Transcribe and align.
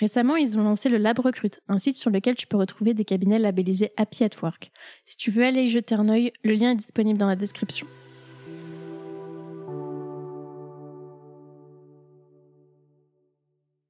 Récemment, 0.00 0.36
ils 0.36 0.58
ont 0.58 0.62
lancé 0.62 0.88
le 0.88 0.98
Lab 0.98 1.18
Recrute, 1.20 1.60
un 1.68 1.78
site 1.78 1.96
sur 1.96 2.10
lequel 2.10 2.34
tu 2.34 2.46
peux 2.46 2.56
retrouver 2.56 2.94
des 2.94 3.04
cabinets 3.04 3.38
labellisés 3.38 3.92
Happy 3.96 4.24
at 4.24 4.30
Work. 4.42 4.70
Si 5.04 5.16
tu 5.16 5.30
veux 5.30 5.44
aller 5.44 5.62
y 5.62 5.68
jeter 5.68 5.94
un 5.94 6.08
œil, 6.08 6.32
le 6.42 6.54
lien 6.54 6.72
est 6.72 6.76
disponible 6.76 7.18
dans 7.18 7.28
la 7.28 7.36
description. 7.36 7.86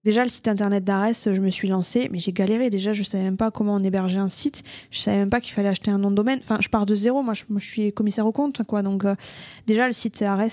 Déjà, 0.05 0.23
le 0.23 0.29
site 0.29 0.49
internet 0.49 0.85
d'Ares, 0.85 1.13
je 1.25 1.41
me 1.41 1.49
suis 1.49 1.67
lancée, 1.67 2.09
mais 2.13 2.19
j'ai 2.19 2.33
galéré. 2.33 2.69
Déjà, 2.69 2.93
je 2.93 3.03
savais 3.03 3.25
même 3.25 3.39
pas 3.39 3.51
comment 3.51 3.75
on 3.75 3.83
hébergeait 3.83 4.19
un 4.19 4.29
site. 4.29 4.63
Je 4.91 4.99
savais 4.99 5.17
même 5.17 5.31
pas 5.31 5.41
qu'il 5.41 5.55
fallait 5.55 5.71
acheter 5.71 5.91
un 5.91 5.97
nom 5.97 6.11
de 6.11 6.17
domaine. 6.17 6.41
Enfin, 6.43 6.59
je 6.61 6.69
pars 6.69 6.85
de 6.85 6.95
zéro. 6.95 7.23
Moi, 7.23 7.33
je, 7.33 7.67
suis 7.67 7.93
commissaire 7.93 8.27
au 8.27 8.33
compte, 8.33 8.63
quoi. 8.65 8.83
Donc, 8.83 9.07
euh, 9.07 9.15
déjà, 9.67 9.87
le 9.87 9.95
site 9.95 10.21
Ares, 10.21 10.49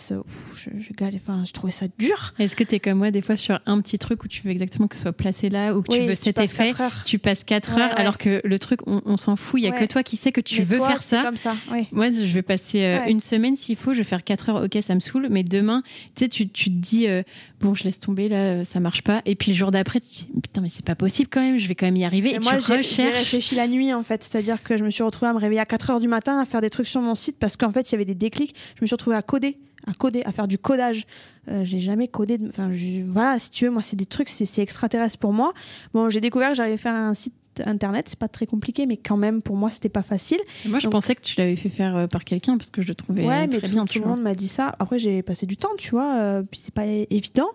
je, 0.55 0.69
je, 0.79 1.15
enfin, 1.15 1.43
je 1.45 1.51
trouvais 1.51 1.73
ça 1.73 1.87
dur. 1.99 2.33
Est-ce 2.39 2.55
que 2.55 2.63
tu 2.63 2.75
es 2.75 2.79
comme 2.79 2.99
moi, 2.99 3.11
des 3.11 3.21
fois, 3.21 3.35
sur 3.35 3.59
un 3.65 3.81
petit 3.81 3.99
truc 3.99 4.23
où 4.23 4.29
tu 4.29 4.41
veux 4.43 4.51
exactement 4.51 4.87
que 4.87 4.95
ce 4.95 5.01
soit 5.01 5.11
placé 5.11 5.49
là, 5.49 5.75
ou 5.75 5.81
que 5.81 5.91
tu 5.91 5.99
veux 5.99 6.15
cet 6.15 6.39
effet, 6.39 6.71
tu 7.05 7.19
passes 7.19 7.43
4 7.43 7.77
heures, 7.77 7.99
alors 7.99 8.17
que 8.17 8.39
le 8.45 8.59
truc, 8.59 8.79
on, 8.87 9.17
s'en 9.17 9.35
fout. 9.35 9.59
Il 9.59 9.63
y 9.65 9.67
a 9.67 9.71
que 9.71 9.85
toi 9.85 10.01
qui 10.01 10.15
sais 10.15 10.31
que 10.31 10.41
tu 10.41 10.61
veux 10.61 10.79
faire 10.79 11.01
ça. 11.01 11.23
comme 11.23 11.35
ça. 11.35 11.57
Moi, 11.91 12.11
je 12.11 12.31
vais 12.33 12.41
passer 12.41 12.83
euh, 12.83 12.99
une 13.07 13.19
semaine 13.19 13.57
s'il 13.57 13.75
faut. 13.75 13.93
Je 13.93 13.99
vais 13.99 14.03
faire 14.05 14.23
4 14.23 14.49
heures. 14.49 14.63
Ok, 14.63 14.77
ça 14.81 14.95
me 14.95 15.01
saoule. 15.01 15.27
Mais 15.29 15.43
demain, 15.43 15.83
tu 16.15 16.23
sais, 16.23 16.29
tu, 16.29 16.47
te 16.47 16.69
dis, 16.69 17.07
euh, 17.07 17.23
bon, 17.59 17.75
je 17.75 17.83
laisse 17.83 17.99
tomber, 17.99 18.29
là, 18.29 18.63
ça 18.63 18.79
marche 18.79 19.01
pas. 19.01 19.21
Et 19.25 19.35
puis, 19.41 19.51
le 19.51 19.57
jour 19.57 19.71
d'après, 19.71 19.99
tu 19.99 20.07
te 20.07 20.13
dis, 20.13 20.27
putain, 20.41 20.61
mais 20.61 20.69
c'est 20.69 20.85
pas 20.85 20.95
possible 20.95 21.29
quand 21.31 21.41
même, 21.41 21.57
je 21.57 21.67
vais 21.67 21.73
quand 21.75 21.87
même 21.87 21.97
y 21.97 22.05
arriver. 22.05 22.35
Et, 22.35 22.39
moi, 22.39 22.59
j'ai 22.59 23.09
réfléchi 23.09 23.55
la 23.55 23.67
nuit, 23.67 23.93
en 23.93 24.03
fait. 24.03 24.23
C'est-à-dire 24.23 24.61
que 24.61 24.77
je 24.77 24.83
me 24.83 24.89
suis 24.89 25.03
retrouvée 25.03 25.29
à 25.29 25.33
me 25.33 25.39
réveiller 25.39 25.61
à 25.61 25.65
4 25.65 25.89
heures 25.89 25.99
du 25.99 26.07
matin, 26.07 26.39
à 26.39 26.45
faire 26.45 26.61
des 26.61 26.69
trucs 26.69 26.85
sur 26.85 27.01
mon 27.01 27.15
site 27.15 27.37
parce 27.39 27.57
qu'en 27.57 27.71
fait, 27.71 27.89
il 27.89 27.93
y 27.93 27.95
avait 27.95 28.05
des 28.05 28.15
déclics. 28.15 28.55
Je 28.75 28.83
me 28.83 28.87
suis 28.87 28.93
retrouvée 28.93 29.15
à 29.15 29.21
coder 29.21 29.57
à 29.87 29.93
coder, 29.93 30.21
à 30.25 30.31
faire 30.31 30.47
du 30.47 30.59
codage. 30.59 31.05
Euh, 31.49 31.63
j'ai 31.63 31.79
jamais 31.79 32.07
codé. 32.07 32.37
Enfin, 32.49 32.69
voilà, 33.05 33.39
si 33.39 33.49
tu 33.49 33.65
veux, 33.65 33.71
moi, 33.71 33.81
c'est 33.81 33.95
des 33.95 34.05
trucs, 34.05 34.29
c'est 34.29 34.61
extraterrestre 34.61 35.17
pour 35.17 35.33
moi. 35.33 35.53
Bon, 35.93 36.09
j'ai 36.09 36.21
découvert 36.21 36.49
que 36.49 36.55
j'arrivais 36.55 36.75
à 36.75 36.77
faire 36.77 36.93
un 36.93 37.13
site 37.13 37.33
internet, 37.65 38.07
c'est 38.07 38.19
pas 38.19 38.29
très 38.29 38.45
compliqué, 38.45 38.85
mais 38.85 38.97
quand 38.97 39.17
même, 39.17 39.41
pour 39.41 39.57
moi, 39.57 39.69
c'était 39.69 39.89
pas 39.89 40.03
facile. 40.03 40.39
moi, 40.65 40.79
je 40.79 40.87
pensais 40.87 41.15
que 41.15 41.21
tu 41.21 41.35
l'avais 41.37 41.55
fait 41.55 41.69
faire 41.69 41.95
euh, 41.95 42.07
par 42.07 42.23
quelqu'un 42.23 42.57
parce 42.57 42.71
que 42.71 42.81
je 42.81 42.87
le 42.87 42.95
trouvais 42.95 43.25
ouais, 43.25 43.47
très 43.47 43.59
mais 43.61 43.67
bien. 43.67 43.85
Tout, 43.85 43.99
le 43.99 44.05
monde 44.05 44.21
m'a 44.21 44.35
dit 44.35 44.47
ça. 44.47 44.73
Après, 44.79 44.97
j'ai 44.97 45.21
passé 45.21 45.45
du 45.45 45.57
temps, 45.57 45.71
tu 45.77 45.91
vois, 45.91 46.15
euh, 46.15 46.43
puis 46.49 46.61
c'est 46.63 46.73
pas 46.73 46.85
évident. 46.85 47.49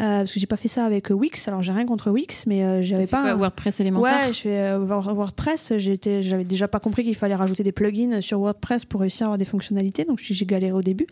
Euh, 0.00 0.20
parce 0.20 0.32
que 0.32 0.38
j'ai 0.38 0.46
pas 0.46 0.56
fait 0.56 0.68
ça 0.68 0.84
avec 0.84 1.10
Wix. 1.10 1.48
Alors 1.48 1.62
j'ai 1.62 1.72
rien 1.72 1.84
contre 1.84 2.10
Wix, 2.10 2.46
mais 2.46 2.62
euh, 2.62 2.82
j'avais 2.82 3.06
pas. 3.06 3.32
un... 3.32 3.34
WordPress 3.34 3.80
élémentaire. 3.80 4.26
Ouais, 4.26 4.32
je 4.32 4.40
fais 4.40 4.58
euh, 4.58 4.78
WordPress. 4.78 5.72
J'avais 5.76 6.44
déjà 6.44 6.68
pas 6.68 6.78
compris 6.78 7.02
qu'il 7.02 7.16
fallait 7.16 7.34
rajouter 7.34 7.64
des 7.64 7.72
plugins 7.72 8.20
sur 8.20 8.38
WordPress 8.38 8.84
pour 8.84 9.00
réussir 9.00 9.22
à 9.22 9.26
avoir 9.26 9.38
des 9.38 9.44
fonctionnalités. 9.44 10.04
Donc 10.04 10.18
j'ai 10.20 10.46
galéré 10.46 10.72
au 10.72 10.82
début. 10.82 11.06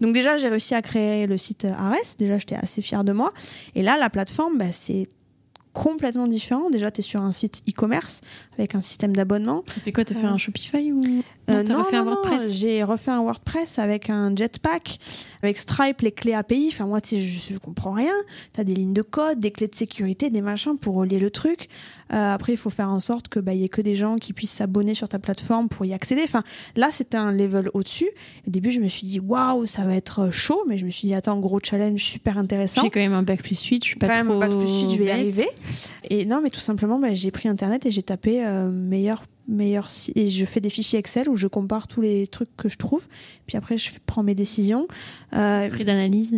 Donc 0.00 0.12
déjà 0.12 0.36
j'ai 0.36 0.48
réussi 0.48 0.74
à 0.74 0.82
créer 0.82 1.26
le 1.26 1.38
site 1.38 1.64
Ares. 1.64 2.16
Déjà 2.18 2.38
j'étais 2.38 2.56
assez 2.56 2.82
fière 2.82 3.04
de 3.04 3.12
moi. 3.12 3.32
Et 3.74 3.82
là 3.82 3.96
la 3.96 4.10
plateforme, 4.10 4.58
bah, 4.58 4.72
c'est 4.72 5.08
complètement 5.72 6.26
différent. 6.26 6.70
Déjà, 6.70 6.90
tu 6.90 7.00
es 7.00 7.02
sur 7.02 7.22
un 7.22 7.32
site 7.32 7.62
e-commerce 7.68 8.20
avec 8.58 8.74
un 8.74 8.82
système 8.82 9.14
d'abonnement. 9.14 9.64
Tu 9.72 9.80
fais 9.80 9.92
quoi 9.92 10.04
Tu 10.04 10.14
as 10.14 10.16
fait 10.16 10.26
un 10.26 10.38
Shopify 10.38 10.92
ou 10.92 11.00
non, 11.48 11.64
non, 11.64 11.78
refait 11.82 11.96
un 11.96 12.04
WordPress 12.04 12.52
J'ai 12.52 12.84
refait 12.84 13.10
un 13.10 13.22
WordPress 13.22 13.78
avec 13.78 14.10
un 14.10 14.34
Jetpack, 14.34 14.98
avec 15.42 15.58
Stripe, 15.58 16.00
les 16.02 16.12
clés 16.12 16.34
API. 16.34 16.68
Enfin, 16.72 16.86
moi, 16.86 17.00
tu 17.00 17.10
sais, 17.10 17.20
je, 17.20 17.54
je 17.54 17.58
comprends 17.58 17.92
rien. 17.92 18.12
Tu 18.54 18.60
as 18.60 18.64
des 18.64 18.74
lignes 18.74 18.92
de 18.92 19.02
code, 19.02 19.40
des 19.40 19.50
clés 19.50 19.68
de 19.68 19.74
sécurité, 19.74 20.30
des 20.30 20.40
machins 20.40 20.78
pour 20.78 20.94
relier 20.94 21.18
le 21.18 21.30
truc. 21.30 21.68
Euh, 22.12 22.34
après, 22.34 22.52
il 22.52 22.56
faut 22.56 22.70
faire 22.70 22.88
en 22.88 23.00
sorte 23.00 23.28
que 23.28 23.40
bah, 23.40 23.54
y 23.54 23.64
ait 23.64 23.68
que 23.68 23.80
des 23.80 23.96
gens 23.96 24.16
qui 24.16 24.32
puissent 24.32 24.52
s'abonner 24.52 24.94
sur 24.94 25.08
ta 25.08 25.18
plateforme 25.18 25.68
pour 25.68 25.84
y 25.84 25.92
accéder. 25.92 26.22
Enfin, 26.24 26.42
là, 26.76 26.88
c'était 26.90 27.16
un 27.18 27.32
level 27.32 27.70
au-dessus. 27.74 28.08
Au 28.46 28.50
début, 28.50 28.70
je 28.70 28.80
me 28.80 28.88
suis 28.88 29.06
dit, 29.06 29.20
waouh, 29.20 29.66
ça 29.66 29.84
va 29.84 29.94
être 29.94 30.30
chaud. 30.30 30.62
Mais 30.68 30.78
je 30.78 30.84
me 30.84 30.90
suis 30.90 31.08
dit, 31.08 31.14
attends, 31.14 31.38
gros 31.38 31.60
challenge 31.62 32.02
super 32.02 32.38
intéressant. 32.38 32.82
J'ai 32.82 32.90
quand 32.90 33.00
même 33.00 33.12
un 33.12 33.22
bac 33.22 33.42
plus 33.42 33.62
8, 33.62 33.84
je 33.84 33.88
suis 33.88 33.98
pas 33.98 34.08
quand 34.08 34.16
même 34.16 34.30
un 34.30 34.38
bac 34.38 34.50
plus 34.50 34.82
8, 34.82 34.90
je 34.90 34.98
vais 34.98 35.06
y 35.06 35.10
arriver. 35.10 35.48
Et 36.10 36.24
non, 36.24 36.40
mais 36.42 36.50
tout 36.50 36.60
simplement, 36.60 36.98
bah, 36.98 37.14
j'ai 37.14 37.30
pris 37.30 37.48
Internet 37.48 37.86
et 37.86 37.90
j'ai 37.90 38.02
tapé 38.02 38.44
euh, 38.44 38.70
meilleur 38.70 39.24
meilleur 39.52 39.88
et 40.14 40.28
je 40.28 40.44
fais 40.44 40.60
des 40.60 40.70
fichiers 40.70 40.98
Excel 40.98 41.28
où 41.28 41.36
je 41.36 41.46
compare 41.46 41.86
tous 41.86 42.00
les 42.00 42.26
trucs 42.26 42.54
que 42.56 42.68
je 42.68 42.78
trouve 42.78 43.06
puis 43.46 43.56
après 43.56 43.78
je 43.78 43.90
prends 44.06 44.22
mes 44.22 44.34
décisions 44.34 44.86
euh, 45.34 45.68
prix 45.68 45.84
d'analyse 45.84 46.32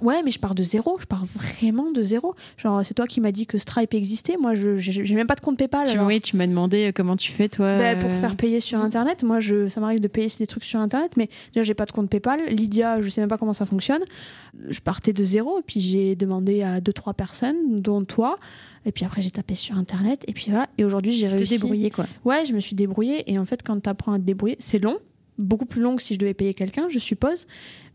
Ouais, 0.00 0.22
mais 0.22 0.30
je 0.30 0.38
pars 0.38 0.54
de 0.54 0.62
zéro. 0.62 0.96
Je 0.98 1.06
pars 1.06 1.24
vraiment 1.24 1.90
de 1.90 2.02
zéro. 2.02 2.34
Genre, 2.56 2.80
c'est 2.84 2.94
toi 2.94 3.06
qui 3.06 3.20
m'as 3.20 3.32
dit 3.32 3.46
que 3.46 3.58
Stripe 3.58 3.92
existait. 3.94 4.36
Moi, 4.38 4.54
je 4.54 4.76
j'ai 4.78 5.14
même 5.14 5.26
pas 5.26 5.34
de 5.34 5.40
compte 5.40 5.58
PayPal. 5.58 5.88
Tu, 5.90 5.98
oui, 5.98 6.20
tu 6.20 6.36
m'as 6.36 6.46
demandé 6.46 6.88
euh, 6.88 6.92
comment 6.94 7.16
tu 7.16 7.32
fais, 7.32 7.48
toi. 7.48 7.76
Ben, 7.76 7.98
pour 7.98 8.10
faire 8.12 8.36
payer 8.36 8.60
sur 8.60 8.78
Internet. 8.80 9.22
Moi, 9.22 9.40
je, 9.40 9.68
ça 9.68 9.80
m'arrive 9.80 10.00
de 10.00 10.08
payer 10.08 10.28
des 10.38 10.46
trucs 10.46 10.64
sur 10.64 10.80
Internet, 10.80 11.16
mais 11.16 11.28
déjà, 11.52 11.64
j'ai 11.64 11.74
pas 11.74 11.86
de 11.86 11.92
compte 11.92 12.08
PayPal. 12.08 12.40
Lydia, 12.48 13.02
je 13.02 13.08
sais 13.08 13.20
même 13.20 13.28
pas 13.28 13.38
comment 13.38 13.52
ça 13.52 13.66
fonctionne. 13.66 14.02
Je 14.68 14.80
partais 14.80 15.12
de 15.12 15.22
zéro, 15.22 15.60
puis 15.66 15.80
j'ai 15.80 16.16
demandé 16.16 16.62
à 16.62 16.80
deux, 16.80 16.92
trois 16.92 17.14
personnes, 17.14 17.80
dont 17.80 18.02
toi. 18.04 18.38
Et 18.86 18.92
puis 18.92 19.04
après, 19.04 19.20
j'ai 19.22 19.30
tapé 19.30 19.54
sur 19.54 19.76
Internet, 19.76 20.24
et 20.26 20.32
puis 20.32 20.46
voilà. 20.48 20.68
Et 20.78 20.84
aujourd'hui, 20.84 21.12
j'ai 21.12 21.28
réussi. 21.28 21.58
débrouillé, 21.58 21.90
quoi. 21.90 22.06
Ouais, 22.24 22.44
je 22.44 22.52
me 22.52 22.60
suis 22.60 22.74
débrouillée. 22.74 23.30
Et 23.30 23.38
en 23.38 23.44
fait, 23.44 23.62
quand 23.62 23.80
tu 23.80 23.88
apprends 23.90 24.12
à 24.12 24.18
te 24.18 24.24
débrouiller, 24.24 24.56
c'est 24.58 24.78
long 24.78 24.98
beaucoup 25.40 25.66
plus 25.66 25.80
longue 25.80 26.00
si 26.00 26.14
je 26.14 26.18
devais 26.18 26.34
payer 26.34 26.54
quelqu'un, 26.54 26.88
je 26.88 26.98
suppose, 26.98 27.46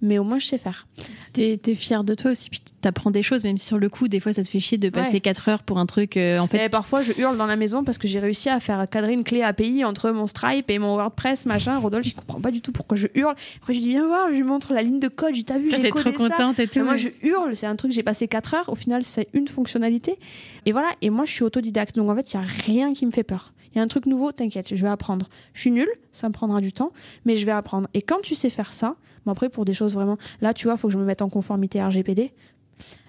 mais 0.02 0.18
au 0.18 0.24
moins 0.24 0.40
je 0.40 0.48
sais 0.48 0.58
faire. 0.58 0.88
T'es 1.34 1.60
es 1.66 1.76
fière 1.76 2.04
de 2.04 2.14
toi 2.14 2.32
aussi, 2.32 2.50
puis 2.50 2.62
t'apprends 2.82 3.12
des 3.12 3.24
choses, 3.24 3.44
même 3.44 3.58
si 3.58 3.66
sur 3.66 3.78
le 3.78 3.90
coup, 3.90 4.08
des 4.08 4.20
fois 4.20 4.34
ça 4.34 4.44
te 4.44 4.48
fait 4.48 4.60
chier 4.60 4.78
de 4.78 4.90
passer 4.90 5.20
4 5.20 5.50
heures 5.50 5.64
pour 5.64 5.78
un 5.78 5.86
truc. 5.86 6.18
Euh, 6.18 6.40
en 6.40 6.48
fait, 6.48 6.66
et 6.66 6.70
parfois 6.70 7.02
je 7.02 7.14
hurle 7.18 7.38
dans 7.38 7.46
la 7.46 7.56
maison 7.56 7.84
parce 7.84 7.98
que 7.98 8.08
j'ai 8.08 8.20
réussi 8.20 8.50
à 8.50 8.60
faire 8.60 8.88
cadrer 8.90 9.14
une 9.14 9.24
clé 9.24 9.42
API 9.42 9.86
entre 9.86 10.12
mon 10.12 10.28
Stripe 10.28 10.70
et 10.70 10.80
mon 10.80 10.96
WordPress, 10.96 11.46
machin. 11.46 11.78
Rodolphe, 11.78 12.08
je 12.08 12.14
comprends 12.14 12.42
pas 12.42 12.52
du 12.52 12.62
tout 12.62 12.72
pourquoi 12.72 12.98
je 12.98 13.08
hurle. 13.16 13.36
Après, 13.62 13.74
je 13.74 13.80
dis 13.80 13.90
viens 13.90 14.08
voir, 14.08 14.28
je 14.30 14.36
lui 14.36 14.44
montre 14.44 14.74
la 14.74 14.82
ligne 14.82 15.00
de 15.00 15.08
code, 15.08 15.36
je 15.36 15.42
t'as 15.42 15.58
vu, 15.58 15.72
j'ai 15.72 15.90
codé 15.90 16.12
trop 16.12 16.28
contente 16.28 16.60
et 16.60 16.68
tout. 16.68 16.84
moi 16.84 16.98
je 16.98 17.10
hurle, 17.24 17.56
c'est 17.56 17.68
un 17.68 17.76
truc, 17.76 17.92
j'ai 17.92 18.04
passé 18.04 18.28
4 18.28 18.54
heures, 18.54 18.70
au 18.70 18.76
final 18.76 19.04
c'est 19.04 19.28
une 19.34 19.48
fonctionnalité. 19.48 20.18
Et 20.66 20.72
voilà, 20.72 20.90
et 21.02 21.10
moi 21.10 21.26
je 21.26 21.32
suis 21.32 21.44
autodidacte, 21.44 21.96
donc 21.96 22.10
en 22.10 22.16
fait 22.16 22.34
il 22.34 22.38
y 22.38 22.40
a 22.40 22.46
rien 22.66 22.94
qui 22.94 23.06
me 23.06 23.12
fait 23.12 23.24
peur. 23.24 23.54
Il 23.76 23.80
y 23.80 23.82
a 23.82 23.84
un 23.84 23.88
truc 23.88 24.06
nouveau, 24.06 24.32
t'inquiète, 24.32 24.74
je 24.74 24.82
vais 24.82 24.90
apprendre. 24.90 25.28
Je 25.54 25.62
suis 25.62 25.72
nulle, 25.72 25.90
ça 26.14 26.30
me 26.30 26.34
prendra 26.34 26.62
du 26.62 26.72
temps, 26.72 26.94
mais 27.26 27.36
je 27.36 27.46
vais 27.46 27.52
apprendre. 27.52 27.90
Et 27.94 28.02
quand 28.02 28.22
tu 28.24 28.34
sais 28.34 28.50
faire 28.50 28.72
ça, 28.72 28.96
bon 29.26 29.34
après 29.34 29.50
pour 29.50 29.66
des 29.66 29.74
choses 29.74 29.94
vraiment, 29.94 30.18
là 30.42 30.54
tu 30.54 30.68
vois, 30.68 30.78
faut 30.78 30.88
que 30.88 30.94
je 30.94 30.98
me 30.98 31.04
mette 31.04 31.22
en 31.22 31.30
conformité 31.30 31.84
RGPD. 31.84 32.32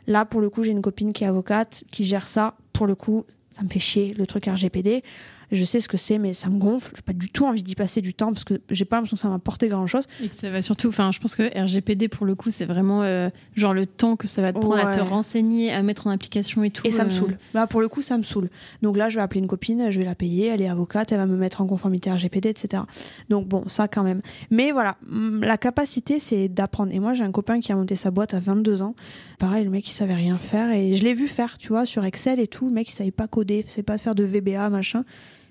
Là 0.08 0.24
pour 0.24 0.40
le 0.40 0.50
coup, 0.50 0.64
j'ai 0.64 0.72
une 0.72 0.82
copine 0.82 1.12
qui 1.12 1.24
est 1.24 1.26
avocate, 1.28 1.84
qui 1.92 2.04
gère 2.04 2.26
ça. 2.26 2.56
Pour 2.72 2.86
le 2.86 2.94
coup, 2.94 3.24
ça 3.52 3.62
me 3.62 3.68
fait 3.68 3.78
chier 3.78 4.12
le 4.14 4.26
truc 4.26 4.46
RGPD 4.46 5.02
je 5.52 5.64
sais 5.64 5.80
ce 5.80 5.88
que 5.88 5.96
c'est, 5.96 6.18
mais 6.18 6.34
ça 6.34 6.48
me 6.48 6.58
gonfle. 6.58 6.92
J'ai 6.96 7.02
pas 7.02 7.12
du 7.12 7.30
tout 7.30 7.46
envie 7.46 7.62
d'y 7.62 7.74
passer 7.74 8.00
du 8.00 8.14
temps 8.14 8.32
parce 8.32 8.44
que 8.44 8.60
j'ai 8.70 8.84
pas 8.84 8.96
l'impression 8.96 9.16
que 9.16 9.22
ça 9.22 9.28
m'apporte 9.28 9.64
grand 9.64 9.86
chose. 9.86 10.04
Et 10.22 10.28
que 10.28 10.36
ça 10.40 10.50
va 10.50 10.62
surtout, 10.62 10.88
enfin, 10.88 11.12
je 11.12 11.20
pense 11.20 11.34
que 11.34 11.42
RGPD 11.58 12.08
pour 12.08 12.26
le 12.26 12.34
coup, 12.34 12.50
c'est 12.50 12.64
vraiment 12.64 13.02
euh, 13.02 13.30
genre 13.54 13.74
le 13.74 13.86
temps 13.86 14.16
que 14.16 14.28
ça 14.28 14.42
va 14.42 14.52
te 14.52 14.58
prendre 14.58 14.78
à 14.78 14.94
te 14.94 15.00
renseigner, 15.00 15.72
à 15.72 15.82
mettre 15.82 16.06
en 16.06 16.10
application 16.10 16.64
et 16.64 16.70
tout. 16.70 16.86
Et 16.86 16.90
ça 16.90 17.04
me 17.04 17.10
euh. 17.10 17.12
saoule. 17.12 17.38
Là, 17.54 17.66
pour 17.66 17.80
le 17.80 17.88
coup, 17.88 18.02
ça 18.02 18.18
me 18.18 18.22
saoule. 18.22 18.48
Donc 18.82 18.96
là, 18.96 19.08
je 19.08 19.16
vais 19.16 19.22
appeler 19.22 19.40
une 19.40 19.46
copine, 19.46 19.90
je 19.90 19.98
vais 19.98 20.04
la 20.04 20.14
payer, 20.14 20.46
elle 20.46 20.62
est 20.62 20.68
avocate, 20.68 21.12
elle 21.12 21.18
va 21.18 21.26
me 21.26 21.36
mettre 21.36 21.60
en 21.60 21.66
conformité 21.66 22.10
RGPD, 22.10 22.48
etc. 22.48 22.82
Donc 23.28 23.46
bon, 23.46 23.68
ça 23.68 23.88
quand 23.88 24.02
même. 24.02 24.22
Mais 24.50 24.72
voilà, 24.72 24.96
la 25.40 25.56
capacité, 25.56 26.18
c'est 26.18 26.48
d'apprendre. 26.48 26.92
Et 26.92 26.98
moi, 26.98 27.14
j'ai 27.14 27.24
un 27.24 27.32
copain 27.32 27.60
qui 27.60 27.72
a 27.72 27.76
monté 27.76 27.96
sa 27.96 28.10
boîte 28.10 28.34
à 28.34 28.40
22 28.40 28.82
ans. 28.82 28.94
Pareil, 29.38 29.64
le 29.64 29.70
mec, 29.70 29.88
il 29.88 29.92
savait 29.92 30.14
rien 30.14 30.38
faire 30.38 30.70
et 30.70 30.94
je 30.94 31.04
l'ai 31.04 31.14
vu 31.14 31.28
faire, 31.28 31.58
tu 31.58 31.68
vois, 31.68 31.86
sur 31.86 32.04
Excel 32.04 32.40
et 32.40 32.46
tout. 32.46 32.68
Le 32.68 32.74
mec, 32.74 32.88
il 32.88 32.94
savait 32.94 33.10
pas 33.10 33.28
coder, 33.28 33.64
il 33.66 33.70
savait 33.70 33.82
pas 33.82 33.98
faire 33.98 34.14
de 34.14 34.24
VBA, 34.24 34.68
machin. 34.70 35.04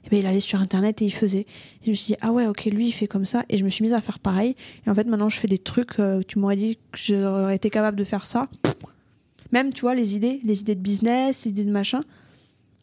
Et 0.06 0.10
ben, 0.10 0.20
il 0.20 0.26
allait 0.28 0.40
sur 0.40 0.60
internet 0.60 1.02
et 1.02 1.06
il 1.06 1.12
faisait. 1.12 1.46
Je 1.84 1.90
me 1.90 1.96
suis 1.96 2.14
dit, 2.14 2.18
ah 2.22 2.32
ouais, 2.32 2.46
ok, 2.48 2.66
lui, 2.66 2.88
il 2.88 2.92
fait 2.92 3.08
comme 3.08 3.26
ça. 3.26 3.44
Et 3.50 3.58
je 3.58 3.66
me 3.66 3.70
suis 3.70 3.84
mise 3.84 3.94
à 3.94 4.02
faire 4.02 4.20
pareil. 4.20 4.56
Et 4.86 4.90
en 4.90 4.96
fait, 4.96 5.08
maintenant, 5.08 5.30
je 5.30 5.38
fais 5.40 5.48
des 5.48 5.58
trucs, 5.58 6.00
euh, 6.00 6.22
tu 6.28 6.38
m'aurais 6.38 6.56
dit 6.56 6.78
que 6.92 6.98
j'aurais 6.98 7.56
été 7.56 7.70
capable 7.70 7.98
de 7.98 8.04
faire 8.04 8.26
ça. 8.26 8.48
Même, 9.52 9.74
tu 9.74 9.82
vois, 9.82 9.96
les 9.96 10.16
idées, 10.16 10.40
les 10.44 10.62
idées 10.62 10.76
de 10.76 10.82
business, 10.82 11.46
les 11.46 11.52
idées 11.52 11.66
de 11.66 11.72
machin. 11.72 12.02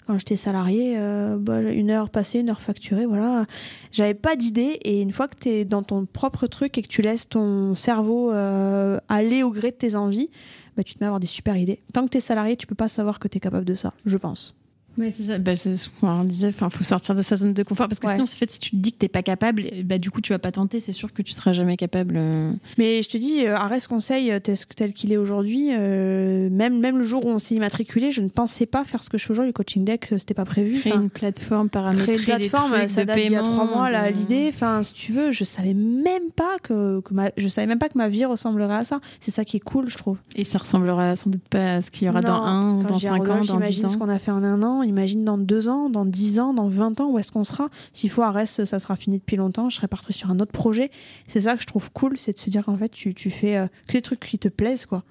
quand 0.07 0.19
j'étais 0.19 0.37
salarié, 0.37 0.95
euh, 0.99 1.37
bah, 1.39 1.63
une 1.63 1.91
heure 1.91 2.11
passée, 2.11 2.41
une 2.41 2.51
heure 2.51 2.61
facturée, 2.61 3.07
voilà. 3.07 3.47
J'avais 3.93 4.15
pas 4.15 4.35
d'idée. 4.35 4.81
Et 4.83 5.01
une 5.01 5.13
fois 5.13 5.29
que 5.29 5.37
tu 5.39 5.49
es 5.49 5.65
dans 5.65 5.85
ton 5.85 6.07
propre 6.07 6.49
truc 6.49 6.77
et 6.77 6.83
que 6.83 6.89
tu 6.89 7.03
laisses 7.03 7.29
ton 7.29 7.77
cerveau 7.77 8.33
euh, 8.33 8.99
aller 9.09 9.45
au 9.45 9.51
gré 9.51 9.71
de 9.71 9.77
tes 9.77 9.95
envies, 9.95 10.29
bah, 10.77 10.83
tu 10.83 10.95
te 10.95 11.01
mets 11.01 11.07
à 11.07 11.09
avoir 11.09 11.21
des 11.21 11.29
super 11.29 11.57
idées. 11.57 11.81
Tant 11.93 12.05
que 12.05 12.11
tu 12.11 12.19
es 12.19 12.21
salarié, 12.21 12.57
tu 12.57 12.67
peux 12.67 12.75
pas 12.75 12.89
savoir 12.89 13.21
que 13.21 13.29
tu 13.29 13.37
es 13.37 13.41
capable 13.41 13.65
de 13.65 13.75
ça, 13.75 13.95
je 14.05 14.17
pense. 14.17 14.55
Oui, 14.99 15.13
c'est 15.17 15.25
ça. 15.27 15.39
Bah, 15.39 15.57
c'est 15.57 15.77
ce 15.77 15.89
qu'on 16.01 16.25
disait. 16.25 16.49
Enfin, 16.49 16.69
faut 16.69 16.85
sortir 16.85 17.15
de 17.15 17.23
sa 17.23 17.37
zone 17.37 17.55
de 17.55 17.63
confort 17.63 17.89
parce 17.89 17.99
que 17.99 18.09
sinon, 18.09 18.25
en 18.25 18.27
fait, 18.27 18.51
si 18.51 18.59
tu 18.61 18.71
te 18.71 18.77
dis 18.77 18.93
que 18.93 18.99
t'es 18.99 19.09
pas 19.09 19.23
capable, 19.23 19.65
bah, 19.85 19.99
du 19.99 20.11
coup, 20.11 20.21
tu 20.21 20.33
vas 20.33 20.39
pas 20.39 20.53
tenter. 20.53 20.81
C'est 20.81 20.93
sûr 20.93 21.13
que 21.13 21.23
tu 21.23 21.33
seras 21.33 21.53
jamais 21.53 21.77
capable. 21.77 22.15
euh. 22.19 22.53
Mais 22.79 23.03
je 23.03 23.09
te 23.09 23.17
dis, 23.17 23.47
euh, 23.47 23.57
Arès 23.57 23.87
Conseil, 23.87 24.31
euh, 24.31 24.39
tel, 24.41 24.93
qu'il 24.93 25.13
est 25.13 25.17
aujourd'hui, 25.17 25.69
euh, 25.73 26.51
même, 26.51 26.79
même 26.81 26.99
le 26.99 27.05
jour 27.05 27.25
où 27.25 27.29
on 27.31 27.39
s'est 27.39 27.55
immatriculé, 27.55 28.11
je 28.11 28.21
ne 28.21 28.29
pensais 28.29 28.67
pas 28.67 28.85
faire 28.85 29.03
ce 29.03 29.09
que 29.11 29.17
je 29.19 29.25
fais 29.25 29.31
aujourd'hui. 29.33 29.51
Le 29.51 29.55
coaching 29.55 29.85
deck, 29.85 30.09
c'était 30.19 30.35
pas 30.35 30.45
prévu. 30.45 30.81
Créer 30.81 30.95
une 30.95 31.11
plateforme 31.11 31.69
paramétrée. 31.69 32.17
créer 32.17 32.19
une 32.19 32.25
plateforme, 32.25 32.89
ça 32.89 33.05
date 33.05 33.19
d'il 33.19 33.33
y 33.33 33.37
a 33.37 33.43
trois 33.43 33.65
mois, 33.65 33.91
là, 33.91 34.11
l'idée. 34.11 34.51
Enfin, 34.53 34.83
si 34.83 34.93
tu 34.93 35.13
veux, 35.13 35.31
je 35.33 35.45
savais 35.45 35.75
même 35.75 36.31
pas 36.37 36.57
que, 36.63 37.01
que 37.01 37.15
ma, 37.15 37.31
je 37.37 37.49
savais 37.49 37.67
même 37.67 37.79
pas 37.79 37.89
que 37.89 37.97
ma 37.97 38.09
vie 38.09 38.25
ressemblerait 38.25 38.77
à 38.77 38.85
ça. 38.85 39.01
C'est 39.21 39.31
ça 39.31 39.45
qui 39.45 39.57
est 39.57 39.61
cool, 39.61 39.89
je 39.89 39.97
trouve. 39.97 40.19
Et 40.37 40.45
ça 40.45 40.59
ressemblera 40.59 41.17
sans 41.17 41.31
doute 41.31 41.49
pas 41.49 41.77
à 41.77 41.81
ce 41.81 41.91
qu'il 41.91 42.07
y 42.07 42.11
aura 42.11 42.21
Non, 42.21 42.29
dans 42.29 42.43
un 42.45 42.75
ou 42.79 42.83
dans 42.83 42.99
cinq 42.99 43.09
ans, 43.13 43.19
Rodolphe, 43.19 43.47
dans 43.47 43.55
dix 43.57 43.65
imagine 43.79 43.89
ce 43.89 43.97
ans. 43.97 43.99
qu'on 44.01 44.09
a 44.09 44.19
fait 44.19 44.31
en 44.31 44.43
un 44.43 44.63
an, 44.63 44.82
imagine 44.83 45.25
dans 45.25 45.39
deux 45.39 45.69
ans, 45.69 45.91
dans 45.91 46.05
dix 46.05 46.41
ans, 46.41 46.55
dans 46.55 46.69
vingt 46.69 47.01
ans, 47.01 47.11
où 47.11 47.19
est-ce 47.19 47.33
qu'on 47.33 47.45
sera? 47.45 47.69
S'il 47.93 48.11
faut 48.11 48.23
Arès, 48.23 48.65
ça 48.65 48.79
sera 48.79 48.97
fini 48.97 49.19
depuis 49.19 49.37
longtemps, 49.37 49.71
je 49.71 49.77
serai 49.77 49.89
partie 49.89 50.13
sur 50.13 50.31
un 50.31 50.41
autre 50.41 50.53
projet. 50.53 50.91
C'est 51.27 51.43
ça 51.43 51.57
que 51.57 51.63
je 51.63 51.67
trouve 51.67 51.91
cool, 51.93 52.19
c'est 52.19 52.33
de 52.33 52.39
se 52.39 52.51
dire 52.51 52.65
qu'en 52.65 52.77
fait, 52.77 52.91
tu, 52.91 53.15
tu 53.15 53.31
fais 53.31 53.57
euh, 53.57 53.67
que 53.87 53.93
des 53.93 54.03
trucs 54.03 54.21
qui 54.21 54.39
te 54.39 54.49
plaisent, 54.49 54.87
quoi. 54.87 55.05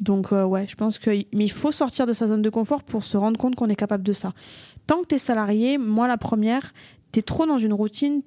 Donc, 0.00 0.32
euh, 0.32 0.44
ouais, 0.44 0.66
je 0.66 0.76
pense 0.76 0.98
que. 0.98 1.10
Mais 1.10 1.44
il 1.44 1.52
faut 1.52 1.72
sortir 1.72 2.06
de 2.06 2.14
sa 2.14 2.26
zone 2.26 2.42
de 2.42 2.48
confort 2.48 2.82
pour 2.82 3.04
se 3.04 3.16
rendre 3.16 3.38
compte 3.38 3.54
qu'on 3.54 3.68
est 3.68 3.76
capable 3.76 4.02
de 4.02 4.14
ça. 4.14 4.32
Tant 4.86 5.02
que 5.02 5.08
tu 5.08 5.14
es 5.16 5.18
salarié, 5.18 5.76
moi, 5.76 6.08
la 6.08 6.16
première, 6.16 6.72
tu 7.12 7.18
es 7.18 7.22
trop 7.22 7.44
dans 7.46 7.58
une 7.58 7.74
routine, 7.74 8.22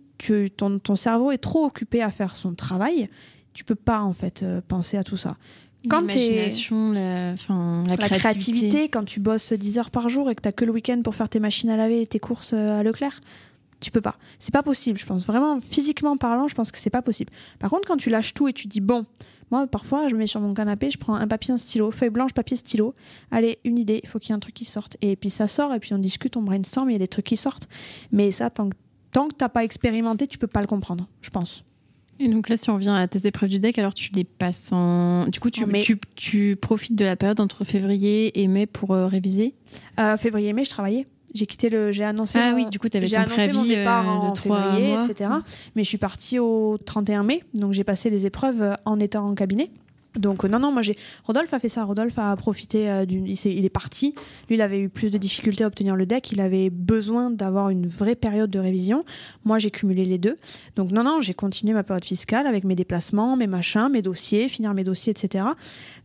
ton, 0.56 0.77
ton 0.77 0.95
cerveau 0.95 1.31
est 1.31 1.39
trop 1.39 1.66
occupé 1.66 2.01
à 2.04 2.12
faire 2.12 2.36
son 2.36 2.54
travail. 2.54 3.09
Tu 3.54 3.63
peux 3.63 3.75
pas, 3.75 4.01
en 4.01 4.13
fait, 4.13 4.44
euh, 4.44 4.62
penser 4.68 4.98
à 4.98 5.04
tout 5.04 5.18
ça. 5.18 5.38
Quand 5.89 6.01
L'imagination, 6.01 6.91
la, 6.91 7.31
la, 7.33 7.35
la 8.00 8.09
créativité, 8.09 8.88
quand 8.88 9.03
tu 9.03 9.19
bosses 9.19 9.51
10 9.51 9.80
heures 9.80 9.91
par 9.91 10.07
jour 10.07 10.30
et 10.30 10.35
que 10.35 10.41
tu 10.41 10.53
que 10.53 10.65
le 10.65 10.71
week-end 10.71 11.01
pour 11.03 11.15
faire 11.15 11.27
tes 11.27 11.39
machines 11.39 11.69
à 11.69 11.75
laver 11.75 12.01
et 12.01 12.06
tes 12.06 12.19
courses 12.19 12.53
euh, 12.53 12.80
à 12.80 12.83
Leclerc, 12.83 13.19
tu 13.81 13.91
peux 13.91 14.01
pas. 14.01 14.15
C'est 14.39 14.53
pas 14.53 14.63
possible, 14.63 14.97
je 14.97 15.06
pense. 15.06 15.25
Vraiment, 15.25 15.59
physiquement 15.59 16.15
parlant, 16.15 16.47
je 16.47 16.56
pense 16.56 16.71
que 16.71 16.77
c'est 16.77 16.89
pas 16.89 17.01
possible. 17.01 17.31
Par 17.59 17.69
contre, 17.69 17.88
quand 17.88 17.97
tu 17.97 18.09
lâches 18.09 18.33
tout 18.33 18.47
et 18.47 18.53
tu 18.53 18.68
dis, 18.68 18.80
bon, 18.80 19.06
moi, 19.51 19.68
parfois, 19.68 20.07
je 20.07 20.13
me 20.13 20.19
mets 20.19 20.27
sur 20.27 20.39
mon 20.39 20.53
canapé, 20.53 20.89
je 20.89 20.97
prends 20.97 21.15
un 21.15 21.27
papier, 21.27 21.53
un 21.53 21.57
stylo, 21.57 21.91
feuille 21.91 22.09
blanche, 22.09 22.33
papier, 22.33 22.56
stylo. 22.56 22.95
Allez, 23.30 23.59
une 23.65 23.77
idée, 23.77 24.00
il 24.01 24.09
faut 24.09 24.19
qu'il 24.19 24.30
y 24.30 24.33
ait 24.33 24.35
un 24.38 24.39
truc 24.39 24.56
qui 24.56 24.65
sorte. 24.65 24.97
Et 25.01 25.15
puis 25.15 25.30
ça 25.30 25.47
sort, 25.47 25.74
et 25.74 25.80
puis 25.80 25.94
on 25.94 26.00
discute, 26.00 26.38
on 26.38 26.41
brainstorm, 26.41 26.89
il 26.89 26.94
y 26.94 26.95
a 26.95 27.00
des 27.00 27.07
trucs 27.07 27.25
qui 27.25 27.38
sortent. 27.38 27.68
Mais 28.12 28.31
ça, 28.31 28.50
tant 28.50 28.69
que, 28.69 28.75
tant 29.12 29.27
que 29.27 29.35
t'as 29.35 29.50
pas 29.50 29.63
expérimenté, 29.63 30.27
tu 30.27 30.38
peux 30.38 30.47
pas 30.47 30.62
le 30.62 30.68
comprendre, 30.68 31.07
je 31.21 31.30
pense. 31.30 31.65
Et 32.19 32.27
donc 32.30 32.48
là, 32.50 32.57
si 32.57 32.69
on 32.69 32.75
revient 32.75 32.94
à 32.95 33.07
tes 33.07 33.27
épreuves 33.27 33.50
du 33.50 33.60
deck, 33.60 33.77
alors 33.80 33.94
tu 33.94 34.12
les 34.13 34.24
passes 34.24 34.69
en. 34.71 35.25
Du 35.27 35.39
coup, 35.39 35.50
tu, 35.50 35.65
mai. 35.65 35.80
tu, 35.81 36.00
tu 36.15 36.56
profites 36.56 36.95
de 36.95 37.06
la 37.06 37.15
période 37.15 37.39
entre 37.39 37.65
février 37.65 38.42
et 38.42 38.48
mai 38.48 38.65
pour 38.65 38.92
euh, 38.92 39.07
réviser? 39.07 39.56
Euh, 40.00 40.15
février-mai, 40.18 40.63
je 40.63 40.69
travaillais. 40.69 41.07
J'ai 41.33 41.48
quitté 41.48 41.69
le. 41.69 41.92
J'ai 41.92 42.04
annoncé. 42.04 42.38
Ah 42.39 42.51
mon- 42.51 42.57
oui, 42.57 42.65
du 42.68 42.77
coup, 42.77 42.88
tu 42.89 42.98
avais 42.98 43.07
J'ai 43.07 43.15
ton 43.15 43.24
annoncé 43.24 43.51
mon 43.54 43.63
départ 43.65 44.07
euh, 44.07 44.30
en 44.30 44.36
février, 44.36 44.94
mois. 44.95 45.06
etc. 45.06 45.30
Mais 45.75 45.83
je 45.83 45.89
suis 45.89 45.98
partie 45.98 46.38
au 46.39 46.77
31 46.86 47.24
mai, 47.24 47.44
donc 47.56 47.74
j'ai 47.74 47.83
passé 47.83 48.10
les 48.12 48.25
épreuves 48.27 48.75
en 48.86 49.00
étant 49.00 49.27
en 49.27 49.33
cabinet. 49.33 49.71
Donc 50.15 50.45
euh, 50.45 50.48
non, 50.48 50.60
non, 50.60 50.71
moi 50.71 50.81
j'ai... 50.81 50.98
Rodolphe 51.24 51.54
a 51.54 51.60
fait 51.60 51.69
ça, 51.69 51.83
Rodolphe 51.83 52.19
a 52.19 52.36
profité 52.36 52.89
euh, 52.89 53.06
d'une... 53.06 53.25
Il, 53.25 53.38
il 53.45 53.65
est 53.65 53.69
parti, 53.69 54.13
lui 54.48 54.56
il 54.56 54.62
avait 54.62 54.80
eu 54.80 54.89
plus 54.89 55.12
de 55.12 55.18
difficultés 55.18 55.63
à 55.63 55.68
obtenir 55.68 55.95
le 55.95 56.06
deck, 56.06 56.31
il 56.31 56.39
avait 56.39 56.69
besoin 56.69 57.31
d'avoir 57.31 57.69
une 57.69 57.88
vraie 57.88 58.15
période 58.15 58.50
de 58.50 58.60
révision. 58.60 59.04
Moi 59.44 59.60
j'ai 59.60 59.71
cumulé 59.71 60.06
les 60.06 60.18
deux. 60.18 60.38
Donc 60.75 60.92
non, 60.92 61.04
non, 61.04 61.21
j'ai 61.21 61.33
continué 61.33 61.74
ma 61.74 61.83
période 61.83 62.06
fiscale 62.06 62.48
avec 62.48 62.63
mes 62.63 62.75
déplacements, 62.75 63.36
mes 63.36 63.48
machins, 63.48 63.89
mes 63.92 64.01
dossiers, 64.01 64.50
finir 64.50 64.74
mes 64.74 64.83
dossiers, 64.83 65.12
etc. 65.12 65.45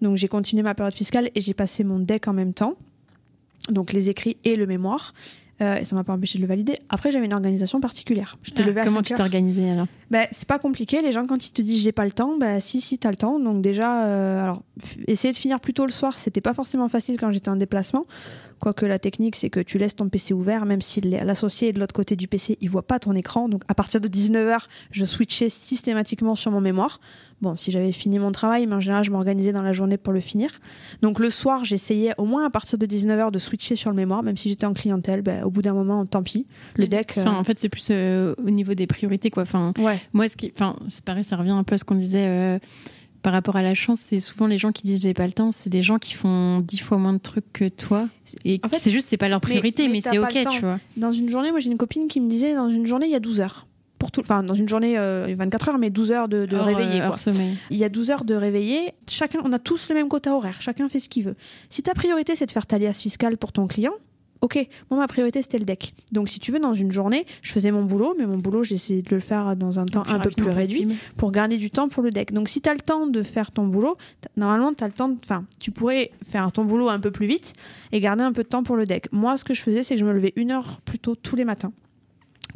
Donc 0.00 0.16
j'ai 0.16 0.28
continué 0.28 0.62
ma 0.62 0.74
période 0.74 0.94
fiscale 0.94 1.30
et 1.34 1.40
j'ai 1.40 1.54
passé 1.54 1.84
mon 1.84 1.98
deck 1.98 2.28
en 2.28 2.32
même 2.32 2.54
temps. 2.54 2.76
Donc 3.70 3.92
les 3.92 4.08
écrits 4.08 4.38
et 4.44 4.56
le 4.56 4.66
mémoire. 4.66 5.12
Euh, 5.60 5.76
et 5.76 5.84
ça 5.84 5.96
m'a 5.96 6.04
pas 6.04 6.12
empêché 6.12 6.38
de 6.38 6.42
le 6.42 6.48
valider. 6.48 6.78
Après, 6.88 7.10
j'avais 7.10 7.26
une 7.26 7.32
organisation 7.32 7.80
particulière. 7.80 8.38
J'étais 8.42 8.62
Ah, 8.62 8.80
à 8.80 8.84
comment 8.84 9.02
5 9.02 9.16
tu 9.16 9.20
organisé 9.20 9.70
alors 9.70 9.86
Ben, 10.10 10.26
c'est 10.30 10.46
pas 10.46 10.58
compliqué. 10.58 11.02
Les 11.02 11.10
gens, 11.10 11.24
quand 11.26 11.46
ils 11.46 11.50
te 11.50 11.62
disent 11.62 11.82
j'ai 11.82 11.92
pas 11.92 12.04
le 12.04 12.12
temps, 12.12 12.36
ben, 12.38 12.60
si, 12.60 12.80
si, 12.80 12.98
t'as 12.98 13.10
le 13.10 13.16
temps. 13.16 13.40
Donc, 13.40 13.60
déjà, 13.60 14.04
euh, 14.04 14.42
alors, 14.42 14.62
essayer 15.08 15.32
de 15.32 15.38
finir 15.38 15.58
plus 15.58 15.74
tôt 15.74 15.84
le 15.84 15.92
soir, 15.92 16.18
c'était 16.18 16.40
pas 16.40 16.54
forcément 16.54 16.88
facile 16.88 17.18
quand 17.18 17.32
j'étais 17.32 17.48
en 17.48 17.56
déplacement. 17.56 18.06
Quoique 18.60 18.86
la 18.86 18.98
technique, 18.98 19.36
c'est 19.36 19.50
que 19.50 19.60
tu 19.60 19.78
laisses 19.78 19.96
ton 19.96 20.08
PC 20.08 20.34
ouvert, 20.34 20.64
même 20.64 20.80
si 20.80 21.00
l'associé 21.00 21.68
est 21.68 21.72
de 21.72 21.80
l'autre 21.80 21.94
côté 21.94 22.16
du 22.16 22.26
PC, 22.26 22.58
il 22.60 22.70
voit 22.70 22.86
pas 22.86 22.98
ton 22.98 23.14
écran. 23.14 23.48
Donc, 23.48 23.62
à 23.68 23.74
partir 23.74 24.00
de 24.00 24.08
19h, 24.08 24.62
je 24.90 25.04
switchais 25.04 25.48
systématiquement 25.48 26.34
sur 26.34 26.50
mon 26.50 26.60
mémoire. 26.60 27.00
Bon, 27.40 27.54
si 27.54 27.70
j'avais 27.70 27.92
fini 27.92 28.18
mon 28.18 28.32
travail, 28.32 28.66
mais 28.66 28.74
en 28.74 28.80
général, 28.80 29.04
je 29.04 29.10
m'organisais 29.12 29.52
dans 29.52 29.62
la 29.62 29.72
journée 29.72 29.96
pour 29.96 30.12
le 30.12 30.18
finir. 30.20 30.50
Donc, 31.02 31.20
le 31.20 31.30
soir, 31.30 31.64
j'essayais 31.64 32.12
au 32.18 32.24
moins 32.24 32.44
à 32.44 32.50
partir 32.50 32.78
de 32.78 32.86
19h 32.86 33.30
de 33.30 33.38
switcher 33.38 33.76
sur 33.76 33.90
le 33.90 33.96
mémoire, 33.96 34.24
même 34.24 34.36
si 34.36 34.48
j'étais 34.48 34.66
en 34.66 34.72
clientèle. 34.72 35.22
Ben, 35.22 35.44
au 35.44 35.50
bout 35.50 35.62
d'un 35.62 35.74
moment, 35.74 36.04
tant 36.04 36.22
pis. 36.24 36.46
Le 36.76 36.86
deck. 36.88 37.16
euh, 37.16 37.22
Enfin, 37.22 37.36
en 37.36 37.44
fait, 37.44 37.58
c'est 37.60 37.68
plus 37.68 37.88
euh, 37.90 38.34
au 38.44 38.50
niveau 38.50 38.74
des 38.74 38.88
priorités, 38.88 39.30
quoi. 39.30 39.44
Enfin, 39.44 39.72
ouais. 39.78 40.00
moi, 40.12 40.28
ce 40.28 40.36
qui, 40.36 40.52
enfin, 40.52 40.74
c'est 40.88 41.04
pareil, 41.04 41.22
ça 41.22 41.36
revient 41.36 41.50
un 41.52 41.62
peu 41.62 41.74
à 41.74 41.78
ce 41.78 41.84
qu'on 41.84 41.94
disait 41.94 42.26
euh, 42.26 42.58
par 43.22 43.32
rapport 43.32 43.54
à 43.54 43.62
la 43.62 43.74
chance. 43.74 44.00
C'est 44.04 44.18
souvent 44.18 44.48
les 44.48 44.58
gens 44.58 44.72
qui 44.72 44.82
disent 44.82 45.00
j'ai 45.00 45.14
pas 45.14 45.26
le 45.26 45.32
temps, 45.32 45.52
c'est 45.52 45.70
des 45.70 45.82
gens 45.82 45.98
qui 45.98 46.14
font 46.14 46.56
dix 46.58 46.78
fois 46.80 46.98
moins 46.98 47.12
de 47.12 47.18
trucs 47.18 47.52
que 47.52 47.68
toi. 47.68 48.08
Et 48.44 48.58
En 48.64 48.68
fait, 48.68 48.78
c'est 48.78 48.90
juste, 48.90 49.06
c'est 49.10 49.16
pas 49.16 49.28
leur 49.28 49.40
priorité, 49.40 49.86
mais 49.86 49.94
mais, 49.94 50.00
c'est 50.00 50.18
ok, 50.18 50.44
tu 50.50 50.60
vois. 50.60 50.80
Dans 50.96 51.12
une 51.12 51.28
journée, 51.28 51.52
moi 51.52 51.60
j'ai 51.60 51.70
une 51.70 51.78
copine 51.78 52.08
qui 52.08 52.20
me 52.20 52.28
disait 52.28 52.56
dans 52.56 52.68
une 52.68 52.84
journée 52.86 53.06
il 53.06 53.12
y 53.12 53.16
a 53.16 53.20
12 53.20 53.40
heures. 53.40 53.67
Pour 53.98 54.10
tout, 54.12 54.20
enfin 54.20 54.42
dans 54.42 54.54
une 54.54 54.68
journée 54.68 54.96
euh, 54.98 55.26
24 55.36 55.70
heures, 55.70 55.78
mais 55.78 55.90
12 55.90 56.12
heures 56.12 56.28
de, 56.28 56.46
de 56.46 56.56
réveillé. 56.56 57.00
quoi. 57.06 57.16
sommeil. 57.16 57.56
Il 57.70 57.76
y 57.76 57.84
a 57.84 57.88
12 57.88 58.10
heures 58.10 58.24
de 58.24 58.34
réveillé. 58.34 58.92
Chacun, 59.08 59.40
on 59.44 59.52
a 59.52 59.58
tous 59.58 59.88
le 59.88 59.94
même 59.96 60.08
quota 60.08 60.34
horaire. 60.34 60.60
Chacun 60.60 60.88
fait 60.88 61.00
ce 61.00 61.08
qu'il 61.08 61.24
veut. 61.24 61.34
Si 61.68 61.82
ta 61.82 61.94
priorité 61.94 62.36
c'est 62.36 62.46
de 62.46 62.50
faire 62.52 62.66
ta 62.66 62.78
liasse 62.78 63.00
fiscale 63.00 63.36
pour 63.36 63.50
ton 63.52 63.66
client, 63.66 63.92
ok. 64.40 64.68
Moi 64.90 65.00
ma 65.00 65.08
priorité 65.08 65.42
c'était 65.42 65.58
le 65.58 65.64
deck. 65.64 65.94
Donc 66.12 66.28
si 66.28 66.38
tu 66.38 66.52
veux 66.52 66.60
dans 66.60 66.72
une 66.74 66.92
journée, 66.92 67.26
je 67.42 67.50
faisais 67.50 67.72
mon 67.72 67.82
boulot, 67.82 68.14
mais 68.16 68.24
mon 68.24 68.38
boulot 68.38 68.62
j'essayais 68.62 69.02
de 69.02 69.12
le 69.12 69.20
faire 69.20 69.56
dans 69.56 69.80
un 69.80 69.86
temps 69.86 70.04
un 70.08 70.20
peu 70.20 70.30
plus 70.30 70.50
réduit 70.50 70.86
pour 71.16 71.32
garder 71.32 71.56
du 71.56 71.70
temps 71.70 71.88
pour 71.88 72.04
le 72.04 72.10
deck. 72.10 72.32
Donc 72.32 72.48
si 72.48 72.60
tu 72.60 72.68
as 72.68 72.74
le 72.74 72.80
temps 72.80 73.08
de 73.08 73.22
faire 73.24 73.50
ton 73.50 73.66
boulot, 73.66 73.96
normalement 74.36 74.72
tu 74.74 74.84
as 74.84 74.86
le 74.86 74.92
temps 74.92 75.12
enfin, 75.24 75.44
tu 75.58 75.72
pourrais 75.72 76.12
faire 76.24 76.52
ton 76.52 76.64
boulot 76.64 76.88
un 76.88 77.00
peu 77.00 77.10
plus 77.10 77.26
vite 77.26 77.54
et 77.90 77.98
garder 78.00 78.22
un 78.22 78.32
peu 78.32 78.44
de 78.44 78.48
temps 78.48 78.62
pour 78.62 78.76
le 78.76 78.84
deck. 78.84 79.08
Moi 79.10 79.36
ce 79.36 79.42
que 79.42 79.54
je 79.54 79.62
faisais 79.62 79.82
c'est 79.82 79.94
que 79.94 80.00
je 80.00 80.04
me 80.06 80.12
levais 80.12 80.32
une 80.36 80.52
heure 80.52 80.80
plus 80.84 81.00
tôt 81.00 81.16
tous 81.16 81.34
les 81.34 81.44
matins. 81.44 81.72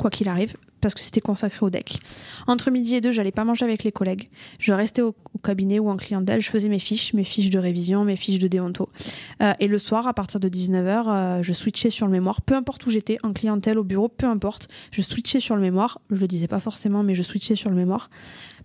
Quoi 0.03 0.11
qu'il 0.11 0.29
arrive, 0.29 0.57
parce 0.81 0.95
que 0.95 1.01
c'était 1.01 1.21
consacré 1.21 1.65
au 1.65 1.71
deck. 1.71 2.01
Entre 2.49 2.73
midi 2.73 2.97
et 2.97 3.01
deux, 3.01 3.13
j'allais 3.13 3.31
pas 3.31 3.45
manger 3.45 3.65
avec 3.65 3.85
les 3.85 3.93
collègues. 3.93 4.31
Je 4.59 4.73
restais 4.73 5.01
au, 5.01 5.15
au 5.33 5.39
cabinet 5.39 5.79
ou 5.79 5.89
en 5.89 5.97
clientèle, 5.97 6.41
je 6.41 6.51
faisais 6.51 6.69
mes 6.69 6.81
fiches, 6.81 7.15
mes 7.15 7.23
fiches 7.23 7.51
de 7.51 7.59
révision, 7.61 8.05
mes 8.05 8.17
fiches 8.17 8.41
de 8.41 8.49
déonto. 8.49 8.89
Euh, 9.43 9.53
et 9.61 9.69
le 9.69 9.79
soir, 9.79 10.09
à 10.09 10.13
partir 10.13 10.41
de 10.41 10.49
19h, 10.49 11.41
je 11.43 11.53
switchais 11.53 11.91
sur 11.91 12.07
le 12.07 12.13
mémoire, 12.13 12.43
peu 12.43 12.57
importe 12.57 12.85
où 12.85 12.91
j'étais, 12.91 13.19
en 13.23 13.33
clientèle, 13.33 13.79
au 13.79 13.85
bureau, 13.85 14.09
peu 14.09 14.27
importe. 14.27 14.67
Je 14.91 15.03
switchais 15.03 15.39
sur 15.39 15.55
le 15.55 15.63
mémoire. 15.63 16.01
Je 16.11 16.21
le 16.21 16.27
disais 16.27 16.49
pas 16.49 16.59
forcément, 16.59 17.05
mais 17.05 17.15
je 17.15 17.23
switchais 17.23 17.55
sur 17.55 17.71
le 17.71 17.77
mémoire. 17.77 18.11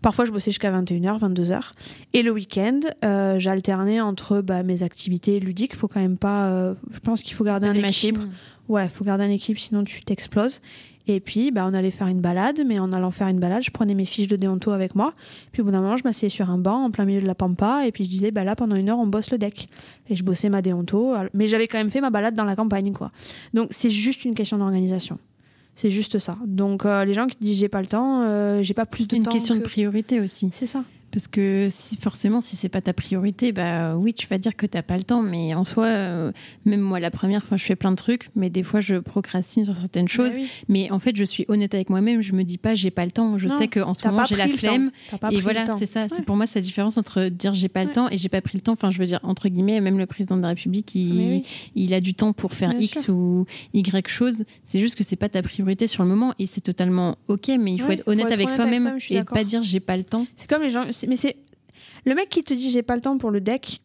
Parfois, 0.02 0.26
je 0.26 0.32
bossais 0.32 0.50
jusqu'à 0.50 0.72
21h, 0.72 1.20
22h. 1.20 1.72
Et 2.14 2.24
le 2.24 2.32
week-end, 2.32 2.80
euh, 3.06 3.38
j'alternais 3.38 4.02
entre 4.02 4.42
bah, 4.42 4.64
mes 4.64 4.82
activités 4.82 5.40
ludiques. 5.40 5.76
Faut 5.76 5.88
quand 5.88 6.00
même 6.02 6.18
pas. 6.18 6.50
euh, 6.52 6.74
je 6.92 7.00
pense 7.00 7.22
qu'il 7.22 7.36
faut 7.36 7.44
garder 7.44 7.68
un 7.68 7.74
Les 7.74 7.82
équilibre. 7.88 8.22
machines. 8.22 8.34
Ouais, 8.70 8.90
faut 8.90 9.04
garder 9.06 9.24
un 9.24 9.30
équilibre, 9.30 9.62
sinon 9.62 9.84
tu 9.84 10.02
t'exploses. 10.04 10.62
Et 11.10 11.20
puis, 11.20 11.52
bah, 11.52 11.66
on 11.70 11.74
allait 11.74 11.92
faire 11.92 12.08
une 12.08 12.20
balade, 12.20 12.62
mais 12.66 12.80
en 12.80 12.92
allant 12.92 13.12
faire 13.12 13.28
une 13.30 13.40
balade, 13.40 13.64
je 13.64 13.72
prenais 13.72 13.94
mes 13.94 14.06
fiches 14.06 14.28
de 14.28 14.36
déonto 14.36 14.72
avec 14.72 14.94
moi. 14.94 15.14
Puis 15.52 15.62
au 15.62 15.66
bout 15.66 15.72
d'un 15.72 15.82
moment, 15.82 15.96
je 15.98 16.04
m'asseyais 16.04 16.30
sur 16.30 16.50
un 16.50 16.58
banc 16.58 16.84
en 16.86 16.92
plein 16.92 17.06
milieu 17.06 17.22
de 17.22 17.28
la 17.28 17.36
pampa, 17.36 17.84
et 17.88 17.92
puis 17.92 18.04
je 18.04 18.10
disais, 18.10 18.32
bah 18.32 18.44
là, 18.44 18.56
pendant 18.56 18.76
une 18.76 18.90
heure, 18.90 19.00
on 19.00 19.08
bosse 19.08 19.32
le 19.32 19.38
deck. 19.38 19.70
Et 20.10 20.16
je 20.16 20.24
bossais 20.24 20.50
ma 20.50 20.62
déonto, 20.62 21.14
mais 21.34 21.48
j'avais 21.48 21.68
quand 21.68 21.78
même 21.78 21.90
fait 21.92 22.02
ma 22.02 22.10
balade 22.10 22.36
dans 22.36 22.44
la 22.46 22.56
campagne, 22.56 22.92
quoi. 22.94 23.12
Donc 23.54 23.70
c'est 23.72 23.90
juste 23.90 24.26
une 24.26 24.36
question 24.36 24.58
d'organisation. 24.58 25.18
C'est 25.76 25.92
juste 25.92 26.18
ça. 26.18 26.36
Donc 26.46 26.86
euh, 26.86 27.06
les 27.06 27.14
gens 27.14 27.28
qui 27.28 27.38
disent 27.40 27.60
j'ai 27.60 27.70
pas 27.70 27.82
le 27.82 27.88
temps, 27.88 28.24
euh, 28.24 28.64
j'ai 28.64 28.74
pas 28.74 28.88
plus 28.88 29.08
de 29.08 29.16
Une 29.16 29.22
temps. 29.24 29.32
question 29.32 29.56
de 29.56 29.62
priorité 29.62 30.20
aussi. 30.20 30.50
C'est 30.52 30.66
ça. 30.66 30.84
Parce 31.12 31.28
que 31.28 31.68
si 31.70 31.98
forcément, 31.98 32.42
si 32.42 32.56
c'est 32.56 32.70
pas 32.70 32.82
ta 32.82 32.94
priorité, 32.94 33.52
bah 33.52 33.96
oui, 33.96 34.14
tu 34.14 34.28
vas 34.28 34.38
dire 34.38 34.56
que 34.56 34.66
t'as 34.66 34.82
pas 34.82 34.98
le 34.98 35.04
temps. 35.04 35.22
Mais 35.22 35.54
en 35.54 35.64
soi, 35.64 35.86
euh, 35.86 36.32
même 36.66 36.82
moi, 36.82 37.00
la 37.00 37.12
première 37.12 37.44
fois, 37.44 37.58
je 37.58 37.64
fais 37.64 37.76
plein 37.76 37.92
de 37.92 37.96
trucs, 37.96 38.30
mais 38.36 38.50
des 38.50 38.64
fois, 38.64 38.82
je 38.82 38.96
procrastine 38.96 39.64
sur 39.66 39.76
certaines 39.76 40.08
choses. 40.08 40.36
Oui. 40.36 40.50
Mais 40.68 40.92
en 40.92 41.00
fait, 41.00 41.16
je 41.16 41.24
suis 41.24 41.46
honnête 41.48 41.74
avec 41.74 41.90
moi-même. 41.90 42.22
Je 42.22 42.34
me 42.34 42.44
dis 42.44 42.58
pas, 42.58 42.76
j'ai 42.76 42.92
pas 42.92 43.06
le 43.06 43.12
temps. 43.12 43.38
Je 43.38 43.48
Non, 43.48 43.58
sais 43.58 43.68
qu'en 43.68 43.94
ce 43.94 44.06
moment, 44.06 44.26
j'ai 44.26 44.36
la 44.36 44.48
flemme. 44.48 44.92
Et 45.32 45.40
voilà, 45.40 45.66
c'est 45.80 45.86
ça. 45.86 46.04
Ouais. 46.04 46.08
C'est 46.14 46.26
pour 46.26 46.36
moi, 46.36 46.46
c'est 46.46 46.60
la 46.60 46.64
différence 46.64 46.98
entre 46.98 47.30
dire 47.30 47.54
j'ai 47.54 47.70
pas 47.70 47.84
le 47.84 47.92
temps 47.92 48.10
et 48.12 48.18
j'ai 48.18 48.30
pas 48.30 48.42
pris 48.42 48.58
le 48.58 48.62
temps. 48.62 48.74
Enfin, 48.74 48.92
je 48.92 49.00
veux 49.00 49.06
dire, 49.06 49.20
entre 49.24 49.48
guillemets, 49.48 49.80
même 49.80 49.98
le 49.98 50.06
président 50.06 50.36
de 50.36 50.42
la 50.42 50.50
République, 50.50 50.94
il, 50.94 51.14
Mais 51.16 51.30
oui. 51.30 51.44
il 51.76 51.94
a 51.94 52.02
du 52.02 52.14
temps 52.14 52.34
pour 52.34 52.54
faire 52.54 52.72
Bien 52.72 52.80
X 52.82 53.08
ou 53.08 53.46
Y 53.74 54.08
chose. 54.10 54.44
C'est 54.66 54.80
juste 54.80 54.96
que 54.96 55.04
c'est 55.04 55.16
pas 55.16 55.30
ta 55.30 55.42
priorité 55.42 55.88
sur 55.88 56.04
le 56.04 56.10
moment 56.10 56.34
et 56.38 56.46
c'est 56.46 56.62
totalement 56.62 57.18
ok. 57.28 57.50
Mais 57.60 57.72
il 57.72 57.82
faut 57.82 57.92
être 57.92 58.04
faut 58.04 58.12
honnête 58.12 58.28
être 58.28 58.34
avec 58.34 58.50
soi-même 58.50 58.98
et 59.10 59.24
pas 59.24 59.44
dire 59.44 59.64
j'ai 59.64 59.80
pas 59.80 59.96
le 59.98 60.04
temps. 60.04 60.26
C'est 60.36 60.50
comme 60.50 60.62
les 60.62 60.70
gens. 60.70 60.84
Mais 61.08 61.16
c'est 61.16 61.36
le 62.06 62.16
mec 62.16 62.30
qui 62.30 62.44
te 62.44 62.54
dit 62.54 62.70
j'ai 62.70 62.84
pas 62.84 62.96
le 62.96 63.01
temps 63.01 63.18
pour 63.18 63.32
le 63.32 63.42
deck. 63.42 63.82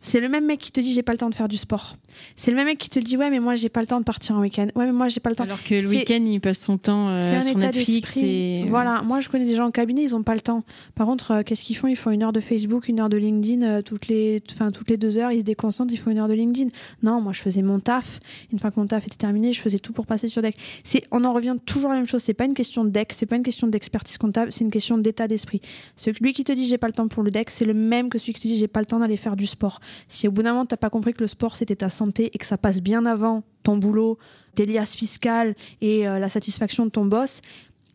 C'est 0.00 0.20
le 0.20 0.28
même 0.28 0.46
mec 0.46 0.60
qui 0.60 0.70
te 0.70 0.80
dit 0.80 0.92
j'ai 0.92 1.02
pas 1.02 1.12
le 1.12 1.18
temps 1.18 1.28
de 1.28 1.34
faire 1.34 1.48
du 1.48 1.56
sport. 1.56 1.96
C'est 2.36 2.50
le 2.50 2.56
même 2.56 2.66
mec 2.66 2.78
qui 2.78 2.88
te 2.88 2.98
dit 3.00 3.16
ouais 3.16 3.30
mais 3.30 3.40
moi 3.40 3.56
j'ai 3.56 3.68
pas 3.68 3.80
le 3.80 3.86
temps 3.86 3.98
de 3.98 4.04
partir 4.04 4.36
en 4.36 4.40
week-end. 4.40 4.68
Ouais 4.76 4.86
mais 4.86 4.92
moi 4.92 5.08
j'ai 5.08 5.18
pas 5.18 5.30
le 5.30 5.36
temps. 5.36 5.44
Alors 5.44 5.62
que 5.62 5.74
le 5.74 5.88
week-end 5.88 6.22
il 6.24 6.40
passe 6.40 6.60
son 6.60 6.78
temps 6.78 7.08
euh, 7.08 7.42
sur 7.42 7.56
Netflix. 7.56 8.12
Et... 8.16 8.64
Voilà, 8.68 9.02
moi 9.02 9.20
je 9.20 9.28
connais 9.28 9.44
des 9.44 9.56
gens 9.56 9.66
en 9.66 9.70
cabinet 9.72 10.02
ils 10.02 10.14
ont 10.14 10.22
pas 10.22 10.34
le 10.34 10.40
temps. 10.40 10.62
Par 10.94 11.06
contre 11.06 11.32
euh, 11.32 11.42
qu'est-ce 11.42 11.64
qu'ils 11.64 11.76
font? 11.76 11.88
Ils 11.88 11.96
font 11.96 12.10
une 12.12 12.22
heure 12.22 12.32
de 12.32 12.40
Facebook, 12.40 12.88
une 12.88 13.00
heure 13.00 13.08
de 13.08 13.16
LinkedIn 13.16 13.62
euh, 13.62 13.82
toutes 13.82 14.06
les, 14.06 14.40
enfin 14.52 14.70
toutes 14.70 14.88
les 14.88 14.96
deux 14.96 15.18
heures 15.18 15.32
ils 15.32 15.40
se 15.40 15.44
déconcentrent, 15.44 15.92
ils 15.92 15.98
font 15.98 16.10
une 16.10 16.18
heure 16.18 16.28
de 16.28 16.34
LinkedIn. 16.34 16.70
Non 17.02 17.20
moi 17.20 17.32
je 17.32 17.40
faisais 17.40 17.62
mon 17.62 17.80
taf. 17.80 18.20
Une 18.52 18.58
fois 18.60 18.70
que 18.70 18.78
mon 18.78 18.86
taf 18.86 19.06
était 19.06 19.16
terminé, 19.16 19.52
je 19.52 19.60
faisais 19.60 19.80
tout 19.80 19.92
pour 19.92 20.06
passer 20.06 20.28
sur 20.28 20.42
deck. 20.42 20.56
C'est 20.84 21.02
on 21.10 21.24
en 21.24 21.32
revient 21.32 21.56
toujours 21.66 21.90
à 21.90 21.94
la 21.94 22.00
même 22.00 22.08
chose. 22.08 22.22
C'est 22.22 22.34
pas 22.34 22.44
une 22.44 22.54
question 22.54 22.84
de 22.84 22.90
deck, 22.90 23.12
c'est 23.12 23.26
pas 23.26 23.36
une 23.36 23.42
question 23.42 23.66
d'expertise 23.66 24.16
comptable, 24.16 24.52
c'est 24.52 24.62
une 24.62 24.70
question 24.70 24.96
d'état 24.96 25.26
d'esprit. 25.26 25.60
Celui 25.96 26.32
qui 26.32 26.44
te 26.44 26.52
dit 26.52 26.66
j'ai 26.66 26.78
pas 26.78 26.86
le 26.86 26.92
temps 26.92 27.08
pour 27.08 27.24
le 27.24 27.32
deck, 27.32 27.50
c'est 27.50 27.64
le 27.64 27.74
même 27.74 28.08
que 28.10 28.18
celui 28.18 28.32
qui 28.32 28.42
te 28.42 28.48
dit 28.48 28.56
j'ai 28.56 28.68
pas 28.68 28.80
le 28.80 28.86
temps 28.86 29.00
d'aller 29.00 29.16
faire 29.16 29.34
du 29.34 29.46
sport. 29.46 29.80
Si 30.08 30.28
au 30.28 30.30
bout 30.30 30.42
d'un 30.42 30.52
moment 30.52 30.66
t'as 30.66 30.76
pas 30.76 30.90
compris 30.90 31.14
que 31.14 31.20
le 31.20 31.26
sport 31.26 31.56
c'était 31.56 31.76
ta 31.76 31.90
santé 31.90 32.30
et 32.32 32.38
que 32.38 32.46
ça 32.46 32.58
passe 32.58 32.80
bien 32.80 33.06
avant 33.06 33.44
ton 33.62 33.76
boulot, 33.76 34.18
tes 34.54 34.66
liasses 34.66 34.94
fiscales 34.94 35.54
et 35.80 36.08
euh, 36.08 36.18
la 36.18 36.28
satisfaction 36.28 36.84
de 36.84 36.90
ton 36.90 37.04
boss, 37.04 37.40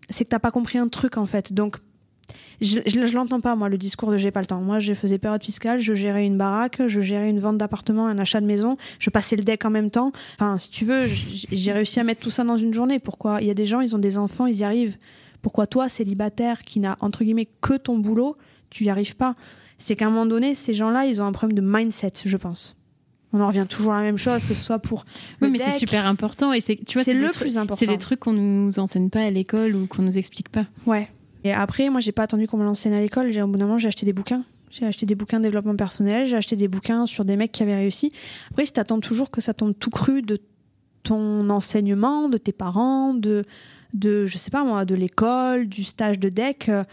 c'est 0.10 0.26
que 0.26 0.30
t'as 0.30 0.40
pas 0.40 0.52
compris 0.52 0.78
un 0.78 0.88
truc 0.88 1.18
en 1.18 1.26
fait. 1.26 1.54
Donc 1.54 1.78
je, 2.62 2.80
je, 2.86 3.16
l'entends 3.16 3.42
pas 3.42 3.56
moi 3.56 3.70
le 3.70 3.78
discours 3.78 4.12
de 4.12 4.18
j'ai 4.18 4.32
pas 4.32 4.40
le 4.40 4.46
temps. 4.46 4.62
Moi 4.62 4.80
je 4.80 4.94
faisais 4.94 5.18
période 5.18 5.44
fiscale, 5.44 5.80
je 5.80 5.94
gérais 5.94 6.26
une 6.26 6.38
baraque, 6.38 6.82
je 6.88 7.02
gérais 7.02 7.30
une 7.30 7.40
vente 7.40 7.58
d'appartement, 7.58 8.08
un 8.08 8.18
achat 8.18 8.40
de 8.42 8.46
maison, 8.46 8.78
je 9.00 9.10
passais 9.10 9.36
le 9.36 9.44
deck 9.44 9.66
en 9.66 9.70
même 9.70 9.92
temps. 9.92 10.12
Enfin 10.36 10.58
si 10.60 10.70
tu 10.70 10.86
veux, 10.86 11.08
j'ai 11.08 11.72
réussi 11.72 12.00
à 12.00 12.04
mettre 12.04 12.22
tout 12.22 12.30
ça 12.30 12.44
dans 12.44 12.58
une 12.58 12.74
journée. 12.74 13.00
Pourquoi? 13.00 13.42
Il 13.42 13.48
y 13.48 13.52
a 13.52 13.56
des 13.56 13.66
gens, 13.66 13.82
ils 13.82 13.96
ont 13.96 14.00
des 14.00 14.18
enfants, 14.18 14.46
ils 14.46 14.58
y 14.58 14.64
arrivent. 14.64 14.98
Pourquoi 15.42 15.68
toi 15.68 15.90
célibataire 15.90 16.64
qui 16.64 16.80
n'a 16.80 16.98
entre 17.02 17.24
guillemets 17.24 17.50
que 17.62 17.76
ton 17.76 17.98
boulot, 17.98 18.38
tu 18.70 18.86
y 18.86 18.90
arrives 18.90 19.16
pas? 19.18 19.36
C'est 19.78 19.96
qu'à 19.96 20.08
un 20.08 20.10
moment 20.10 20.26
donné, 20.26 20.56
ces 20.56 20.74
gens-là, 20.74 21.06
ils 21.06 21.22
ont 21.22 21.26
un 21.26 21.32
problème 21.32 21.58
de 21.58 21.62
mindset, 21.66 22.14
je 22.26 22.38
pense. 22.38 22.76
On 23.34 23.42
en 23.42 23.48
revient 23.48 23.66
toujours 23.68 23.94
à 23.94 23.98
la 23.98 24.04
même 24.04 24.18
chose, 24.18 24.46
que 24.46 24.54
ce 24.54 24.64
soit 24.64 24.80
pour. 24.80 25.06
Oui, 25.42 25.50
mais 25.50 25.58
c'est 25.58 25.80
super 25.80 26.06
important 26.06 26.54
et 26.54 26.62
c'est, 26.62 26.76
tu 26.86 26.98
vois, 26.98 27.04
c'est 27.04 27.16
le 27.16 27.30
plus 27.32 27.58
important. 27.58 27.80
C'est 27.80 27.92
des 27.92 27.98
trucs 27.98 28.20
qu'on 28.20 28.34
nous 28.34 28.78
enseigne 28.78 29.10
pas 29.10 29.22
à 29.22 29.30
l'école 29.32 29.76
ou 29.76 29.88
qu'on 29.88 30.04
nous 30.04 30.18
explique 30.18 30.50
pas. 30.50 30.68
Ouais. 30.86 31.10
Et 31.44 31.52
après, 31.52 31.90
moi, 31.90 32.00
j'ai 32.00 32.12
pas 32.12 32.24
attendu 32.24 32.48
qu'on 32.48 32.58
me 32.58 32.64
l'enseigne 32.64 32.94
à 32.94 33.02
l'école. 33.02 33.32
J'ai, 33.32 33.42
au 33.42 33.48
bout 33.48 33.58
d'un 33.58 33.66
moment, 33.66 33.80
j'ai 33.80 33.88
acheté 33.88 34.06
des 34.06 34.14
bouquins. 34.14 34.44
J'ai 34.70 34.86
acheté 34.86 35.06
des 35.06 35.14
bouquins 35.14 35.38
de 35.38 35.44
développement 35.44 35.76
personnel, 35.76 36.28
j'ai 36.28 36.36
acheté 36.36 36.56
des 36.56 36.68
bouquins 36.68 37.06
sur 37.06 37.26
des 37.26 37.36
mecs 37.36 37.52
qui 37.52 37.62
avaient 37.62 37.76
réussi. 37.76 38.12
Après, 38.50 38.66
si 38.66 38.74
t'attends 38.74 39.00
toujours 39.00 39.30
que 39.30 39.40
ça 39.40 39.54
tombe 39.54 39.78
tout 39.78 39.92
cru 39.92 40.24
de 40.24 40.40
ton 41.04 41.48
enseignement, 41.52 42.28
de 42.28 42.38
tes 42.38 42.54
parents, 42.54 43.14
de, 43.14 43.46
de 43.94 44.26
je 44.26 44.38
sais 44.38 44.50
pas 44.50 44.64
moi, 44.64 44.84
de 44.86 44.96
l'école, 44.96 45.68
du 45.68 45.84
stage 45.84 46.18
de 46.18 46.30
deck, 46.30 46.70
euh, 46.70 46.84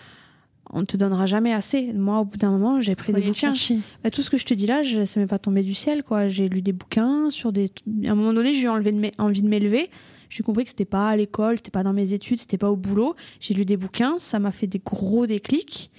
on 0.72 0.84
te 0.84 0.96
donnera 0.96 1.26
jamais 1.26 1.52
assez. 1.52 1.92
Moi, 1.92 2.20
au 2.20 2.24
bout 2.24 2.38
d'un 2.38 2.50
moment, 2.50 2.80
j'ai 2.80 2.94
pris 2.94 3.12
des 3.12 3.20
bouquins. 3.28 3.54
Bah, 4.04 4.10
tout 4.10 4.22
ce 4.22 4.30
que 4.30 4.38
je 4.38 4.44
te 4.44 4.54
dis 4.54 4.66
là, 4.66 4.82
je, 4.82 5.04
ça 5.04 5.20
m'est 5.20 5.26
pas 5.26 5.38
tombé 5.38 5.62
du 5.62 5.74
ciel, 5.74 6.02
quoi. 6.02 6.28
J'ai 6.28 6.48
lu 6.48 6.62
des 6.62 6.72
bouquins 6.72 7.30
sur 7.30 7.52
des. 7.52 7.70
À 8.06 8.12
un 8.12 8.14
moment 8.14 8.32
donné, 8.32 8.54
j'ai 8.54 8.64
eu 8.64 8.68
envie 8.68 8.92
de 9.42 9.48
m'élever. 9.48 9.90
J'ai 10.28 10.44
compris 10.44 10.62
que 10.64 10.70
c'était 10.70 10.84
pas 10.84 11.08
à 11.08 11.16
l'école, 11.16 11.56
c'était 11.56 11.72
pas 11.72 11.82
dans 11.82 11.92
mes 11.92 12.12
études, 12.12 12.38
c'était 12.38 12.58
pas 12.58 12.70
au 12.70 12.76
boulot. 12.76 13.16
J'ai 13.40 13.52
lu 13.52 13.64
des 13.64 13.76
bouquins, 13.76 14.16
ça 14.18 14.38
m'a 14.38 14.52
fait 14.52 14.68
des 14.68 14.78
gros 14.78 15.26
déclics. 15.26 15.90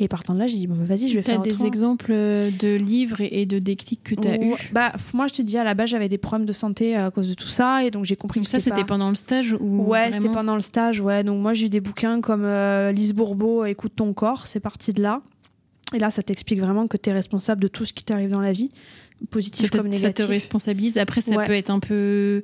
Et 0.00 0.08
partant 0.08 0.34
de 0.34 0.40
là, 0.40 0.48
j'ai 0.48 0.56
dit, 0.56 0.66
bon, 0.66 0.74
bah, 0.74 0.84
vas-y, 0.84 1.08
je 1.08 1.14
vais 1.14 1.22
faire 1.22 1.40
des 1.40 1.64
exemples 1.64 2.12
euh, 2.18 2.50
de 2.50 2.74
livres 2.74 3.20
et 3.20 3.46
de 3.46 3.60
déclics 3.60 4.02
que 4.02 4.16
tu 4.16 4.26
as 4.26 4.42
eu 4.42 4.54
bah, 4.72 4.92
Moi, 5.12 5.28
je 5.28 5.34
te 5.34 5.42
dis, 5.42 5.56
à 5.56 5.62
la 5.62 5.74
base, 5.74 5.90
j'avais 5.90 6.08
des 6.08 6.18
problèmes 6.18 6.46
de 6.46 6.52
santé 6.52 6.96
à 6.96 7.12
cause 7.12 7.28
de 7.28 7.34
tout 7.34 7.48
ça. 7.48 7.84
Et 7.84 7.92
donc, 7.92 8.04
j'ai 8.04 8.16
compris 8.16 8.40
donc 8.40 8.46
que 8.46 8.50
ça, 8.50 8.58
c'était 8.58 8.84
pendant 8.84 9.08
le 9.08 9.14
stage 9.14 9.54
ou 9.60 9.84
Ouais, 9.84 10.10
c'était 10.12 10.28
pendant 10.28 10.56
le 10.56 10.60
stage. 10.60 11.00
Ouais. 11.00 11.22
Donc, 11.22 11.40
moi, 11.40 11.54
j'ai 11.54 11.66
eu 11.66 11.68
des 11.68 11.80
bouquins 11.80 12.20
comme 12.20 12.44
euh, 12.44 12.90
Lise 12.90 13.12
Bourbeau, 13.12 13.64
Écoute 13.64 13.92
ton 13.94 14.12
corps. 14.12 14.48
C'est 14.48 14.60
parti 14.60 14.92
de 14.92 15.00
là. 15.00 15.22
Et 15.94 16.00
là, 16.00 16.10
ça 16.10 16.24
t'explique 16.24 16.60
vraiment 16.60 16.88
que 16.88 16.96
tu 16.96 17.10
es 17.10 17.12
responsable 17.12 17.62
de 17.62 17.68
tout 17.68 17.84
ce 17.84 17.92
qui 17.92 18.02
t'arrive 18.02 18.30
dans 18.30 18.40
la 18.40 18.52
vie, 18.52 18.70
positif 19.30 19.70
comme 19.70 19.86
négatif. 19.86 20.06
Ça 20.06 20.12
te 20.12 20.22
responsabilise. 20.22 20.98
Après, 20.98 21.20
ça 21.20 21.32
peut 21.46 21.52
être 21.52 21.70
un 21.70 21.78
peu 21.78 22.42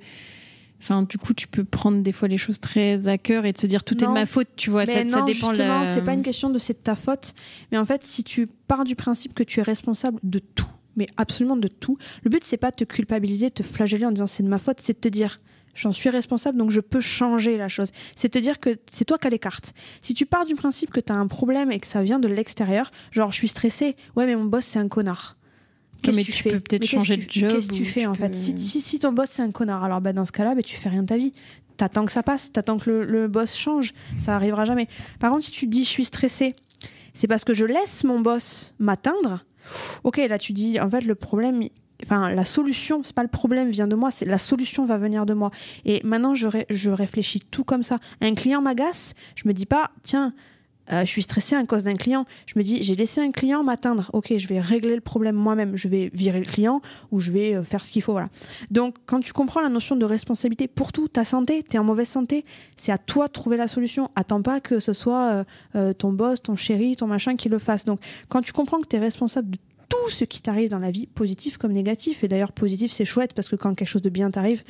Enfin, 0.80 1.02
du 1.02 1.18
coup, 1.18 1.34
tu 1.34 1.46
peux 1.46 1.64
prendre 1.64 2.02
des 2.02 2.12
fois 2.12 2.26
les 2.26 2.38
choses 2.38 2.58
très 2.58 3.06
à 3.06 3.18
cœur 3.18 3.44
et 3.44 3.52
te 3.52 3.66
dire 3.66 3.84
tout 3.84 4.02
est 4.02 4.06
de 4.06 4.12
ma 4.12 4.26
faute, 4.26 4.48
tu 4.56 4.70
vois. 4.70 4.86
ça, 4.86 5.04
non, 5.04 5.24
dépend. 5.26 5.48
Justement, 5.48 5.84
c'est 5.84 6.02
pas 6.02 6.14
une 6.14 6.22
question 6.22 6.48
de 6.48 6.58
c'est 6.58 6.72
de 6.72 6.82
ta 6.82 6.94
faute, 6.94 7.34
mais 7.70 7.78
en 7.78 7.84
fait, 7.84 8.04
si 8.06 8.24
tu 8.24 8.46
pars 8.46 8.84
du 8.84 8.96
principe 8.96 9.34
que 9.34 9.42
tu 9.42 9.60
es 9.60 9.62
responsable 9.62 10.18
de 10.22 10.38
tout, 10.38 10.66
mais 10.96 11.06
absolument 11.16 11.56
de 11.56 11.68
tout, 11.68 11.98
le 12.22 12.30
but 12.30 12.44
c'est 12.44 12.56
pas 12.56 12.70
de 12.70 12.76
te 12.76 12.84
culpabiliser, 12.84 13.48
de 13.48 13.54
te 13.54 13.62
flageller 13.62 14.06
en 14.06 14.10
disant 14.10 14.26
c'est 14.26 14.42
de 14.42 14.48
ma 14.48 14.58
faute, 14.58 14.78
c'est 14.80 14.94
de 14.94 14.98
te 14.98 15.08
dire 15.08 15.40
j'en 15.74 15.92
suis 15.92 16.08
responsable 16.08 16.58
donc 16.58 16.70
je 16.70 16.80
peux 16.80 17.00
changer 17.00 17.56
la 17.56 17.68
chose. 17.68 17.90
C'est 18.16 18.30
te 18.30 18.38
dire 18.38 18.58
que 18.58 18.76
c'est 18.90 19.04
toi 19.04 19.18
qui 19.18 19.26
as 19.26 19.30
les 19.30 19.38
cartes. 19.38 19.72
Si 20.00 20.14
tu 20.14 20.26
pars 20.26 20.44
du 20.44 20.54
principe 20.54 20.90
que 20.90 21.00
tu 21.00 21.12
as 21.12 21.16
un 21.16 21.26
problème 21.26 21.70
et 21.70 21.78
que 21.78 21.86
ça 21.86 22.02
vient 22.02 22.18
de 22.18 22.28
l'extérieur, 22.28 22.90
genre 23.10 23.30
je 23.30 23.36
suis 23.36 23.48
stressé, 23.48 23.96
ouais 24.16 24.26
mais 24.26 24.36
mon 24.36 24.44
boss 24.44 24.64
c'est 24.64 24.78
un 24.78 24.88
connard 24.88 25.36
Qu'est-ce 26.02 26.16
que 26.18 26.22
tu, 26.22 26.32
fais 26.32 26.50
peux 26.50 26.60
peut-être 26.60 26.86
changer 26.86 27.16
de 27.16 27.30
job. 27.30 27.50
Qu'est-ce 27.50 27.68
que 27.68 27.74
tu 27.74 27.84
fais 27.84 28.06
en 28.06 28.14
fait 28.14 28.34
si, 28.34 28.56
si, 28.58 28.98
ton 28.98 29.12
boss 29.12 29.28
c'est 29.30 29.42
un 29.42 29.50
connard, 29.50 29.84
alors 29.84 30.00
bah, 30.00 30.12
dans 30.12 30.24
ce 30.24 30.32
cas-là, 30.32 30.54
bah, 30.54 30.62
tu 30.62 30.76
fais 30.76 30.88
rien 30.88 31.02
de 31.02 31.08
ta 31.08 31.16
vie. 31.16 31.32
T'attends 31.76 32.04
que 32.04 32.12
ça 32.12 32.22
passe, 32.22 32.52
t'attends 32.52 32.78
que 32.78 32.90
le, 32.90 33.04
le, 33.04 33.28
boss 33.28 33.56
change. 33.56 33.92
Ça 34.18 34.36
arrivera 34.36 34.64
jamais. 34.64 34.88
Par 35.18 35.30
contre, 35.30 35.44
si 35.44 35.50
tu 35.50 35.66
dis 35.66 35.84
je 35.84 35.88
suis 35.88 36.04
stressé, 36.04 36.54
c'est 37.14 37.26
parce 37.26 37.44
que 37.44 37.54
je 37.54 37.64
laisse 37.64 38.04
mon 38.04 38.20
boss 38.20 38.74
m'atteindre. 38.78 39.44
Ok, 40.04 40.16
là 40.16 40.38
tu 40.38 40.52
dis 40.52 40.80
en 40.80 40.88
fait 40.88 41.02
le 41.02 41.14
problème, 41.14 41.62
enfin 42.02 42.32
la 42.32 42.44
solution, 42.44 43.02
c'est 43.04 43.14
pas 43.14 43.22
le 43.22 43.28
problème 43.28 43.70
vient 43.70 43.86
de 43.86 43.94
moi, 43.94 44.10
c'est 44.10 44.24
la 44.24 44.38
solution 44.38 44.86
va 44.86 44.98
venir 44.98 45.26
de 45.26 45.34
moi. 45.34 45.50
Et 45.84 46.00
maintenant 46.04 46.34
je, 46.34 46.48
je 46.70 46.90
réfléchis 46.90 47.40
tout 47.50 47.64
comme 47.64 47.82
ça. 47.82 47.98
Un 48.20 48.34
client 48.34 48.62
m'agace, 48.62 49.14
je 49.36 49.46
me 49.46 49.52
dis 49.52 49.66
pas 49.66 49.90
tiens 50.02 50.34
euh, 50.92 51.00
je 51.00 51.10
suis 51.10 51.22
stressée 51.22 51.54
à 51.54 51.64
cause 51.64 51.84
d'un 51.84 51.94
client. 51.94 52.24
Je 52.46 52.54
me 52.56 52.62
dis, 52.62 52.82
j'ai 52.82 52.96
laissé 52.96 53.20
un 53.20 53.30
client 53.30 53.62
m'atteindre. 53.62 54.10
Ok, 54.12 54.32
je 54.36 54.48
vais 54.48 54.60
régler 54.60 54.94
le 54.94 55.00
problème 55.00 55.34
moi-même. 55.34 55.76
Je 55.76 55.88
vais 55.88 56.10
virer 56.14 56.40
le 56.40 56.46
client 56.46 56.80
ou 57.10 57.20
je 57.20 57.30
vais 57.30 57.54
euh, 57.54 57.64
faire 57.64 57.84
ce 57.84 57.90
qu'il 57.90 58.02
faut. 58.02 58.12
Voilà. 58.12 58.28
Donc, 58.70 58.96
quand 59.06 59.20
tu 59.20 59.32
comprends 59.32 59.60
la 59.60 59.68
notion 59.68 59.96
de 59.96 60.04
responsabilité 60.04 60.68
pour 60.68 60.92
tout, 60.92 61.08
ta 61.08 61.24
santé, 61.24 61.62
tu 61.62 61.76
es 61.76 61.78
en 61.78 61.84
mauvaise 61.84 62.08
santé, 62.08 62.44
c'est 62.76 62.92
à 62.92 62.98
toi 62.98 63.26
de 63.26 63.32
trouver 63.32 63.56
la 63.56 63.68
solution. 63.68 64.10
Attends 64.16 64.42
pas 64.42 64.60
que 64.60 64.78
ce 64.80 64.92
soit 64.92 65.44
euh, 65.74 65.92
ton 65.92 66.12
boss, 66.12 66.42
ton 66.42 66.56
chéri, 66.56 66.96
ton 66.96 67.06
machin 67.06 67.36
qui 67.36 67.48
le 67.48 67.58
fasse. 67.58 67.84
Donc, 67.84 68.00
quand 68.28 68.40
tu 68.40 68.52
comprends 68.52 68.80
que 68.80 68.86
tu 68.86 68.96
es 68.96 69.00
responsable 69.00 69.50
de 69.50 69.58
tout 69.90 70.08
ce 70.08 70.24
qui 70.24 70.40
t'arrive 70.40 70.70
dans 70.70 70.78
la 70.78 70.90
vie, 70.90 71.06
positif 71.06 71.58
comme 71.58 71.72
négatif. 71.72 72.24
Et 72.24 72.28
d'ailleurs, 72.28 72.52
positif, 72.52 72.92
c'est 72.92 73.04
chouette 73.04 73.34
parce 73.34 73.48
que 73.48 73.56
quand 73.56 73.74
quelque 73.74 73.88
chose 73.88 74.00
de 74.00 74.08
bien 74.08 74.30
t'arrive, 74.30 74.62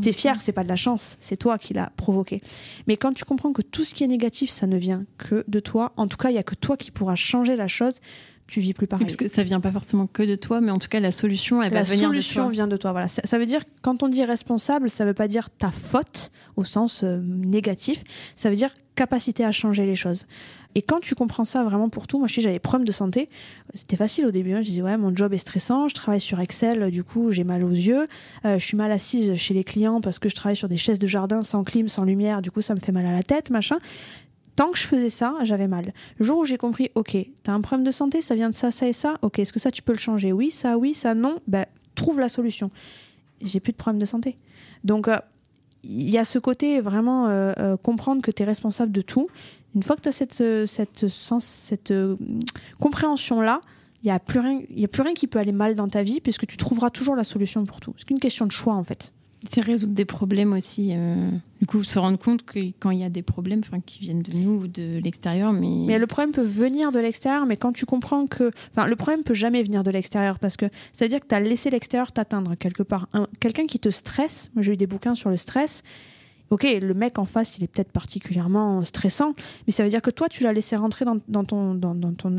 t'es 0.00 0.12
fier, 0.12 0.40
c'est 0.40 0.52
pas 0.52 0.62
de 0.64 0.68
la 0.68 0.76
chance, 0.76 1.18
c'est 1.20 1.36
toi 1.36 1.58
qui 1.58 1.74
l'as 1.74 1.92
provoqué. 1.96 2.40
Mais 2.86 2.96
quand 2.96 3.12
tu 3.12 3.24
comprends 3.24 3.52
que 3.52 3.60
tout 3.62 3.84
ce 3.84 3.92
qui 3.92 4.04
est 4.04 4.08
négatif, 4.08 4.48
ça 4.48 4.66
ne 4.66 4.78
vient 4.78 5.04
que 5.18 5.44
de 5.48 5.60
toi, 5.60 5.92
en 5.96 6.06
tout 6.06 6.16
cas, 6.16 6.30
il 6.30 6.36
y 6.36 6.38
a 6.38 6.42
que 6.42 6.54
toi 6.54 6.76
qui 6.76 6.90
pourras 6.90 7.16
changer 7.16 7.56
la 7.56 7.68
chose. 7.68 8.00
Tu 8.48 8.60
vis 8.60 8.72
plus 8.72 8.86
pareil. 8.86 9.04
Parce 9.04 9.16
que 9.16 9.28
ça 9.28 9.44
vient 9.44 9.60
pas 9.60 9.70
forcément 9.70 10.06
que 10.06 10.22
de 10.22 10.34
toi, 10.34 10.62
mais 10.62 10.70
en 10.70 10.78
tout 10.78 10.88
cas 10.88 11.00
la 11.00 11.12
solution, 11.12 11.62
elle 11.62 11.70
va 11.70 11.82
venir 11.82 11.96
de 11.96 11.98
toi. 11.98 12.08
La 12.08 12.20
solution 12.22 12.48
vient 12.48 12.66
de 12.66 12.76
toi. 12.78 12.92
Voilà. 12.92 13.06
Ça, 13.06 13.38
veut 13.38 13.44
dire 13.44 13.62
quand 13.82 14.02
on 14.02 14.08
dit 14.08 14.24
responsable, 14.24 14.88
ça 14.88 15.04
veut 15.04 15.14
pas 15.14 15.28
dire 15.28 15.50
ta 15.50 15.70
faute 15.70 16.32
au 16.56 16.64
sens 16.64 17.04
euh, 17.04 17.20
négatif. 17.22 18.02
Ça 18.36 18.48
veut 18.48 18.56
dire 18.56 18.70
capacité 18.94 19.44
à 19.44 19.52
changer 19.52 19.84
les 19.84 19.94
choses. 19.94 20.26
Et 20.74 20.82
quand 20.82 21.00
tu 21.00 21.14
comprends 21.14 21.44
ça 21.44 21.62
vraiment 21.62 21.88
pour 21.88 22.06
tout, 22.06 22.18
moi 22.18 22.26
je 22.26 22.34
sais 22.34 22.40
j'avais 22.40 22.58
problème 22.58 22.86
de 22.86 22.92
santé, 22.92 23.28
c'était 23.74 23.96
facile 23.96 24.26
au 24.26 24.30
début. 24.30 24.54
Hein. 24.54 24.60
Je 24.60 24.66
disais 24.66 24.82
ouais 24.82 24.96
mon 24.96 25.14
job 25.14 25.32
est 25.34 25.38
stressant, 25.38 25.88
je 25.88 25.94
travaille 25.94 26.20
sur 26.20 26.40
Excel, 26.40 26.90
du 26.90 27.04
coup 27.04 27.30
j'ai 27.32 27.44
mal 27.44 27.64
aux 27.64 27.70
yeux, 27.70 28.06
euh, 28.44 28.58
je 28.58 28.64
suis 28.64 28.76
mal 28.76 28.90
assise 28.92 29.34
chez 29.36 29.54
les 29.54 29.64
clients 29.64 30.00
parce 30.00 30.18
que 30.18 30.28
je 30.28 30.34
travaille 30.34 30.56
sur 30.56 30.68
des 30.68 30.76
chaises 30.76 30.98
de 30.98 31.06
jardin 31.06 31.42
sans 31.42 31.64
clim, 31.64 31.88
sans 31.88 32.04
lumière, 32.04 32.42
du 32.42 32.50
coup 32.50 32.60
ça 32.60 32.74
me 32.74 32.80
fait 32.80 32.92
mal 32.92 33.06
à 33.06 33.12
la 33.12 33.22
tête, 33.22 33.50
machin. 33.50 33.78
Tant 34.58 34.72
que 34.72 34.78
je 34.78 34.86
faisais 34.86 35.10
ça, 35.10 35.36
j'avais 35.44 35.68
mal. 35.68 35.92
Le 36.18 36.24
jour 36.24 36.38
où 36.38 36.44
j'ai 36.44 36.58
compris, 36.58 36.90
ok, 36.96 37.16
t'as 37.44 37.52
un 37.52 37.60
problème 37.60 37.86
de 37.86 37.92
santé, 37.92 38.20
ça 38.20 38.34
vient 38.34 38.50
de 38.50 38.56
ça, 38.56 38.70
ça 38.70 38.88
et 38.88 38.92
ça, 38.92 39.16
ok, 39.22 39.38
est-ce 39.38 39.52
que 39.52 39.60
ça 39.60 39.70
tu 39.70 39.82
peux 39.82 39.92
le 39.92 39.98
changer? 39.98 40.32
Oui, 40.32 40.50
ça, 40.50 40.76
oui, 40.76 40.94
ça, 40.94 41.14
non, 41.14 41.38
ben 41.46 41.64
trouve 41.94 42.18
la 42.18 42.28
solution. 42.28 42.70
J'ai 43.40 43.60
plus 43.60 43.72
de 43.72 43.76
problème 43.76 44.00
de 44.00 44.04
santé. 44.04 44.36
Donc 44.82 45.06
euh, 45.08 45.18
il 45.84 46.10
y 46.10 46.18
a 46.18 46.24
ce 46.24 46.40
côté 46.40 46.80
vraiment 46.80 47.28
euh, 47.28 47.76
comprendre 47.76 48.20
que 48.20 48.32
tu 48.32 48.42
es 48.42 48.46
responsable 48.46 48.90
de 48.90 49.00
tout 49.00 49.28
une 49.74 49.82
fois 49.82 49.96
que 49.96 50.02
tu 50.02 50.08
as 50.08 50.12
cette, 50.12 50.40
euh, 50.40 50.66
cette, 50.66 51.90
euh, 51.90 52.16
compréhension-là, 52.80 53.60
il 54.02 54.06
n'y 54.06 54.12
a, 54.12 54.18
plus 54.18 54.40
rien, 54.40 54.60
a 54.60 54.88
plus 54.88 55.02
rien 55.02 55.14
qui 55.14 55.26
peut 55.26 55.38
aller 55.38 55.52
mal 55.52 55.74
dans 55.74 55.88
ta 55.88 56.02
vie 56.02 56.20
puisque 56.20 56.46
tu 56.46 56.56
trouveras 56.56 56.90
toujours 56.90 57.16
la 57.16 57.24
solution 57.24 57.64
pour 57.64 57.80
tout. 57.80 57.94
C'est 57.96 58.06
qu'une 58.06 58.20
question 58.20 58.46
de 58.46 58.52
choix 58.52 58.74
en 58.74 58.84
fait. 58.84 59.12
C'est 59.46 59.60
résoudre 59.60 59.94
des 59.94 60.04
problèmes 60.04 60.52
aussi. 60.52 60.90
Euh, 60.92 61.30
du 61.60 61.66
coup, 61.66 61.84
se 61.84 61.98
rendre 61.98 62.18
compte 62.18 62.44
que 62.44 62.58
quand 62.80 62.90
il 62.90 62.98
y 62.98 63.04
a 63.04 63.08
des 63.08 63.22
problèmes 63.22 63.62
qui 63.86 64.00
viennent 64.00 64.22
de 64.22 64.32
nous 64.32 64.62
ou 64.62 64.66
de 64.66 64.98
l'extérieur. 64.98 65.52
Mais... 65.52 65.84
mais 65.86 65.98
le 65.98 66.06
problème 66.06 66.32
peut 66.32 66.42
venir 66.42 66.90
de 66.90 66.98
l'extérieur, 66.98 67.46
mais 67.46 67.56
quand 67.56 67.72
tu 67.72 67.86
comprends 67.86 68.26
que. 68.26 68.50
Enfin, 68.70 68.88
le 68.88 68.96
problème 68.96 69.22
peut 69.22 69.34
jamais 69.34 69.62
venir 69.62 69.84
de 69.84 69.90
l'extérieur 69.90 70.38
parce 70.38 70.56
que 70.56 70.66
c'est-à-dire 70.92 71.20
que 71.20 71.26
tu 71.26 71.34
as 71.34 71.40
laissé 71.40 71.70
l'extérieur 71.70 72.10
t'atteindre 72.10 72.56
quelque 72.56 72.82
part. 72.82 73.08
Quelqu'un 73.38 73.66
qui 73.66 73.78
te 73.78 73.90
stresse, 73.90 74.50
moi 74.54 74.62
j'ai 74.62 74.72
eu 74.72 74.76
des 74.76 74.88
bouquins 74.88 75.14
sur 75.14 75.30
le 75.30 75.36
stress, 75.36 75.82
ok, 76.50 76.66
le 76.80 76.94
mec 76.94 77.18
en 77.18 77.24
face, 77.24 77.58
il 77.58 77.64
est 77.64 77.68
peut-être 77.68 77.92
particulièrement 77.92 78.82
stressant, 78.84 79.34
mais 79.66 79.72
ça 79.72 79.84
veut 79.84 79.90
dire 79.90 80.02
que 80.02 80.10
toi, 80.10 80.28
tu 80.28 80.42
l'as 80.42 80.52
laissé 80.52 80.76
rentrer 80.76 81.04
dans, 81.04 81.18
ton, 81.44 81.74
dans, 81.74 81.94
ton, 82.12 82.36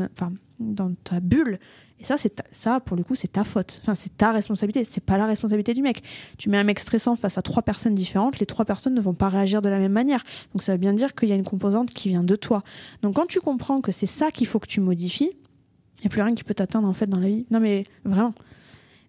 dans 0.58 0.94
ta 1.04 1.20
bulle. 1.20 1.58
Et 2.00 2.04
ça, 2.04 2.16
c'est 2.16 2.42
ça, 2.50 2.80
pour 2.80 2.96
le 2.96 3.04
coup, 3.04 3.14
c'est 3.14 3.32
ta 3.32 3.44
faute. 3.44 3.82
C'est 3.94 4.16
ta 4.16 4.32
responsabilité. 4.32 4.84
C'est 4.84 5.04
pas 5.04 5.18
la 5.18 5.26
responsabilité 5.26 5.74
du 5.74 5.82
mec. 5.82 6.02
Tu 6.38 6.48
mets 6.48 6.56
un 6.56 6.64
mec 6.64 6.80
stressant 6.80 7.14
face 7.14 7.36
à 7.36 7.42
trois 7.42 7.62
personnes 7.62 7.94
différentes, 7.94 8.38
les 8.38 8.46
trois 8.46 8.64
personnes 8.64 8.94
ne 8.94 9.00
vont 9.00 9.12
pas 9.12 9.28
réagir 9.28 9.60
de 9.60 9.68
la 9.68 9.78
même 9.78 9.92
manière. 9.92 10.24
Donc, 10.52 10.62
ça 10.62 10.72
veut 10.72 10.78
bien 10.78 10.94
dire 10.94 11.14
qu'il 11.14 11.28
y 11.28 11.32
a 11.32 11.34
une 11.34 11.44
composante 11.44 11.90
qui 11.90 12.08
vient 12.08 12.24
de 12.24 12.36
toi. 12.36 12.62
Donc, 13.02 13.16
quand 13.16 13.26
tu 13.26 13.40
comprends 13.40 13.82
que 13.82 13.92
c'est 13.92 14.06
ça 14.06 14.30
qu'il 14.30 14.46
faut 14.46 14.58
que 14.58 14.66
tu 14.66 14.80
modifies, 14.80 15.30
il 15.98 16.04
n'y 16.04 16.06
a 16.06 16.10
plus 16.10 16.22
rien 16.22 16.34
qui 16.34 16.42
peut 16.42 16.54
t'atteindre 16.54 16.88
en 16.88 16.94
fait 16.94 17.06
dans 17.06 17.20
la 17.20 17.28
vie. 17.28 17.44
Non, 17.50 17.60
mais 17.60 17.82
vraiment. 18.04 18.32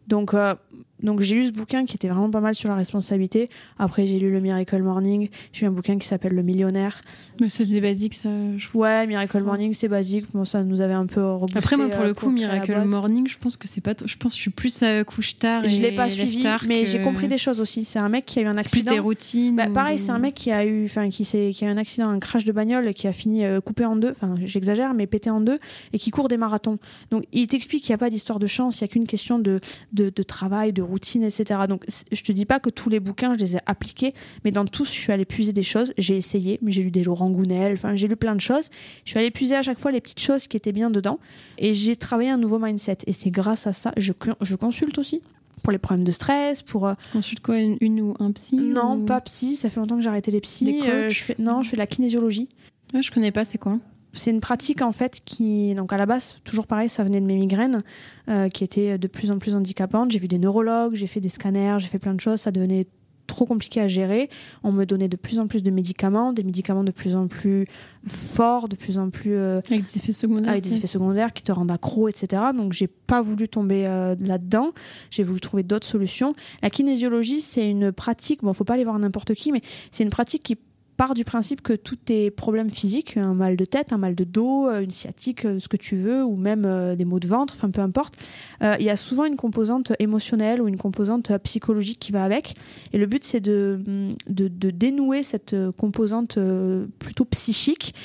Donc, 0.08 0.34
euh, 0.34 0.56
donc 1.04 1.22
j'ai 1.22 1.36
lu 1.36 1.46
ce 1.48 1.52
bouquin 1.52 1.86
qui 1.86 1.96
était 1.96 2.08
vraiment 2.08 2.30
pas 2.30 2.40
mal 2.42 2.56
sur 2.56 2.70
la 2.70 2.76
responsabilité. 2.76 3.50
Après, 3.80 4.06
j'ai 4.06 4.20
lu 4.20 4.32
le 4.32 4.40
Miracle 4.40 4.82
Morning. 4.84 5.30
J'ai 5.54 5.66
lu 5.66 5.70
un 5.70 5.72
bouquin 5.72 5.98
qui 5.98 6.08
s'appelle 6.08 6.34
Le 6.34 6.44
Millionnaire. 6.44 7.02
Mais 7.40 7.50
c'est 7.50 7.66
des 7.66 7.82
basiques, 7.82 8.14
ça. 8.14 8.30
je- 8.58 8.68
Ouais, 8.74 9.08
Miracle 9.08 9.42
Morning, 9.44 9.74
c'est 9.74 9.88
basique. 9.88 10.26
Bon, 10.34 10.46
ça 10.46 10.64
nous 10.64 10.82
avait 10.82 10.94
un 10.94 11.06
peu 11.06 11.22
reboosté. 11.24 11.58
Après, 11.58 11.76
moi, 11.78 11.88
pour 11.90 12.02
euh, 12.02 12.08
le 12.08 12.14
coup, 12.14 12.30
Miracle. 12.30 12.78
Morning, 12.86 13.28
je 13.28 13.38
pense 13.38 13.58
que 13.58 13.68
c'est 13.68 13.82
pas. 13.82 13.94
Je 14.06 14.16
pense 14.18 14.34
que 14.34 14.38
je 14.38 14.42
suis 14.42 14.52
plus 14.52 14.82
euh, 14.84 15.04
couche 15.04 15.38
tard. 15.38 15.68
Je 15.68 15.76
et 15.76 15.80
l'ai 15.80 15.92
pas 15.92 16.10
suivi, 16.10 16.46
mais 16.68 16.84
que- 16.84 16.90
j'ai 16.90 17.02
compris 17.02 17.28
des 17.28 17.38
choses 17.38 17.60
aussi. 17.62 17.86
C'est 17.86 18.00
un 18.00 18.10
mec 18.10 18.26
qui 18.26 18.40
a 18.40 18.44
eu 18.44 18.46
un 18.46 18.54
C'est 18.54 18.70
plus 18.70 18.80
accident. 18.80 18.92
des 18.94 19.00
routines. 19.00 19.56
Bah, 19.56 19.68
pareil, 19.74 19.98
c'est 19.98 20.12
un 20.12 20.20
mec 20.20 20.36
qui 20.36 20.52
a 20.52 20.66
eu, 20.66 20.86
enfin, 20.86 21.10
qui 21.10 21.26
s'est, 21.26 21.52
qui 21.54 21.66
a 21.66 21.68
eu 21.68 21.72
un 21.72 21.78
accident, 21.78 22.10
un 22.10 22.20
crash 22.20 22.44
de 22.46 22.52
bagnole, 22.52 22.94
qui 22.94 23.08
a 23.08 23.14
fini 23.14 23.44
euh, 23.46 23.62
coupé 23.62 23.86
en 23.86 23.96
deux. 23.96 24.12
Enfin, 24.12 24.36
j'exagère, 24.46 24.94
mais 24.94 25.08
pété 25.08 25.30
en 25.30 25.42
deux, 25.42 25.60
et 25.94 26.00
qui 26.00 26.12
court 26.12 26.28
des 26.28 26.38
marathons. 26.38 26.78
Donc, 27.12 27.24
il 27.32 27.48
t'explique 27.48 27.84
qu'il 27.84 27.92
n'y 27.92 27.96
a 27.96 28.00
pas 28.00 28.10
d'histoire 28.10 28.40
de 28.40 28.48
chance, 28.48 28.80
il 28.80 28.84
n'y 28.84 28.86
a 28.86 28.88
qu'une 28.90 29.08
question 29.08 29.40
de, 29.40 29.60
de, 29.94 30.10
de 30.10 30.24
travail, 30.24 30.74
de 30.74 30.82
routine, 30.92 31.24
etc. 31.24 31.62
Donc, 31.68 31.84
je 32.12 32.22
te 32.22 32.32
dis 32.32 32.46
pas 32.46 32.60
que 32.60 32.70
tous 32.70 32.90
les 32.90 33.00
bouquins, 33.00 33.34
je 33.34 33.40
les 33.40 33.56
ai 33.56 33.60
appliqués, 33.66 34.14
mais 34.46 34.52
dans 34.52 34.66
tous, 34.66 34.86
je 34.86 35.00
suis 35.00 35.12
allée 35.12 35.26
puiser 35.26 35.54
des 35.54 35.64
choses. 35.64 35.94
J'ai 35.98 36.18
essayé, 36.18 36.60
mais 36.62 36.70
j'ai 36.72 36.84
lu 36.84 36.92
des 36.92 37.04
Laurent 37.04 37.30
Gounel, 37.32 37.74
enfin, 37.74 37.96
j'ai 37.96 38.08
lu 38.08 38.16
plein 38.16 38.36
de 38.36 38.42
choses. 38.42 38.70
Je 39.06 39.12
suis 39.12 39.20
allée 39.20 39.32
puiser 39.32 39.56
à 39.56 39.62
chaque 39.64 39.80
fois 39.80 39.92
les 39.92 40.02
petites 40.02 40.20
choses 40.20 40.48
qui 40.48 40.58
étaient 40.58 40.72
bien 40.72 40.90
dedans, 40.92 41.18
et 41.58 41.74
j'ai 41.74 41.96
travaillé 41.96 42.30
un 42.30 42.38
nouveau 42.38 42.60
mindset. 42.60 43.00
Et 43.08 43.14
c'est 43.14 43.32
grâce 43.32 43.66
à 43.66 43.74
ça, 43.74 43.92
je, 43.98 44.12
je 44.42 44.56
consulte 44.56 44.98
aussi 45.00 45.22
pour 45.64 45.72
les 45.72 45.78
problèmes 45.78 46.04
de 46.06 46.12
stress, 46.12 46.62
pour 46.62 46.88
euh, 46.88 46.94
Ensuite, 47.16 47.40
quoi, 47.40 47.58
une, 47.60 47.78
une 47.82 48.02
ou 48.02 48.16
un 48.20 48.32
psy 48.32 48.56
non, 48.58 48.98
ou- 49.00 49.06
pas 49.06 49.22
psy. 49.22 49.56
Ça 49.56 49.70
fait 49.70 49.80
longtemps 49.80 49.96
que 49.96 50.02
j'ai 50.02 50.10
arrêté 50.10 50.32
les 50.32 50.42
psys. 50.42 50.82
Euh, 50.86 51.10
je 51.10 51.24
fais, 51.24 51.36
non, 51.40 51.62
je 51.62 51.70
fais 51.70 51.76
de 51.78 51.82
la 51.82 51.88
kinésiologie. 51.88 52.50
Ah, 52.94 53.02
je 53.02 53.12
connais 53.12 53.32
pas, 53.32 53.44
c'est 53.44 53.58
quoi? 53.60 53.78
C'est 54.14 54.32
une 54.32 54.42
pratique 54.42 54.82
en 54.82 54.92
fait 54.92 55.22
qui, 55.24 55.74
donc 55.76 55.94
à 55.94 55.98
la 55.98 56.06
base, 56.06 56.40
toujours 56.44 56.68
pareil, 56.68 56.90
ça 56.90 57.04
venait 57.04 57.22
de 57.22 57.26
mes 57.26 57.36
migraines 57.36 57.84
euh, 58.30 58.50
qui 58.50 58.64
étaient 58.64 58.98
de 58.98 59.08
plus 59.08 59.32
en 59.32 59.40
plus 59.40 59.56
handicapantes. 59.56 60.12
J'ai 60.12 60.20
vu 60.20 60.28
des 60.28 60.38
neurologues, 60.38 60.96
j'ai 60.96 61.08
fait 61.08 61.22
des 61.22 61.30
scanners, 61.30 61.78
j'ai 61.80 61.88
fait 61.88 62.00
plein 62.00 62.14
de 62.14 62.20
choses. 62.20 62.42
Ça 62.42 62.52
devenait 62.52 62.88
trop 63.32 63.46
compliqué 63.46 63.80
à 63.82 63.88
gérer. 63.88 64.30
On 64.64 64.72
me 64.72 64.86
donnait 64.86 65.08
de 65.08 65.16
plus 65.16 65.40
en 65.40 65.48
plus 65.48 65.64
de 65.64 65.72
médicaments, 65.72 66.34
des 66.34 66.44
médicaments 66.44 66.84
de 66.84 66.92
plus 66.92 67.16
en 67.16 67.28
plus 67.28 67.66
forts, 68.06 68.68
de 68.68 68.76
plus 68.76 68.98
en 68.98 69.10
plus 69.10 69.36
euh, 69.36 69.62
Avec 69.70 69.86
des 69.86 69.98
effets 69.98 70.12
secondaires. 70.12 70.52
avec 70.52 70.64
des 70.64 70.76
effets 70.76 70.88
secondaires 70.88 71.34
qui 71.34 71.44
te 71.44 71.52
rendent 71.52 71.72
accro, 71.72 72.10
etc. 72.10 72.42
Donc 72.56 72.74
j'ai 72.74 72.88
pas 72.88 73.22
voulu 73.22 73.48
tomber 73.48 73.88
euh, 73.88 74.16
là-dedans. 74.20 74.72
J'ai 75.10 75.24
voulu 75.24 75.40
trouver 75.40 75.64
d'autres 75.64 75.88
solutions. 75.88 76.34
La 76.62 76.70
kinésiologie, 76.70 77.42
c'est 77.42 77.70
une 77.70 77.92
pratique. 77.92 78.42
Bon, 78.44 78.54
faut 78.54 78.66
pas 78.66 78.74
aller 78.74 78.84
voir 78.84 79.00
n'importe 79.00 79.34
qui, 79.34 79.52
mais 79.52 79.62
c'est 79.92 80.04
une 80.04 80.10
pratique 80.10 80.44
qui 80.44 80.58
part 81.02 81.16
du 81.16 81.26
principe 81.26 81.62
que 81.64 81.74
tous 81.74 81.96
tes 81.96 82.30
problèmes 82.30 82.70
physiques, 82.70 83.18
un 83.18 83.34
mal 83.34 83.56
de 83.56 83.66
tête, 83.66 83.92
un 83.92 83.98
mal 83.98 84.14
de 84.14 84.24
dos, 84.24 84.68
euh, 84.68 84.82
une 84.82 84.92
sciatique, 84.92 85.46
euh, 85.46 85.58
ce 85.58 85.68
que 85.68 85.76
tu 85.76 85.96
veux, 85.96 86.24
ou 86.24 86.36
même 86.36 86.64
euh, 86.64 86.96
des 86.96 87.06
maux 87.06 87.20
de 87.20 87.28
ventre, 87.28 87.56
enfin 87.58 87.72
peu 87.72 87.82
importe, 87.82 88.14
euh, 88.62 88.76
il 88.80 88.86
y 88.86 88.90
a 88.92 88.96
souvent 88.96 89.26
une 89.26 89.36
composante 89.36 89.94
émotionnelle 89.98 90.62
ou 90.62 90.68
une 90.68 90.78
composante 90.78 91.36
psychologique 91.40 91.98
qui 91.98 92.12
va 92.12 92.24
avec. 92.24 92.54
Et 92.94 93.00
le 93.00 93.08
but, 93.08 93.24
c'est 93.24 93.40
de, 93.40 93.82
de, 94.28 94.48
de 94.48 94.70
dénouer 94.70 95.24
cette 95.24 95.56
composante 95.76 96.38
euh, 96.38 96.86
plutôt 97.00 97.26
psychique 97.26 97.96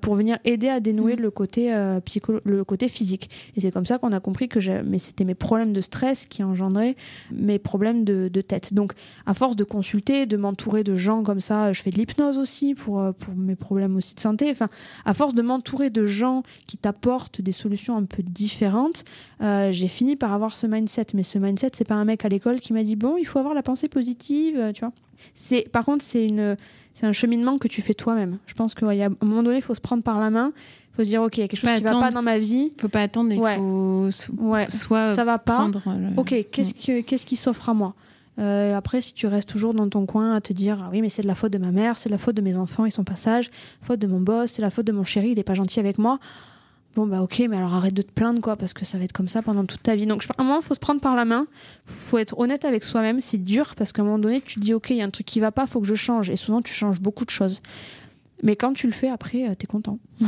pour 0.00 0.14
venir 0.14 0.38
aider 0.44 0.68
à 0.68 0.78
dénouer 0.78 1.16
Mhm. 1.16 1.22
le 1.22 1.30
côté 1.32 1.98
psycho 2.04 2.40
le 2.44 2.64
côté 2.64 2.88
physique 2.88 3.28
et 3.56 3.60
c'est 3.60 3.70
comme 3.70 3.84
ça 3.84 3.98
qu'on 3.98 4.12
a 4.12 4.20
compris 4.20 4.48
que 4.48 4.60
c'était 4.98 5.24
mes 5.24 5.34
problèmes 5.34 5.72
de 5.72 5.80
stress 5.80 6.26
qui 6.26 6.42
engendraient 6.42 6.96
mes 7.32 7.58
problèmes 7.58 8.04
de, 8.04 8.28
de 8.28 8.40
tête 8.40 8.72
donc 8.72 8.92
à 9.26 9.34
force 9.34 9.56
de 9.56 9.64
consulter 9.64 10.26
de 10.26 10.36
m'entourer 10.36 10.84
de 10.84 10.96
gens 10.96 11.22
comme 11.22 11.40
ça 11.40 11.72
je 11.72 11.82
fais 11.82 11.90
de 11.90 11.96
l'hypnose 11.96 12.38
aussi 12.38 12.43
pour 12.76 13.00
euh, 13.00 13.12
pour 13.12 13.34
mes 13.34 13.56
problèmes 13.56 13.96
aussi 13.96 14.14
de 14.14 14.20
santé 14.20 14.50
enfin 14.50 14.68
à 15.04 15.14
force 15.14 15.34
de 15.34 15.42
m'entourer 15.42 15.90
de 15.90 16.06
gens 16.06 16.42
qui 16.68 16.76
t'apportent 16.76 17.40
des 17.40 17.52
solutions 17.52 17.96
un 17.96 18.04
peu 18.04 18.22
différentes 18.22 19.04
euh, 19.42 19.70
j'ai 19.72 19.88
fini 19.88 20.16
par 20.16 20.32
avoir 20.32 20.56
ce 20.56 20.66
mindset 20.66 21.06
mais 21.14 21.22
ce 21.22 21.38
mindset 21.38 21.70
c'est 21.74 21.86
pas 21.88 21.94
un 21.94 22.04
mec 22.04 22.24
à 22.24 22.28
l'école 22.28 22.60
qui 22.60 22.72
m'a 22.72 22.82
dit 22.82 22.96
bon 22.96 23.16
il 23.18 23.24
faut 23.26 23.38
avoir 23.38 23.54
la 23.54 23.62
pensée 23.62 23.88
positive 23.88 24.56
euh, 24.58 24.72
tu 24.72 24.80
vois 24.80 24.92
c'est 25.34 25.68
par 25.70 25.84
contre 25.84 26.04
c'est 26.04 26.26
une 26.26 26.56
c'est 26.92 27.06
un 27.06 27.12
cheminement 27.12 27.58
que 27.58 27.66
tu 27.66 27.82
fais 27.82 27.94
toi-même. 27.94 28.38
Je 28.46 28.54
pense 28.54 28.72
qu'à 28.72 28.86
un 28.86 29.08
moment 29.20 29.42
donné, 29.42 29.56
il 29.56 29.62
faut 29.62 29.74
se 29.74 29.80
prendre 29.80 30.04
par 30.04 30.20
la 30.20 30.30
main. 30.30 30.52
Il 30.92 30.94
faut 30.94 31.02
se 31.02 31.08
dire, 31.08 31.22
OK, 31.22 31.38
il 31.38 31.40
y 31.40 31.42
a 31.42 31.48
quelque 31.48 31.58
chose 31.58 31.72
qui 31.72 31.82
va 31.82 31.88
attendre. 31.90 32.04
pas 32.04 32.12
dans 32.12 32.22
ma 32.22 32.38
vie. 32.38 32.70
Faut 32.80 32.86
pas 32.86 33.02
attendre, 33.02 33.32
il 33.32 33.40
Ouais. 33.40 33.56
faut 33.56 34.06
so- 34.12 34.32
Ouais, 34.38 34.70
soit 34.70 35.12
ça 35.12 35.24
va 35.24 35.38
pas. 35.40 35.56
prendre. 35.56 35.82
le- 35.86 36.16
OK, 36.20 36.32
qu'est-ce 36.52 36.72
que- 36.72 37.00
qu'est-ce 37.00 37.26
qui 37.26 37.34
s'offre 37.34 37.68
à 37.68 37.74
moi? 37.74 37.94
Euh, 38.38 38.76
après, 38.76 39.00
si 39.00 39.14
tu 39.14 39.26
restes 39.26 39.48
toujours 39.48 39.74
dans 39.74 39.88
ton 39.88 40.06
coin 40.06 40.34
à 40.34 40.40
te 40.40 40.52
dire 40.52 40.82
ah 40.82 40.88
oui, 40.90 41.00
mais 41.00 41.08
c'est 41.08 41.22
de 41.22 41.28
la 41.28 41.34
faute 41.34 41.52
de 41.52 41.58
ma 41.58 41.70
mère, 41.70 41.98
c'est 41.98 42.08
de 42.08 42.14
la 42.14 42.18
faute 42.18 42.34
de 42.34 42.42
mes 42.42 42.56
enfants, 42.56 42.84
ils 42.84 42.90
sont 42.90 43.04
pas 43.04 43.16
sages, 43.16 43.50
faute 43.80 44.00
de 44.00 44.06
mon 44.06 44.20
boss, 44.20 44.52
c'est 44.52 44.62
la 44.62 44.70
faute 44.70 44.86
de 44.86 44.92
mon 44.92 45.04
chéri, 45.04 45.30
il 45.30 45.38
est 45.38 45.44
pas 45.44 45.54
gentil 45.54 45.80
avec 45.80 45.98
moi. 45.98 46.18
Bon 46.96 47.06
bah 47.06 47.22
ok, 47.22 47.42
mais 47.50 47.56
alors 47.56 47.74
arrête 47.74 47.94
de 47.94 48.02
te 48.02 48.12
plaindre 48.12 48.40
quoi, 48.40 48.54
parce 48.56 48.72
que 48.72 48.84
ça 48.84 48.98
va 48.98 49.04
être 49.04 49.12
comme 49.12 49.26
ça 49.26 49.42
pendant 49.42 49.64
toute 49.64 49.82
ta 49.82 49.96
vie. 49.96 50.06
Donc 50.06 50.24
à 50.36 50.42
un 50.42 50.44
moment, 50.44 50.60
faut 50.60 50.74
se 50.74 50.80
prendre 50.80 51.00
par 51.00 51.16
la 51.16 51.24
main, 51.24 51.46
faut 51.86 52.18
être 52.18 52.38
honnête 52.38 52.64
avec 52.64 52.84
soi-même. 52.84 53.20
C'est 53.20 53.38
dur 53.38 53.74
parce 53.76 53.92
qu'à 53.92 54.02
un 54.02 54.04
moment 54.04 54.18
donné, 54.18 54.40
tu 54.40 54.56
te 54.56 54.60
dis 54.60 54.74
ok, 54.74 54.90
il 54.90 54.96
y 54.96 55.02
a 55.02 55.04
un 55.04 55.10
truc 55.10 55.26
qui 55.26 55.40
va 55.40 55.50
pas, 55.50 55.66
faut 55.66 55.80
que 55.80 55.86
je 55.86 55.96
change. 55.96 56.30
Et 56.30 56.36
souvent, 56.36 56.62
tu 56.62 56.72
changes 56.72 57.00
beaucoup 57.00 57.24
de 57.24 57.30
choses. 57.30 57.62
Mais 58.42 58.54
quand 58.54 58.74
tu 58.74 58.86
le 58.86 58.92
fais, 58.92 59.08
après, 59.08 59.48
euh, 59.48 59.54
t'es 59.56 59.66
content. 59.66 59.98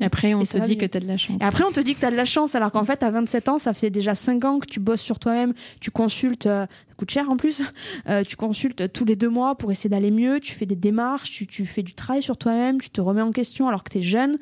Et 0.00 0.04
après, 0.04 0.34
on 0.34 0.40
Et 0.42 0.46
te 0.46 0.58
dit 0.58 0.76
que 0.76 0.86
t'as 0.86 0.98
de 1.00 1.06
la 1.06 1.16
chance. 1.16 1.38
Et 1.40 1.44
après, 1.44 1.62
on 1.64 1.70
te 1.70 1.80
dit 1.80 1.94
que 1.94 2.00
tu 2.00 2.06
as 2.06 2.10
de 2.10 2.16
la 2.16 2.24
chance, 2.24 2.54
alors 2.54 2.72
qu'en 2.72 2.84
fait, 2.84 3.02
à 3.02 3.10
27 3.10 3.48
ans, 3.48 3.58
ça 3.58 3.72
faisait 3.72 3.90
déjà 3.90 4.14
5 4.14 4.44
ans 4.44 4.58
que 4.58 4.66
tu 4.66 4.80
bosses 4.80 5.00
sur 5.00 5.18
toi-même, 5.18 5.54
tu 5.80 5.90
consultes, 5.92 6.46
euh, 6.46 6.66
ça 6.66 6.94
coûte 6.96 7.10
cher 7.10 7.30
en 7.30 7.36
plus, 7.36 7.62
euh, 8.08 8.22
tu 8.24 8.34
consultes 8.36 8.92
tous 8.92 9.04
les 9.04 9.14
deux 9.16 9.28
mois 9.28 9.54
pour 9.56 9.70
essayer 9.70 9.90
d'aller 9.90 10.10
mieux, 10.10 10.40
tu 10.40 10.52
fais 10.52 10.66
des 10.66 10.74
démarches, 10.76 11.30
tu, 11.30 11.46
tu 11.46 11.64
fais 11.64 11.82
du 11.82 11.94
travail 11.94 12.22
sur 12.22 12.36
toi-même, 12.36 12.80
tu 12.80 12.90
te 12.90 13.00
remets 13.00 13.22
en 13.22 13.30
question 13.30 13.68
alors 13.68 13.84
que 13.84 13.90
tu 13.90 13.98
es 13.98 14.02
jeune. 14.02 14.36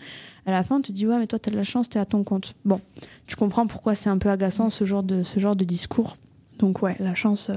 À 0.47 0.53
la 0.53 0.63
fin, 0.63 0.77
on 0.77 0.81
te 0.81 0.91
dit, 0.91 1.07
ouais, 1.07 1.19
mais 1.19 1.27
toi, 1.27 1.39
tu 1.39 1.51
as 1.51 1.53
de 1.53 1.57
la 1.59 1.65
chance, 1.65 1.89
tu 1.89 1.99
es 1.99 2.01
à 2.01 2.07
ton 2.07 2.25
compte. 2.25 2.55
Bon, 2.65 2.81
tu 3.27 3.37
comprends 3.37 3.67
pourquoi 3.67 3.95
c'est 3.95 4.11
un 4.11 4.19
peu 4.19 4.31
agaçant 4.31 4.71
ce 4.71 4.85
genre 4.85 5.03
de, 5.03 5.23
ce 5.23 5.39
genre 5.39 5.55
de 5.55 5.65
discours. 5.65 6.17
Donc, 6.59 6.83
ouais, 6.83 6.97
la 6.99 7.15
chance. 7.15 7.51
euh, 7.51 7.55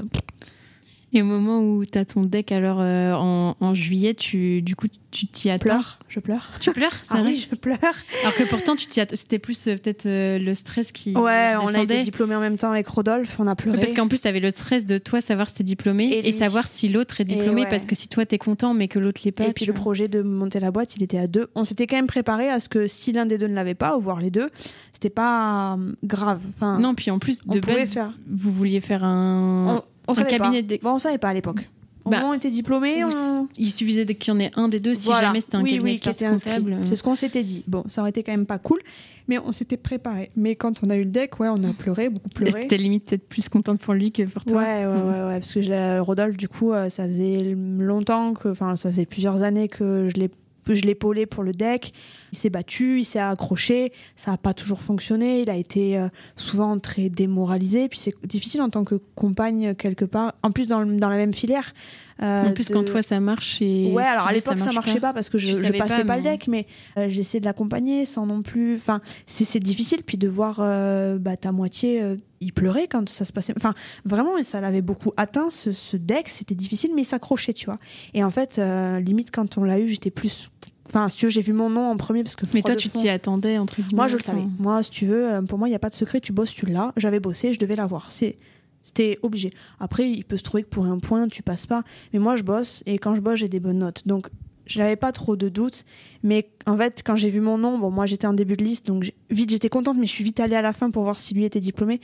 Et 1.15 1.21
au 1.21 1.25
moment 1.25 1.61
où 1.61 1.85
t'as 1.85 2.03
ton 2.03 2.23
deck, 2.23 2.51
alors 2.51 2.79
euh, 2.81 3.13
en, 3.13 3.55
en 3.61 3.73
juillet, 3.73 4.13
tu, 4.13 4.61
du 4.61 4.75
coup, 4.75 4.87
tu 5.11 5.27
t'y 5.27 5.49
attends. 5.49 5.63
pleure, 5.63 5.99
je 6.09 6.19
pleure. 6.19 6.51
Tu 6.59 6.71
pleures 6.73 6.91
Ah 7.09 7.21
vrai 7.21 7.29
oui, 7.31 7.47
je 7.49 7.55
pleure. 7.55 7.77
Alors 8.21 8.35
que 8.35 8.43
pourtant, 8.49 8.75
tu 8.75 8.85
t'y 8.87 8.99
c'était 9.13 9.39
plus 9.39 9.67
euh, 9.67 9.77
peut-être 9.77 10.07
euh, 10.07 10.37
le 10.39 10.53
stress 10.53 10.91
qui. 10.91 11.13
Ouais, 11.15 11.53
on 11.61 11.67
a 11.67 11.69
été 11.69 11.85
descendait. 11.85 11.99
diplômés 12.01 12.35
en 12.35 12.41
même 12.41 12.57
temps 12.57 12.69
avec 12.71 12.85
Rodolphe, 12.89 13.39
on 13.39 13.47
a 13.47 13.55
pleuré. 13.55 13.79
Parce 13.79 13.93
qu'en 13.93 14.09
plus, 14.09 14.19
tu 14.19 14.27
avais 14.27 14.41
le 14.41 14.49
stress 14.49 14.85
de 14.85 14.97
toi 14.97 15.21
savoir 15.21 15.47
si 15.47 15.55
t'es 15.55 15.63
diplômé 15.63 16.19
Et 16.21 16.33
savoir 16.33 16.67
si 16.67 16.89
l'autre 16.89 17.21
est 17.21 17.25
diplômé. 17.25 17.61
ouais. 17.61 17.69
Parce 17.69 17.85
que 17.85 17.95
si 17.95 18.09
toi, 18.09 18.25
t'es 18.25 18.37
content, 18.37 18.73
mais 18.73 18.89
que 18.89 18.99
l'autre 18.99 19.21
l'est 19.23 19.31
pas. 19.31 19.45
Et 19.45 19.53
puis 19.53 19.63
tu 19.63 19.71
le 19.71 19.73
vois. 19.73 19.81
projet 19.83 20.09
de 20.09 20.21
monter 20.21 20.59
la 20.59 20.71
boîte, 20.71 20.97
il 20.97 21.03
était 21.03 21.17
à 21.17 21.27
deux. 21.27 21.47
On 21.55 21.63
s'était 21.63 21.87
quand 21.87 21.95
même 21.95 22.07
préparé 22.07 22.49
à 22.49 22.59
ce 22.59 22.67
que 22.67 22.87
si 22.87 23.13
l'un 23.13 23.25
des 23.25 23.37
deux 23.37 23.47
ne 23.47 23.55
l'avait 23.55 23.73
pas, 23.73 23.95
ou 23.95 24.01
voire 24.01 24.19
les 24.19 24.31
deux, 24.31 24.49
c'était 24.91 25.09
pas 25.09 25.77
grave. 26.03 26.41
Enfin, 26.49 26.77
Non, 26.77 26.93
puis 26.93 27.09
en 27.09 27.19
plus, 27.19 27.45
de 27.47 27.61
base, 27.61 27.93
faire. 27.93 28.11
vous 28.29 28.51
vouliez 28.51 28.81
faire 28.81 29.05
un. 29.05 29.77
On, 29.77 29.81
on 30.07 30.13
savait 30.13 30.29
cabinet 30.29 30.63
pas. 30.63 30.75
de- 30.75 30.81
Bon, 30.81 30.91
on 30.93 30.99
savait 30.99 31.17
pas 31.17 31.29
à 31.29 31.33
l'époque. 31.33 31.69
Au 32.03 32.11
Bah, 32.11 32.17
moment 32.17 32.29
où 32.29 32.33
on 32.33 32.37
était 32.37 32.51
diplômés, 32.51 33.03
Ou 33.03 33.09
on... 33.11 33.47
Il 33.57 33.71
suffisait 33.71 34.05
qu'il 34.05 34.31
y 34.31 34.37
en 34.37 34.39
ait 34.39 34.51
un 34.55 34.67
des 34.67 34.79
deux 34.79 34.93
si 34.93 35.07
Voilà. 35.07 35.27
jamais 35.27 35.41
c'était 35.41 35.55
un 35.55 35.63
oui, 35.63 35.71
cabinet 35.71 35.91
oui, 35.93 35.99
qui 35.99 36.07
était 36.09 36.27
comptable. 36.27 36.77
C'est 36.85 36.95
ce 36.95 37.01
qu'on 37.01 37.15
s'était 37.15 37.41
dit. 37.41 37.63
Bon, 37.67 37.83
ça 37.87 38.01
aurait 38.01 38.11
été 38.11 38.21
quand 38.21 38.31
même 38.31 38.45
pas 38.45 38.59
cool, 38.59 38.79
mais 39.27 39.39
on 39.39 39.51
s'était 39.51 39.75
préparé. 39.77 40.29
Mais 40.35 40.55
quand 40.55 40.83
on 40.83 40.91
a 40.91 40.95
eu 40.97 41.03
le 41.05 41.09
deck, 41.09 41.39
ouais, 41.39 41.47
on 41.49 41.63
a 41.63 41.73
pleuré, 41.73 42.09
beaucoup 42.09 42.29
pleuré. 42.35 42.61
T'étais 42.61 42.77
limite 42.77 43.05
peut-être 43.05 43.27
plus 43.27 43.49
contente 43.49 43.79
pour 43.79 43.95
lui 43.95 44.11
que 44.11 44.21
pour 44.21 44.45
toi. 44.45 44.57
Ouais, 44.61 44.85
ouais, 44.85 45.01
ouais, 45.01 45.23
ouais, 45.29 45.39
parce 45.39 45.51
que 45.51 45.63
je 45.63 45.99
Rodolphe, 45.99 46.37
du 46.37 46.47
coup, 46.47 46.73
euh, 46.73 46.89
ça 46.89 47.07
faisait 47.07 47.55
longtemps 47.55 48.35
que, 48.35 48.49
enfin, 48.49 48.75
ça 48.75 48.91
faisait 48.91 49.07
plusieurs 49.07 49.41
années 49.41 49.67
que 49.67 50.09
je 50.13 50.19
l'ai 50.19 50.29
je 50.67 50.81
l'épaulais 50.81 51.27
pour 51.27 51.43
le 51.43 51.51
deck. 51.51 51.93
Il 52.35 52.37
s'est 52.37 52.49
battu, 52.49 52.99
il 52.99 53.05
s'est 53.05 53.19
accroché. 53.19 53.93
Ça 54.17 54.31
n'a 54.31 54.37
pas 54.37 54.53
toujours 54.53 54.81
fonctionné. 54.81 55.39
Il 55.41 55.49
a 55.49 55.55
été 55.55 55.97
euh, 55.97 56.09
souvent 56.35 56.77
très 56.79 57.07
démoralisé. 57.07 57.87
Puis 57.87 57.97
c'est 57.99 58.13
difficile 58.27 58.61
en 58.61 58.69
tant 58.69 58.83
que 58.83 58.95
compagne 59.15 59.73
quelque 59.75 60.03
part. 60.03 60.33
En 60.43 60.51
plus 60.51 60.67
dans, 60.67 60.81
le- 60.81 60.97
dans 60.97 61.07
la 61.07 61.15
même 61.15 61.33
filière. 61.33 61.73
euh, 62.21 62.43
En 62.49 62.51
plus, 62.51 62.67
de- 62.67 62.73
quand 62.73 62.83
toi 62.83 63.01
ça 63.01 63.19
marche 63.21 63.61
et. 63.61 63.89
Ouais, 63.93 64.03
alors 64.03 64.27
à 64.27 64.33
l'époque 64.33 64.57
ça, 64.57 64.65
marche 64.65 64.75
marchait 64.75 64.99
pas, 64.99 65.13
parce 65.13 65.29
que 65.29 65.37
je, 65.37 65.47
Je 65.53 65.71
passais 65.71 66.03
pas, 66.03 66.03
pas, 66.05 66.17
le 66.17 66.23
deck, 66.23 66.47
mais 66.49 66.67
euh, 66.97 67.07
j'essayais 67.09 67.39
de 67.39 67.45
l'accompagner 67.45 68.03
sans 68.05 68.25
non 68.25 68.41
plus. 68.41 68.75
Enfin, 68.75 68.99
c'est 69.27 69.59
difficile, 69.59 70.01
puis 70.05 70.17
de 70.17 70.27
voir 70.27 70.57
euh, 70.59 71.17
bah, 71.17 71.37
ta 71.37 71.51
moitié, 71.53 72.03
il 72.41 72.51
pleurait 72.51 72.87
quand 72.87 73.07
ça 73.09 73.23
se 73.25 73.31
passait. 73.31 73.53
Enfin, 73.55 73.73
vraiment, 74.03 74.37
et 74.37 74.43
ça 74.43 74.59
l'avait 74.61 74.81
beaucoup 74.81 75.11
atteint 75.17 75.49
ce, 75.49 75.71
ce 75.71 75.95
deck, 75.97 76.27
c'était 76.29 76.55
difficile, 76.55 76.91
mais 76.95 77.03
il 77.03 77.05
s'accrochait, 77.05 77.53
tu 77.53 77.65
vois. 77.65 77.77
Et 78.13 78.23
en 78.25 78.31
fait, 78.31 78.61
limite 79.01 79.31
quand 79.31 79.57
on 79.57 79.63
l'a 79.63 79.79
eu, 79.79 79.87
j'étais 79.87 80.11
plus. 80.11 80.49
Enfin, 80.87 81.09
si 81.09 81.17
tu 81.17 81.25
veux, 81.25 81.31
j'ai 81.31 81.41
vu 81.41 81.53
mon 81.53 81.69
nom 81.69 81.89
en 81.89 81.97
premier 81.97 82.23
parce 82.23 82.35
que. 82.35 82.45
Mais 82.53 82.61
toi, 82.61 82.75
tu 82.75 82.89
t'y 82.89 83.09
attendais, 83.09 83.57
entre 83.57 83.75
guillemets. 83.75 83.95
moi, 83.95 84.07
je 84.07 84.17
le 84.17 84.21
savais. 84.21 84.45
Moi, 84.59 84.83
si 84.83 84.91
tu 84.91 85.05
veux, 85.05 85.33
euh, 85.33 85.41
pour 85.41 85.57
moi, 85.57 85.67
il 85.67 85.71
n'y 85.71 85.75
a 85.75 85.79
pas 85.79 85.89
de 85.89 85.95
secret. 85.95 86.19
Tu 86.19 86.31
bosses, 86.31 86.53
tu 86.53 86.65
l'as. 86.65 86.93
J'avais 86.97 87.19
bossé, 87.19 87.53
je 87.53 87.59
devais 87.59 87.75
l'avoir. 87.75 88.11
C'est, 88.11 88.37
c'était 88.83 89.17
obligé. 89.23 89.51
Après, 89.79 90.09
il 90.09 90.23
peut 90.23 90.37
se 90.37 90.43
trouver 90.43 90.63
que 90.63 90.69
pour 90.69 90.85
un 90.85 90.99
point, 90.99 91.27
tu 91.27 91.41
passes 91.41 91.65
pas. 91.65 91.83
Mais 92.13 92.19
moi, 92.19 92.35
je 92.35 92.43
bosse 92.43 92.83
et 92.85 92.99
quand 92.99 93.15
je 93.15 93.21
bosse, 93.21 93.39
j'ai 93.39 93.49
des 93.49 93.59
bonnes 93.59 93.79
notes. 93.79 94.03
Donc, 94.05 94.27
j'avais 94.67 94.95
pas 94.95 95.11
trop 95.11 95.35
de 95.35 95.49
doutes. 95.49 95.85
Mais 96.23 96.49
en 96.65 96.77
fait, 96.77 97.01
quand 97.03 97.15
j'ai 97.15 97.29
vu 97.29 97.41
mon 97.41 97.57
nom, 97.57 97.77
bon, 97.77 97.91
moi, 97.91 98.05
j'étais 98.05 98.27
en 98.27 98.33
début 98.33 98.55
de 98.55 98.63
liste, 98.63 98.85
donc 98.85 99.11
vite, 99.29 99.49
j'étais 99.49 99.69
contente, 99.69 99.97
mais 99.99 100.05
je 100.05 100.11
suis 100.11 100.23
vite 100.23 100.39
allée 100.39 100.55
à 100.55 100.61
la 100.61 100.73
fin 100.73 100.91
pour 100.91 101.03
voir 101.03 101.19
si 101.19 101.33
lui 101.33 101.45
était 101.45 101.59
diplômé. 101.59 101.99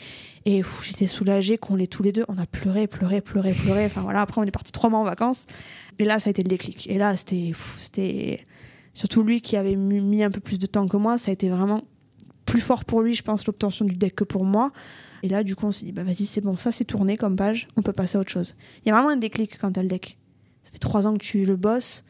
Et 0.46 0.64
j'étais 0.84 1.08
soulagée 1.08 1.58
qu'on 1.58 1.76
l'ait 1.76 1.88
tous 1.88 2.04
les 2.04 2.12
deux. 2.12 2.26
On 2.28 2.38
a 2.38 2.46
pleuré, 2.46 2.88
pleuré, 2.88 3.22
pleuré, 3.22 3.54
pleuré. 3.54 3.86
Enfin 3.86 4.02
voilà. 4.02 4.22
Après, 4.22 4.42
on 4.42 4.44
est 4.44 4.52
parti 4.52 4.72
trois 4.72 4.90
mois 4.90 5.00
en 5.00 5.06
vacances. 5.06 5.46
Et 6.00 6.06
là, 6.06 6.20
ça 6.20 6.30
a 6.30 6.32
été 6.32 6.44
le 6.44 6.50
déclic. 6.50 6.90
Et 6.90 6.98
là, 6.98 7.16
c'était 7.16 7.54
surtout 8.94 9.24
lui 9.24 9.42
qui 9.42 9.56
avait 9.58 9.76
mis 9.76 10.24
un 10.24 10.32
peu 10.32 10.40
plus 10.40 10.60
de 10.60 10.66
temps 10.66 10.88
que 10.88 10.98
moi. 10.98 11.18
Ça 11.18 11.32
a 11.32 11.34
été 11.34 11.50
vraiment 11.50 11.84
plus 12.46 12.62
fort 12.62 12.84
pour 12.86 13.02
lui, 13.02 13.14
je 13.14 13.24
pense, 13.24 13.46
l'obtention 13.48 13.86
du 13.86 13.96
deck 13.96 14.16
que 14.16 14.24
pour 14.24 14.44
moi. 14.46 14.72
Et 15.24 15.30
là, 15.30 15.44
du 15.44 15.56
coup, 15.56 15.68
on 15.68 15.72
s'est 15.72 15.86
dit, 15.86 15.92
bah 15.92 16.04
vas-y, 16.04 16.26
c'est 16.26 16.42
bon, 16.42 16.56
ça 16.56 16.72
c'est 16.72 16.84
tourné 16.86 17.16
comme 17.16 17.36
page, 17.36 17.68
on 17.78 17.82
peut 17.82 17.94
passer 17.94 18.18
à 18.18 18.22
autre 18.22 18.32
chose. 18.32 18.56
Il 18.84 18.90
y 18.90 18.92
a 18.92 18.96
vraiment 18.96 19.10
un 19.10 19.18
déclic 19.18 19.58
quand 19.60 19.72
t'as 19.72 19.82
le 19.84 19.88
deck. 19.88 20.18
Ça 20.64 20.72
fait 20.72 20.80
trois 20.80 21.08
ans 21.08 21.14
que 21.14 21.24
tu 21.24 21.46
le 21.46 21.56
bosses. 21.56 22.04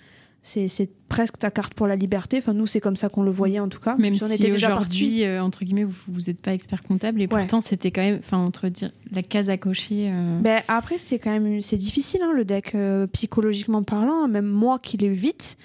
C'est 0.44 0.90
presque 1.08 1.38
ta 1.38 1.52
carte 1.52 1.76
pour 1.76 1.86
la 1.86 1.96
liberté. 1.96 2.40
Enfin, 2.40 2.54
nous, 2.54 2.66
c'est 2.66 2.80
comme 2.80 2.96
ça 2.96 3.10
qu'on 3.10 3.22
le 3.22 3.30
voyait 3.30 3.60
en 3.60 3.68
tout 3.70 3.80
cas. 3.80 3.96
Même 3.98 4.16
on 4.20 4.26
si 4.28 4.34
était 4.34 4.50
déjà 4.50 4.72
aujourd'hui, 4.72 5.24
euh, 5.24 5.44
entre 5.44 5.64
guillemets, 5.64 5.84
vous 5.84 5.94
vous 6.08 6.22
n'êtes 6.28 6.40
pas 6.42 6.56
expert 6.56 6.82
comptable 6.82 7.20
et 7.22 7.26
Ouais. 7.26 7.28
pourtant 7.28 7.62
c'était 7.62 7.92
quand 7.92 8.02
même, 8.02 8.18
enfin 8.18 8.40
entre 8.40 8.68
dire 8.70 8.92
la 9.12 9.22
case 9.22 9.52
à 9.52 9.58
cocher. 9.58 10.10
euh, 10.12 10.40
Ben, 10.42 10.64
après, 10.68 10.98
c'est 10.98 11.20
quand 11.20 11.30
même 11.30 11.62
c'est 11.62 11.78
difficile 11.78 12.22
hein, 12.24 12.32
le 12.36 12.44
deck, 12.44 12.74
euh, 12.74 13.06
psychologiquement 13.06 13.84
parlant. 13.84 14.28
Même 14.28 14.48
moi 14.48 14.80
qui 14.80 14.98
l'ai 14.98 15.08
eu 15.08 15.14
vite, 15.14 15.58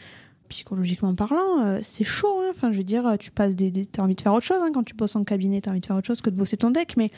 psychologiquement 0.48 1.14
parlant, 1.14 1.60
euh, 1.64 1.80
c'est 1.82 2.04
chaud. 2.04 2.40
hein. 2.42 2.48
Enfin, 2.50 2.72
je 2.72 2.78
veux 2.78 2.84
dire, 2.84 3.16
tu 3.18 3.30
passes 3.30 3.54
des, 3.54 3.70
des- 3.70 3.86
t'as 3.86 4.02
envie 4.02 4.14
de 4.14 4.20
faire 4.20 4.32
autre 4.32 4.46
chose 4.46 4.62
hein, 4.62 4.70
quand 4.72 4.82
tu 4.84 4.94
bosses 4.94 5.16
en 5.16 5.24
cabinet. 5.24 5.60
T'as 5.60 5.70
envie 5.70 5.80
de 5.80 5.86
faire 5.86 5.96
autre 5.96 6.06
chose 6.06 6.20
que 6.20 6.30
de 6.30 6.36
bosser 6.36 6.56
ton 6.56 6.70
deck, 6.70 6.96
mais 6.96 7.10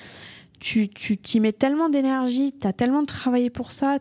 tu 0.61 0.89
tu 0.89 1.17
t'y 1.17 1.41
mets 1.41 1.53
tellement 1.53 1.89
d'énergie, 1.89 2.53
t'as 2.53 2.73
tellement 2.73 3.05
travaillé 3.05 3.49
pour 3.51 3.71
ça, 3.71 3.99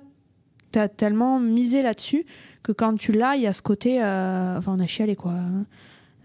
t'as 0.72 0.88
tellement 0.88 1.40
misé 1.40 1.84
là-dessus 1.84 2.26
que 2.63 2.72
quand 2.72 2.96
tu 2.98 3.12
l'as, 3.12 3.36
il 3.36 3.44
y 3.44 3.48
a 3.48 3.54
ce 3.54 3.62
côté, 3.62 4.02
euh, 4.04 4.58
enfin, 4.58 4.74
on 4.76 4.80
a 4.80 4.88
chialé 4.88 5.16
quoi. 5.16 5.32
hein. 5.34 5.66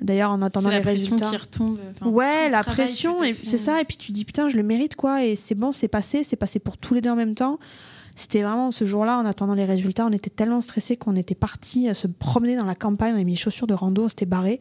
D'ailleurs, 0.01 0.33
en 0.33 0.43
attendant 0.43 0.69
la 0.71 0.79
les 0.79 0.83
pression 0.83 1.13
résultats. 1.17 1.31
qui 1.31 1.37
retombe. 1.37 1.79
Ouais, 2.13 2.49
la 2.51 2.65
pression, 2.65 3.23
et 3.23 3.35
c'est 3.45 3.57
ça. 3.59 3.81
Et 3.81 3.85
puis 3.85 3.97
tu 3.97 4.11
dis 4.11 4.25
putain, 4.25 4.49
je 4.49 4.57
le 4.57 4.65
mérite 4.65 4.97
quoi. 4.97 5.25
Et 5.25 5.37
c'est 5.37 5.55
bon, 5.55 5.71
c'est 5.71 5.87
passé, 5.87 6.25
c'est 6.25 6.35
passé 6.35 6.59
pour 6.59 6.77
tous 6.77 6.95
les 6.95 7.01
deux 7.01 7.11
en 7.11 7.15
même 7.15 7.37
temps. 7.37 7.59
C'était 8.15 8.43
vraiment 8.43 8.71
ce 8.71 8.85
jour-là, 8.85 9.19
en 9.19 9.25
attendant 9.25 9.55
les 9.55 9.65
résultats, 9.65 10.07
on 10.07 10.13
était 10.13 10.31
tellement 10.31 10.61
stressés 10.61 10.97
qu'on 10.97 11.17
était 11.17 11.35
parti 11.35 11.93
se 11.95 12.07
promener 12.07 12.57
dans 12.57 12.67
la 12.67 12.75
campagne. 12.75 13.13
On 13.13 13.15
avait 13.15 13.25
mis 13.25 13.33
les 13.33 13.39
chaussures 13.39 13.67
de 13.67 13.75
rando, 13.75 14.05
on 14.05 14.09
s'était 14.09 14.27
barré. 14.27 14.61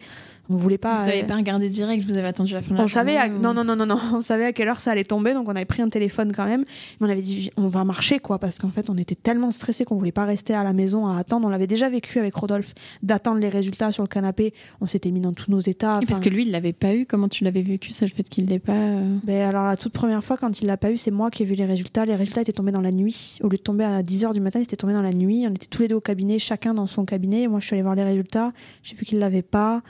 On 0.51 0.55
voulait 0.55 0.77
pas. 0.77 0.99
Vous 0.99 1.05
n'avez 1.07 1.23
euh, 1.23 1.27
pas 1.27 1.35
regardé 1.35 1.69
direct, 1.69 2.05
vous 2.05 2.17
avez 2.17 2.27
attendu 2.27 2.53
la 2.53 2.61
fin 2.61 2.71
de 2.73 2.77
la 2.77 2.83
on 2.83 2.87
savait 2.87 3.17
à... 3.17 3.25
journée, 3.25 3.39
ou- 3.39 3.41
non 3.41 3.53
non 3.53 3.63
non 3.63 3.75
non 3.75 3.85
non 3.85 3.99
on 4.13 4.21
savait 4.21 4.45
à 4.45 4.53
quelle 4.53 4.67
heure 4.67 4.79
ça 4.79 4.91
allait 4.91 5.03
tomber 5.03 5.33
donc 5.33 5.47
on 5.47 5.55
avait 5.55 5.65
pris 5.65 5.81
un 5.81 5.89
téléphone 5.89 6.31
quand 6.35 6.45
même 6.45 6.65
mais 6.99 7.07
on 7.07 7.09
avait 7.09 7.21
dit 7.21 7.49
on 7.57 7.67
va 7.67 7.83
marcher 7.83 8.19
quoi 8.19 8.39
parce 8.39 8.59
qu'en 8.59 8.71
fait 8.71 8.89
on 8.89 8.97
était 8.97 9.15
tellement 9.15 9.51
stressés 9.51 9.85
qu'on 9.85 9.95
voulait 9.95 10.11
pas 10.11 10.25
rester 10.25 10.53
à 10.53 10.63
la 10.63 10.73
maison 10.73 11.07
à 11.07 11.17
attendre 11.17 11.47
on 11.47 11.49
l'avait 11.49 11.67
déjà 11.67 11.89
vécu 11.89 12.19
avec 12.19 12.35
Rodolphe 12.35 12.73
d'attendre 13.03 13.39
les 13.39 13.49
résultats 13.49 13.91
sur 13.91 14.03
le 14.03 14.07
canapé 14.07 14.53
on 14.79 14.87
s'était 14.87 15.11
mis 15.11 15.21
dans 15.21 15.33
tous 15.33 15.51
nos 15.51 15.59
états 15.59 15.99
Et 16.01 16.05
parce 16.05 16.19
que 16.19 16.29
lui, 16.29 16.43
il 16.43 16.51
l'avait 16.51 16.73
pas 16.73 16.93
eu. 16.93 17.05
Comment 17.05 17.27
tu 17.27 17.43
l'avais 17.43 17.61
vécu 17.61 17.91
ça, 17.91 18.05
le 18.05 18.11
fait 18.11 18.23
qu'il 18.23 18.45
l'ait 18.45 18.59
pas 18.59 18.73
euh, 18.73 19.17
Ben 19.23 19.47
alors 19.47 19.65
la 19.65 19.77
toute 19.77 19.93
première 19.93 20.23
fois 20.23 20.37
quand 20.37 20.61
il 20.61 20.67
l'a 20.67 20.77
pas 20.77 20.91
eu, 20.91 20.97
c'est 20.97 21.11
moi 21.11 21.29
qui 21.31 21.43
ai 21.43 21.45
vu 21.45 21.55
les 21.55 21.65
résultats. 21.65 22.05
Les 22.05 22.15
résultats 22.15 22.41
étaient 22.41 22.51
tombés 22.51 22.71
dans 22.71 22.81
la 22.81 22.91
nuit. 22.91 23.37
Au 23.41 23.49
lieu 23.49 23.57
de 23.57 23.61
tomber 23.61 23.83
à 23.83 24.01
10h 24.01 24.33
du 24.33 24.41
matin, 24.41 24.59
ils 24.59 24.63
étaient 24.63 24.75
tombés 24.75 24.93
dans 24.93 25.01
la 25.01 25.13
nuit. 25.13 25.45
On 25.47 25.53
était 25.53 25.67
tous 25.67 25.81
les 25.81 25.87
deux 25.87 25.95
au 25.95 26.01
cabinet, 26.01 26.39
chacun 26.39 26.73
dans 26.73 26.87
son 26.87 27.05
cabinet. 27.05 27.47
Moi 27.47 27.59
je 27.59 27.67
suis 27.67 27.75
allée 27.75 27.83
voir 27.83 27.95
les 27.95 28.03
résultats, 28.03 28.53
j'ai 28.83 28.95
vu 28.95 29.05
qu'il 29.05 29.19
l'avait 29.19 29.41
pas. 29.41 29.81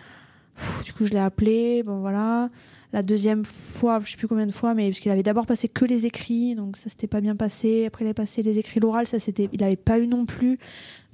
Du 0.84 0.94
coup 0.94 1.06
je 1.06 1.12
l'ai 1.12 1.20
appelé, 1.20 1.84
bon 1.84 2.00
voilà. 2.00 2.50
La 2.94 3.04
deuxième 3.04 3.46
fois, 3.46 4.02
je 4.04 4.12
sais 4.12 4.18
plus 4.18 4.28
combien 4.28 4.46
de 4.46 4.52
fois, 4.52 4.74
mais 4.74 4.90
parce 4.90 5.00
qu'il 5.00 5.12
avait 5.12 5.24
d'abord 5.24 5.46
passé 5.46 5.70
que 5.70 5.86
les 5.86 6.06
écrits, 6.06 6.56
donc 6.56 6.76
ça 6.76 6.90
s'était 6.90 7.08
pas 7.08 7.22
bien 7.22 7.36
passé. 7.36 7.86
Après 7.86 8.04
il 8.04 8.08
a 8.10 8.14
passé 8.14 8.44
les 8.44 8.58
écrits, 8.58 8.80
l'oral, 8.80 9.08
ça 9.08 9.18
c'était, 9.18 9.50
il 9.54 9.64
avait 9.64 9.78
pas 9.78 9.98
eu 9.98 10.08
non 10.08 10.26
plus. 10.26 10.60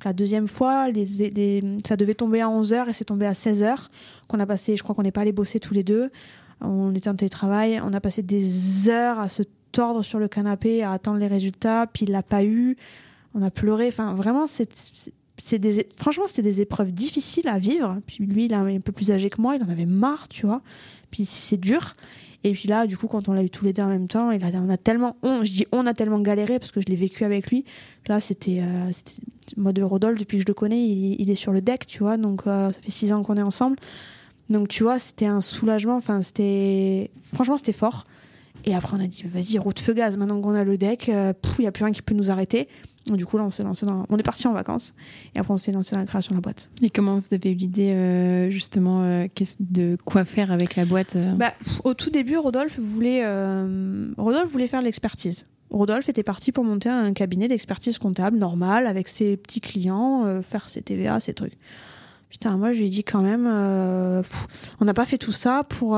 La 0.03 0.13
deuxième 0.13 0.47
fois, 0.47 0.89
les, 0.89 1.61
ça 1.85 1.95
devait 1.95 2.15
tomber 2.15 2.41
à 2.41 2.47
11h 2.47 2.89
et 2.89 2.93
c'est 2.93 3.05
tombé 3.05 3.25
à 3.25 3.33
16h 3.33 3.87
qu'on 4.27 4.39
a 4.39 4.45
passé, 4.45 4.75
je 4.75 4.83
crois 4.83 4.95
qu'on 4.95 5.03
n'est 5.03 5.11
pas 5.11 5.21
allé 5.21 5.31
bosser 5.31 5.59
tous 5.59 5.73
les 5.73 5.83
deux. 5.83 6.09
On 6.61 6.93
était 6.95 7.09
en 7.09 7.15
télétravail, 7.15 7.79
on 7.83 7.93
a 7.93 8.01
passé 8.01 8.23
des 8.23 8.89
heures 8.89 9.19
à 9.19 9.29
se 9.29 9.43
tordre 9.71 10.03
sur 10.03 10.17
le 10.17 10.27
canapé, 10.27 10.81
à 10.81 10.91
attendre 10.91 11.19
les 11.19 11.27
résultats, 11.27 11.85
puis 11.91 12.05
il 12.05 12.11
l'a 12.11 12.23
pas 12.23 12.43
eu. 12.43 12.77
On 13.35 13.43
a 13.43 13.51
pleuré. 13.51 13.87
Enfin, 13.89 14.15
vraiment, 14.15 14.47
c'est 14.47 14.69
des, 15.59 15.87
franchement, 15.97 16.25
c'était 16.27 16.41
des 16.41 16.61
épreuves 16.61 16.91
difficiles 16.91 17.47
à 17.47 17.59
vivre. 17.59 17.99
Puis 18.07 18.25
lui, 18.25 18.45
il 18.45 18.53
est 18.53 18.55
un 18.55 18.79
peu 18.79 18.91
plus 18.91 19.11
âgé 19.11 19.29
que 19.29 19.41
moi, 19.41 19.55
il 19.55 19.63
en 19.63 19.69
avait 19.69 19.85
marre, 19.85 20.27
tu 20.27 20.45
vois. 20.45 20.61
Puis 21.11 21.25
c'est 21.25 21.57
dur. 21.57 21.95
Et 22.43 22.51
puis 22.51 22.67
là, 22.67 22.87
du 22.87 22.97
coup, 22.97 23.07
quand 23.07 23.29
on 23.29 23.33
l'a 23.33 23.43
eu 23.43 23.49
tous 23.49 23.65
les 23.65 23.73
deux 23.73 23.81
en 23.81 23.87
même 23.87 24.07
temps, 24.07 24.31
il 24.31 24.43
a, 24.43 24.47
on 24.55 24.69
a 24.69 24.77
tellement, 24.77 25.17
on, 25.23 25.43
je 25.43 25.51
dis 25.51 25.65
on 25.71 25.85
a 25.85 25.93
tellement 25.93 26.19
galéré 26.19 26.59
parce 26.59 26.71
que 26.71 26.81
je 26.81 26.85
l'ai 26.85 26.95
vécu 26.95 27.23
avec 27.23 27.49
lui. 27.49 27.65
Là, 28.07 28.19
c'était, 28.19 28.61
euh, 28.61 28.91
moi 29.57 29.73
de 29.73 29.81
Rodolphe, 29.81 30.19
depuis 30.19 30.37
que 30.37 30.43
je 30.43 30.47
le 30.47 30.53
connais, 30.53 30.81
il, 30.81 31.15
il 31.19 31.29
est 31.29 31.35
sur 31.35 31.51
le 31.51 31.61
deck, 31.61 31.87
tu 31.87 31.99
vois. 31.99 32.17
Donc 32.17 32.43
euh, 32.45 32.71
ça 32.71 32.81
fait 32.81 32.91
six 32.91 33.11
ans 33.11 33.23
qu'on 33.23 33.37
est 33.37 33.41
ensemble. 33.41 33.77
Donc 34.49 34.67
tu 34.67 34.83
vois, 34.83 34.99
c'était 34.99 35.25
un 35.25 35.41
soulagement. 35.41 35.95
Enfin, 35.95 36.21
c'était, 36.21 37.11
franchement, 37.33 37.57
c'était 37.57 37.73
fort. 37.73 38.05
Et 38.67 38.75
après, 38.75 38.97
on 38.97 38.99
a 38.99 39.07
dit, 39.07 39.23
vas-y, 39.23 39.57
route 39.57 39.79
feu 39.79 39.93
gaz. 39.93 40.17
Maintenant 40.17 40.41
qu'on 40.41 40.53
a 40.53 40.65
le 40.65 40.77
deck, 40.77 41.07
euh, 41.07 41.31
il 41.57 41.61
n'y 41.61 41.67
a 41.67 41.71
plus 41.71 41.85
rien 41.85 41.93
qui 41.93 42.01
peut 42.01 42.13
nous 42.13 42.31
arrêter. 42.31 42.67
Donc, 43.05 43.15
du 43.15 43.25
coup, 43.25 43.37
là, 43.37 43.45
on 43.45 43.49
s'est 43.49 43.63
lancé 43.63 43.85
dans, 43.85 44.05
on 44.09 44.17
est 44.17 44.23
parti 44.23 44.45
en 44.45 44.51
vacances. 44.51 44.93
Et 45.33 45.39
après, 45.39 45.53
on 45.53 45.57
s'est 45.57 45.71
lancé 45.71 45.95
dans 45.95 46.01
la 46.01 46.05
création 46.05 46.31
de 46.31 46.39
la 46.39 46.41
boîte. 46.41 46.69
Et 46.81 46.89
comment 46.89 47.17
vous 47.17 47.27
avez 47.31 47.51
eu 47.51 47.53
l'idée 47.53 47.93
euh, 47.93 48.49
justement 48.49 49.03
euh, 49.03 49.27
de 49.61 49.97
quoi 50.03 50.25
faire 50.25 50.51
avec 50.51 50.75
la 50.75 50.83
boîte 50.83 51.15
euh 51.15 51.31
Bah, 51.35 51.53
au 51.85 51.93
tout 51.93 52.09
début, 52.09 52.35
Rodolphe 52.35 52.77
voulait, 52.77 53.23
Rodolphe 54.17 54.51
voulait 54.51 54.67
faire 54.67 54.81
l'expertise. 54.81 55.45
Rodolphe 55.69 56.09
était 56.09 56.23
parti 56.23 56.51
pour 56.51 56.65
monter 56.65 56.89
un 56.89 57.13
cabinet 57.13 57.47
d'expertise 57.47 57.97
comptable 57.97 58.37
normal 58.37 58.85
avec 58.85 59.07
ses 59.07 59.37
petits 59.37 59.61
clients, 59.61 60.41
faire 60.41 60.67
ses 60.67 60.81
TVA, 60.81 61.21
ses 61.21 61.33
trucs. 61.33 61.57
Putain, 62.29 62.57
moi 62.57 62.73
je 62.73 62.79
lui 62.79 62.87
ai 62.87 62.89
dit 62.89 63.05
quand 63.05 63.21
même, 63.21 63.43
pff, 64.23 64.47
on 64.81 64.85
n'a 64.85 64.93
pas 64.93 65.05
fait 65.05 65.17
tout 65.17 65.31
ça 65.31 65.63
pour. 65.63 65.97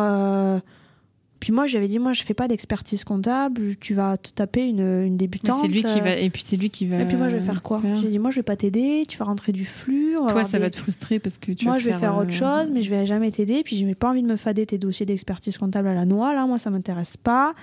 Euh, 1.40 1.42
Puis 1.42 1.52
moi 1.54 1.66
j'avais 1.68 1.88
dit, 1.88 2.00
moi 2.00 2.14
je 2.14 2.24
fais 2.24 2.34
pas 2.34 2.48
d'expertise 2.48 3.04
comptable, 3.04 3.76
tu 3.80 3.94
vas 3.94 4.18
te 4.18 4.30
taper 4.32 4.66
une, 4.68 4.80
une 5.06 5.18
débutante. 5.18 5.62
c'est 5.62 5.68
lui 5.68 5.82
qui 5.84 6.00
euh, 6.00 6.04
va 6.04 6.16
et 6.18 6.30
puis 6.30 6.44
c'est 6.46 6.56
lui 6.58 6.70
qui 6.70 6.86
va 6.86 7.00
Et 7.02 7.06
puis 7.06 7.18
moi 7.18 7.30
je 7.30 7.38
vais 7.38 7.44
faire 7.44 7.62
quoi 7.62 7.82
J'ai 8.02 8.10
dit, 8.10 8.20
moi 8.20 8.32
je 8.32 8.38
vais 8.38 8.44
pas 8.44 8.56
t'aider, 8.56 9.04
tu 9.08 9.18
vas 9.18 9.26
rentrer 9.26 9.52
du 9.52 9.66
flux. 9.66 10.16
Toi, 10.28 10.44
ça 10.44 10.58
des- 10.58 10.64
va 10.64 10.70
te 10.70 10.78
frustrer 10.78 11.20
parce 11.20 11.38
que 11.38 11.52
tu 11.54 11.66
moi, 11.66 11.76
vas 11.76 11.80
je 11.80 11.86
vais 11.90 11.94
faire 11.98 12.18
euh, 12.18 12.22
autre 12.22 12.32
chose, 12.32 12.70
mais 12.72 12.82
je 12.82 12.90
vais 12.90 13.06
jamais 13.06 13.32
t'aider. 13.32 13.64
Puis, 13.64 13.76
j'ai 13.76 13.96
pas 13.96 14.10
envie 14.10 14.22
de 14.22 14.28
me 14.28 14.36
fader 14.36 14.66
tes 14.66 14.78
dossiers 14.78 15.06
d'expertise 15.06 15.58
comptable 15.58 15.88
à 15.88 15.94
la 15.94 16.06
noix. 16.06 16.34
Là, 16.34 16.46
moi, 16.46 16.58
ça 16.60 16.70
m'intéresse 16.70 17.16
pas. 17.18 17.54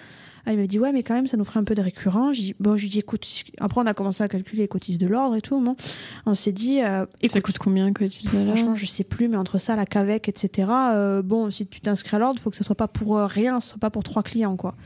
Ah, 0.49 0.53
il 0.53 0.59
me 0.59 0.67
dit, 0.67 0.79
ouais, 0.79 0.93
mais 0.93 1.03
quand 1.03 1.15
même, 1.15 1.27
ça 1.27 1.37
nous 1.37 1.45
ferait 1.45 1.59
un 1.59 1.65
peu 1.65 1.75
de 1.75 1.83
récurrent. 1.83 2.33
J'ai 2.33 2.43
dit, 2.43 2.55
bon, 2.61 2.77
je 2.77 2.83
lui 2.83 2.89
dis, 2.89 3.01
écoute, 3.01 3.27
après, 3.59 3.81
on 3.81 3.87
a 3.87 3.95
commencé 3.95 4.23
à 4.23 4.29
calculer 4.29 4.63
les 4.63 4.69
cotises 4.69 4.97
de 4.97 5.09
l'ordre 5.09 5.35
et 5.35 5.41
tout. 5.41 5.61
Bon. 5.61 5.75
On 6.25 6.37
s'est 6.37 6.53
dit, 6.53 6.83
euh, 6.83 7.05
Ça 7.05 7.07
écoute, 7.23 7.43
coûte 7.43 7.59
combien 7.59 7.93
tu 7.93 8.07
dis 8.07 8.29
là 8.33 8.45
franchement, 8.45 8.77
je 8.77 8.87
sais 8.87 9.03
plus, 9.03 9.27
mais 9.27 9.37
entre 9.37 9.59
ça, 9.59 9.75
la 9.75 9.87
CAVEC, 9.87 10.29
etc., 10.29 10.69
euh, 10.71 11.23
bon, 11.23 11.51
si 11.51 11.67
tu 11.67 11.81
t'inscris 11.81 12.15
à 12.15 12.21
l'ordre, 12.21 12.39
il 12.39 12.43
faut 12.43 12.51
que 12.51 12.57
ça 12.57 12.63
soit 12.63 12.77
pas 12.77 12.87
pour 12.87 13.19
euh, 13.19 13.27
rien, 13.27 13.59
ce 13.59 13.71
soit 13.71 13.81
pas 13.81 13.91
pour 13.91 14.05
trois 14.05 14.23
clients, 14.23 14.57
quoi. 14.57 14.77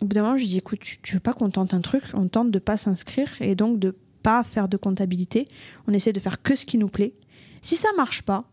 Au 0.00 0.06
bout 0.06 0.14
d'un 0.14 0.22
moment, 0.22 0.36
je 0.36 0.42
lui 0.42 0.48
dis, 0.48 0.58
écoute, 0.58 0.78
tu, 0.80 0.98
tu 1.02 1.14
veux 1.14 1.20
pas 1.20 1.32
qu'on 1.32 1.50
tente 1.50 1.74
un 1.74 1.80
truc? 1.80 2.04
On 2.14 2.28
tente 2.28 2.52
de 2.52 2.58
pas 2.60 2.76
s'inscrire 2.76 3.30
et 3.40 3.56
donc 3.56 3.80
de 3.80 3.96
pas 4.22 4.44
faire 4.44 4.68
de 4.68 4.76
comptabilité. 4.76 5.48
On 5.88 5.92
essaie 5.92 6.12
de 6.12 6.20
faire 6.20 6.40
que 6.40 6.54
ce 6.54 6.66
qui 6.66 6.78
nous 6.78 6.88
plaît. 6.88 7.14
Si 7.62 7.74
ça 7.74 7.88
marche 7.96 8.22
pas, 8.22 8.44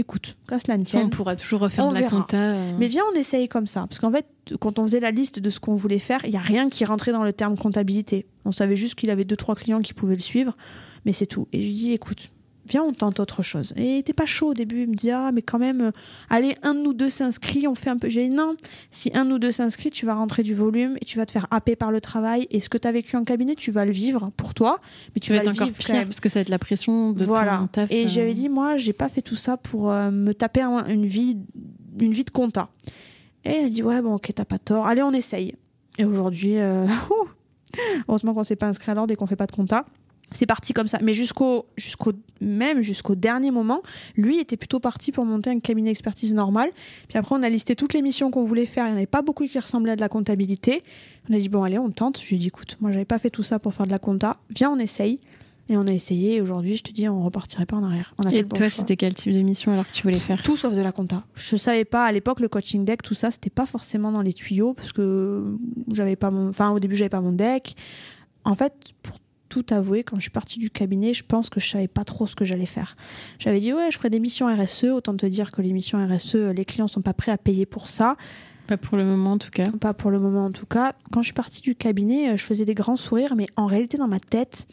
écoute, 0.00 0.36
qu'à 0.48 0.58
cela 0.58 0.76
ne 0.76 0.84
Ça, 0.84 0.98
on 0.98 1.00
tienne. 1.02 1.10
pourra 1.10 1.36
toujours 1.36 1.60
refaire 1.60 1.84
On 1.86 1.90
de 1.90 1.94
la 1.94 2.00
verra. 2.00 2.16
compta. 2.18 2.36
euh. 2.36 2.72
Mais 2.78 2.88
viens, 2.88 3.02
on 3.14 3.18
essaye 3.18 3.48
comme 3.48 3.66
ça. 3.66 3.86
Parce 3.88 3.98
qu'en 4.00 4.10
fait, 4.10 4.26
quand 4.60 4.78
on 4.78 4.82
faisait 4.82 5.00
la 5.00 5.10
liste 5.12 5.38
de 5.38 5.48
ce 5.50 5.60
qu'on 5.60 5.74
voulait 5.74 5.98
faire, 5.98 6.20
il 6.24 6.30
n'y 6.30 6.36
a 6.36 6.40
rien 6.40 6.68
qui 6.68 6.84
rentrait 6.84 7.12
dans 7.12 7.22
le 7.24 7.32
terme 7.32 7.56
comptabilité. 7.56 8.26
On 8.44 8.52
savait 8.52 8.76
juste 8.76 8.94
qu'il 8.96 9.10
avait 9.10 9.24
deux, 9.24 9.36
trois 9.36 9.54
clients 9.54 9.80
qui 9.80 9.94
pouvaient 9.94 10.16
le 10.16 10.20
suivre, 10.22 10.56
mais 11.04 11.12
c'est 11.12 11.26
tout. 11.26 11.46
Et 11.52 11.60
je 11.60 11.66
lui 11.66 11.74
dis, 11.74 11.92
écoute, 11.92 12.32
viens, 12.70 12.82
on 12.82 12.92
tente 12.92 13.20
autre 13.20 13.42
chose. 13.42 13.72
Et 13.76 13.94
il 13.94 13.98
était 13.98 14.12
pas 14.14 14.24
chaud 14.26 14.48
au 14.48 14.54
début. 14.54 14.82
Il 14.84 14.90
me 14.90 14.94
dit, 14.94 15.10
ah, 15.10 15.30
mais 15.32 15.42
quand 15.42 15.58
même, 15.58 15.80
euh, 15.80 15.90
allez, 16.30 16.54
un 16.62 16.74
de 16.74 16.80
nous 16.80 16.94
deux 16.94 17.10
s'inscrit, 17.10 17.66
on 17.68 17.74
fait 17.74 17.90
un 17.90 17.98
peu. 17.98 18.08
J'ai 18.08 18.28
dit, 18.28 18.34
non, 18.34 18.56
si 18.90 19.10
un 19.14 19.24
de 19.24 19.30
nous 19.30 19.38
deux 19.38 19.50
s'inscrit, 19.50 19.90
tu 19.90 20.06
vas 20.06 20.14
rentrer 20.14 20.42
du 20.42 20.54
volume 20.54 20.96
et 21.00 21.04
tu 21.04 21.18
vas 21.18 21.26
te 21.26 21.32
faire 21.32 21.46
happer 21.50 21.76
par 21.76 21.90
le 21.92 22.00
travail. 22.00 22.46
Et 22.50 22.60
ce 22.60 22.68
que 22.68 22.78
tu 22.78 22.88
as 22.88 22.92
vécu 22.92 23.16
en 23.16 23.24
cabinet, 23.24 23.54
tu 23.54 23.70
vas 23.70 23.84
le 23.84 23.92
vivre 23.92 24.30
pour 24.36 24.54
toi, 24.54 24.78
mais 25.14 25.20
tu, 25.20 25.26
tu 25.28 25.32
vas 25.32 25.38
être 25.38 25.46
le 25.46 25.52
encore 25.52 25.66
vivre 25.66 25.78
pire 25.78 26.04
parce 26.04 26.20
que 26.20 26.28
ça 26.28 26.38
va 26.38 26.42
être 26.42 26.48
la 26.48 26.58
pression 26.58 27.12
de 27.12 27.24
Voilà. 27.24 27.58
ton 27.58 27.66
taf. 27.66 27.90
Et 27.90 28.04
euh. 28.04 28.08
j'avais 28.08 28.34
dit, 28.34 28.48
moi, 28.48 28.76
j'ai 28.76 28.92
pas 28.92 29.08
fait 29.08 29.22
tout 29.22 29.36
ça 29.36 29.56
pour 29.56 29.90
euh, 29.90 30.10
me 30.10 30.32
taper 30.32 30.62
un- 30.62 30.86
une 30.86 31.06
vie, 31.06 31.36
une 32.00 32.12
vie 32.12 32.24
de 32.24 32.30
compta. 32.30 32.70
Et 33.44 33.50
elle 33.50 33.64
a 33.66 33.68
dit, 33.68 33.82
ouais, 33.82 34.00
bon, 34.02 34.14
ok, 34.14 34.30
t'as 34.34 34.44
pas 34.44 34.58
tort. 34.58 34.86
Allez, 34.86 35.02
on 35.02 35.12
essaye. 35.12 35.54
Et 35.98 36.04
aujourd'hui, 36.04 36.56
euh, 36.58 36.86
heureusement 38.08 38.34
qu'on 38.34 38.44
s'est 38.44 38.56
pas 38.56 38.66
inscrit 38.68 38.90
à 38.90 38.94
l'ordre 38.94 39.12
et 39.12 39.16
qu'on 39.16 39.26
fait 39.26 39.36
pas 39.36 39.46
de 39.46 39.52
compta. 39.52 39.84
C'est 40.32 40.46
parti 40.46 40.72
comme 40.72 40.88
ça. 40.88 40.98
Mais 41.02 41.12
jusqu'au, 41.12 41.66
jusqu'au, 41.76 42.12
même 42.40 42.82
jusqu'au 42.82 43.14
dernier 43.14 43.50
moment, 43.50 43.82
lui 44.16 44.38
était 44.38 44.56
plutôt 44.56 44.80
parti 44.80 45.10
pour 45.12 45.24
monter 45.24 45.50
un 45.50 45.58
cabinet 45.58 45.90
d'expertise 45.90 46.34
normal. 46.34 46.70
Puis 47.08 47.18
après, 47.18 47.34
on 47.34 47.42
a 47.42 47.48
listé 47.48 47.74
toutes 47.74 47.94
les 47.94 48.02
missions 48.02 48.30
qu'on 48.30 48.44
voulait 48.44 48.66
faire. 48.66 48.86
Il 48.86 48.90
n'y 48.90 48.94
en 48.94 48.96
avait 48.98 49.06
pas 49.06 49.22
beaucoup 49.22 49.46
qui 49.46 49.58
ressemblaient 49.58 49.92
à 49.92 49.96
de 49.96 50.00
la 50.00 50.08
comptabilité. 50.08 50.82
On 51.28 51.34
a 51.34 51.38
dit, 51.38 51.48
bon, 51.48 51.62
allez, 51.64 51.78
on 51.78 51.90
tente. 51.90 52.20
Je 52.20 52.28
lui 52.28 52.36
ai 52.36 52.38
dit, 52.38 52.46
écoute, 52.48 52.76
moi, 52.80 52.92
j'avais 52.92 53.04
pas 53.04 53.18
fait 53.18 53.30
tout 53.30 53.42
ça 53.42 53.58
pour 53.58 53.74
faire 53.74 53.86
de 53.86 53.90
la 53.90 53.98
compta. 53.98 54.38
Viens, 54.50 54.70
on 54.70 54.78
essaye. 54.78 55.18
Et 55.68 55.76
on 55.76 55.86
a 55.86 55.92
essayé. 55.92 56.36
Et 56.36 56.40
aujourd'hui, 56.40 56.76
je 56.76 56.82
te 56.82 56.90
dis, 56.90 57.08
on 57.08 57.22
repartirait 57.24 57.66
pas 57.66 57.76
en 57.76 57.84
arrière. 57.84 58.12
On 58.18 58.24
a 58.24 58.30
fait 58.30 58.38
Et 58.38 58.42
le 58.42 58.48
bon 58.48 58.56
toi, 58.56 58.68
c'était 58.68 58.96
quel 58.96 59.14
type 59.14 59.32
de 59.32 59.40
mission 59.40 59.72
alors 59.72 59.86
que 59.86 59.92
tu 59.92 60.02
voulais 60.02 60.18
faire? 60.18 60.42
Tout 60.42 60.56
sauf 60.56 60.74
de 60.74 60.82
la 60.82 60.90
compta. 60.90 61.22
Je 61.34 61.54
savais 61.54 61.84
pas 61.84 62.04
à 62.04 62.10
l'époque 62.10 62.40
le 62.40 62.48
coaching 62.48 62.84
deck, 62.84 63.02
tout 63.02 63.14
ça, 63.14 63.30
c'était 63.30 63.50
pas 63.50 63.66
forcément 63.66 64.10
dans 64.10 64.22
les 64.22 64.32
tuyaux 64.32 64.74
parce 64.74 64.92
que 64.92 65.56
j'avais 65.92 66.16
pas 66.16 66.32
mon, 66.32 66.48
enfin 66.48 66.70
au 66.70 66.80
début 66.80 66.96
j'avais 66.96 67.08
pas 67.08 67.20
mon 67.20 67.30
deck. 67.30 67.76
En 68.44 68.56
fait, 68.56 68.72
pour 69.02 69.20
tout 69.50 69.66
avouer, 69.70 70.02
quand 70.04 70.16
je 70.16 70.22
suis 70.22 70.30
partie 70.30 70.58
du 70.58 70.70
cabinet, 70.70 71.12
je 71.12 71.22
pense 71.22 71.50
que 71.50 71.60
je 71.60 71.68
savais 71.68 71.88
pas 71.88 72.04
trop 72.04 72.26
ce 72.26 72.34
que 72.34 72.46
j'allais 72.46 72.64
faire. 72.64 72.96
J'avais 73.38 73.60
dit 73.60 73.74
ouais, 73.74 73.90
je 73.90 73.98
ferais 73.98 74.08
des 74.08 74.20
missions 74.20 74.46
RSE. 74.46 74.84
Autant 74.84 75.14
te 75.14 75.26
dire 75.26 75.52
que 75.52 75.60
les 75.60 75.74
missions 75.74 75.98
RSE, 76.06 76.36
les 76.54 76.64
clients 76.64 76.88
sont 76.88 77.02
pas 77.02 77.12
prêts 77.12 77.32
à 77.32 77.36
payer 77.36 77.66
pour 77.66 77.88
ça. 77.88 78.16
Pas 78.66 78.76
pour 78.78 78.96
le 78.96 79.04
moment 79.04 79.32
en 79.32 79.38
tout 79.38 79.50
cas. 79.50 79.64
Pas 79.80 79.92
pour 79.92 80.10
le 80.10 80.18
moment 80.20 80.46
en 80.46 80.52
tout 80.52 80.64
cas. 80.66 80.94
Quand 81.12 81.20
je 81.20 81.26
suis 81.26 81.34
partie 81.34 81.60
du 81.60 81.74
cabinet, 81.74 82.30
euh, 82.30 82.36
je 82.36 82.44
faisais 82.44 82.64
des 82.64 82.74
grands 82.74 82.96
sourires, 82.96 83.34
mais 83.36 83.46
en 83.56 83.66
réalité 83.66 83.98
dans 83.98 84.06
ma 84.08 84.20
tête, 84.20 84.66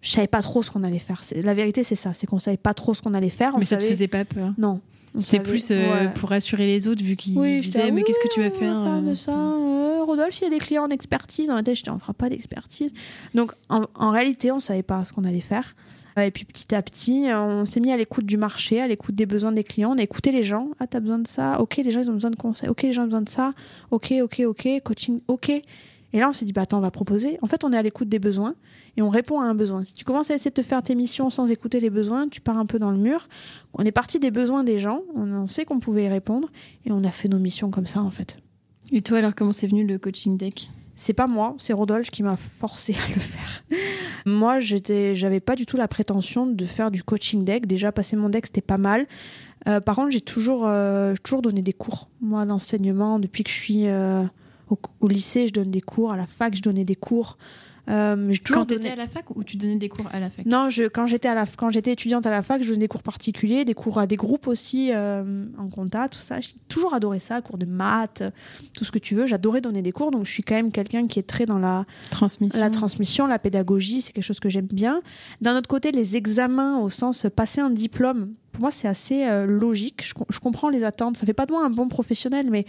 je 0.00 0.10
savais 0.10 0.26
pas 0.26 0.42
trop 0.42 0.62
ce 0.64 0.70
qu'on 0.72 0.82
allait 0.82 0.98
faire. 0.98 1.22
La 1.42 1.54
vérité 1.54 1.84
c'est 1.84 1.94
ça, 1.94 2.12
c'est 2.12 2.26
qu'on 2.26 2.40
savait 2.40 2.56
pas 2.56 2.74
trop 2.74 2.94
ce 2.94 3.00
qu'on 3.02 3.14
allait 3.14 3.30
faire. 3.30 3.54
On 3.54 3.58
Mais 3.58 3.64
ça 3.64 3.76
te 3.76 3.82
savait- 3.82 3.92
faisait 3.94 4.08
pas 4.08 4.24
peur 4.24 4.52
non. 4.58 4.80
C'était 5.18 5.40
plus 5.40 5.68
euh, 5.70 6.08
pour 6.14 6.30
rassurer 6.30 6.66
les 6.66 6.88
autres 6.88 7.02
vu 7.02 7.16
qu'ils 7.16 7.60
disaient 7.60 7.90
mais 7.90 8.02
qu'est-ce 8.02 8.18
que 8.18 8.32
tu 8.32 8.40
vas 8.40 8.50
faire, 8.50 9.02
de 9.02 9.14
ça. 9.14 9.34
Rodolphe, 10.02 10.40
il 10.40 10.44
y 10.44 10.46
a 10.46 10.50
des 10.50 10.58
clients 10.58 10.84
en 10.84 10.90
expertise. 10.90 11.46
Dans 11.46 11.54
la 11.54 11.62
tête, 11.62 11.76
je 11.76 11.90
on 11.90 11.98
fera 11.98 12.12
pas 12.12 12.28
d'expertise. 12.28 12.92
Donc 13.34 13.52
en, 13.68 14.10
réalité, 14.10 14.50
on 14.50 14.60
savait 14.60 14.82
pas 14.82 15.04
ce 15.04 15.12
qu'on 15.12 15.24
allait 15.24 15.40
faire. 15.40 15.74
Et 16.20 16.30
puis 16.30 16.44
petit 16.44 16.74
à 16.74 16.82
petit, 16.82 17.26
on 17.32 17.64
s'est 17.64 17.80
mis 17.80 17.92
à 17.92 17.96
l'écoute 17.96 18.26
du 18.26 18.36
marché, 18.36 18.80
à 18.80 18.86
l'écoute 18.86 19.14
des 19.14 19.26
besoins 19.26 19.52
des 19.52 19.64
clients. 19.64 19.92
On 19.94 19.98
a 19.98 20.02
écouté 20.02 20.32
les 20.32 20.42
gens. 20.42 20.68
Ah, 20.80 20.86
t'as 20.86 21.00
besoin 21.00 21.18
de 21.18 21.28
ça? 21.28 21.60
Ok, 21.60 21.76
les 21.76 21.90
gens, 21.90 22.02
ils 22.02 22.10
ont 22.10 22.14
besoin 22.14 22.30
de 22.30 22.36
conseils. 22.36 22.68
Ok, 22.68 22.82
les 22.82 22.92
gens 22.92 23.02
ont 23.02 23.06
besoin 23.06 23.22
de 23.22 23.28
ça. 23.28 23.54
Ok, 23.90 24.12
ok, 24.22 24.42
ok. 24.46 24.68
Coaching, 24.84 25.20
ok. 25.28 25.62
Et 26.12 26.18
là, 26.18 26.28
on 26.28 26.32
s'est 26.32 26.44
dit, 26.44 26.52
bah 26.52 26.62
attends, 26.62 26.78
on 26.78 26.82
va 26.82 26.90
proposer. 26.90 27.38
En 27.42 27.46
fait, 27.46 27.64
on 27.64 27.72
est 27.72 27.76
à 27.76 27.82
l'écoute 27.82 28.08
des 28.08 28.18
besoins 28.18 28.54
et 28.96 29.02
on 29.02 29.08
répond 29.08 29.40
à 29.40 29.44
un 29.44 29.54
besoin. 29.54 29.84
Si 29.84 29.94
tu 29.94 30.04
commences 30.04 30.30
à 30.30 30.34
essayer 30.34 30.50
de 30.50 30.54
te 30.54 30.62
faire 30.62 30.82
tes 30.82 30.94
missions 30.94 31.30
sans 31.30 31.50
écouter 31.50 31.80
les 31.80 31.90
besoins, 31.90 32.28
tu 32.28 32.40
pars 32.40 32.58
un 32.58 32.66
peu 32.66 32.78
dans 32.78 32.90
le 32.90 32.98
mur. 32.98 33.28
On 33.74 33.84
est 33.84 33.92
parti 33.92 34.18
des 34.18 34.30
besoins 34.30 34.64
des 34.64 34.78
gens, 34.78 35.02
on, 35.14 35.46
sait 35.46 35.64
qu'on 35.64 35.78
pouvait 35.78 36.04
y 36.04 36.08
répondre 36.08 36.48
et 36.84 36.92
on 36.92 37.02
a 37.04 37.10
fait 37.10 37.28
nos 37.28 37.38
missions 37.38 37.70
comme 37.70 37.86
ça 37.86 38.02
en 38.02 38.10
fait. 38.10 38.38
Et 38.92 39.00
toi 39.02 39.18
alors 39.18 39.34
comment 39.34 39.52
c'est 39.52 39.66
venu 39.66 39.86
le 39.86 39.98
coaching 39.98 40.36
deck? 40.36 40.70
C'est 40.94 41.14
pas 41.14 41.26
moi, 41.26 41.54
c'est 41.58 41.72
Rodolphe 41.72 42.10
qui 42.10 42.22
m'a 42.22 42.36
forcé 42.36 42.94
à 42.94 43.14
le 43.14 43.20
faire. 43.20 43.64
moi, 44.26 44.58
j'étais, 44.58 45.14
j'avais 45.14 45.40
pas 45.40 45.56
du 45.56 45.64
tout 45.64 45.78
la 45.78 45.88
prétention 45.88 46.46
de 46.46 46.64
faire 46.66 46.90
du 46.90 47.02
coaching 47.02 47.44
deck. 47.44 47.66
Déjà, 47.66 47.92
passer 47.92 48.14
mon 48.14 48.28
deck, 48.28 48.46
c'était 48.46 48.60
pas 48.60 48.76
mal. 48.76 49.06
Euh, 49.66 49.80
par 49.80 49.96
contre, 49.96 50.10
j'ai 50.10 50.20
toujours, 50.20 50.66
euh, 50.66 51.14
toujours 51.22 51.40
donné 51.40 51.62
des 51.62 51.72
cours. 51.72 52.08
Moi, 52.20 52.44
l'enseignement, 52.44 53.18
depuis 53.18 53.42
que 53.42 53.50
je 53.50 53.54
suis 53.54 53.86
euh, 53.86 54.24
au, 54.72 54.78
au, 55.00 55.08
lycée, 55.08 55.48
je 55.48 55.52
donne 55.52 55.70
des 55.70 55.80
cours. 55.80 56.12
À 56.12 56.16
la 56.16 56.26
fac, 56.26 56.54
je 56.54 56.62
donnais 56.62 56.84
des 56.84 56.96
cours. 56.96 57.36
Euh, 57.90 58.32
quand 58.46 58.66
tu 58.66 58.74
étais 58.74 58.90
à 58.90 58.96
la 58.96 59.08
fac 59.08 59.24
ou 59.34 59.42
tu 59.42 59.56
donnais 59.56 59.76
des 59.76 59.88
cours 59.88 60.06
à 60.12 60.20
la 60.20 60.30
fac? 60.30 60.46
Non, 60.46 60.68
je, 60.68 60.84
quand 60.84 61.06
j'étais 61.06 61.28
à 61.28 61.34
la 61.34 61.46
quand 61.46 61.70
j'étais 61.70 61.92
étudiante 61.92 62.26
à 62.26 62.30
la 62.30 62.40
fac, 62.40 62.62
je 62.62 62.68
donnais 62.68 62.82
des 62.82 62.88
cours 62.88 63.02
particuliers, 63.02 63.64
des 63.64 63.74
cours 63.74 63.98
à 63.98 64.06
des 64.06 64.14
groupes 64.16 64.46
aussi 64.46 64.90
euh, 64.92 65.46
en 65.58 65.68
compta, 65.68 66.08
tout 66.08 66.20
ça. 66.20 66.40
J'ai 66.40 66.54
toujours 66.68 66.94
adoré 66.94 67.18
ça, 67.18 67.42
cours 67.42 67.58
de 67.58 67.66
maths, 67.66 68.22
tout 68.76 68.84
ce 68.84 68.92
que 68.92 69.00
tu 69.00 69.16
veux. 69.16 69.26
J'adorais 69.26 69.60
donner 69.60 69.82
des 69.82 69.90
cours, 69.90 70.12
donc 70.12 70.26
je 70.26 70.30
suis 70.30 70.44
quand 70.44 70.54
même 70.54 70.70
quelqu'un 70.70 71.08
qui 71.08 71.18
est 71.18 71.24
très 71.24 71.44
dans 71.44 71.58
la 71.58 71.84
transmission, 72.10 72.60
la 72.60 72.70
transmission, 72.70 73.26
la 73.26 73.40
pédagogie, 73.40 74.00
c'est 74.00 74.12
quelque 74.12 74.24
chose 74.24 74.40
que 74.40 74.48
j'aime 74.48 74.68
bien. 74.68 75.02
D'un 75.40 75.58
autre 75.58 75.68
côté, 75.68 75.90
les 75.90 76.16
examens 76.16 76.78
au 76.78 76.88
sens 76.88 77.26
passer 77.34 77.60
un 77.60 77.70
diplôme, 77.70 78.32
pour 78.52 78.60
moi, 78.60 78.70
c'est 78.70 78.86
assez 78.86 79.24
euh, 79.24 79.46
logique. 79.46 80.04
Je, 80.04 80.38
comprends 80.38 80.68
les 80.68 80.84
attentes. 80.84 81.16
Ça 81.16 81.24
fait 81.24 81.32
pas 81.32 81.46
de 81.46 81.52
moi 81.52 81.64
un 81.64 81.70
bon 81.70 81.88
professionnel, 81.88 82.48
mais 82.50 82.66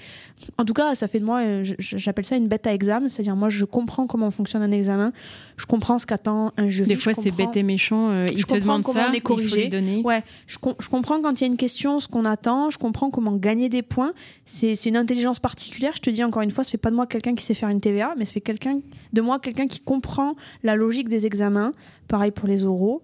en 0.58 0.63
tout 0.63 0.74
cas, 0.74 0.96
ça 0.96 1.10
fait 1.10 1.19
de 1.19 1.26
moi, 1.26 1.41
euh, 1.41 1.63
j'appelle 1.78 2.26
ça 2.26 2.38
une 2.38 2.48
bête 2.48 2.65
à 2.65 2.74
examen. 2.74 3.10
C'est-à-dire, 3.10 3.36
moi, 3.36 3.50
je 3.50 3.65
comprends 3.65 4.08
comment 4.08 4.32
fonctionne 4.32 4.62
un 4.62 4.72
examen. 4.72 5.12
Je 5.58 5.65
comprends 5.65 5.98
ce 5.98 6.06
qu'attend 6.06 6.54
un 6.56 6.69
jury. 6.69 6.88
Des 6.88 6.96
fois, 6.96 7.13
c'est 7.13 7.32
bête 7.32 7.58
et 7.58 7.63
méchant. 7.63 8.12
Euh, 8.12 8.24
il 8.32 8.46
te 8.46 8.56
demande 8.56 8.86
ça, 8.86 9.10
on 9.10 9.13
est 9.13 9.19
corrigé. 9.19 9.69
Ouais, 10.06 10.24
je, 10.48 10.58
je, 10.80 10.89
comprends 10.89 11.22
quand 11.22 11.41
il 11.41 11.43
y 11.43 11.43
a 11.43 11.48
une 11.48 11.58
question, 11.58 12.00
ce 12.00 12.08
qu'on 12.08 12.24
attend. 12.24 12.69
Je 12.69 12.78
comprends 12.78 13.10
comment 13.10 13.34
gagner 13.34 13.67
des 13.67 13.82
points. 13.82 14.13
C'est 14.46 14.86
une 14.86 14.98
intelligence 14.98 15.39
particulière. 15.39 15.91
Je 15.96 16.02
te 16.02 16.10
dis 16.10 16.24
encore 16.24 16.43
une 16.43 16.52
fois, 16.52 16.63
ça 16.63 16.72
fait 16.72 16.78
pas 16.78 16.91
de 16.91 16.96
moi 16.96 17.08
quelqu'un 17.08 17.36
qui 17.36 17.43
sait 17.43 17.54
faire 17.54 17.69
une 17.69 17.82
TVA, 17.82 18.13
mais 18.17 18.24
ça 18.24 18.32
fait 18.32 18.41
quelqu'un 18.41 18.80
de 19.12 19.22
moi 19.22 19.39
quelqu'un 19.39 19.67
qui 19.67 19.80
comprend 19.80 20.36
la 20.63 20.76
logique 20.76 21.10
des 21.10 21.26
examens. 21.26 21.74
Pareil 22.08 22.32
pour 22.32 22.48
les 22.48 22.63
oraux 22.65 23.02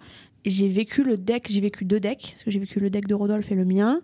j'ai 0.49 0.67
vécu 0.67 1.03
le 1.03 1.17
deck, 1.17 1.47
j'ai 1.49 1.61
vécu 1.61 1.85
deux 1.85 1.99
decks, 1.99 2.29
parce 2.31 2.43
que 2.43 2.51
j'ai 2.51 2.59
vécu 2.59 2.79
le 2.79 2.89
deck 2.89 3.07
de 3.07 3.15
Rodolphe 3.15 3.51
et 3.51 3.55
le 3.55 3.65
mien. 3.65 4.01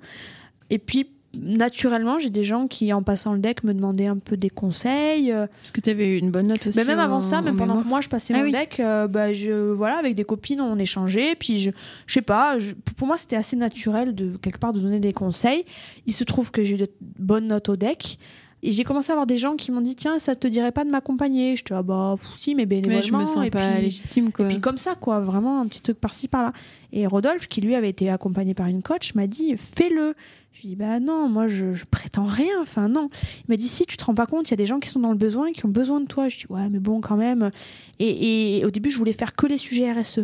Et 0.70 0.80
puis, 0.80 1.08
naturellement, 1.42 2.20
j'ai 2.20 2.30
des 2.30 2.44
gens 2.44 2.68
qui, 2.68 2.92
en 2.94 3.04
passant 3.04 3.34
le 3.34 3.40
deck, 3.40 3.64
me 3.64 3.74
demandaient 3.74 4.08
un 4.08 4.18
peu 4.18 4.38
des 4.38 4.50
conseils. 4.50 5.32
Parce 5.32 5.72
que 5.72 5.82
tu 5.82 5.90
avais 5.90 6.08
eu 6.08 6.18
une 6.18 6.32
bonne 6.32 6.48
note 6.48 6.68
aussi. 6.68 6.78
Mais 6.78 6.86
même 6.86 7.00
avant 7.00 7.20
ça, 7.20 7.42
même 7.42 7.58
pendant 7.58 7.82
que 7.82 7.88
moi 7.88 8.02
je 8.02 8.10
passais 8.10 8.34
ah 8.34 8.44
mon 8.44 8.50
deck, 8.50 8.80
euh, 8.80 9.08
bah, 9.08 9.34
je, 9.34 9.72
voilà, 9.72 9.98
avec 9.98 10.16
des 10.16 10.24
copines, 10.24 10.62
on 10.62 10.78
échangeait. 10.78 11.36
Puis 11.36 11.60
je, 11.60 11.72
je 12.06 12.14
sais 12.14 12.22
pas, 12.22 12.58
pour 12.98 13.08
moi, 13.08 13.18
c'était 13.18 13.36
assez 13.36 13.56
naturel 13.56 14.16
de 14.16 14.38
quelque 14.38 14.60
part 14.60 14.74
de 14.74 14.80
donner 14.80 15.00
des 15.00 15.14
conseils. 15.14 15.66
Il 16.06 16.14
se 16.14 16.24
trouve 16.24 16.52
que 16.52 16.64
j'ai 16.64 16.76
eu 16.76 16.78
de 16.78 16.90
bonnes 17.20 17.48
notes 17.48 17.70
au 17.70 17.76
deck. 17.76 18.18
Et 18.66 18.72
j'ai 18.72 18.84
commencé 18.84 19.12
à 19.12 19.14
avoir 19.14 19.28
des 19.28 19.38
gens 19.38 19.56
qui 19.56 19.72
m'ont 19.72 19.80
dit 19.80 19.96
tiens, 19.96 20.18
ça 20.18 20.36
te 20.36 20.48
dirait 20.48 20.72
pas 20.72 20.84
de 20.86 20.90
m'accompagner? 20.90 21.56
Je 21.56 21.64
te 21.64 21.72
dis 21.72 21.78
ah 21.78 21.84
bah 21.84 22.16
si, 22.34 22.56
mais 22.56 22.66
bénévolement. 22.66 23.04
je 23.04 23.14
me 23.14 23.26
sens 23.28 23.46
et 23.46 23.52
pas 23.52 23.74
puis, 23.74 23.84
légitime 23.84 24.32
quoi. 24.32 24.46
Et 24.46 24.48
puis 24.48 24.60
comme 24.60 24.80
ça 24.80 24.96
quoi, 24.96 25.20
vraiment 25.20 25.62
un 25.62 25.68
petit 25.68 25.82
truc 25.82 26.00
par-ci 26.00 26.28
par-là. 26.28 26.52
Et 26.92 27.06
Rodolphe, 27.06 27.48
qui 27.48 27.62
lui 27.62 27.76
avait 27.76 27.90
été 27.90 28.10
accompagné 28.10 28.56
par 28.56 28.66
une 28.66 28.82
coach, 28.82 29.14
m'a 29.14 29.28
dit 29.28 29.56
fais-le. 29.56 30.16
Je 30.52 30.62
lui 30.62 30.68
ai 30.68 30.70
dit 30.72 30.76
bah 30.78 31.00
non, 31.00 31.30
moi 31.30 31.48
je, 31.48 31.74
je 31.74 31.86
prétends 31.86 32.24
rien. 32.24 32.60
Enfin 32.60 32.90
non. 32.90 33.10
Il 33.14 33.50
m'a 33.50 33.56
dit 33.56 33.68
si 33.68 33.86
tu 33.86 33.98
te 33.98 34.04
rends 34.04 34.16
pas 34.16 34.26
compte, 34.26 34.50
il 34.50 34.52
y 34.52 34.56
a 34.56 34.58
des 34.58 34.66
gens 34.66 34.80
qui 34.80 34.90
sont 34.90 35.00
dans 35.00 35.12
le 35.12 35.18
besoin, 35.18 35.52
qui 35.52 35.64
ont 35.68 35.70
besoin 35.70 36.02
de 36.02 36.08
toi. 36.08 36.28
Je 36.28 36.40
dis 36.40 36.46
ouais 36.50 36.68
mais 36.70 36.80
bon 36.80 37.02
quand 37.02 37.18
même. 37.18 37.52
Et, 38.00 38.58
et 38.58 38.66
au 38.66 38.72
début 38.72 38.90
je 38.90 38.98
voulais 38.98 39.14
faire 39.14 39.36
que 39.36 39.46
les 39.46 39.60
sujets 39.60 39.92
RSE. 39.94 40.22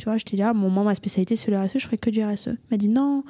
Tu 0.00 0.06
vois, 0.06 0.16
j'étais 0.16 0.36
là, 0.36 0.52
mon 0.52 0.68
moi 0.68 0.82
ma 0.82 0.96
spécialité 0.96 1.36
c'est 1.36 1.52
le 1.52 1.60
RSE, 1.60 1.78
je 1.78 1.86
ferais 1.86 1.98
que 1.98 2.10
du 2.10 2.24
RSE. 2.24 2.48
Il 2.48 2.58
m'a 2.72 2.76
dit 2.76 2.88
non. 2.88 3.22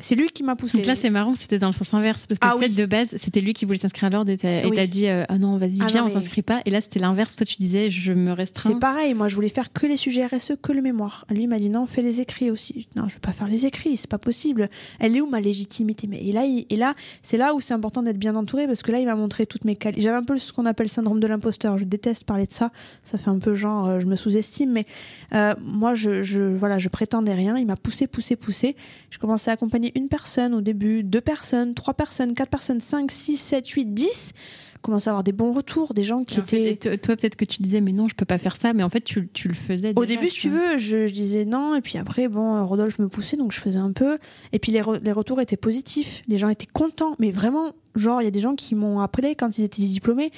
C'est 0.00 0.14
lui 0.14 0.28
qui 0.28 0.42
m'a 0.42 0.54
poussé. 0.54 0.78
Donc 0.78 0.86
là, 0.86 0.94
c'est 0.94 1.10
marrant, 1.10 1.34
c'était 1.34 1.58
dans 1.58 1.68
le 1.68 1.72
sens 1.72 1.92
inverse. 1.92 2.26
Parce 2.26 2.38
que 2.38 2.64
ah, 2.64 2.68
de 2.68 2.86
base, 2.86 3.08
c'était 3.16 3.40
lui 3.40 3.52
qui 3.52 3.64
voulait 3.64 3.78
s'inscrire 3.78 4.06
à 4.06 4.10
l'ordre 4.10 4.30
et 4.30 4.36
t'as 4.36 4.86
dit 4.86 5.08
euh, 5.08 5.24
Ah 5.28 5.38
non, 5.38 5.56
vas-y, 5.58 5.78
ah 5.80 5.86
viens, 5.86 6.04
on 6.04 6.08
s'inscrit 6.08 6.42
pas. 6.42 6.60
Et 6.64 6.70
là, 6.70 6.80
c'était 6.80 7.00
l'inverse. 7.00 7.34
Toi, 7.36 7.46
tu 7.46 7.56
disais 7.56 7.90
Je 7.90 8.12
me 8.12 8.32
restreins. 8.32 8.70
C'est 8.70 8.78
pareil. 8.78 9.14
Moi, 9.14 9.28
je 9.28 9.34
voulais 9.34 9.48
faire 9.48 9.72
que 9.72 9.86
les 9.86 9.96
sujets 9.96 10.26
RSE, 10.26 10.52
que 10.62 10.72
le 10.72 10.82
mémoire. 10.82 11.24
Lui 11.30 11.46
m'a 11.46 11.58
dit 11.58 11.68
Non, 11.68 11.86
fais 11.86 12.02
les 12.02 12.20
écrits 12.20 12.50
aussi. 12.50 12.88
Non, 12.94 13.08
je 13.08 13.14
veux 13.14 13.20
pas 13.20 13.32
faire 13.32 13.48
les 13.48 13.66
écrits, 13.66 13.96
c'est 13.96 14.10
pas 14.10 14.18
possible. 14.18 14.68
Elle 15.00 15.16
est 15.16 15.20
où 15.20 15.28
ma 15.28 15.40
légitimité? 15.40 16.06
Mais 16.06 16.22
et 16.24 16.32
là, 16.32 16.44
et 16.46 16.76
là 16.76 16.94
c'est 17.22 17.36
là 17.36 17.54
où 17.54 17.60
c'est 17.60 17.74
important 17.74 18.02
d'être 18.02 18.18
bien 18.18 18.36
entouré 18.36 18.66
parce 18.66 18.82
que 18.82 18.92
là, 18.92 19.00
il 19.00 19.06
m'a 19.06 19.16
montré 19.16 19.46
toutes 19.46 19.64
mes 19.64 19.76
qualités. 19.76 20.02
J'avais 20.02 20.16
un 20.16 20.24
peu 20.24 20.38
ce 20.38 20.52
qu'on 20.52 20.66
appelle 20.66 20.88
syndrome 20.88 21.20
de 21.20 21.26
l'imposteur. 21.26 21.76
Je 21.78 21.84
déteste 21.84 22.24
parler 22.24 22.46
de 22.46 22.52
ça. 22.52 22.70
Ça 23.02 23.18
fait 23.18 23.30
un 23.30 23.38
peu 23.38 23.54
genre, 23.54 23.86
euh, 23.86 24.00
je 24.00 24.06
me 24.06 24.16
sous-estime. 24.16 24.70
Mais 24.70 24.86
euh, 25.34 25.54
moi, 25.60 25.94
je, 25.94 26.22
je, 26.22 26.42
voilà, 26.42 26.78
je 26.78 26.88
prétendais 26.88 27.34
rien. 27.34 27.56
Il 27.56 27.66
m'a 27.66 27.76
poussé, 27.76 28.06
poussé, 28.06 28.36
poussé. 28.36 28.76
Je 29.10 29.18
commençais 29.18 29.50
à 29.50 29.54
accompagner 29.54 29.87
une 29.94 30.08
personne 30.08 30.54
au 30.54 30.60
début, 30.60 31.02
deux 31.02 31.20
personnes, 31.20 31.74
trois 31.74 31.94
personnes, 31.94 32.34
quatre 32.34 32.50
personnes, 32.50 32.80
cinq, 32.80 33.10
six, 33.10 33.36
sept, 33.36 33.68
huit, 33.68 33.92
dix 33.92 34.32
commence 34.80 35.06
à 35.06 35.10
avoir 35.10 35.24
des 35.24 35.32
bons 35.32 35.52
retours, 35.52 35.94
des 35.94 36.04
gens 36.04 36.24
qui 36.24 36.38
étaient. 36.38 36.76
toi, 36.76 37.16
peut-être 37.16 37.36
que 37.36 37.44
tu 37.44 37.62
disais, 37.62 37.80
mais 37.80 37.92
non, 37.92 38.08
je 38.08 38.14
peux 38.14 38.24
pas 38.24 38.38
faire 38.38 38.56
ça, 38.56 38.72
mais 38.72 38.82
en 38.82 38.88
fait, 38.88 39.00
tu, 39.00 39.28
tu 39.32 39.48
le 39.48 39.54
faisais. 39.54 39.92
Au 39.96 40.04
début, 40.04 40.28
si 40.28 40.36
tu 40.36 40.48
veux, 40.48 40.78
je, 40.78 41.06
disais 41.06 41.44
non, 41.44 41.74
et 41.74 41.80
puis 41.80 41.98
après, 41.98 42.28
bon, 42.28 42.64
Rodolphe 42.64 42.98
me 42.98 43.08
poussait, 43.08 43.36
donc 43.36 43.52
je 43.52 43.60
faisais 43.60 43.78
un 43.78 43.92
peu. 43.92 44.18
Et 44.52 44.58
puis 44.58 44.72
les, 44.72 44.82
les 45.02 45.12
retours 45.12 45.40
étaient 45.40 45.56
positifs, 45.56 46.22
les 46.28 46.36
gens 46.36 46.48
étaient 46.48 46.66
contents, 46.66 47.16
mais 47.18 47.30
vraiment, 47.30 47.72
genre, 47.96 48.22
il 48.22 48.24
y 48.24 48.28
a 48.28 48.32
des 48.32 48.40
gens 48.40 48.54
qui 48.54 48.74
m'ont 48.74 49.00
appelé 49.00 49.34
quand 49.34 49.58
ils 49.58 49.64
étaient 49.64 49.82
diplômés, 49.82 50.30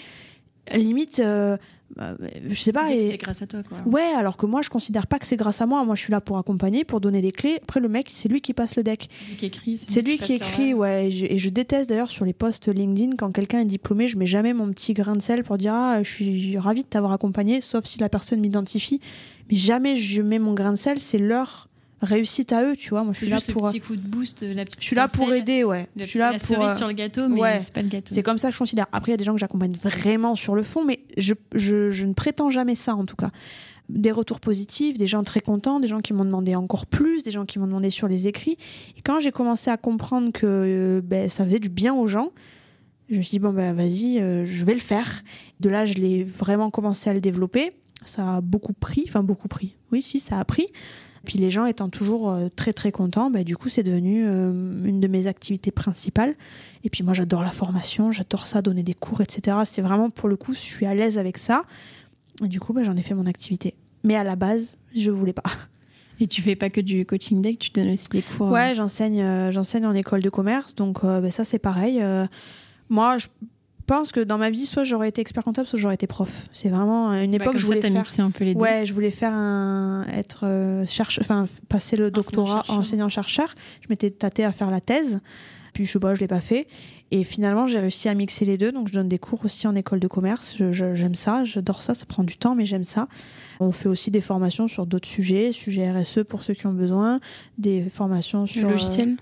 limite. 0.74 1.20
Euh, 1.20 1.56
bah, 1.96 2.14
je 2.48 2.54
sais 2.54 2.72
pas. 2.72 2.92
Et... 2.92 3.10
C'est 3.12 3.16
grâce 3.16 3.42
à 3.42 3.46
toi, 3.46 3.60
quoi. 3.68 3.78
Ouais, 3.86 4.12
alors 4.16 4.36
que 4.36 4.46
moi, 4.46 4.62
je 4.62 4.70
considère 4.70 5.06
pas 5.06 5.18
que 5.18 5.26
c'est 5.26 5.36
grâce 5.36 5.60
à 5.60 5.66
moi. 5.66 5.84
Moi, 5.84 5.94
je 5.94 6.02
suis 6.02 6.12
là 6.12 6.20
pour 6.20 6.38
accompagner, 6.38 6.84
pour 6.84 7.00
donner 7.00 7.20
des 7.20 7.32
clés. 7.32 7.58
Après, 7.62 7.80
le 7.80 7.88
mec, 7.88 8.08
c'est 8.12 8.28
lui 8.28 8.40
qui 8.40 8.54
passe 8.54 8.76
le 8.76 8.82
deck. 8.82 9.08
C'est 9.10 9.28
lui 9.28 9.36
qui 9.36 9.46
écrit. 9.46 9.80
C'est 9.88 10.02
lui 10.02 10.18
qui 10.18 10.34
écrit, 10.34 10.74
ouais. 10.74 11.08
Et 11.08 11.38
je, 11.38 11.48
déteste 11.50 11.88
d'ailleurs 11.88 12.10
sur 12.10 12.24
les 12.24 12.32
posts 12.32 12.68
LinkedIn, 12.68 13.16
quand 13.16 13.32
quelqu'un 13.32 13.60
est 13.60 13.64
diplômé, 13.64 14.06
je 14.06 14.16
mets 14.18 14.26
jamais 14.26 14.52
mon 14.52 14.70
petit 14.70 14.94
grain 14.94 15.16
de 15.16 15.22
sel 15.22 15.42
pour 15.42 15.58
dire 15.58 15.74
Ah, 15.74 16.02
je 16.02 16.08
suis 16.08 16.58
ravi 16.58 16.82
de 16.82 16.88
t'avoir 16.88 17.12
accompagné, 17.12 17.60
sauf 17.60 17.84
si 17.84 17.98
la 17.98 18.08
personne 18.08 18.40
m'identifie. 18.40 19.00
Mais 19.50 19.56
jamais 19.56 19.96
je 19.96 20.22
mets 20.22 20.38
mon 20.38 20.54
grain 20.54 20.72
de 20.72 20.78
sel, 20.78 21.00
c'est 21.00 21.18
leur 21.18 21.69
réussite 22.02 22.52
à 22.52 22.64
eux, 22.64 22.76
tu 22.76 22.90
vois. 22.90 23.04
Moi, 23.04 23.12
je 23.12 23.18
suis 23.18 23.28
là 23.28 23.38
pour. 23.52 23.66
Le 23.66 23.72
petit 23.72 23.80
coup 23.80 23.96
de 23.96 24.06
boost, 24.06 24.42
la 24.42 24.64
petite 24.64 24.80
je 24.80 24.86
suis 24.86 24.96
là 24.96 25.08
pour 25.08 25.32
aider, 25.32 25.64
ouais. 25.64 25.86
je 25.96 26.04
suis 26.04 26.18
là 26.18 26.38
pour. 26.38 26.76
sur 26.76 26.88
le 26.88 26.92
gâteau, 26.92 27.28
mais 27.28 27.60
c'est 27.60 27.72
pas 27.72 27.82
le 27.82 27.88
gâteau. 27.88 28.14
C'est 28.14 28.22
comme 28.22 28.38
ça 28.38 28.48
que 28.48 28.54
je 28.54 28.58
considère. 28.58 28.86
Après, 28.92 29.10
il 29.10 29.14
y 29.14 29.14
a 29.14 29.18
des 29.18 29.24
gens 29.24 29.34
que 29.34 29.40
j'accompagne 29.40 29.74
vraiment 29.74 30.34
sur 30.34 30.54
le 30.54 30.62
fond, 30.62 30.84
mais 30.84 31.00
je, 31.16 31.34
je, 31.54 31.90
je, 31.90 32.06
ne 32.06 32.12
prétends 32.12 32.50
jamais 32.50 32.74
ça, 32.74 32.94
en 32.94 33.04
tout 33.04 33.16
cas. 33.16 33.30
Des 33.88 34.12
retours 34.12 34.38
positifs, 34.38 34.96
des 34.96 35.08
gens 35.08 35.24
très 35.24 35.40
contents, 35.40 35.80
des 35.80 35.88
gens 35.88 36.00
qui 36.00 36.12
m'ont 36.12 36.24
demandé 36.24 36.54
encore 36.54 36.86
plus, 36.86 37.24
des 37.24 37.32
gens 37.32 37.44
qui 37.44 37.58
m'ont 37.58 37.66
demandé 37.66 37.90
sur 37.90 38.06
les 38.06 38.28
écrits. 38.28 38.56
Et 38.96 39.02
quand 39.02 39.18
j'ai 39.18 39.32
commencé 39.32 39.68
à 39.68 39.76
comprendre 39.76 40.30
que 40.32 40.46
euh, 40.46 41.00
ben, 41.02 41.28
ça 41.28 41.44
faisait 41.44 41.58
du 41.58 41.70
bien 41.70 41.92
aux 41.92 42.06
gens, 42.06 42.30
je 43.10 43.16
me 43.16 43.22
suis 43.22 43.32
dit, 43.32 43.38
bon, 43.40 43.52
ben 43.52 43.74
vas-y, 43.74 44.20
euh, 44.20 44.46
je 44.46 44.64
vais 44.64 44.74
le 44.74 44.80
faire. 44.80 45.22
De 45.58 45.68
là, 45.68 45.84
je 45.84 45.94
l'ai 45.94 46.22
vraiment 46.22 46.70
commencé 46.70 47.10
à 47.10 47.12
le 47.12 47.20
développer. 47.20 47.72
Ça 48.04 48.36
a 48.36 48.40
beaucoup 48.40 48.72
pris, 48.72 49.04
enfin 49.08 49.24
beaucoup 49.24 49.48
pris. 49.48 49.76
Oui, 49.90 50.00
si, 50.00 50.20
ça 50.20 50.38
a 50.38 50.44
pris. 50.44 50.68
Puis 51.24 51.38
les 51.38 51.50
gens 51.50 51.66
étant 51.66 51.88
toujours 51.88 52.30
euh, 52.30 52.48
très 52.54 52.72
très 52.72 52.92
contents, 52.92 53.30
bah, 53.30 53.44
du 53.44 53.56
coup 53.56 53.68
c'est 53.68 53.82
devenu 53.82 54.24
euh, 54.26 54.50
une 54.84 55.00
de 55.00 55.08
mes 55.08 55.26
activités 55.26 55.70
principales. 55.70 56.34
Et 56.84 56.90
puis 56.90 57.02
moi 57.02 57.12
j'adore 57.12 57.42
la 57.42 57.50
formation, 57.50 58.10
j'adore 58.12 58.46
ça, 58.46 58.62
donner 58.62 58.82
des 58.82 58.94
cours, 58.94 59.20
etc. 59.20 59.58
C'est 59.66 59.82
vraiment 59.82 60.10
pour 60.10 60.28
le 60.28 60.36
coup, 60.36 60.54
je 60.54 60.60
suis 60.60 60.86
à 60.86 60.94
l'aise 60.94 61.18
avec 61.18 61.38
ça. 61.38 61.64
Et 62.42 62.48
du 62.48 62.60
coup 62.60 62.72
bah, 62.72 62.82
j'en 62.82 62.96
ai 62.96 63.02
fait 63.02 63.14
mon 63.14 63.26
activité. 63.26 63.74
Mais 64.02 64.16
à 64.16 64.24
la 64.24 64.36
base, 64.36 64.76
je 64.96 65.10
voulais 65.10 65.34
pas. 65.34 65.42
Et 66.20 66.26
tu 66.26 66.42
fais 66.42 66.56
pas 66.56 66.68
que 66.68 66.80
du 66.80 67.06
coaching 67.06 67.40
deck, 67.40 67.58
tu 67.58 67.70
donnes 67.70 67.92
aussi 67.92 68.08
des 68.10 68.22
cours 68.22 68.50
Ouais, 68.50 68.74
j'enseigne, 68.74 69.22
euh, 69.22 69.50
j'enseigne 69.50 69.86
en 69.86 69.94
école 69.94 70.22
de 70.22 70.30
commerce, 70.30 70.74
donc 70.74 71.02
bah, 71.02 71.30
ça 71.30 71.44
c'est 71.44 71.58
pareil. 71.58 72.02
moi, 72.88 73.18
je 73.18 73.28
pense 73.90 74.12
que 74.12 74.20
dans 74.20 74.38
ma 74.38 74.50
vie, 74.50 74.66
soit 74.66 74.84
j'aurais 74.84 75.08
été 75.08 75.20
expert 75.20 75.42
comptable, 75.42 75.66
soit 75.66 75.80
j'aurais 75.80 75.96
été 75.96 76.06
prof. 76.06 76.48
C'est 76.52 76.68
vraiment 76.68 77.12
une 77.12 77.34
époque 77.34 77.54
où 77.54 77.58
je 77.58 77.66
voulais 77.66 77.80
faire. 77.80 78.24
un 78.24 78.30
peu 78.30 78.44
les 78.44 78.54
deux. 78.54 78.60
Ouais, 78.60 78.86
je 78.86 78.94
voulais 78.94 79.10
faire 79.10 79.32
un 79.32 80.06
être 80.12 80.42
euh, 80.44 80.84
enfin 81.20 81.46
passer 81.68 81.96
le 81.96 82.12
doctorat 82.12 82.64
enseignant 82.68 83.08
chercheur. 83.08 83.52
Je 83.80 83.88
m'étais 83.90 84.12
tâtée 84.12 84.44
à 84.44 84.52
faire 84.52 84.70
la 84.70 84.80
thèse, 84.80 85.18
puis 85.74 85.84
je 85.84 85.90
sais 85.90 85.98
pas, 85.98 86.14
je 86.14 86.20
l'ai 86.20 86.28
pas 86.28 86.40
fait. 86.40 86.68
Et 87.10 87.24
finalement, 87.24 87.66
j'ai 87.66 87.80
réussi 87.80 88.08
à 88.08 88.14
mixer 88.14 88.44
les 88.44 88.56
deux. 88.56 88.70
Donc, 88.70 88.86
je 88.86 88.92
donne 88.92 89.08
des 89.08 89.18
cours 89.18 89.44
aussi 89.44 89.66
en 89.66 89.74
école 89.74 89.98
de 89.98 90.06
commerce. 90.06 90.54
J'aime 90.70 91.16
ça, 91.16 91.42
j'adore 91.42 91.82
ça. 91.82 91.96
Ça 91.96 92.06
prend 92.06 92.22
du 92.22 92.36
temps, 92.36 92.54
mais 92.54 92.66
j'aime 92.66 92.84
ça. 92.84 93.08
On 93.58 93.72
fait 93.72 93.88
aussi 93.88 94.12
des 94.12 94.20
formations 94.20 94.68
sur 94.68 94.86
d'autres 94.86 95.08
sujets, 95.08 95.50
sujets 95.50 95.90
RSE 95.90 96.20
pour 96.28 96.44
ceux 96.44 96.54
qui 96.54 96.68
ont 96.68 96.72
besoin, 96.72 97.18
des 97.58 97.82
formations 97.82 98.46
sur. 98.46 98.68
Le 98.68 98.74
logiciel 98.74 99.16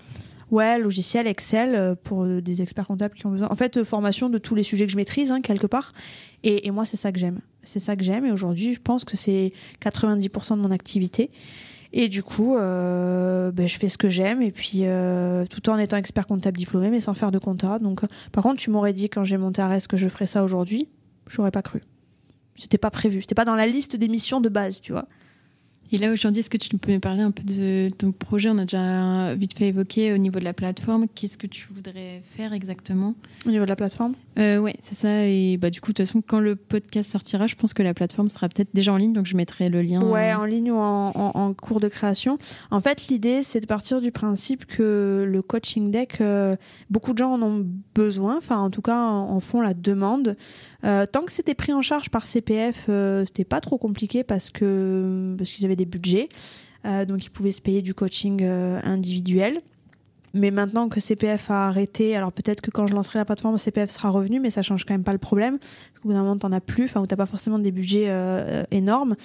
Ouais, 0.51 0.79
logiciel, 0.79 1.27
Excel 1.27 1.95
pour 2.03 2.25
des 2.25 2.61
experts 2.61 2.87
comptables 2.87 3.15
qui 3.15 3.25
ont 3.25 3.31
besoin. 3.31 3.47
En 3.49 3.55
fait, 3.55 3.83
formation 3.83 4.29
de 4.29 4.37
tous 4.37 4.55
les 4.55 4.63
sujets 4.63 4.85
que 4.85 4.91
je 4.91 4.97
maîtrise, 4.97 5.31
hein, 5.31 5.41
quelque 5.41 5.67
part. 5.67 5.93
Et, 6.43 6.71
moi, 6.71 6.85
c'est 6.85 6.97
ça 6.97 7.11
que 7.11 7.19
j'aime. 7.19 7.39
C'est 7.63 7.79
ça 7.79 7.95
que 7.95 8.03
j'aime. 8.03 8.25
Et 8.25 8.31
aujourd'hui, 8.31 8.73
je 8.73 8.79
pense 8.81 9.05
que 9.05 9.17
c'est 9.17 9.53
90% 9.81 10.55
de 10.55 10.61
mon 10.61 10.71
activité. 10.71 11.29
Et 11.91 12.07
du 12.07 12.21
coup, 12.21 12.55
euh, 12.55 13.51
ben, 13.51 13.67
je 13.67 13.77
fais 13.77 13.89
ce 13.89 13.97
que 13.97 14.09
j'aime 14.09 14.41
et 14.41 14.51
puis 14.51 14.81
euh, 14.83 15.45
tout 15.47 15.69
en 15.69 15.77
étant 15.79 15.97
expert 15.97 16.27
comptable 16.27 16.57
diplômé, 16.57 16.89
mais 16.89 16.99
sans 16.99 17.15
faire 17.15 17.31
de 17.31 17.39
compta. 17.39 17.79
Donc, 17.79 18.03
euh, 18.03 18.07
par 18.31 18.43
contre, 18.43 18.59
tu 18.59 18.69
m'aurais 18.69 18.93
dit 18.93 19.09
quand 19.09 19.23
j'ai 19.23 19.37
monté 19.37 19.61
Arès 19.61 19.87
que 19.87 19.97
je 19.97 20.07
ferais 20.07 20.27
ça 20.27 20.43
aujourd'hui, 20.43 20.87
j'aurais 21.27 21.51
pas 21.51 21.63
cru. 21.63 21.81
C'était 22.55 22.77
pas 22.77 22.91
prévu, 22.91 23.21
c'était 23.21 23.35
pas 23.35 23.45
dans 23.45 23.55
la 23.55 23.65
liste 23.65 23.95
des 23.95 24.07
missions 24.07 24.39
de 24.39 24.49
base, 24.49 24.81
tu 24.81 24.91
vois. 24.91 25.07
Et 25.91 25.97
là, 25.97 26.11
aujourd'hui, 26.11 26.41
est-ce 26.41 26.51
que 26.51 26.57
tu 26.57 26.69
peux 26.77 26.91
me 26.91 26.99
parler 26.99 27.23
un 27.23 27.31
peu 27.31 27.41
de 27.43 27.87
ton 27.97 28.11
projet? 28.11 28.49
On 28.49 28.57
a 28.59 28.61
déjà 28.61 29.33
vite 29.33 29.57
fait 29.57 29.69
évoquer 29.69 30.13
au 30.13 30.17
niveau 30.17 30.39
de 30.39 30.43
la 30.43 30.53
plateforme. 30.53 31.07
Qu'est-ce 31.15 31.37
que 31.37 31.47
tu 31.47 31.67
voudrais 31.73 32.21
faire 32.37 32.53
exactement? 32.53 33.15
Au 33.47 33.49
niveau 33.49 33.63
de 33.63 33.69
la 33.69 33.75
plateforme? 33.75 34.13
Euh, 34.37 34.57
Oui, 34.57 34.73
c'est 34.83 34.95
ça. 34.95 35.25
Et 35.25 35.57
bah, 35.57 35.71
du 35.71 35.81
coup, 35.81 35.91
de 35.91 35.97
toute 35.97 36.05
façon, 36.05 36.21
quand 36.21 36.39
le 36.39 36.55
podcast 36.55 37.11
sortira, 37.11 37.47
je 37.47 37.55
pense 37.55 37.73
que 37.73 37.81
la 37.81 37.95
plateforme 37.95 38.29
sera 38.29 38.49
peut-être 38.49 38.69
déjà 38.73 38.93
en 38.93 38.97
ligne. 38.97 39.13
Donc, 39.13 39.25
je 39.25 39.35
mettrai 39.35 39.69
le 39.69 39.81
lien. 39.81 40.03
Ouais, 40.03 40.31
euh, 40.31 40.37
en 40.37 40.45
ligne 40.45 40.71
ou 40.71 40.77
en, 40.77 41.53
cours 41.55 41.79
de 41.79 41.87
création. 41.87 42.37
En 42.69 42.81
fait, 42.81 43.07
l'idée, 43.07 43.41
c'est 43.41 43.59
de 43.59 43.65
partir 43.65 43.99
du 43.99 44.11
principe 44.11 44.65
que 44.65 45.25
le 45.27 45.41
coaching 45.41 45.89
deck, 45.89 46.21
euh, 46.21 46.55
beaucoup 46.91 47.13
de 47.13 47.17
gens 47.17 47.33
en 47.33 47.41
ont 47.41 47.65
besoin. 47.95 48.37
Enfin, 48.37 48.59
en 48.59 48.69
tout 48.69 48.83
cas, 48.83 48.95
en 48.95 49.39
font 49.39 49.61
la 49.61 49.73
demande. 49.73 50.37
Euh, 50.85 51.05
tant 51.05 51.23
que 51.23 51.31
c'était 51.31 51.55
pris 51.55 51.73
en 51.73 51.81
charge 51.81 52.09
par 52.09 52.25
CPF, 52.25 52.85
euh, 52.89 53.25
c'était 53.25 53.43
pas 53.43 53.61
trop 53.61 53.77
compliqué 53.77 54.23
parce 54.23 54.49
que 54.49 55.35
parce 55.37 55.51
qu'ils 55.51 55.65
avaient 55.65 55.75
des 55.75 55.85
budgets, 55.85 56.29
euh, 56.85 57.05
donc 57.05 57.25
ils 57.25 57.29
pouvaient 57.29 57.51
se 57.51 57.61
payer 57.61 57.81
du 57.81 57.93
coaching 57.93 58.43
individuel. 58.43 59.59
Mais 60.35 60.51
maintenant 60.51 60.89
que 60.89 60.99
CPF 60.99 61.49
a 61.49 61.69
arrêté, 61.69 62.15
alors 62.15 62.31
peut-être 62.31 62.61
que 62.61 62.69
quand 62.69 62.85
je 62.85 62.93
lancerai 62.93 63.17
la 63.17 63.25
plateforme, 63.25 63.57
CPF 63.57 63.89
sera 63.89 64.11
revenu, 64.11 64.39
mais 64.39 64.51
ça 64.51 64.61
change 64.61 64.85
quand 64.85 64.93
même 64.93 65.03
pas 65.03 65.11
le 65.11 65.17
problème. 65.17 65.57
Parce 65.57 65.99
qu'au 66.01 66.09
bout 66.09 66.13
d'un 66.13 66.21
moment, 66.21 66.37
t'en 66.37 66.51
as 66.51 66.61
plus, 66.61 66.83
enfin, 66.83 67.01
où 67.01 67.07
t'as 67.07 67.15
pas 67.15 67.25
forcément 67.25 67.57
des 67.57 67.71
budgets 67.71 68.13
énormes. 68.69 69.15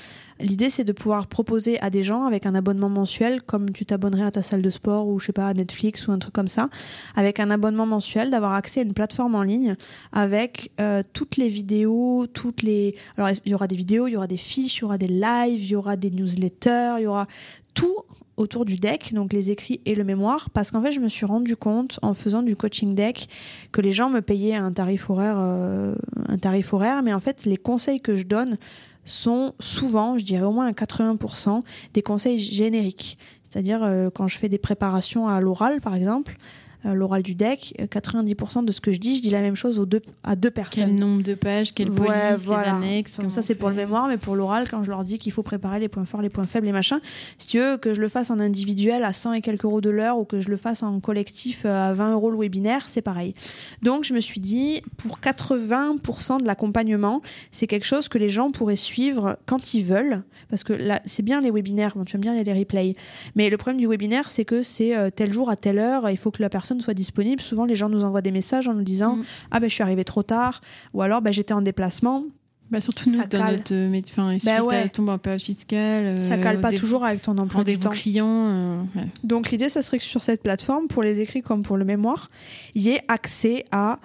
L'idée, 0.40 0.70
c'est 0.70 0.85
de 0.85 0.92
pouvoir 0.92 1.27
proposer 1.27 1.81
à 1.81 1.90
des 1.90 2.03
gens 2.03 2.25
avec 2.25 2.47
un 2.47 2.55
abonnement 2.55 2.88
mensuel, 2.88 3.42
comme 3.42 3.70
tu 3.70 3.87
t'abonnerais 3.87 4.25
à 4.25 4.31
ta 4.31 4.42
salle 4.42 4.62
de 4.62 4.70
sport 4.70 5.07
ou 5.07 5.20
je 5.20 5.27
sais 5.27 5.33
pas, 5.33 5.47
à 5.47 5.55
Netflix 5.55 6.09
ou 6.09 6.12
un 6.12 6.18
truc 6.18 6.35
comme 6.35 6.49
ça, 6.49 6.68
avec 7.14 7.38
un 7.40 7.51
abonnement 7.51 7.87
mensuel, 7.87 8.31
d'avoir 8.31 8.53
accès 8.55 8.81
à 8.81 8.83
une 8.83 8.94
plateforme 8.94 9.35
en 9.35 9.42
ligne 9.42 9.75
avec 10.12 10.73
euh, 10.81 11.03
toutes 11.12 11.37
les 11.37 11.49
vidéos, 11.49 12.27
toutes 12.33 12.62
les. 12.62 12.97
Alors, 13.16 13.31
il 13.44 13.53
y 13.53 13.55
aura 13.55 13.68
des 13.68 13.77
vidéos, 13.77 14.09
il 14.09 14.12
y 14.12 14.16
aura 14.16 14.27
des 14.27 14.37
fiches, 14.37 14.79
il 14.79 14.83
y 14.83 14.85
aura 14.85 14.99
des 14.99 15.09
lives, 15.09 15.62
il 15.62 15.70
y 15.70 15.77
aura 15.77 15.97
des 15.97 16.11
newsletters, 16.11 16.97
il 16.99 17.05
y 17.05 17.07
aura 17.07 17.27
tout 17.75 17.97
autour 18.37 18.64
du 18.64 18.77
deck, 18.77 19.12
donc 19.14 19.33
les 19.33 19.51
écrits 19.51 19.81
et 19.85 19.94
le 19.94 20.05
mémoire, 20.05 20.51
parce 20.51 20.70
qu'en 20.70 20.81
fait, 20.83 20.92
je 20.92 21.01
me 21.01 21.09
suis 21.09 21.27
rendu 21.27 21.57
compte 21.57 21.99
en 22.03 22.14
faisant 22.14 22.42
du 22.42 22.57
coaching 22.57 22.94
deck 22.94 23.29
que 23.73 23.81
les 23.81 23.92
gens 23.92 24.11
me 24.11 24.20
payaient 24.20 24.55
un 24.55 24.73
tarif 24.73 25.11
horaire, 25.11 25.37
euh, 25.38 25.94
un 26.29 26.38
tarif 26.38 26.73
horaire, 26.73 27.03
mais 27.03 27.12
en 27.12 27.20
fait, 27.20 27.44
les 27.44 27.57
conseils 27.57 28.01
que 28.01 28.14
je 28.16 28.25
donne 28.25 28.59
sont 29.05 29.55
souvent, 29.59 30.19
je 30.19 30.25
dirais 30.25 30.45
au 30.45 30.53
moins 30.53 30.67
à 30.67 30.73
80%, 30.73 31.62
des 31.93 32.03
conseils 32.03 32.38
génériques. 32.38 33.19
C'est-à-dire 33.49 33.83
euh, 33.83 34.11
quand 34.11 34.27
je 34.27 34.38
fais 34.38 34.49
des 34.49 34.59
préparations 34.59 35.29
à 35.29 35.40
l'oral, 35.40 35.81
par 35.81 35.95
exemple, 35.95 36.37
l'oral 36.85 37.23
du 37.23 37.35
deck, 37.35 37.75
90% 37.79 38.64
de 38.64 38.73
ce 38.73 38.81
que 38.81 38.92
je 38.92 38.99
dis, 38.99 39.16
je 39.16 39.23
dis 39.23 39.31
la 39.31 39.40
même 39.40 39.57
chose 39.57 39.79
aux 39.79 39.87
deux, 39.87 40.03
à 40.23 40.37
deux 40.37 40.51
personnes. 40.51 40.85
Quel 40.85 40.94
nombre 40.94 41.23
de 41.23 41.35
pages, 41.35 41.73
quelle 41.73 41.90
police, 41.90 42.47
les 42.47 42.53
annexes. 42.53 43.20
ça, 43.29 43.42
c'est 43.42 43.55
pour 43.55 43.70
le 43.70 43.75
mémoire, 43.75 44.09
mais 44.09 44.18
pour 44.18 44.37
l'oral, 44.37 44.68
quand 44.68 44.83
je 44.83 44.90
leur 44.90 45.05
dis 45.05 45.18
qu'il 45.18 45.33
faut 45.33 45.42
préparer 45.42 45.81
les 45.81 45.88
points 45.88 46.05
forts, 46.05 46.23
les 46.23 46.29
points 46.29 46.47
faibles, 46.47 46.66
les 46.66 46.73
machins, 46.73 47.01
si 47.38 47.47
tu 47.47 47.59
veux 47.59 47.77
que 47.77 47.94
je 47.94 48.01
le 48.01 48.09
fasse 48.09 48.31
en 48.31 48.38
individuel 48.38 49.05
à 49.05 49.12
100 49.12 49.35
et 49.35 49.40
quelques 49.40 49.64
euros 49.64 49.81
de 49.81 49.90
l'heure 49.90 50.18
ou 50.18 50.25
que 50.25 50.40
je 50.40 50.51
le 50.51 50.57
fasse 50.57 50.83
en 50.83 51.01
collectif 51.01 51.62
euh, 51.64 51.90
à 51.90 51.94
20 51.94 52.12
euros 52.12 52.31
le 52.31 52.38
webinaire, 52.38 52.88
c'est 52.88 53.03
pareil. 53.03 53.35
Donc, 53.83 54.05
je 54.05 54.14
me 54.14 54.20
suis 54.20 54.40
dit, 54.40 54.83
pour 54.97 55.18
80% 55.20 56.40
de 56.40 56.47
l'accompagnement, 56.47 57.23
c'est 57.51 57.66
quelque 57.66 57.87
chose 57.87 58.09
que 58.09 58.18
les 58.18 58.29
gens 58.29 58.51
pourraient 58.51 58.77
suivre 58.77 59.38
quand 59.47 59.75
ils 59.75 59.85
veulent, 59.85 60.23
parce 60.51 60.64
que 60.64 60.73
là, 60.73 61.01
c'est 61.05 61.23
bien 61.23 61.40
les 61.40 61.51
webinaires, 61.51 61.94
bon, 61.97 62.05
tu 62.05 62.16
me 62.16 62.23
dire, 62.23 62.33
il 62.33 62.38
y 62.38 62.40
a 62.40 62.44
les 62.44 62.59
replays, 62.59 62.94
mais 63.35 63.51
le 63.51 63.57
problème 63.57 63.81
du 63.81 63.87
webinaire, 63.87 64.31
c'est 64.31 64.44
que 64.44 64.62
c'est 64.62 64.97
euh, 64.97 65.11
tel 65.11 65.33
jour 65.33 65.51
à 65.51 65.57
telle 65.57 65.79
heure, 65.79 66.11
il 66.11 66.16
faut 66.16 66.31
que 66.31 66.42
la 66.42 66.49
personne 66.49 66.74
soit 66.81 66.95
disponible. 66.95 67.41
Souvent, 67.43 67.65
les 67.65 67.77
gens 67.77 67.89
nous 67.89 68.05
envoient 68.05 68.23
des 68.23 68.31
messages 68.31 68.69
en 68.69 68.75
nous 68.75 68.83
disant 68.83 69.17
mm. 69.17 69.25
Ah 69.51 69.61
ben 69.61 69.69
je 69.69 69.75
suis 69.75 69.83
arrivé 69.83 70.05
trop 70.05 70.23
tard, 70.23 70.61
ou 70.93 71.03
alors 71.03 71.23
ben, 71.23 71.33
j'étais 71.33 71.55
en 71.55 71.63
déplacement. 71.63 72.25
Bah 72.71 72.81
surtout 72.81 73.11
nous, 73.11 73.17
ça 73.17 73.27
dans 73.27 73.39
cale. 73.39 73.57
notre 73.57 73.75
médecin, 73.75 74.37
bah 74.45 74.63
ouais. 74.63 74.89
tombe 74.89 75.11
en 75.11 75.19
période 75.19 75.41
fiscale. 75.41 76.21
ça 76.23 76.39
cale 76.39 76.61
pas 76.61 76.73
toujours 76.73 77.05
avec 77.05 77.21
ton 77.21 77.37
emploi 77.37 77.63
du 77.63 77.79
temps. 77.79 77.91
clients. 77.91 78.49
Euh, 78.49 78.83
Donc 79.23 79.51
l'idée, 79.51 79.69
ça 79.69 79.83
serait 79.83 79.99
que 79.99 80.05
sur 80.05 80.23
cette 80.23 80.43
plateforme, 80.43 80.89
pour 80.89 81.03
les 81.03 81.21
écrits 81.21 81.43
comme 81.43 81.63
pour 81.63 81.77
le 81.77 81.85
mémoire, 81.85 82.31
il 82.75 82.83
y 82.83 82.91
ait 82.91 83.03
accès 83.09 83.65
à 83.71 84.01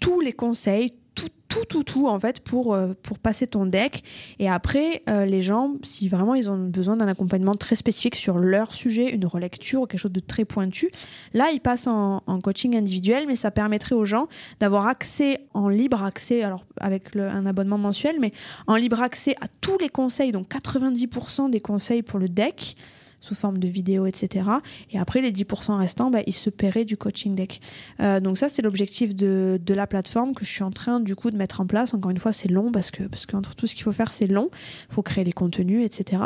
tous 0.00 0.20
les 0.20 0.32
conseils, 0.32 0.94
tout, 1.52 1.66
tout, 1.66 1.84
tout, 1.84 2.08
en 2.08 2.18
fait, 2.18 2.40
pour, 2.40 2.72
euh, 2.72 2.94
pour 3.02 3.18
passer 3.18 3.46
ton 3.46 3.66
deck. 3.66 4.02
Et 4.38 4.48
après, 4.48 5.02
euh, 5.10 5.26
les 5.26 5.42
gens, 5.42 5.74
si 5.82 6.08
vraiment 6.08 6.34
ils 6.34 6.48
ont 6.48 6.56
besoin 6.56 6.96
d'un 6.96 7.08
accompagnement 7.08 7.54
très 7.54 7.76
spécifique 7.76 8.16
sur 8.16 8.38
leur 8.38 8.72
sujet, 8.72 9.10
une 9.10 9.26
relecture 9.26 9.82
ou 9.82 9.86
quelque 9.86 10.00
chose 10.00 10.12
de 10.12 10.20
très 10.20 10.46
pointu, 10.46 10.90
là, 11.34 11.50
ils 11.52 11.60
passent 11.60 11.86
en, 11.86 12.20
coaching 12.42 12.74
individuel, 12.74 13.26
mais 13.26 13.36
ça 13.36 13.50
permettrait 13.50 13.94
aux 13.94 14.06
gens 14.06 14.28
d'avoir 14.60 14.86
accès 14.86 15.40
en 15.52 15.68
libre 15.68 16.02
accès, 16.02 16.42
alors 16.42 16.64
avec 16.78 17.14
un 17.14 17.44
abonnement 17.44 17.78
mensuel, 17.78 18.16
mais 18.18 18.32
en 18.66 18.76
libre 18.76 19.02
accès 19.02 19.34
à 19.40 19.46
tous 19.60 19.76
les 19.78 19.90
conseils, 19.90 20.32
donc 20.32 20.48
90% 20.48 21.50
des 21.50 21.60
conseils 21.60 22.02
pour 22.02 22.18
le 22.18 22.28
deck 22.28 22.76
sous 23.22 23.34
forme 23.34 23.58
de 23.58 23.68
vidéos, 23.68 24.04
etc. 24.04 24.44
Et 24.90 24.98
après, 24.98 25.22
les 25.22 25.32
10% 25.32 25.78
restants, 25.78 26.10
bah, 26.10 26.20
ils 26.26 26.34
se 26.34 26.50
paieraient 26.50 26.84
du 26.84 26.96
coaching 26.96 27.34
deck. 27.34 27.60
Euh, 28.00 28.20
donc 28.20 28.36
ça, 28.36 28.48
c'est 28.48 28.60
l'objectif 28.60 29.14
de, 29.14 29.58
de, 29.64 29.74
la 29.74 29.86
plateforme 29.86 30.34
que 30.34 30.44
je 30.44 30.50
suis 30.50 30.64
en 30.64 30.70
train 30.70 31.00
du 31.00 31.16
coup 31.16 31.30
de 31.30 31.36
mettre 31.36 31.60
en 31.60 31.66
place. 31.66 31.94
Encore 31.94 32.10
une 32.10 32.18
fois, 32.18 32.32
c'est 32.32 32.50
long 32.50 32.72
parce 32.72 32.90
que 32.90 33.04
parce 33.04 33.24
qu'entre 33.24 33.54
tout 33.54 33.66
ce 33.66 33.74
qu'il 33.74 33.84
faut 33.84 33.92
faire, 33.92 34.12
c'est 34.12 34.26
long. 34.26 34.50
Il 34.90 34.94
faut 34.94 35.02
créer 35.02 35.24
les 35.24 35.32
contenus, 35.32 35.84
etc. 35.84 36.22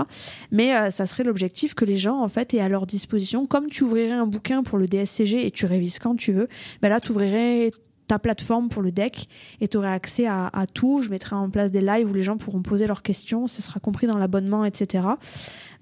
Mais 0.50 0.74
euh, 0.74 0.90
ça 0.90 1.06
serait 1.06 1.24
l'objectif 1.24 1.74
que 1.74 1.84
les 1.84 1.98
gens 1.98 2.18
en 2.20 2.28
fait 2.28 2.54
aient 2.54 2.60
à 2.60 2.68
leur 2.68 2.86
disposition, 2.86 3.44
comme 3.44 3.68
tu 3.68 3.84
ouvrirais 3.84 4.12
un 4.12 4.26
bouquin 4.26 4.62
pour 4.62 4.78
le 4.78 4.88
DSCG 4.88 5.46
et 5.46 5.50
tu 5.50 5.66
révises 5.66 5.98
quand 5.98 6.16
tu 6.16 6.32
veux, 6.32 6.48
bah 6.80 6.88
là, 6.88 7.00
tu 7.00 7.10
ouvrirais 7.10 7.70
ta 8.06 8.18
plateforme 8.18 8.68
pour 8.68 8.82
le 8.82 8.92
deck 8.92 9.28
et 9.60 9.68
tu 9.68 9.76
aurais 9.76 9.92
accès 9.92 10.26
à, 10.26 10.66
tout. 10.72 11.02
Je 11.02 11.10
mettrai 11.10 11.36
en 11.36 11.50
place 11.50 11.70
des 11.70 11.80
lives 11.80 12.10
où 12.10 12.14
les 12.14 12.22
gens 12.22 12.36
pourront 12.36 12.62
poser 12.62 12.86
leurs 12.86 13.02
questions, 13.02 13.46
ce 13.46 13.62
sera 13.62 13.80
compris 13.80 14.06
dans 14.06 14.18
l'abonnement, 14.18 14.64
etc. 14.64 15.04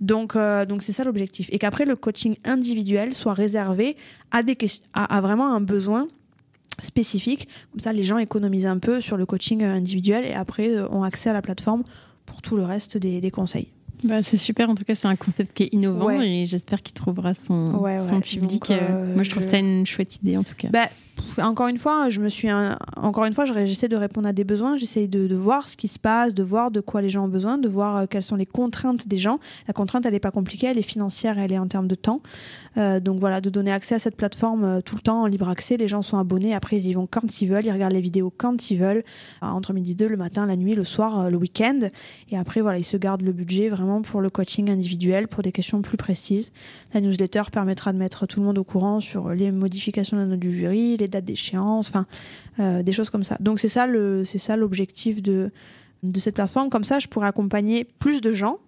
Donc, 0.00 0.36
euh, 0.36 0.66
donc 0.66 0.82
c'est 0.82 0.92
ça 0.92 1.04
l'objectif. 1.04 1.48
Et 1.52 1.58
qu'après 1.58 1.84
le 1.84 1.96
coaching 1.96 2.36
individuel 2.44 3.14
soit 3.14 3.34
réservé 3.34 3.96
à, 4.30 4.42
des 4.42 4.56
à, 4.92 5.20
vraiment 5.20 5.52
un 5.52 5.60
besoin 5.60 6.08
spécifique. 6.82 7.48
Comme 7.72 7.80
ça, 7.80 7.92
les 7.92 8.02
gens 8.02 8.18
économisent 8.18 8.66
un 8.66 8.78
peu 8.78 9.00
sur 9.00 9.16
le 9.16 9.26
coaching 9.26 9.62
individuel 9.62 10.24
et 10.26 10.34
après 10.34 10.70
euh, 10.70 10.88
ont 10.88 11.02
accès 11.02 11.30
à 11.30 11.32
la 11.32 11.42
plateforme 11.42 11.84
pour 12.26 12.42
tout 12.42 12.56
le 12.56 12.64
reste 12.64 12.96
des, 12.96 13.30
conseils. 13.30 13.68
Bah, 14.02 14.22
c'est 14.22 14.36
super, 14.36 14.68
en 14.68 14.74
tout 14.74 14.84
cas 14.84 14.94
c'est 14.94 15.08
un 15.08 15.16
concept 15.16 15.52
qui 15.52 15.64
est 15.64 15.68
innovant 15.72 16.10
et 16.20 16.46
j'espère 16.46 16.82
qu'il 16.82 16.94
trouvera 16.94 17.32
son, 17.32 17.82
son 18.00 18.20
public. 18.20 18.70
Euh, 18.70 19.14
moi 19.14 19.22
je 19.22 19.30
trouve 19.30 19.42
ça 19.42 19.58
une 19.58 19.86
chouette 19.86 20.16
idée 20.16 20.36
en 20.36 20.42
tout 20.42 20.54
cas. 20.56 20.68
Bah, 20.68 20.88
encore 21.42 21.68
une 21.68 21.78
fois, 21.78 22.08
je 22.08 22.20
me 22.20 22.28
suis 22.28 22.48
encore 22.96 23.24
une 23.24 23.32
fois, 23.32 23.44
j'essaie 23.44 23.88
de 23.88 23.96
répondre 23.96 24.28
à 24.28 24.32
des 24.32 24.44
besoins, 24.44 24.76
j'essaie 24.76 25.06
de, 25.08 25.34
voir 25.34 25.68
ce 25.68 25.76
qui 25.76 25.88
se 25.88 25.98
passe, 25.98 26.34
de 26.34 26.42
voir 26.42 26.70
de 26.70 26.80
quoi 26.80 27.02
les 27.02 27.08
gens 27.08 27.24
ont 27.24 27.28
besoin, 27.28 27.58
de 27.58 27.68
voir 27.68 27.96
euh, 27.96 28.06
quelles 28.08 28.22
sont 28.22 28.36
les 28.36 28.46
contraintes 28.46 29.08
des 29.08 29.18
gens. 29.18 29.40
La 29.66 29.74
contrainte, 29.74 30.06
elle 30.06 30.12
n'est 30.12 30.20
pas 30.20 30.30
compliquée, 30.30 30.68
elle 30.68 30.78
est 30.78 30.82
financière, 30.82 31.38
elle 31.38 31.52
est 31.52 31.58
en 31.58 31.66
termes 31.66 31.88
de 31.88 31.94
temps. 31.94 32.20
Euh, 32.76 33.00
donc 33.00 33.18
voilà, 33.18 33.40
de 33.40 33.50
donner 33.50 33.72
accès 33.72 33.94
à 33.96 33.98
cette 33.98 34.16
plateforme 34.16 34.64
euh, 34.64 34.80
tout 34.80 34.94
le 34.94 35.00
temps 35.00 35.22
en 35.22 35.26
libre 35.26 35.48
accès. 35.48 35.76
Les 35.76 35.88
gens 35.88 36.02
sont 36.02 36.18
abonnés, 36.18 36.54
après 36.54 36.76
ils 36.76 36.86
y 36.86 36.94
vont 36.94 37.08
quand 37.10 37.40
ils 37.40 37.46
veulent, 37.46 37.66
ils 37.66 37.72
regardent 37.72 37.94
les 37.94 38.00
vidéos 38.00 38.32
quand 38.36 38.70
ils 38.70 38.78
veulent, 38.78 39.04
entre 39.40 39.72
midi 39.72 39.92
et 39.92 39.94
deux, 39.94 40.08
le 40.08 40.16
matin, 40.16 40.46
la 40.46 40.56
nuit, 40.56 40.74
le 40.74 40.84
soir, 40.84 41.30
le 41.30 41.36
week-end. 41.36 41.80
Et 42.30 42.38
après 42.38 42.60
voilà, 42.60 42.78
ils 42.78 42.84
se 42.84 42.96
gardent 42.96 43.22
le 43.22 43.32
budget 43.32 43.68
vraiment 43.68 44.02
pour 44.02 44.20
le 44.20 44.30
coaching 44.30 44.70
individuel, 44.70 45.28
pour 45.28 45.42
des 45.42 45.52
questions 45.52 45.82
plus 45.82 45.96
précises. 45.96 46.52
La 46.92 47.00
newsletter 47.00 47.42
permettra 47.52 47.92
de 47.92 47.98
mettre 47.98 48.26
tout 48.26 48.40
le 48.40 48.46
monde 48.46 48.58
au 48.58 48.64
courant 48.64 49.00
sur 49.00 49.30
les 49.30 49.50
modifications 49.50 50.16
de 50.16 50.34
la 50.34 50.50
jury, 50.50 50.96
dates 51.08 51.24
d'échéance, 51.24 51.88
enfin 51.88 52.06
euh, 52.58 52.82
des 52.82 52.92
choses 52.92 53.10
comme 53.10 53.24
ça. 53.24 53.36
Donc 53.40 53.60
c'est 53.60 53.68
ça 53.68 53.86
le 53.86 54.24
c'est 54.24 54.38
ça 54.38 54.56
l'objectif 54.56 55.22
de 55.22 55.50
de 56.02 56.20
cette 56.20 56.34
plateforme. 56.34 56.70
Comme 56.70 56.84
ça, 56.84 56.98
je 56.98 57.08
pourrais 57.08 57.28
accompagner 57.28 57.84
plus 57.84 58.20
de 58.20 58.32
gens 58.32 58.58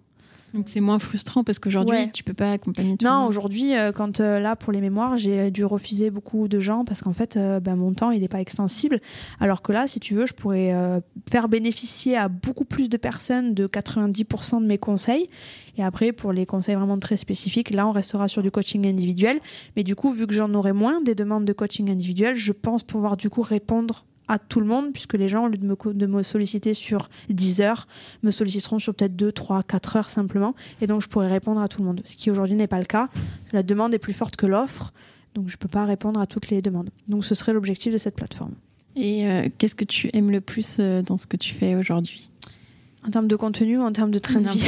donc 0.53 0.69
c'est 0.69 0.79
moins 0.79 0.97
frustrant 0.97 1.43
parce 1.43 1.59
qu'aujourd'hui, 1.59 2.09
tu 2.13 2.23
peux 2.23 2.33
pas 2.33 2.51
accompagner 2.51 2.95
tout 2.97 3.05
Non, 3.05 3.25
aujourd'hui, 3.25 3.75
euh, 3.75 3.91
quand 3.91 4.21
euh, 4.21 4.39
là, 4.39 4.55
pour 4.55 4.71
les 4.71 4.79
mémoires, 4.79 5.17
j'ai 5.17 5.51
dû 5.51 5.65
refuser 5.65 6.09
beaucoup 6.09 6.47
de 6.47 6.59
gens 6.59 6.85
parce 6.85 7.01
qu'en 7.01 7.13
fait, 7.13 7.35
euh, 7.35 7.59
ben, 7.59 7.75
mon 7.75 7.93
temps, 7.93 8.11
il 8.11 8.21
n'est 8.21 8.29
pas 8.29 8.39
extensible. 8.39 9.01
Alors 9.39 9.61
que 9.61 9.73
là, 9.73 9.87
si 9.87 9.99
tu 9.99 10.15
veux, 10.15 10.25
je 10.25 10.33
pourrais 10.33 10.73
faire 11.29 11.49
bénéficier 11.49 12.15
à 12.15 12.29
beaucoup 12.29 12.65
plus 12.65 12.89
de 12.89 12.97
personnes 12.97 13.53
de 13.53 13.67
90% 13.67 14.61
de 14.61 14.65
mes 14.65 14.77
conseils. 14.77 15.27
Et 15.77 15.83
après, 15.83 16.11
pour 16.11 16.31
les 16.31 16.45
conseils 16.45 16.75
vraiment 16.75 16.97
très 16.99 17.17
spécifiques, 17.17 17.69
là, 17.69 17.87
on 17.87 17.91
restera 17.91 18.27
sur 18.27 18.41
du 18.41 18.51
coaching 18.51 18.87
individuel. 18.87 19.39
Mais 19.75 19.83
du 19.83 19.95
coup, 19.95 20.11
vu 20.11 20.27
que 20.27 20.33
j'en 20.33 20.53
aurai 20.53 20.73
moins 20.73 21.01
des 21.01 21.13
demandes 21.13 21.45
de 21.45 21.53
coaching 21.53 21.89
individuel, 21.89 22.35
je 22.35 22.53
pense 22.53 22.83
pouvoir 22.83 23.17
du 23.17 23.29
coup 23.29 23.41
répondre 23.41 24.05
à 24.27 24.39
tout 24.39 24.59
le 24.59 24.65
monde, 24.65 24.91
puisque 24.93 25.13
les 25.13 25.27
gens, 25.27 25.45
au 25.45 25.47
lieu 25.47 25.57
de 25.57 25.65
me, 25.65 25.75
de 25.93 26.05
me 26.05 26.23
solliciter 26.23 26.73
sur 26.73 27.09
10 27.29 27.61
heures, 27.61 27.87
me 28.23 28.31
solliciteront 28.31 28.79
sur 28.79 28.93
peut-être 28.93 29.15
2, 29.15 29.31
3, 29.31 29.63
4 29.63 29.95
heures 29.95 30.09
simplement. 30.09 30.55
Et 30.81 30.87
donc, 30.87 31.01
je 31.01 31.07
pourrais 31.07 31.29
répondre 31.29 31.61
à 31.61 31.67
tout 31.67 31.81
le 31.81 31.87
monde. 31.87 32.01
Ce 32.03 32.15
qui 32.15 32.29
aujourd'hui 32.31 32.55
n'est 32.55 32.67
pas 32.67 32.79
le 32.79 32.85
cas. 32.85 33.09
La 33.53 33.63
demande 33.63 33.93
est 33.93 33.99
plus 33.99 34.13
forte 34.13 34.35
que 34.35 34.45
l'offre. 34.45 34.93
Donc, 35.33 35.49
je 35.49 35.57
peux 35.57 35.67
pas 35.67 35.85
répondre 35.85 36.19
à 36.19 36.25
toutes 36.27 36.49
les 36.49 36.61
demandes. 36.61 36.89
Donc, 37.07 37.23
ce 37.23 37.35
serait 37.35 37.53
l'objectif 37.53 37.93
de 37.93 37.97
cette 37.97 38.15
plateforme. 38.15 38.55
Et 38.95 39.27
euh, 39.27 39.47
qu'est-ce 39.57 39.75
que 39.75 39.85
tu 39.85 40.09
aimes 40.13 40.31
le 40.31 40.41
plus 40.41 40.77
euh, 40.79 41.03
dans 41.03 41.17
ce 41.17 41.27
que 41.27 41.37
tu 41.37 41.53
fais 41.53 41.75
aujourd'hui? 41.75 42.29
En 43.07 43.11
termes 43.11 43.27
de 43.27 43.35
contenu 43.35 43.77
ou 43.77 43.83
en 43.83 43.91
termes 43.91 44.11
de 44.11 44.19
train 44.19 44.41
de 44.41 44.49
vie? 44.49 44.67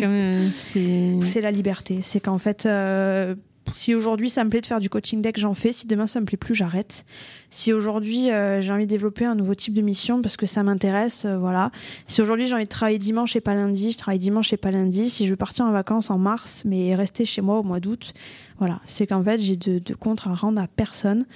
Euh, 0.00 0.48
c'est... 0.50 1.18
C'est 1.20 1.40
la 1.40 1.50
liberté. 1.50 2.00
C'est 2.02 2.20
qu'en 2.20 2.38
fait, 2.38 2.66
euh, 2.66 3.36
si 3.74 3.94
aujourd'hui 3.94 4.28
ça 4.28 4.44
me 4.44 4.50
plaît 4.50 4.60
de 4.60 4.66
faire 4.66 4.80
du 4.80 4.90
coaching 4.90 5.22
deck, 5.22 5.38
j'en 5.38 5.54
fais. 5.54 5.72
Si 5.72 5.86
demain 5.86 6.06
ça 6.06 6.20
me 6.20 6.26
plaît 6.26 6.36
plus, 6.36 6.54
j'arrête. 6.54 7.04
Si 7.50 7.72
aujourd'hui 7.72 8.30
euh, 8.30 8.60
j'ai 8.60 8.72
envie 8.72 8.86
de 8.86 8.90
développer 8.90 9.24
un 9.24 9.34
nouveau 9.34 9.54
type 9.54 9.74
de 9.74 9.82
mission 9.82 10.20
parce 10.22 10.36
que 10.36 10.46
ça 10.46 10.62
m'intéresse, 10.62 11.24
euh, 11.24 11.38
voilà. 11.38 11.70
Si 12.06 12.20
aujourd'hui 12.20 12.46
j'ai 12.46 12.54
envie 12.54 12.64
de 12.64 12.68
travailler 12.68 12.98
dimanche 12.98 13.36
et 13.36 13.40
pas 13.40 13.54
lundi, 13.54 13.92
je 13.92 13.98
travaille 13.98 14.18
dimanche 14.18 14.52
et 14.52 14.56
pas 14.56 14.70
lundi. 14.70 15.10
Si 15.10 15.26
je 15.26 15.30
veux 15.30 15.36
partir 15.36 15.64
en 15.64 15.72
vacances 15.72 16.10
en 16.10 16.18
mars, 16.18 16.62
mais 16.64 16.94
rester 16.94 17.24
chez 17.24 17.40
moi 17.40 17.58
au 17.58 17.62
mois 17.62 17.80
d'août, 17.80 18.12
voilà. 18.58 18.80
C'est 18.84 19.06
qu'en 19.06 19.22
fait 19.22 19.40
j'ai 19.40 19.56
de, 19.56 19.78
de 19.78 19.96
à 20.26 20.34
rendre 20.34 20.60
à 20.60 20.66
personne. 20.66 21.26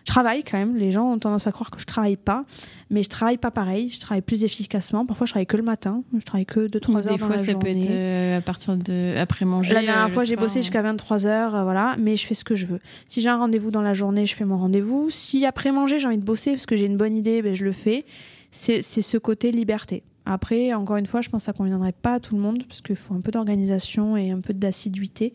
Je 0.00 0.12
travaille 0.12 0.42
quand 0.44 0.58
même. 0.58 0.76
Les 0.76 0.92
gens 0.92 1.12
ont 1.12 1.18
tendance 1.18 1.46
à 1.46 1.52
croire 1.52 1.70
que 1.70 1.80
je 1.80 1.86
travaille 1.86 2.16
pas, 2.16 2.44
mais 2.90 3.02
je 3.02 3.08
travaille 3.08 3.38
pas 3.38 3.50
pareil. 3.50 3.90
Je 3.90 4.00
travaille 4.00 4.22
plus 4.22 4.44
efficacement. 4.44 5.06
Parfois, 5.06 5.26
je 5.26 5.32
travaille 5.32 5.46
que 5.46 5.56
le 5.56 5.62
matin. 5.62 6.02
Je 6.14 6.24
travaille 6.24 6.46
que 6.46 6.68
2-3 6.68 6.96
heures 6.96 7.02
Des 7.02 7.08
dans 7.10 7.26
fois, 7.26 7.36
la 7.36 7.38
ça 7.38 7.52
journée. 7.52 7.74
peut 7.74 7.80
être 7.80 7.90
euh, 7.90 8.38
à 8.38 8.40
partir 8.40 8.76
de 8.76 9.14
après 9.18 9.44
manger. 9.44 9.74
La 9.74 9.82
dernière 9.82 10.06
euh, 10.06 10.08
fois, 10.08 10.24
j'ai 10.24 10.36
bossé 10.36 10.62
jusqu'à 10.62 10.82
23 10.82 11.26
heures, 11.26 11.54
euh, 11.54 11.64
voilà, 11.64 11.96
mais 11.98 12.16
je 12.16 12.26
fais 12.26 12.34
ce 12.34 12.44
que 12.44 12.54
je 12.54 12.66
veux. 12.66 12.80
Si 13.08 13.20
j'ai 13.20 13.28
un 13.28 13.38
rendez-vous 13.38 13.70
dans 13.70 13.82
la 13.82 13.94
journée, 13.94 14.26
je 14.26 14.34
fais 14.34 14.44
mon 14.44 14.58
rendez-vous. 14.58 15.10
Si 15.10 15.44
après 15.46 15.72
manger, 15.72 15.98
j'ai 15.98 16.06
envie 16.06 16.18
de 16.18 16.24
bosser 16.24 16.52
parce 16.52 16.66
que 16.66 16.76
j'ai 16.76 16.86
une 16.86 16.96
bonne 16.96 17.16
idée, 17.16 17.42
ben, 17.42 17.54
je 17.54 17.64
le 17.64 17.72
fais. 17.72 18.04
C'est 18.50 18.82
c'est 18.82 19.02
ce 19.02 19.16
côté 19.16 19.52
liberté. 19.52 20.02
Après, 20.26 20.74
encore 20.74 20.96
une 20.96 21.06
fois, 21.06 21.20
je 21.22 21.28
pense 21.28 21.42
que 21.42 21.46
ça 21.46 21.52
conviendrait 21.52 21.92
pas 21.92 22.14
à 22.14 22.20
tout 22.20 22.34
le 22.34 22.40
monde 22.40 22.64
parce 22.68 22.82
qu'il 22.82 22.96
faut 22.96 23.14
un 23.14 23.20
peu 23.20 23.30
d'organisation 23.30 24.16
et 24.16 24.30
un 24.30 24.40
peu 24.40 24.54
d'assiduité. 24.54 25.32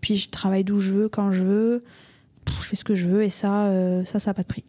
Puis 0.00 0.16
je 0.16 0.28
travaille 0.28 0.64
d'où 0.64 0.78
je 0.78 0.92
veux, 0.92 1.08
quand 1.08 1.32
je 1.32 1.44
veux. 1.44 1.84
Je 2.56 2.64
fais 2.64 2.76
ce 2.76 2.84
que 2.84 2.94
je 2.94 3.08
veux 3.08 3.22
et 3.22 3.30
ça, 3.30 3.66
euh, 3.66 4.04
ça, 4.04 4.20
ça 4.20 4.30
n'a 4.30 4.34
pas 4.34 4.42
de 4.42 4.48
prix. 4.48 4.64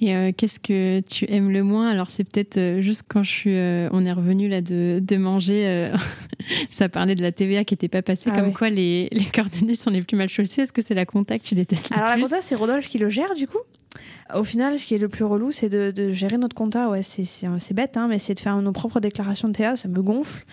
Et 0.00 0.16
euh, 0.16 0.32
qu'est-ce 0.36 0.58
que 0.58 1.00
tu 1.00 1.30
aimes 1.30 1.52
le 1.52 1.62
moins? 1.62 1.88
Alors 1.88 2.10
c'est 2.10 2.24
peut-être 2.24 2.56
euh, 2.56 2.80
juste 2.80 3.04
quand 3.08 3.22
je 3.22 3.30
suis, 3.30 3.56
euh, 3.56 3.88
on 3.92 4.04
est 4.04 4.12
revenu 4.12 4.48
là 4.48 4.60
de, 4.60 5.00
de 5.00 5.16
manger, 5.16 5.66
euh, 5.68 5.96
ça 6.70 6.88
parlait 6.88 7.14
de 7.14 7.22
la 7.22 7.30
TVA 7.30 7.62
qui 7.64 7.74
n'était 7.74 7.88
pas 7.88 8.02
passée. 8.02 8.30
Ah 8.32 8.36
comme 8.36 8.48
ouais. 8.48 8.52
quoi 8.52 8.68
les, 8.68 9.08
les 9.12 9.24
coordonnées 9.24 9.76
sont 9.76 9.90
les 9.90 10.02
plus 10.02 10.16
mal 10.16 10.28
chaussées. 10.28 10.62
Est-ce 10.62 10.72
que 10.72 10.82
c'est 10.84 10.94
la 10.94 11.06
contact 11.06 11.44
que 11.44 11.50
tu 11.50 11.54
détestes 11.54 11.90
le 11.90 11.96
Alors 11.96 12.16
la 12.16 12.22
compta, 12.22 12.42
c'est 12.42 12.56
Rodolphe 12.56 12.88
qui 12.88 12.98
le 12.98 13.10
gère 13.10 13.34
du 13.34 13.46
coup. 13.46 13.60
Au 14.34 14.42
final, 14.42 14.78
ce 14.78 14.86
qui 14.86 14.94
est 14.94 14.98
le 14.98 15.08
plus 15.08 15.24
relou, 15.24 15.52
c'est 15.52 15.68
de, 15.68 15.90
de 15.90 16.10
gérer 16.10 16.38
notre 16.38 16.56
compta. 16.56 16.88
Ouais, 16.88 17.02
c'est 17.02 17.74
bête, 17.74 17.96
hein, 17.96 18.08
mais 18.08 18.18
c'est 18.18 18.34
de 18.34 18.40
faire 18.40 18.56
nos 18.60 18.72
propres 18.72 18.98
déclarations 18.98 19.48
de 19.48 19.52
TVA. 19.52 19.76
Ça 19.76 19.88
me 19.88 20.02
gonfle. 20.02 20.44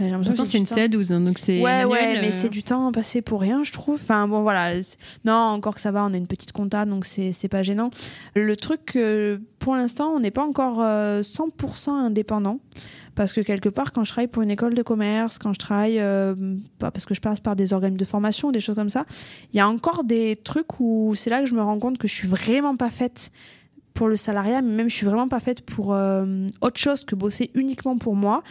Euh, 0.00 0.04
j'ai 0.04 0.10
l'impression 0.10 0.44
que 0.44 0.50
c'est 0.50 0.58
une 0.58 0.66
temps- 0.66 0.76
CA12, 0.76 1.12
hein, 1.12 1.20
donc 1.20 1.38
c'est 1.38 1.60
Ouais, 1.62 1.84
manuel, 1.84 1.88
ouais, 1.88 2.20
mais 2.20 2.28
euh, 2.28 2.30
c'est 2.30 2.48
du 2.48 2.62
temps 2.62 2.90
passé 2.92 3.22
pour 3.22 3.40
rien, 3.40 3.62
je 3.62 3.72
trouve. 3.72 4.00
Enfin, 4.02 4.26
bon, 4.28 4.42
voilà. 4.42 4.72
Non, 5.24 5.34
encore 5.34 5.74
que 5.74 5.80
ça 5.80 5.90
va, 5.92 6.04
on 6.04 6.14
a 6.14 6.16
une 6.16 6.26
petite 6.26 6.52
compta, 6.52 6.84
donc 6.86 7.04
c'est 7.04 7.48
pas 7.48 7.62
gênant. 7.62 7.90
Le 8.34 8.56
truc, 8.56 8.92
euh, 8.96 9.38
pour 9.58 9.76
l'instant, 9.76 10.10
on 10.14 10.20
n'est 10.20 10.30
pas 10.30 10.44
encore 10.44 10.78
euh, 10.80 11.22
100% 11.22 11.90
indépendant. 11.90 12.58
Parce 13.16 13.32
que 13.34 13.40
quelque 13.42 13.68
part, 13.68 13.92
quand 13.92 14.04
je 14.04 14.12
travaille 14.12 14.28
pour 14.28 14.42
une 14.42 14.52
école 14.52 14.74
de 14.74 14.82
commerce, 14.82 15.38
quand 15.38 15.52
je 15.52 15.58
travaille, 15.58 15.98
euh, 15.98 16.34
parce 16.78 17.04
que 17.04 17.12
je 17.12 17.20
passe 17.20 17.40
par 17.40 17.54
des 17.56 17.72
organismes 17.74 17.98
de 17.98 18.04
formation, 18.04 18.50
des 18.52 18.60
choses 18.60 18.76
comme 18.76 18.88
ça, 18.88 19.04
il 19.52 19.56
y 19.56 19.60
a 19.60 19.68
encore 19.68 20.04
des 20.04 20.36
trucs 20.42 20.78
où 20.80 21.12
c'est 21.16 21.28
là 21.28 21.40
que 21.40 21.46
je 21.46 21.54
me 21.54 21.60
rends 21.60 21.78
compte 21.78 21.98
que 21.98 22.08
je 22.08 22.14
suis 22.14 22.28
vraiment 22.28 22.76
pas 22.76 22.88
faite 22.88 23.30
pour 23.92 24.08
le 24.08 24.16
salariat, 24.16 24.62
mais 24.62 24.72
même 24.72 24.88
je 24.88 24.94
suis 24.94 25.04
vraiment 25.04 25.28
pas 25.28 25.40
faite 25.40 25.62
pour 25.62 25.92
euh, 25.92 26.46
autre 26.62 26.78
chose 26.78 27.04
que 27.04 27.14
bosser 27.16 27.50
uniquement 27.54 27.98
pour 27.98 28.14
moi. 28.14 28.42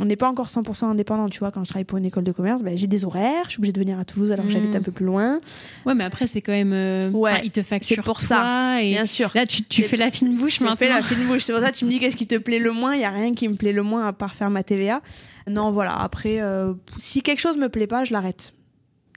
On 0.00 0.06
n'est 0.06 0.16
pas 0.16 0.28
encore 0.28 0.48
100% 0.48 0.86
indépendant, 0.86 1.28
tu 1.28 1.38
vois. 1.40 1.50
Quand 1.50 1.62
je 1.62 1.68
travaille 1.68 1.84
pour 1.84 1.98
une 1.98 2.06
école 2.06 2.24
de 2.24 2.32
commerce, 2.32 2.62
ben, 2.62 2.76
j'ai 2.76 2.86
des 2.86 3.04
horaires, 3.04 3.44
je 3.44 3.50
suis 3.50 3.58
obligée 3.58 3.72
de 3.72 3.80
venir 3.80 3.98
à 3.98 4.04
Toulouse 4.04 4.32
alors 4.32 4.44
que 4.46 4.50
Mm. 4.50 4.54
j'habite 4.54 4.76
un 4.76 4.80
peu 4.82 4.92
plus 4.92 5.04
loin. 5.04 5.40
Ouais, 5.86 5.94
mais 5.94 6.04
après, 6.04 6.26
c'est 6.26 6.40
quand 6.40 6.52
même. 6.52 6.72
euh, 6.72 7.10
Ouais, 7.10 7.40
ils 7.44 7.50
te 7.50 7.62
facturent 7.62 8.02
pour 8.02 8.18
toi, 8.18 8.26
ça, 8.36 8.82
Et 8.82 8.92
Bien 8.92 9.06
sûr. 9.06 9.30
là, 9.34 9.46
tu, 9.46 9.62
tu 9.62 9.82
fais 9.82 9.96
la 9.96 10.10
fine 10.10 10.34
bouche 10.36 10.60
maintenant. 10.60 10.74
fais 10.76 10.88
la 10.88 11.02
fine 11.02 11.26
bouche. 11.26 11.42
C'est 11.44 11.52
pour 11.52 11.60
ça 11.62 11.70
que 11.70 11.76
tu 11.76 11.84
me 11.84 11.90
dis 11.90 11.98
qu'est-ce 11.98 12.16
qui 12.16 12.26
te 12.26 12.36
plaît 12.36 12.58
le 12.58 12.72
moins. 12.72 12.94
Il 12.94 13.00
y 13.02 13.04
a 13.04 13.10
rien 13.10 13.34
qui 13.34 13.46
me 13.48 13.54
plaît 13.54 13.72
le 13.72 13.82
moins 13.82 14.06
à 14.06 14.12
part 14.12 14.34
faire 14.34 14.48
ma 14.50 14.62
TVA. 14.62 15.02
Non, 15.48 15.70
voilà. 15.70 15.92
Après, 16.00 16.40
euh, 16.40 16.72
si 16.98 17.22
quelque 17.22 17.40
chose 17.40 17.56
me 17.56 17.68
plaît 17.68 17.86
pas, 17.86 18.04
je 18.04 18.12
l'arrête. 18.12 18.52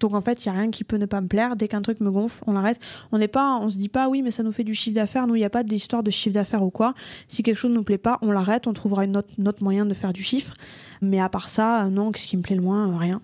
Donc 0.02 0.14
en 0.14 0.22
fait, 0.22 0.44
il 0.44 0.48
y 0.48 0.50
a 0.50 0.54
rien 0.54 0.70
qui 0.72 0.84
peut 0.84 0.98
ne 0.98 1.06
pas 1.06 1.22
me 1.22 1.28
plaire. 1.28 1.56
Dès 1.56 1.68
qu'un 1.68 1.82
truc 1.82 2.00
me 2.02 2.12
gonfle, 2.12 2.44
on 2.48 2.54
l'arrête. 2.54 2.80
On 3.12 3.18
n'est 3.18 3.28
pas, 3.28 3.58
on 3.62 3.70
se 3.70 3.78
dit 3.78 3.90
pas 3.90 4.10
oui, 4.10 4.22
mais 4.22 4.32
ça 4.32 4.44
nous 4.44 4.52
fait 4.52 4.64
du 4.64 4.74
chiffre 4.74 4.96
d'affaires. 4.96 5.28
Nous, 5.28 5.36
il 5.36 5.40
n'y 5.40 5.46
a 5.46 5.50
pas 5.50 5.64
d'histoire 5.64 6.04
de 6.04 6.12
chiffre 6.12 6.34
d'affaires 6.34 6.64
ou 6.64 6.72
quoi. 6.72 6.94
Si 7.28 7.44
quelque 7.44 7.58
chose 7.58 7.72
ne 7.72 7.78
nous 7.78 7.84
plaît 7.84 7.98
pas, 7.98 8.18
on 8.22 8.32
l'arrête. 8.32 8.68
On 8.68 8.74
trouvera 8.74 9.06
une 9.06 9.16
autre, 9.18 9.30
notre 9.38 9.64
moyen 9.64 9.86
de 9.86 9.94
faire 9.94 10.12
du 10.14 10.24
chiffre. 10.24 10.54
Mais 11.02 11.20
à 11.20 11.30
part 11.30 11.48
ça, 11.50 11.86
euh, 11.86 11.90
non. 11.90 12.12
Qu'est-ce 12.12 12.28
qui 12.28 12.38
me 12.38 12.42
plaît 12.42 12.56
le 12.56 12.62
moins 12.62 12.92
Euh, 12.94 12.98
Rien. 12.98 13.22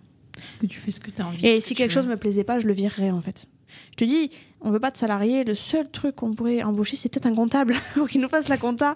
Que 0.61 0.67
tu 0.67 0.79
fais 0.79 0.91
ce 0.91 1.01
que 1.01 1.11
tu 1.11 1.21
as 1.21 1.27
envie. 1.27 1.45
Et 1.45 1.59
ce 1.59 1.67
si 1.67 1.73
que 1.73 1.79
quelque 1.79 1.91
chose 1.91 2.05
veux. 2.05 2.11
me 2.11 2.17
plaisait 2.17 2.45
pas, 2.45 2.59
je 2.59 2.67
le 2.67 2.73
virerais 2.73 3.11
en 3.11 3.19
fait. 3.19 3.45
Je 3.91 3.95
te 3.97 4.03
dis, 4.05 4.31
on 4.61 4.71
veut 4.71 4.79
pas 4.79 4.89
de 4.91 4.97
salarié. 4.97 5.43
Le 5.43 5.53
seul 5.53 5.89
truc 5.89 6.15
qu'on 6.15 6.33
pourrait 6.33 6.63
embaucher, 6.63 6.95
c'est 6.95 7.09
peut-être 7.09 7.25
un 7.25 7.35
comptable 7.35 7.75
pour 7.95 8.07
qu'il 8.07 8.21
nous 8.21 8.29
fasse 8.29 8.47
la 8.47 8.57
compta. 8.57 8.95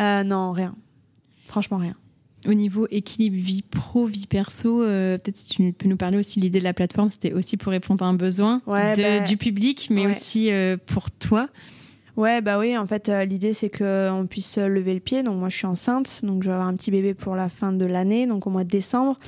Euh, 0.00 0.24
non, 0.24 0.50
rien. 0.52 0.74
Franchement, 1.46 1.76
rien. 1.76 1.94
Au 2.48 2.54
niveau 2.54 2.88
équilibre 2.90 3.36
vie 3.36 3.62
pro, 3.62 4.06
vie 4.06 4.26
perso, 4.26 4.82
euh, 4.82 5.16
peut-être 5.18 5.36
si 5.36 5.46
tu 5.46 5.72
peux 5.72 5.88
nous 5.88 5.96
parler 5.96 6.18
aussi, 6.18 6.40
l'idée 6.40 6.58
de 6.58 6.64
la 6.64 6.74
plateforme, 6.74 7.08
c'était 7.08 7.32
aussi 7.32 7.56
pour 7.56 7.70
répondre 7.70 8.04
à 8.04 8.08
un 8.08 8.14
besoin 8.14 8.60
Ouais, 8.66 8.96
de- 8.96 9.02
bah, 9.02 9.20
du 9.20 9.36
public, 9.36 9.88
mais 9.90 10.06
ouais. 10.06 10.10
aussi 10.16 10.50
euh, 10.50 10.76
pour 10.86 11.10
toi. 11.12 11.48
Ouais, 12.16 12.42
bah 12.42 12.58
oui, 12.58 12.76
en 12.76 12.84
fait, 12.86 13.08
euh, 13.08 13.24
l'idée 13.24 13.54
c'est 13.54 13.70
qu'on 13.70 14.26
puisse 14.28 14.58
lever 14.58 14.92
le 14.92 15.00
pied. 15.00 15.22
Donc, 15.22 15.38
moi, 15.38 15.48
je 15.48 15.56
suis 15.56 15.66
enceinte, 15.66 16.20
donc 16.24 16.42
je 16.42 16.48
vais 16.48 16.52
avoir 16.54 16.68
un 16.68 16.74
petit 16.74 16.90
bébé 16.90 17.14
pour 17.14 17.36
la 17.36 17.48
fin 17.48 17.72
de 17.72 17.86
l'année, 17.86 18.26
donc 18.26 18.46
au 18.46 18.50
mois 18.50 18.64
de 18.64 18.68
décembre. 18.68 19.18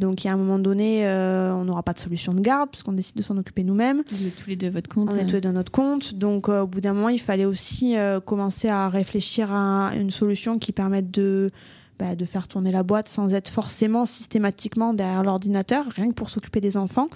Donc, 0.00 0.24
il 0.24 0.26
y 0.26 0.30
a 0.30 0.32
un 0.32 0.36
moment 0.38 0.58
donné, 0.58 1.06
euh, 1.06 1.54
on 1.54 1.64
n'aura 1.66 1.84
pas 1.84 1.92
de 1.92 2.00
solution 2.00 2.32
de 2.34 2.40
garde, 2.40 2.70
parce 2.70 2.82
qu'on 2.82 2.94
décide 2.94 3.16
de 3.16 3.22
s'en 3.22 3.36
occuper 3.36 3.62
nous-mêmes. 3.62 4.02
Vous 4.10 4.26
êtes 4.26 4.34
tous 4.42 4.48
les 4.50 4.56
deux 4.56 4.70
votre 4.70 4.88
compte. 4.88 5.12
On 5.12 5.16
est 5.18 5.26
tous 5.26 5.34
les 5.36 5.40
deux 5.42 5.50
à 5.50 5.52
notre 5.52 5.70
compte. 5.70 6.14
Donc, 6.14 6.48
au 6.48 6.66
bout 6.66 6.80
d'un 6.80 6.94
moment, 6.94 7.10
il 7.10 7.20
fallait 7.20 7.44
aussi 7.44 7.94
commencer 8.24 8.66
à 8.68 8.88
réfléchir 8.88 9.52
à 9.52 9.92
une 9.94 10.10
solution 10.10 10.58
qui 10.58 10.72
permette 10.72 11.12
de, 11.12 11.52
bah, 11.98 12.16
de 12.16 12.24
faire 12.24 12.48
tourner 12.48 12.72
la 12.72 12.82
boîte 12.82 13.08
sans 13.08 13.34
être 13.34 13.48
forcément 13.48 14.06
systématiquement 14.06 14.94
derrière 14.94 15.22
l'ordinateur, 15.22 15.86
rien 15.86 16.08
que 16.08 16.14
pour 16.14 16.30
s'occuper 16.30 16.60
des 16.60 16.76
enfants. 16.76 17.08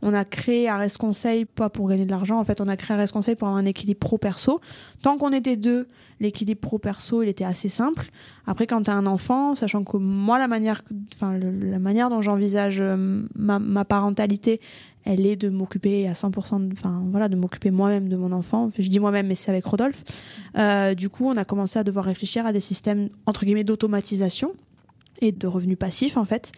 On 0.00 0.14
a 0.14 0.24
créé 0.24 0.68
Ares 0.68 0.96
Conseil, 0.96 1.44
pas 1.44 1.68
pour 1.70 1.88
gagner 1.88 2.04
de 2.04 2.10
l'argent, 2.10 2.38
en 2.38 2.44
fait, 2.44 2.60
on 2.60 2.68
a 2.68 2.76
créé 2.76 2.96
Ares 2.96 3.10
Conseil 3.10 3.34
pour 3.34 3.48
avoir 3.48 3.60
un 3.60 3.64
équilibre 3.64 3.98
pro-perso. 3.98 4.60
Tant 5.02 5.18
qu'on 5.18 5.32
était 5.32 5.56
deux, 5.56 5.88
l'équilibre 6.20 6.60
pro-perso, 6.60 7.22
il 7.24 7.28
était 7.28 7.44
assez 7.44 7.68
simple. 7.68 8.10
Après, 8.46 8.68
quand 8.68 8.82
tu 8.82 8.90
as 8.90 8.94
un 8.94 9.06
enfant, 9.06 9.56
sachant 9.56 9.82
que 9.82 9.96
moi, 9.96 10.38
la 10.38 10.46
manière, 10.46 10.82
enfin, 11.14 11.36
la 11.36 11.80
manière 11.80 12.10
dont 12.10 12.20
j'envisage 12.20 12.78
euh, 12.80 13.24
ma 13.34 13.84
parentalité, 13.84 14.60
elle 15.10 15.24
est 15.26 15.36
de 15.36 15.48
m'occuper 15.48 16.06
à 16.06 16.12
100%, 16.12 16.60
de- 16.68 16.72
enfin 16.72 17.02
voilà, 17.10 17.28
de 17.28 17.36
m'occuper 17.36 17.70
moi-même 17.70 18.08
de 18.10 18.16
mon 18.16 18.30
enfant. 18.32 18.68
Je 18.78 18.88
dis 18.88 19.00
moi-même, 19.00 19.26
mais 19.26 19.34
c'est 19.34 19.50
avec 19.50 19.64
Rodolphe. 19.64 20.04
Euh, 20.58 20.94
du 20.94 21.08
coup, 21.08 21.24
on 21.26 21.36
a 21.36 21.44
commencé 21.46 21.78
à 21.78 21.84
devoir 21.84 22.04
réfléchir 22.04 22.44
à 22.46 22.52
des 22.52 22.60
systèmes 22.60 23.08
entre 23.26 23.44
guillemets 23.46 23.64
d'automatisation 23.64 24.52
et 25.20 25.32
de 25.32 25.46
revenus 25.48 25.78
passifs 25.78 26.16
en 26.16 26.24
fait. 26.24 26.52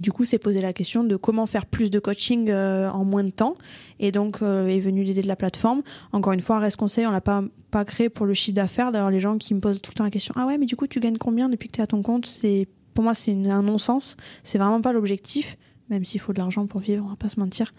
Du 0.00 0.10
coup, 0.12 0.24
c'est 0.24 0.38
posé 0.38 0.60
la 0.62 0.72
question 0.72 1.04
de 1.04 1.16
comment 1.16 1.44
faire 1.46 1.66
plus 1.66 1.90
de 1.90 1.98
coaching 1.98 2.48
euh, 2.48 2.88
en 2.90 3.04
moins 3.04 3.24
de 3.24 3.30
temps. 3.30 3.54
Et 4.00 4.12
donc 4.12 4.40
euh, 4.40 4.68
est 4.68 4.80
venue 4.80 5.02
l'idée 5.02 5.20
de 5.22 5.28
la 5.28 5.36
plateforme. 5.36 5.82
Encore 6.12 6.32
une 6.32 6.40
fois, 6.40 6.58
Reste 6.60 6.76
Conseil, 6.76 7.06
on 7.06 7.10
l'a 7.10 7.20
pas 7.20 7.42
pas 7.72 7.84
créé 7.84 8.08
pour 8.08 8.24
le 8.24 8.32
chiffre 8.34 8.54
d'affaires. 8.54 8.92
D'ailleurs, 8.92 9.10
les 9.10 9.20
gens 9.20 9.36
qui 9.36 9.52
me 9.52 9.60
posent 9.60 9.82
tout 9.82 9.90
le 9.90 9.96
temps 9.96 10.04
la 10.04 10.10
question, 10.10 10.32
ah 10.38 10.46
ouais, 10.46 10.56
mais 10.56 10.64
du 10.66 10.76
coup, 10.76 10.86
tu 10.86 11.00
gagnes 11.00 11.18
combien 11.18 11.48
depuis 11.50 11.68
que 11.68 11.72
tu 11.74 11.80
es 11.80 11.82
à 11.82 11.86
ton 11.88 12.00
compte? 12.02 12.24
C'est 12.24 12.68
pour 12.94 13.04
moi, 13.04 13.12
c'est 13.12 13.32
un 13.32 13.62
non-sens. 13.62 14.16
C'est 14.44 14.56
vraiment 14.56 14.80
pas 14.80 14.94
l'objectif. 14.94 15.58
Même 15.90 16.04
s'il 16.04 16.20
faut 16.20 16.32
de 16.32 16.38
l'argent 16.38 16.66
pour 16.66 16.80
vivre, 16.80 17.04
on 17.04 17.10
va 17.10 17.16
pas 17.16 17.28
se 17.28 17.40
mentir. 17.40 17.72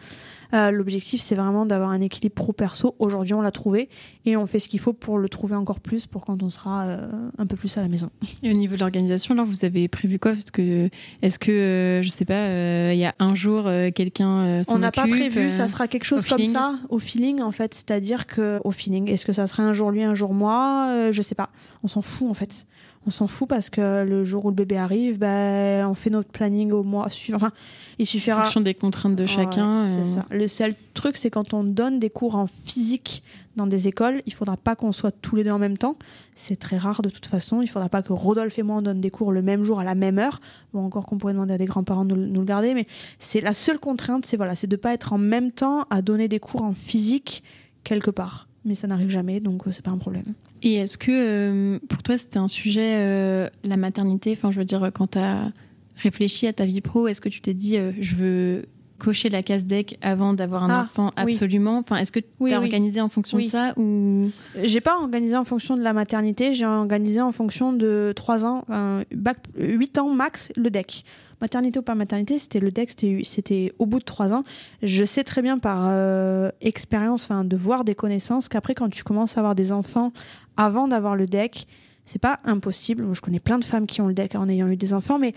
Euh, 0.54 0.72
L'objectif, 0.72 1.22
c'est 1.22 1.36
vraiment 1.36 1.66
d'avoir 1.66 1.89
un 1.89 2.02
équilibre 2.02 2.36
pro-perso. 2.36 2.95
Aujourd'hui, 3.00 3.34
on 3.34 3.41
l'a 3.41 3.52
trouvé 3.52 3.89
et 4.26 4.38
on 4.38 4.45
fait 4.45 4.60
ce 4.60 4.70
qu'il 4.70 4.80
faut 4.80 4.93
pour 4.93 5.18
le 5.20 5.30
trouver 5.30 5.56
encore 5.56 5.80
plus 5.80 6.06
pour 6.06 6.26
quand 6.26 6.43
on 6.43 6.50
sera 6.50 6.86
euh, 6.86 7.08
un 7.38 7.45
peu 7.45 7.56
plus 7.56 7.78
à 7.78 7.82
la 7.82 7.88
maison. 7.88 8.10
Et 8.43 8.52
au 8.52 8.54
niveau 8.54 8.76
de 8.76 8.82
l'organisation, 8.82 9.34
alors 9.34 9.45
vous 9.45 9.66
avez 9.66 9.88
prévu 9.88 10.20
quoi? 10.20 10.34
Parce 10.34 10.52
que 10.52 10.89
est-ce 11.22 11.39
que 11.39 11.52
euh, 11.52 12.02
je 12.02 12.10
sais 12.10 12.26
pas, 12.26 12.48
euh, 12.48 12.91
il 12.93 13.00
y 13.00 13.06
a 13.06 13.16
un 13.20 13.36
jour 13.36 13.70
quelqu'un 13.95 14.62
On 14.68 14.80
n'a 14.80 14.91
pas 14.91 15.08
prévu, 15.08 15.50
ça 15.52 15.68
sera 15.68 15.88
quelque 15.88 16.04
chose 16.04 16.26
comme 16.26 16.38
feeling? 16.38 16.54
ça, 16.54 16.76
au 16.89 17.00
feeling 17.00 17.41
en 17.41 17.52
fait. 17.52 17.74
C'est-à-dire 17.74 18.28
que 18.28 18.60
au 18.64 18.72
feeling, 18.72 19.10
est-ce 19.10 19.26
que 19.26 19.34
ça 19.34 19.48
sera 19.48 19.64
un 19.64 19.74
jour 19.74 19.91
lui, 19.91 20.04
un 20.04 20.14
jour 20.14 20.34
moi? 20.34 21.10
Je 21.12 21.22
sais 21.22 21.36
pas. 21.36 21.50
On 21.84 21.88
s'en 21.88 22.02
fout 22.02 22.30
en 22.30 22.34
fait. 22.34 22.66
On 23.08 23.10
s'en 23.10 23.28
fout 23.28 23.48
parce 23.48 23.70
que 23.70 24.04
le 24.04 24.26
jour 24.26 24.43
où 24.43 24.50
le 24.50 24.56
bébé 24.56 24.76
arrive, 24.76 25.18
ben, 25.18 25.88
on 25.88 25.93
fait 25.93 26.10
notre 26.10 26.30
planning 26.30 26.74
au 26.74 26.84
mois 26.84 27.10
suivant. 27.10 27.38
Enfin, 27.38 27.52
il 28.00 28.04
en 28.04 28.06
suffira. 28.06 28.43
fonction 28.43 28.60
des 28.60 28.74
contraintes 28.74 29.16
de 29.16 29.26
chacun. 29.26 29.84
Ouais, 29.86 30.02
euh, 30.02 30.06
ça. 30.06 30.26
Le 30.38 30.47
seul 30.47 30.75
truc, 30.93 31.17
c'est 31.17 31.31
quand 31.31 31.55
on 31.55 31.63
donne 31.63 31.99
des 31.99 32.11
cours 32.11 32.35
en 32.35 32.45
physique 32.45 33.23
dans 33.55 33.65
des 33.65 33.88
écoles, 33.88 34.21
il 34.27 34.33
faudra 34.33 34.55
pas 34.55 34.75
qu'on 34.75 34.91
soit 34.91 35.09
tous 35.09 35.35
les 35.35 35.43
deux 35.43 35.49
en 35.49 35.57
même 35.57 35.79
temps. 35.79 35.97
C'est 36.35 36.57
très 36.57 36.77
rare 36.77 37.01
de 37.01 37.09
toute 37.09 37.25
façon. 37.25 37.63
Il 37.63 37.67
faudra 37.67 37.89
pas 37.89 38.03
que 38.03 38.13
Rodolphe 38.13 38.59
et 38.59 38.63
moi 38.63 38.75
on 38.75 38.81
donne 38.83 39.01
des 39.01 39.09
cours 39.09 39.31
le 39.31 39.41
même 39.41 39.63
jour 39.63 39.79
à 39.79 39.83
la 39.83 39.95
même 39.95 40.19
heure. 40.19 40.39
Bon, 40.73 40.85
encore 40.85 41.07
qu'on 41.07 41.17
pourrait 41.17 41.33
demander 41.33 41.55
à 41.55 41.57
des 41.57 41.65
grands-parents 41.65 42.05
de 42.05 42.13
nous, 42.15 42.39
le 42.39 42.45
garder, 42.45 42.75
mais 42.75 42.85
c'est 43.17 43.41
la 43.41 43.53
seule 43.53 43.79
contrainte, 43.79 44.27
c'est 44.27 44.38
voilà, 44.38 44.53
c'est 44.53 44.67
de 44.67 44.75
pas 44.75 44.93
être 44.93 45.11
en 45.11 45.17
même 45.17 45.51
temps 45.51 45.88
à 45.89 46.03
donner 46.03 46.27
des 46.27 46.39
cours 46.39 46.61
en 46.61 46.73
physique 46.73 47.43
quelque 47.83 48.11
part. 48.11 48.47
Mais 48.63 48.75
ça 48.75 48.85
n'arrive 48.85 49.09
jamais, 49.09 49.39
donc 49.39 49.65
euh, 49.65 49.71
c'est 49.71 49.83
pas 49.83 49.91
un 49.91 49.97
problème. 49.97 50.35
Et 50.61 50.75
est-ce 50.75 50.99
que 50.99 51.11
euh, 51.11 51.79
pour 51.89 52.03
toi 52.03 52.19
c'était 52.19 52.38
un 52.38 52.47
sujet, 52.47 52.93
euh, 52.97 53.49
la 53.63 53.77
maternité? 53.77 54.33
Enfin, 54.38 54.51
je 54.51 54.59
veux 54.59 54.65
dire, 54.65 54.91
quand 54.93 55.11
tu 55.11 55.17
as 55.17 55.51
réfléchi 55.95 56.45
à 56.45 56.53
ta 56.53 56.65
vie 56.65 56.81
pro, 56.81 57.07
est-ce 57.07 57.21
que 57.21 57.29
tu 57.29 57.41
t'es 57.41 57.55
dit, 57.55 57.79
je 57.99 58.15
veux 58.15 58.65
cocher 59.00 59.30
la 59.30 59.43
case 59.43 59.66
deck 59.66 59.98
avant 60.02 60.34
d'avoir 60.34 60.64
un 60.64 60.70
Ah, 60.70 60.84
enfant 60.84 61.12
oui. 61.24 61.34
absolument 61.34 61.78
Enfin, 61.80 61.98
est-ce 61.98 62.12
que 62.12 62.20
tu 62.20 62.26
as 62.26 62.43
oui. 62.43 62.54
organisé 62.56 63.00
en 63.02 63.10
fonction 63.10 63.38
de 63.38 63.43
ça 63.43 63.74
ou 63.78 64.30
J'ai 64.64 64.82
pas 64.82 64.98
organisé 65.00 65.36
en 65.38 65.43
fonction 65.43 65.76
de 65.78 65.82
la 65.82 65.93
maternité, 65.93 66.54
j'ai 66.54 66.66
organisé 66.66 67.22
en 67.22 67.32
fonction 67.32 67.74
de 67.74 68.14
3 68.16 68.45
ans, 68.45 68.66
euh, 68.70 69.04
bac, 69.16 69.38
8 69.58 69.98
ans 70.00 70.10
max 70.10 70.52
le 70.56 70.70
deck. 70.70 71.04
Maternité 71.39 71.78
ou 71.78 71.84
pas 71.84 71.93
maternité, 71.93 72.39
c'était 72.39 72.60
le 72.60 72.72
deck, 72.72 72.89
c'était- 72.89 73.22
c'était 73.24 73.72
au 73.78 73.86
bout 73.86 74.00
de 74.00 74.04
3 74.06 74.34
ans. 74.34 74.43
Je 74.82 75.04
sais 75.06 75.24
très 75.24 75.43
bien 75.43 75.60
par 75.60 75.84
euh, 75.89 76.50
expérience, 76.62 77.26
enfin 77.26 77.43
de 77.43 77.56
voir 77.56 77.84
des 77.84 77.93
connaissances, 77.93 78.50
qu'après 78.50 78.74
quand 78.74 78.89
tu 78.89 79.04
commences 79.04 79.38
à 79.38 79.41
avoir 79.41 79.54
des 79.54 79.72
enfants 79.72 80.12
avant 80.58 80.88
d'avoir 80.88 81.16
le 81.16 81.28
deck, 81.28 81.68
c'est 82.06 82.18
pas 82.20 82.39
impossible. 82.45 83.04
Moi, 83.04 83.14
Je 83.14 83.22
connais 83.22 83.39
plein 83.39 83.60
de 83.60 83.66
femmes 83.66 83.86
qui 83.86 84.02
ont 84.02 84.08
le 84.08 84.14
deck 84.16 84.34
en 84.34 84.50
ayant 84.50 84.68
eu 84.70 84.78
des 84.78 84.93
enfants, 84.95 85.20
mais 85.20 85.34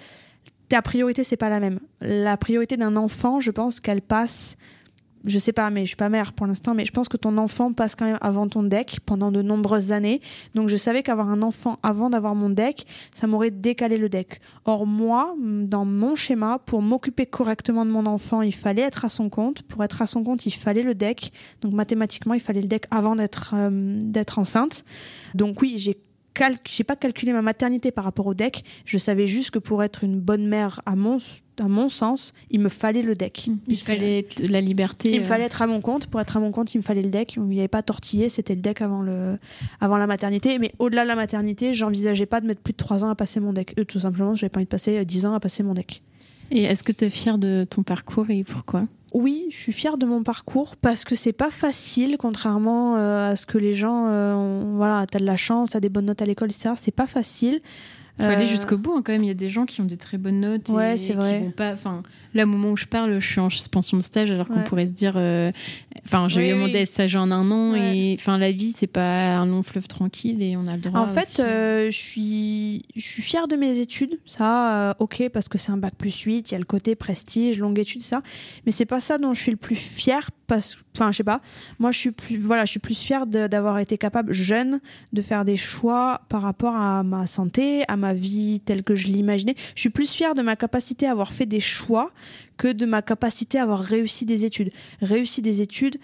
ta 0.71 0.81
priorité 0.83 1.25
c'est 1.25 1.37
pas 1.37 1.51
la 1.51 1.61
même. 1.61 1.81
La 2.01 2.37
priorité 2.37 2.77
d'un 2.79 2.97
enfant, 2.97 3.41
je 3.41 3.51
pense 3.51 3.81
qu'elle 3.81 4.01
passe 4.03 4.57
je 5.25 5.39
sais 5.39 5.53
pas, 5.53 5.71
mais 5.71 5.83
je 5.83 5.89
suis 5.89 5.97
pas 5.97 6.09
mère 6.09 6.33
pour 6.33 6.47
l'instant, 6.47 6.75
mais 6.75 6.85
je 6.85 6.93
pense 6.93 7.09
que 7.09 7.17
ton 7.17 7.37
enfant 7.37 7.73
passe 7.73 7.95
quand 7.95 8.07
même 8.07 8.19
avant 8.21 8.49
ton 8.49 8.63
deck 8.63 9.01
pendant 9.05 9.31
de 9.31 9.43
nombreuses 9.43 9.93
années. 9.93 10.21
Donc 10.55 10.69
je 10.69 10.77
savais 10.77 11.03
qu'avoir 11.03 11.29
un 11.29 11.43
enfant 11.43 11.79
avant 11.83 12.11
d'avoir 12.11 12.35
mon 12.35 12.49
deck, 12.49 12.87
ça 13.15 13.27
m'aurait 13.27 13.51
décalé 13.51 13.99
le 13.99 14.09
deck. 14.09 14.41
Or 14.65 14.87
moi, 14.87 15.35
dans 15.39 15.85
mon 15.85 16.15
schéma, 16.15 16.59
pour 16.65 16.81
m'occuper 16.81 17.27
correctement 17.27 17.85
de 17.85 17.91
mon 17.91 18.07
enfant, 18.07 18.43
il 18.43 18.55
fallait 18.55 18.83
être 18.83 19.05
à 19.05 19.09
son 19.09 19.29
compte. 19.29 19.63
Pour 19.63 19.85
être 19.85 20.01
à 20.01 20.07
son 20.07 20.25
compte, 20.25 20.47
il 20.47 20.55
fallait 20.55 20.83
le 20.83 20.95
deck. 20.95 21.33
Donc 21.61 21.73
mathématiquement, 21.75 22.35
il 22.35 22.41
fallait 22.41 22.63
le 22.63 22.69
deck 22.69 22.87
avant 22.91 23.17
d'être 23.17 23.55
euh, 23.55 23.71
d'être 23.71 24.39
enceinte. 24.39 24.85
Donc 25.35 25.61
oui, 25.61 25.75
j'ai 25.77 25.99
cal- 26.41 26.59
j'ai 26.69 26.85
pas 26.85 26.97
calculé 26.97 27.33
ma 27.33 27.43
maternité 27.43 27.91
par 27.91 28.05
rapport 28.05 28.27
au 28.27 28.35
deck. 28.35 28.65
Je 28.85 28.97
savais 28.99 29.27
juste 29.27 29.51
que 29.51 29.59
pour 29.59 29.83
être 29.83 30.03
une 30.05 30.19
bonne 30.19 30.47
mère 30.47 30.81
à 30.87 30.97
mon 30.97 31.19
à 31.63 31.69
mon 31.69 31.91
sens, 31.91 32.33
il 32.51 32.61
me 32.61 32.71
fallait 32.71 33.03
le 33.03 33.15
deck. 33.15 33.47
il 33.49 33.59
Puisque- 33.59 33.87
fallait 33.87 34.27
la 34.49 34.63
liberté 34.63 35.11
il 35.11 35.19
me 35.21 35.25
euh, 35.25 35.29
fallait 35.29 35.45
être 35.45 35.61
à 35.61 35.67
mon 35.67 35.83
compte. 35.83 36.07
Pour 36.07 36.19
être 36.19 36.39
à 36.39 36.41
mon 36.41 36.53
compte, 36.53 36.73
il 36.75 36.79
me 36.79 36.83
fallait 36.83 37.03
le 37.03 37.11
deck. 37.11 37.35
Il 37.37 37.43
n'y 37.43 37.59
avait 37.59 37.69
pas 37.69 37.83
tortillé, 37.83 38.31
c'était 38.31 38.55
le 38.55 38.63
deck 38.63 38.81
avant, 38.81 39.03
le... 39.03 39.39
avant 39.81 39.99
la 39.99 40.07
maternité. 40.07 40.59
Mais 40.59 40.73
au-delà 40.79 41.03
de 41.03 41.09
la 41.09 41.17
maternité, 41.17 41.75
j'envisageais 41.75 42.25
pas 42.25 42.41
de 42.41 42.47
mettre 42.47 42.63
plus 42.63 42.73
de 42.73 42.79
3 42.79 43.05
ans 43.05 43.11
à 43.11 43.15
passer 43.15 43.41
mon 43.41 43.53
deck. 43.53 43.75
Euh, 43.79 43.85
tout 43.85 44.01
simplement, 44.01 44.35
j'avais 44.35 44.49
pas 44.49 44.59
envie 44.61 44.65
de 44.65 44.71
passer 44.71 44.99
euh, 45.01 45.05
10 45.05 45.27
ans 45.27 45.35
à 45.35 45.41
passer 45.41 45.63
mon 45.63 45.75
deck. 45.75 46.03
Et 46.51 46.63
est-ce 46.63 46.83
que 46.83 46.93
tu 46.93 47.05
es 47.05 47.11
fière 47.11 47.37
de 47.37 47.67
ton 47.69 47.83
parcours 47.83 48.31
et 48.31 48.43
pourquoi? 48.43 48.87
Oui, 49.13 49.47
je 49.51 49.57
suis 49.57 49.73
fière 49.73 49.99
de 49.99 50.07
mon 50.07 50.23
parcours 50.23 50.77
parce 50.77 51.05
que 51.05 51.15
c'est 51.17 51.33
pas 51.33 51.51
facile, 51.51 52.17
contrairement 52.19 52.97
euh, 52.97 53.33
à 53.33 53.37
ce 53.37 53.47
que 53.47 53.59
les 53.59 53.75
gens 53.75 54.07
euh, 54.07 54.35
ont. 54.35 54.77
Voilà, 54.77 55.07
t'as 55.11 55.19
de 55.19 55.25
la 55.27 55.37
chance, 55.37 55.71
t'as 55.71 55.81
des 55.81 55.89
bonnes 55.89 56.07
notes 56.07 56.23
à 56.23 56.27
l'école, 56.27 56.51
etc. 56.51 56.71
C'est 56.77 56.95
pas 56.95 57.07
facile. 57.07 57.61
Il 58.19 58.25
faut 58.27 58.31
aller 58.31 58.45
Euh, 58.45 58.47
jusqu'au 58.47 58.77
bout 58.77 58.93
hein, 58.93 59.03
quand 59.05 59.13
même. 59.13 59.23
Il 59.25 59.29
y 59.29 59.31
a 59.31 59.35
des 59.35 59.49
gens 59.49 59.65
qui 59.67 59.81
ont 59.81 59.85
des 59.87 59.97
très 59.97 60.19
bonnes 60.19 60.41
notes. 60.41 60.69
et 60.69 60.97
qui 60.97 61.13
vrai. 61.13 61.41
vont 61.41 61.51
pas. 61.53 61.73
Enfin, 61.73 62.03
là, 62.35 62.45
au 62.45 62.47
moment 62.47 62.71
où 62.73 62.77
je 62.77 62.87
parle, 62.87 63.19
je 63.21 63.27
suis 63.27 63.41
en 63.41 63.51
suspension 63.51 63.97
de 63.97 64.03
stage, 64.03 64.31
alors 64.31 64.49
qu'on 64.49 64.63
pourrait 64.63 64.87
se 64.87 64.93
dire. 64.93 65.15
euh, 65.17 65.51
Enfin, 66.07 66.29
j'ai 66.29 66.41
Oui, 66.41 66.49
eu 66.51 66.55
mon 66.55 66.65
oui. 66.67 66.73
DStage 66.73 67.15
en 67.17 67.31
un 67.31 67.51
an 67.51 67.73
Ouais. 67.73 67.97
et 67.97 68.17
enfin, 68.19 68.39
la 68.39 68.53
vie, 68.53 68.73
c'est 68.77 68.87
pas 68.87 69.37
un 69.37 69.47
long 69.47 69.63
fleuve 69.63 69.87
tranquille 69.87 70.43
et 70.43 70.57
on 70.57 70.67
a 70.67 70.75
le 70.77 70.81
droit. 70.81 71.01
En 71.01 71.07
fait, 71.09 71.41
euh, 71.41 71.91
je 71.91 71.97
suis, 71.97 72.85
je 72.97 73.01
suis 73.07 73.23
fière 73.23 73.49
de 73.49 73.57
mes 73.57 73.79
études. 73.79 74.19
Ça, 74.25 74.91
euh, 74.91 74.95
ok, 74.99 75.29
parce 75.33 75.49
que 75.49 75.59
c'est 75.59 75.73
un 75.73 75.77
bac 75.77 75.95
plus 75.97 76.19
8, 76.21 76.51
il 76.51 76.53
y 76.53 76.55
a 76.55 76.59
le 76.59 76.65
côté 76.65 76.95
prestige, 76.95 77.59
longue 77.59 77.79
étude, 77.79 78.03
ça. 78.03 78.23
Mais 78.67 78.73
c'est 78.73 78.87
pas 78.87 79.01
ça 79.01 79.19
dont 79.19 79.35
je 79.35 79.43
suis 79.43 79.51
le 79.51 79.57
plus 79.57 79.77
fière. 79.77 80.31
Parce, 80.47 80.77
enfin, 80.97 81.13
je 81.13 81.19
sais 81.19 81.25
pas. 81.25 81.41
Moi, 81.79 81.93
je 81.93 81.99
suis 81.99 82.11
plus, 82.11 82.39
voilà, 82.39 82.65
je 82.65 82.71
suis 82.73 82.81
plus 82.81 82.99
fière 82.99 83.27
d'avoir 83.27 83.79
été 83.79 83.97
capable, 83.99 84.33
jeune, 84.33 84.81
de 85.13 85.23
faire 85.23 85.45
des 85.45 85.57
choix 85.57 86.23
par 86.29 86.43
rapport 86.43 86.75
à 86.75 87.05
ma 87.05 87.27
santé, 87.29 87.85
à 87.87 87.97
ma 87.97 88.15
vie 88.15 88.61
telle 88.65 88.83
que 88.83 88.97
je 88.97 89.07
l'imaginais. 89.09 89.55
Je 89.77 89.81
suis 89.81 89.91
plus 89.91 90.11
fière 90.11 90.35
de 90.35 90.43
ma 90.43 90.57
capacité 90.57 91.07
à 91.07 91.13
avoir 91.13 91.33
fait 91.33 91.47
des 91.47 91.61
choix 91.61 92.11
que 92.57 92.69
de 92.73 92.87
ma 92.87 93.03
capacité 93.03 93.59
à 93.59 93.63
avoir 93.63 93.81
réussi 93.81 94.25
des 94.25 94.45
études. 94.45 94.71
Réussi 95.01 95.43
des 95.43 95.61
études, 95.63 95.97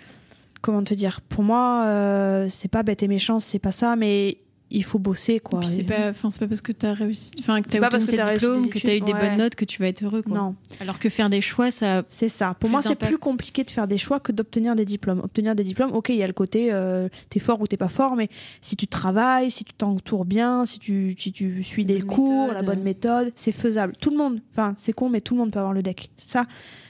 comment 0.63 0.83
te 0.83 0.95
dire? 0.95 1.21
Pour 1.21 1.43
moi, 1.43 1.85
euh, 1.87 2.49
c'est 2.49 2.69
pas 2.69 2.83
bête 2.83 3.03
et 3.03 3.09
méchant, 3.09 3.41
c'est 3.41 3.59
pas 3.59 3.73
ça, 3.73 3.97
mais 3.97 4.39
il 4.77 4.85
faut 4.85 4.99
bosser, 4.99 5.41
quoi. 5.41 5.63
C'est 5.63 5.83
pas, 5.85 6.13
c'est 6.13 6.39
pas 6.39 6.47
parce 6.47 6.61
que 6.61 6.73
réussi, 6.93 7.33
enfin, 7.41 7.63
pas 7.63 7.89
parce 7.89 8.05
t'as 8.05 8.25
réussi 8.25 8.47
diplômes, 8.47 8.69
que 8.69 8.79
tu 8.79 8.89
as 8.89 8.97
eu 8.97 9.01
des 9.01 9.13
ouais. 9.13 9.21
bonnes 9.21 9.39
notes, 9.39 9.55
que 9.55 9.65
tu 9.65 9.81
vas 9.81 9.89
être 9.89 10.03
heureux. 10.05 10.21
Quoi. 10.23 10.37
Non, 10.37 10.55
Alors 10.81 10.99
que 10.99 11.09
faire 11.09 11.31
des 11.31 11.41
choix, 11.41 11.71
ça. 11.71 12.05
c'est 12.09 12.29
ça. 12.29 12.55
Pour 12.61 12.69
moi, 12.69 12.83
c'est 12.83 12.95
plus 12.95 13.19
compliqué 13.19 13.65
de 13.65 13.71
faire 13.71 13.89
des 13.89 13.99
choix 13.99 14.21
que 14.21 14.33
d'obtenir 14.33 14.77
des 14.77 14.85
diplômes. 14.85 15.21
Obtenir 15.21 15.55
des 15.55 15.65
diplômes, 15.65 15.93
ok, 15.93 16.11
il 16.11 16.17
y 16.17 16.23
a 16.23 16.27
le 16.27 16.35
côté 16.35 16.73
euh, 16.73 17.09
t'es 17.31 17.41
fort 17.41 17.61
ou 17.61 17.67
t'es 17.67 17.79
pas 17.79 17.89
fort, 17.89 18.17
mais 18.17 18.29
si 18.61 18.77
tu 18.77 18.87
travailles, 18.87 19.51
si 19.51 19.65
tu 19.65 19.73
t'entoures 19.73 20.27
bien, 20.27 20.67
si 20.67 20.79
tu, 20.79 21.15
si 21.19 21.33
tu 21.33 21.63
suis 21.63 21.87
des 21.87 22.03
cours, 22.03 22.49
méthode. 22.49 22.55
la 22.55 22.63
bonne 22.63 22.83
méthode, 22.83 23.33
c'est 23.35 23.53
faisable. 23.53 23.95
Tout 23.99 24.11
le 24.11 24.19
monde, 24.19 24.41
enfin, 24.53 24.75
c'est 24.77 24.93
con, 24.93 25.09
mais 25.09 25.23
tout 25.23 25.35
le 25.35 25.41
monde 25.41 25.53
peut 25.53 25.59
avoir 25.59 25.73
le 25.73 25.83
deck. 25.83 26.11
Ça, 26.19 26.45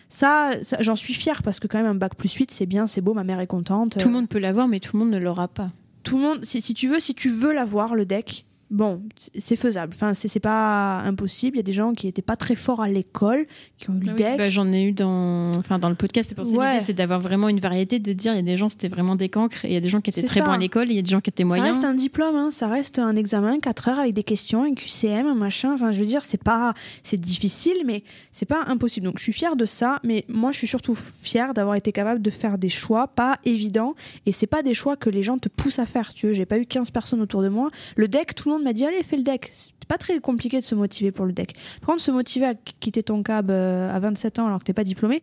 ça, 0.08 0.50
ça, 0.62 0.78
j'en 0.80 0.96
suis 0.96 1.14
fière 1.14 1.42
parce 1.42 1.60
que 1.60 1.68
quand 1.68 1.78
même 1.78 1.86
un 1.86 1.94
bac 1.94 2.16
plus 2.16 2.32
8, 2.32 2.50
c'est 2.50 2.66
bien, 2.66 2.86
c'est 2.86 3.00
beau, 3.00 3.14
ma 3.14 3.24
mère 3.24 3.38
est 3.38 3.46
contente. 3.46 3.96
Tout 3.98 4.08
le 4.08 4.14
monde 4.14 4.28
peut 4.28 4.38
l'avoir, 4.38 4.66
mais 4.66 4.80
tout 4.80 4.96
le 4.96 5.04
monde 5.04 5.12
ne 5.12 5.18
l'aura 5.18 5.46
pas. 5.46 5.66
Tout 6.06 6.18
le 6.18 6.22
monde, 6.22 6.44
si, 6.44 6.62
si 6.62 6.72
tu 6.72 6.86
veux, 6.86 7.00
si 7.00 7.14
tu 7.14 7.30
veux 7.30 7.52
l'avoir, 7.52 7.96
le 7.96 8.06
deck, 8.06 8.45
bon, 8.70 9.02
c'est- 9.38 9.56
faisable. 9.56 9.92
Enfin, 9.96 10.12
c'est 10.14 10.38
pas 10.40 10.98
impossible. 11.00 11.56
Il 11.56 11.58
y 11.58 11.60
a 11.60 11.62
des 11.62 11.72
gens 11.72 11.94
qui 11.94 12.08
étaient 12.08 12.20
pas 12.22 12.36
très 12.36 12.56
forts 12.56 12.82
à 12.82 12.88
l'école, 12.88 13.46
qui 13.78 13.88
ont 13.90 13.94
eu 13.94 14.00
le 14.00 14.08
Ah 14.10 14.12
oui, 14.12 14.16
deck. 14.22 14.36
bah, 14.38 14.50
J'en 14.50 14.70
ai 14.72 14.82
eu 14.82 14.92
dans, 14.92 15.50
enfin, 15.56 15.78
dans 15.78 15.88
le 15.88 15.94
podcast. 15.94 16.28
C'est 16.28 16.34
pour 16.34 16.44
ça 16.46 16.52
Ouais. 16.52 16.74
l'idée, 16.74 16.84
c'est 16.86 16.92
d'avoir 16.92 17.20
vraiment 17.20 17.48
une 17.48 17.60
variété, 17.60 17.98
de 17.98 18.12
dire 18.12 18.32
il 18.34 18.36
y 18.36 18.38
a 18.40 18.42
des 18.42 18.56
gens 18.56 18.68
c'était 18.68 18.88
vraiment 18.88 19.16
des 19.16 19.28
cancres 19.30 19.64
et 19.64 19.68
il 19.68 19.74
y 19.74 19.76
a 19.76 19.80
des 19.80 19.88
gens 19.88 20.00
qui 20.00 20.10
étaient 20.10 20.22
très 20.24 20.40
ça. 20.40 20.46
bons 20.46 20.52
à 20.52 20.58
l'école, 20.58 20.90
il 20.90 20.96
y 20.96 20.98
a 20.98 21.02
des 21.02 21.10
gens 21.10 21.20
qui 21.20 21.30
étaient 21.30 21.42
ça 21.42 21.46
moyens. 21.46 21.68
reste 21.76 21.84
un 21.84 21.94
diplôme, 21.94 22.36
hein, 22.36 22.50
ça 22.50 22.68
reste 22.68 22.98
un 22.98 23.16
examen, 23.16 23.58
4 23.60 23.88
heures 23.88 23.98
avec 23.98 24.12
des 24.14 24.22
questions, 24.24 24.64
un 24.64 24.74
QCM, 24.74 25.26
un 25.26 25.34
machin. 25.34 25.72
Enfin, 25.74 25.92
je 25.92 26.00
veux 26.00 26.06
dire, 26.06 26.24
c'est 26.24 26.42
pas, 26.42 26.74
c'est 27.02 27.20
difficile, 27.20 27.76
mais 27.86 28.02
c'est 28.32 28.46
pas 28.46 28.62
impossible. 28.66 29.06
Donc, 29.06 29.18
je 29.18 29.22
suis 29.22 29.32
fière 29.32 29.56
de 29.56 29.64
ça, 29.64 30.00
mais 30.04 30.24
moi, 30.28 30.52
je 30.52 30.58
suis 30.58 30.66
surtout 30.66 30.94
fière 30.94 31.54
d'avoir 31.54 31.76
été 31.76 31.92
capable 31.92 32.20
de 32.20 32.30
faire 32.30 32.58
des 32.58 32.68
choix 32.68 33.08
pas 33.08 33.38
évidents. 33.44 33.94
Et 34.26 34.32
c'est 34.32 34.46
pas 34.46 34.62
des 34.62 34.74
choix 34.74 34.96
que 34.96 35.08
les 35.10 35.22
gens 35.22 35.38
te 35.38 35.48
poussent 35.48 35.78
à 35.78 35.86
faire. 35.86 36.12
Tu 36.12 36.26
veux, 36.26 36.32
j'ai 36.34 36.46
pas 36.46 36.58
eu 36.58 36.66
15 36.66 36.90
personnes 36.90 37.20
autour 37.20 37.42
de 37.42 37.48
moi. 37.48 37.70
Le 37.96 38.08
deck, 38.08 38.34
tout 38.34 38.48
le 38.48 38.54
monde 38.55 38.55
m'a 38.64 38.72
dit, 38.72 38.84
allez, 38.84 39.02
fais 39.02 39.16
le 39.16 39.22
deck. 39.22 39.50
C'est 39.52 39.72
pas 39.88 39.98
très 39.98 40.18
compliqué 40.18 40.58
de 40.58 40.64
se 40.64 40.74
motiver 40.74 41.12
pour 41.12 41.26
le 41.26 41.32
deck. 41.32 41.54
Par 41.80 41.88
contre, 41.90 42.00
se 42.00 42.10
motiver 42.10 42.46
à 42.46 42.54
qu- 42.54 42.72
quitter 42.80 43.02
ton 43.04 43.22
cab 43.22 43.50
euh, 43.50 43.88
à 43.94 43.98
27 44.00 44.38
ans 44.40 44.46
alors 44.46 44.58
que 44.58 44.64
t'es 44.64 44.72
pas 44.72 44.82
diplômé, 44.82 45.22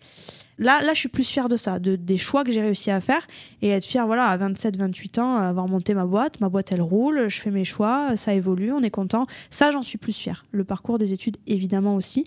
là, 0.57 0.81
là, 0.81 0.93
je 0.93 0.99
suis 0.99 1.09
plus 1.09 1.27
fière 1.27 1.49
de 1.49 1.57
ça, 1.57 1.79
de, 1.79 1.95
des 1.97 2.17
choix 2.17 2.43
que 2.45 2.51
j'ai 2.51 2.61
réussi 2.61 2.89
à 2.89 3.01
faire 3.01 3.27
et 3.61 3.69
être 3.69 3.85
fière, 3.85 4.05
voilà, 4.07 4.27
à 4.27 4.37
27, 4.37 4.77
28 4.77 5.19
ans, 5.19 5.35
avoir 5.35 5.67
monté 5.67 5.93
ma 5.93 6.05
boîte. 6.05 6.39
Ma 6.39 6.47
boîte, 6.47 6.71
elle 6.71 6.81
roule, 6.81 7.27
je 7.27 7.41
fais 7.41 7.51
mes 7.51 7.65
choix, 7.65 8.15
ça 8.15 8.33
évolue, 8.33 8.71
on 8.71 8.81
est 8.81 8.89
content. 8.89 9.25
Ça, 9.49 9.69
j'en 9.71 9.81
suis 9.81 9.97
plus 9.97 10.13
fière. 10.15 10.45
Le 10.51 10.63
parcours 10.63 10.97
des 10.97 11.11
études, 11.11 11.37
évidemment 11.45 11.95
aussi. 11.95 12.25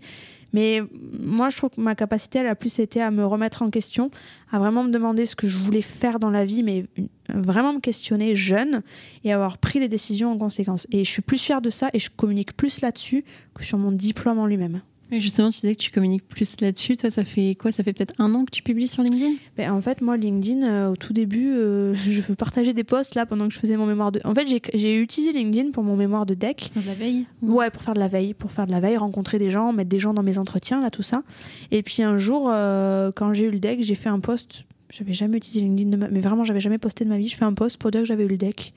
Mais 0.52 0.82
moi, 1.20 1.50
je 1.50 1.56
trouve 1.56 1.70
que 1.70 1.80
ma 1.80 1.94
capacité, 1.94 2.38
elle 2.38 2.46
a 2.46 2.54
plus 2.54 2.78
été 2.78 3.02
à 3.02 3.10
me 3.10 3.24
remettre 3.26 3.62
en 3.62 3.70
question, 3.70 4.10
à 4.50 4.58
vraiment 4.58 4.84
me 4.84 4.90
demander 4.90 5.26
ce 5.26 5.36
que 5.36 5.46
je 5.46 5.58
voulais 5.58 5.82
faire 5.82 6.18
dans 6.18 6.30
la 6.30 6.44
vie, 6.44 6.62
mais 6.62 6.86
vraiment 7.28 7.72
me 7.72 7.80
questionner 7.80 8.34
jeune 8.36 8.82
et 9.24 9.32
avoir 9.32 9.58
pris 9.58 9.80
les 9.80 9.88
décisions 9.88 10.32
en 10.32 10.38
conséquence. 10.38 10.86
Et 10.92 11.04
je 11.04 11.10
suis 11.10 11.22
plus 11.22 11.38
fière 11.38 11.60
de 11.60 11.70
ça 11.70 11.90
et 11.92 11.98
je 11.98 12.10
communique 12.10 12.56
plus 12.56 12.80
là-dessus 12.80 13.24
que 13.54 13.64
sur 13.64 13.78
mon 13.78 13.92
diplôme 13.92 14.38
en 14.38 14.46
lui-même. 14.46 14.82
Et 15.12 15.20
justement, 15.20 15.50
tu 15.50 15.60
disais 15.60 15.74
que 15.76 15.80
tu 15.80 15.90
communiques 15.92 16.26
plus 16.26 16.60
là-dessus. 16.60 16.96
Toi, 16.96 17.10
ça 17.10 17.22
fait 17.24 17.54
quoi? 17.54 17.70
Ça 17.70 17.84
fait 17.84 17.92
peut-être 17.92 18.14
un 18.18 18.34
an 18.34 18.44
que 18.44 18.50
tu 18.50 18.62
publies 18.62 18.88
sur 18.88 19.02
LinkedIn? 19.04 19.34
Ben, 19.56 19.70
en 19.72 19.80
fait, 19.80 20.00
moi, 20.00 20.16
LinkedIn, 20.16 20.62
euh, 20.66 20.88
au 20.90 20.96
tout 20.96 21.12
début, 21.12 21.52
euh, 21.52 21.94
je 22.08 22.20
veux 22.20 22.34
partager 22.34 22.72
des 22.72 22.82
posts 22.84 23.14
là 23.14 23.24
pendant 23.26 23.46
que 23.48 23.54
je 23.54 23.58
faisais 23.60 23.76
mon 23.76 23.86
mémoire 23.86 24.10
de. 24.10 24.20
En 24.24 24.34
fait, 24.34 24.48
j'ai- 24.48 24.60
j'ai 24.74 25.00
utilisé 25.00 25.32
LinkedIn 25.32 25.70
pour 25.70 25.84
mon 25.84 25.94
mémoire 25.96 26.26
de 26.26 26.34
deck. 26.34 26.70
Pour 26.72 26.82
de 26.82 26.88
la 26.88 26.94
veille 26.94 27.26
Ouais, 27.42 27.70
pour 27.70 27.82
faire 27.82 27.94
de 27.94 28.00
la 28.00 28.08
veille, 28.08 28.34
pour 28.34 28.50
faire 28.50 28.66
de 28.66 28.72
la 28.72 28.80
veille, 28.80 28.96
rencontrer 28.96 29.38
des 29.38 29.50
gens, 29.50 29.72
mettre 29.72 29.90
des 29.90 30.00
gens 30.00 30.12
dans 30.12 30.22
mes 30.24 30.38
entretiens, 30.38 30.80
là, 30.80 30.90
tout 30.90 31.02
ça. 31.02 31.22
Et 31.70 31.82
puis 31.82 32.02
un 32.02 32.18
jour, 32.18 32.48
euh, 32.50 33.12
quand 33.14 33.32
j'ai 33.32 33.44
eu 33.46 33.50
le 33.50 33.60
deck, 33.60 33.82
j'ai 33.82 33.94
fait 33.94 34.08
un 34.08 34.18
post. 34.20 34.64
J'avais 34.92 35.12
jamais 35.12 35.36
utilisé 35.36 35.64
LinkedIn, 35.64 35.90
de 35.90 35.96
ma... 35.96 36.08
mais 36.08 36.20
vraiment, 36.20 36.44
j'avais 36.44 36.60
jamais 36.60 36.78
posté 36.78 37.04
de 37.04 37.10
ma 37.10 37.18
vie. 37.18 37.28
Je 37.28 37.36
fais 37.36 37.44
un 37.44 37.54
post 37.54 37.76
pour 37.76 37.90
dire 37.90 38.00
que 38.02 38.06
j'avais 38.06 38.24
eu 38.24 38.28
le 38.28 38.36
deck. 38.36 38.72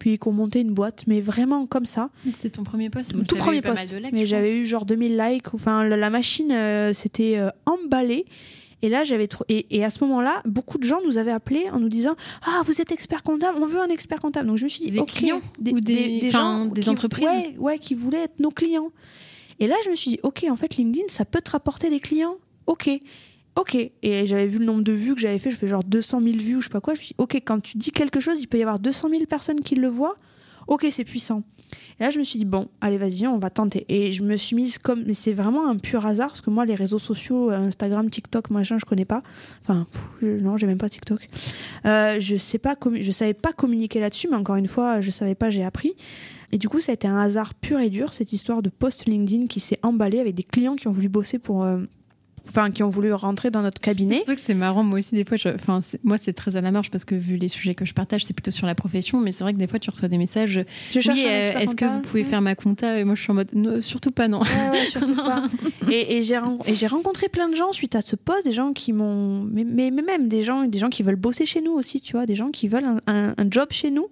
Puis 0.00 0.18
qu'on 0.18 0.32
montait 0.32 0.62
une 0.62 0.72
boîte, 0.72 1.04
mais 1.06 1.20
vraiment 1.20 1.64
comme 1.66 1.84
ça. 1.84 2.10
C'était 2.24 2.50
ton 2.50 2.64
premier 2.64 2.90
post 2.90 3.12
Tout 3.28 3.36
premier 3.36 3.60
post. 3.60 3.94
mais 4.12 4.24
j'avais 4.26 4.56
eu 4.56 4.66
genre 4.66 4.84
2000 4.86 5.16
likes. 5.16 5.54
Enfin, 5.54 5.84
la, 5.84 5.96
la 5.96 6.10
machine 6.10 6.50
euh, 6.50 6.92
s'était 6.92 7.38
euh, 7.38 7.50
emballée. 7.66 8.24
Et 8.82 8.88
là, 8.88 9.04
j'avais 9.04 9.26
trop. 9.26 9.44
Et, 9.50 9.66
et 9.76 9.84
à 9.84 9.90
ce 9.90 10.02
moment-là, 10.04 10.40
beaucoup 10.46 10.78
de 10.78 10.84
gens 10.84 11.00
nous 11.04 11.18
avaient 11.18 11.30
appelés 11.30 11.66
en 11.70 11.78
nous 11.80 11.90
disant 11.90 12.16
Ah, 12.46 12.62
vous 12.64 12.80
êtes 12.80 12.90
expert 12.92 13.22
comptable, 13.22 13.58
on 13.60 13.66
veut 13.66 13.78
un 13.80 13.88
expert 13.88 14.18
comptable. 14.20 14.48
Donc 14.48 14.56
je 14.56 14.64
me 14.64 14.68
suis 14.70 14.80
dit 14.80 14.90
Des 14.90 15.00
clients 15.04 15.42
ou 15.74 15.80
des- 15.80 16.20
enfin, 16.28 16.64
des 16.64 16.80
qui- 16.80 16.88
entreprises 16.88 17.28
ouais, 17.28 17.54
ouais, 17.58 17.78
qui 17.78 17.92
voulaient 17.94 18.22
être 18.24 18.40
nos 18.40 18.50
clients. 18.50 18.90
Et 19.58 19.66
là, 19.66 19.74
je 19.84 19.90
me 19.90 19.94
suis 19.96 20.12
dit 20.12 20.18
Ok, 20.22 20.46
en 20.50 20.56
fait, 20.56 20.76
LinkedIn, 20.76 21.08
ça 21.08 21.26
peut 21.26 21.42
te 21.42 21.50
rapporter 21.50 21.90
des 21.90 22.00
clients. 22.00 22.36
Ok. 22.66 22.88
Ok. 23.56 23.74
Et 23.74 24.26
j'avais 24.26 24.46
vu 24.46 24.58
le 24.58 24.64
nombre 24.64 24.82
de 24.82 24.92
vues 24.92 25.14
que 25.14 25.20
j'avais 25.20 25.38
fait. 25.38 25.50
Je 25.50 25.56
fais 25.56 25.66
genre 25.68 25.84
200 25.84 26.20
000 26.22 26.36
vues 26.38 26.56
ou 26.56 26.60
je 26.60 26.66
sais 26.66 26.70
pas 26.70 26.80
quoi. 26.80 26.94
Je 26.94 27.00
me 27.00 27.04
suis 27.04 27.14
dit 27.14 27.22
Ok, 27.22 27.34
quand 27.44 27.60
tu 27.60 27.78
dis 27.78 27.90
quelque 27.90 28.20
chose, 28.20 28.40
il 28.40 28.46
peut 28.46 28.58
y 28.58 28.62
avoir 28.62 28.78
200 28.78 29.08
000 29.10 29.26
personnes 29.26 29.60
qui 29.60 29.74
le 29.74 29.88
voient. 29.88 30.16
Ok, 30.66 30.86
c'est 30.90 31.04
puissant. 31.04 31.42
Et 31.98 32.04
là, 32.04 32.10
je 32.10 32.18
me 32.18 32.24
suis 32.24 32.38
dit, 32.38 32.44
bon, 32.44 32.68
allez, 32.80 32.96
vas-y, 32.96 33.26
on 33.26 33.38
va 33.38 33.50
tenter. 33.50 33.84
Et 33.88 34.12
je 34.12 34.22
me 34.22 34.36
suis 34.36 34.54
mise 34.54 34.78
comme. 34.78 35.02
Mais 35.04 35.14
c'est 35.14 35.32
vraiment 35.32 35.68
un 35.68 35.76
pur 35.76 36.06
hasard, 36.06 36.28
parce 36.28 36.40
que 36.40 36.50
moi, 36.50 36.64
les 36.64 36.74
réseaux 36.74 36.98
sociaux, 36.98 37.50
euh, 37.50 37.56
Instagram, 37.56 38.08
TikTok, 38.08 38.50
machin, 38.50 38.78
je 38.78 38.84
connais 38.84 39.04
pas. 39.04 39.22
Enfin, 39.62 39.86
non, 40.22 40.56
j'ai 40.56 40.66
même 40.66 40.78
pas 40.78 40.88
TikTok. 40.88 41.28
Euh, 41.86 42.18
je 42.20 42.36
sais 42.36 42.58
pas, 42.58 42.76
je 43.00 43.12
savais 43.12 43.34
pas 43.34 43.52
communiquer 43.52 44.00
là-dessus, 44.00 44.28
mais 44.30 44.36
encore 44.36 44.56
une 44.56 44.68
fois, 44.68 45.00
je 45.00 45.10
savais 45.10 45.34
pas, 45.34 45.50
j'ai 45.50 45.64
appris. 45.64 45.94
Et 46.52 46.58
du 46.58 46.68
coup, 46.68 46.80
ça 46.80 46.92
a 46.92 46.94
été 46.94 47.06
un 47.06 47.18
hasard 47.18 47.54
pur 47.54 47.78
et 47.80 47.90
dur, 47.90 48.12
cette 48.12 48.32
histoire 48.32 48.62
de 48.62 48.70
post 48.70 49.06
LinkedIn 49.06 49.46
qui 49.46 49.60
s'est 49.60 49.78
emballée 49.82 50.20
avec 50.20 50.34
des 50.34 50.42
clients 50.42 50.76
qui 50.76 50.88
ont 50.88 50.92
voulu 50.92 51.08
bosser 51.08 51.38
pour, 51.38 51.64
euh, 51.64 51.80
enfin 52.48 52.70
qui 52.70 52.82
ont 52.82 52.88
voulu 52.88 53.12
rentrer 53.12 53.50
dans 53.50 53.62
notre 53.62 53.80
cabinet. 53.80 54.22
C'est 54.26 54.34
que 54.34 54.40
c'est 54.40 54.54
marrant, 54.54 54.82
moi 54.82 54.98
aussi 54.98 55.14
des 55.14 55.24
fois, 55.24 55.36
enfin 55.54 55.80
moi 56.04 56.18
c'est 56.18 56.32
très 56.32 56.56
à 56.56 56.60
la 56.60 56.70
marge 56.70 56.90
parce 56.90 57.04
que 57.04 57.14
vu 57.14 57.36
les 57.36 57.48
sujets 57.48 57.74
que 57.74 57.84
je 57.84 57.94
partage, 57.94 58.24
c'est 58.24 58.32
plutôt 58.32 58.50
sur 58.50 58.66
la 58.66 58.74
profession, 58.74 59.20
mais 59.20 59.32
c'est 59.32 59.44
vrai 59.44 59.52
que 59.52 59.58
des 59.58 59.66
fois 59.66 59.78
tu 59.78 59.90
reçois 59.90 60.08
des 60.08 60.18
messages. 60.18 60.64
Je 60.92 60.98
oui, 61.10 61.24
euh, 61.26 61.58
est-ce 61.58 61.74
que 61.74 61.84
vous 61.84 62.00
pouvez 62.00 62.24
faire 62.24 62.40
ma 62.40 62.54
compta? 62.54 62.98
Et 62.98 63.04
moi 63.04 63.14
je 63.14 63.22
suis 63.22 63.30
en 63.30 63.34
mode 63.34 63.80
surtout 63.80 64.10
pas 64.10 64.28
non. 64.28 64.40
Ouais, 64.40 64.86
surtout 64.88 65.14
pas. 65.24 65.44
Et, 65.90 66.18
et 66.18 66.22
j'ai 66.22 66.86
rencontré 66.86 67.28
plein 67.28 67.48
de 67.48 67.54
gens 67.54 67.72
suite 67.72 67.94
à 67.94 68.00
ce 68.00 68.16
poste, 68.16 68.44
des 68.44 68.52
gens 68.52 68.72
qui 68.72 68.92
m'ont, 68.92 69.42
mais, 69.44 69.64
mais, 69.64 69.90
même 69.90 70.28
des 70.28 70.42
gens, 70.42 70.64
des 70.64 70.78
gens 70.78 70.88
qui 70.88 71.02
veulent 71.02 71.16
bosser 71.16 71.46
chez 71.46 71.60
nous 71.60 71.72
aussi, 71.72 72.00
tu 72.00 72.12
vois, 72.12 72.26
des 72.26 72.34
gens 72.34 72.50
qui 72.50 72.68
veulent 72.68 72.86
un, 73.06 73.34
un 73.36 73.50
job 73.50 73.68
chez 73.70 73.90
nous. 73.90 74.08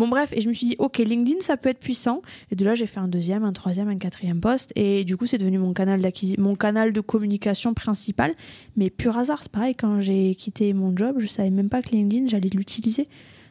Bon, 0.00 0.08
bref, 0.08 0.32
et 0.32 0.40
je 0.40 0.48
me 0.48 0.54
suis 0.54 0.66
dit, 0.66 0.76
ok, 0.78 0.96
LinkedIn, 0.96 1.42
ça 1.42 1.58
peut 1.58 1.68
être 1.68 1.78
puissant. 1.78 2.22
Et 2.50 2.56
de 2.56 2.64
là, 2.64 2.74
j'ai 2.74 2.86
fait 2.86 3.00
un 3.00 3.06
deuxième, 3.06 3.44
un 3.44 3.52
troisième, 3.52 3.90
un 3.90 3.98
quatrième 3.98 4.40
poste. 4.40 4.72
Et 4.74 5.04
du 5.04 5.18
coup, 5.18 5.26
c'est 5.26 5.36
devenu 5.36 5.58
mon 5.58 5.74
canal, 5.74 6.00
de 6.00 7.00
communication 7.02 7.74
principal. 7.74 8.32
Mais 8.78 8.88
pur 8.88 9.18
hasard, 9.18 9.40
c'est 9.42 9.52
pareil, 9.52 9.74
quand 9.74 10.00
j'ai 10.00 10.34
quitté 10.36 10.72
mon 10.72 10.96
job, 10.96 11.16
je 11.18 11.26
savais 11.26 11.50
même 11.50 11.68
pas 11.68 11.82
que 11.82 11.90
LinkedIn, 11.90 12.28
j'allais 12.28 12.48
l'utiliser. 12.48 13.08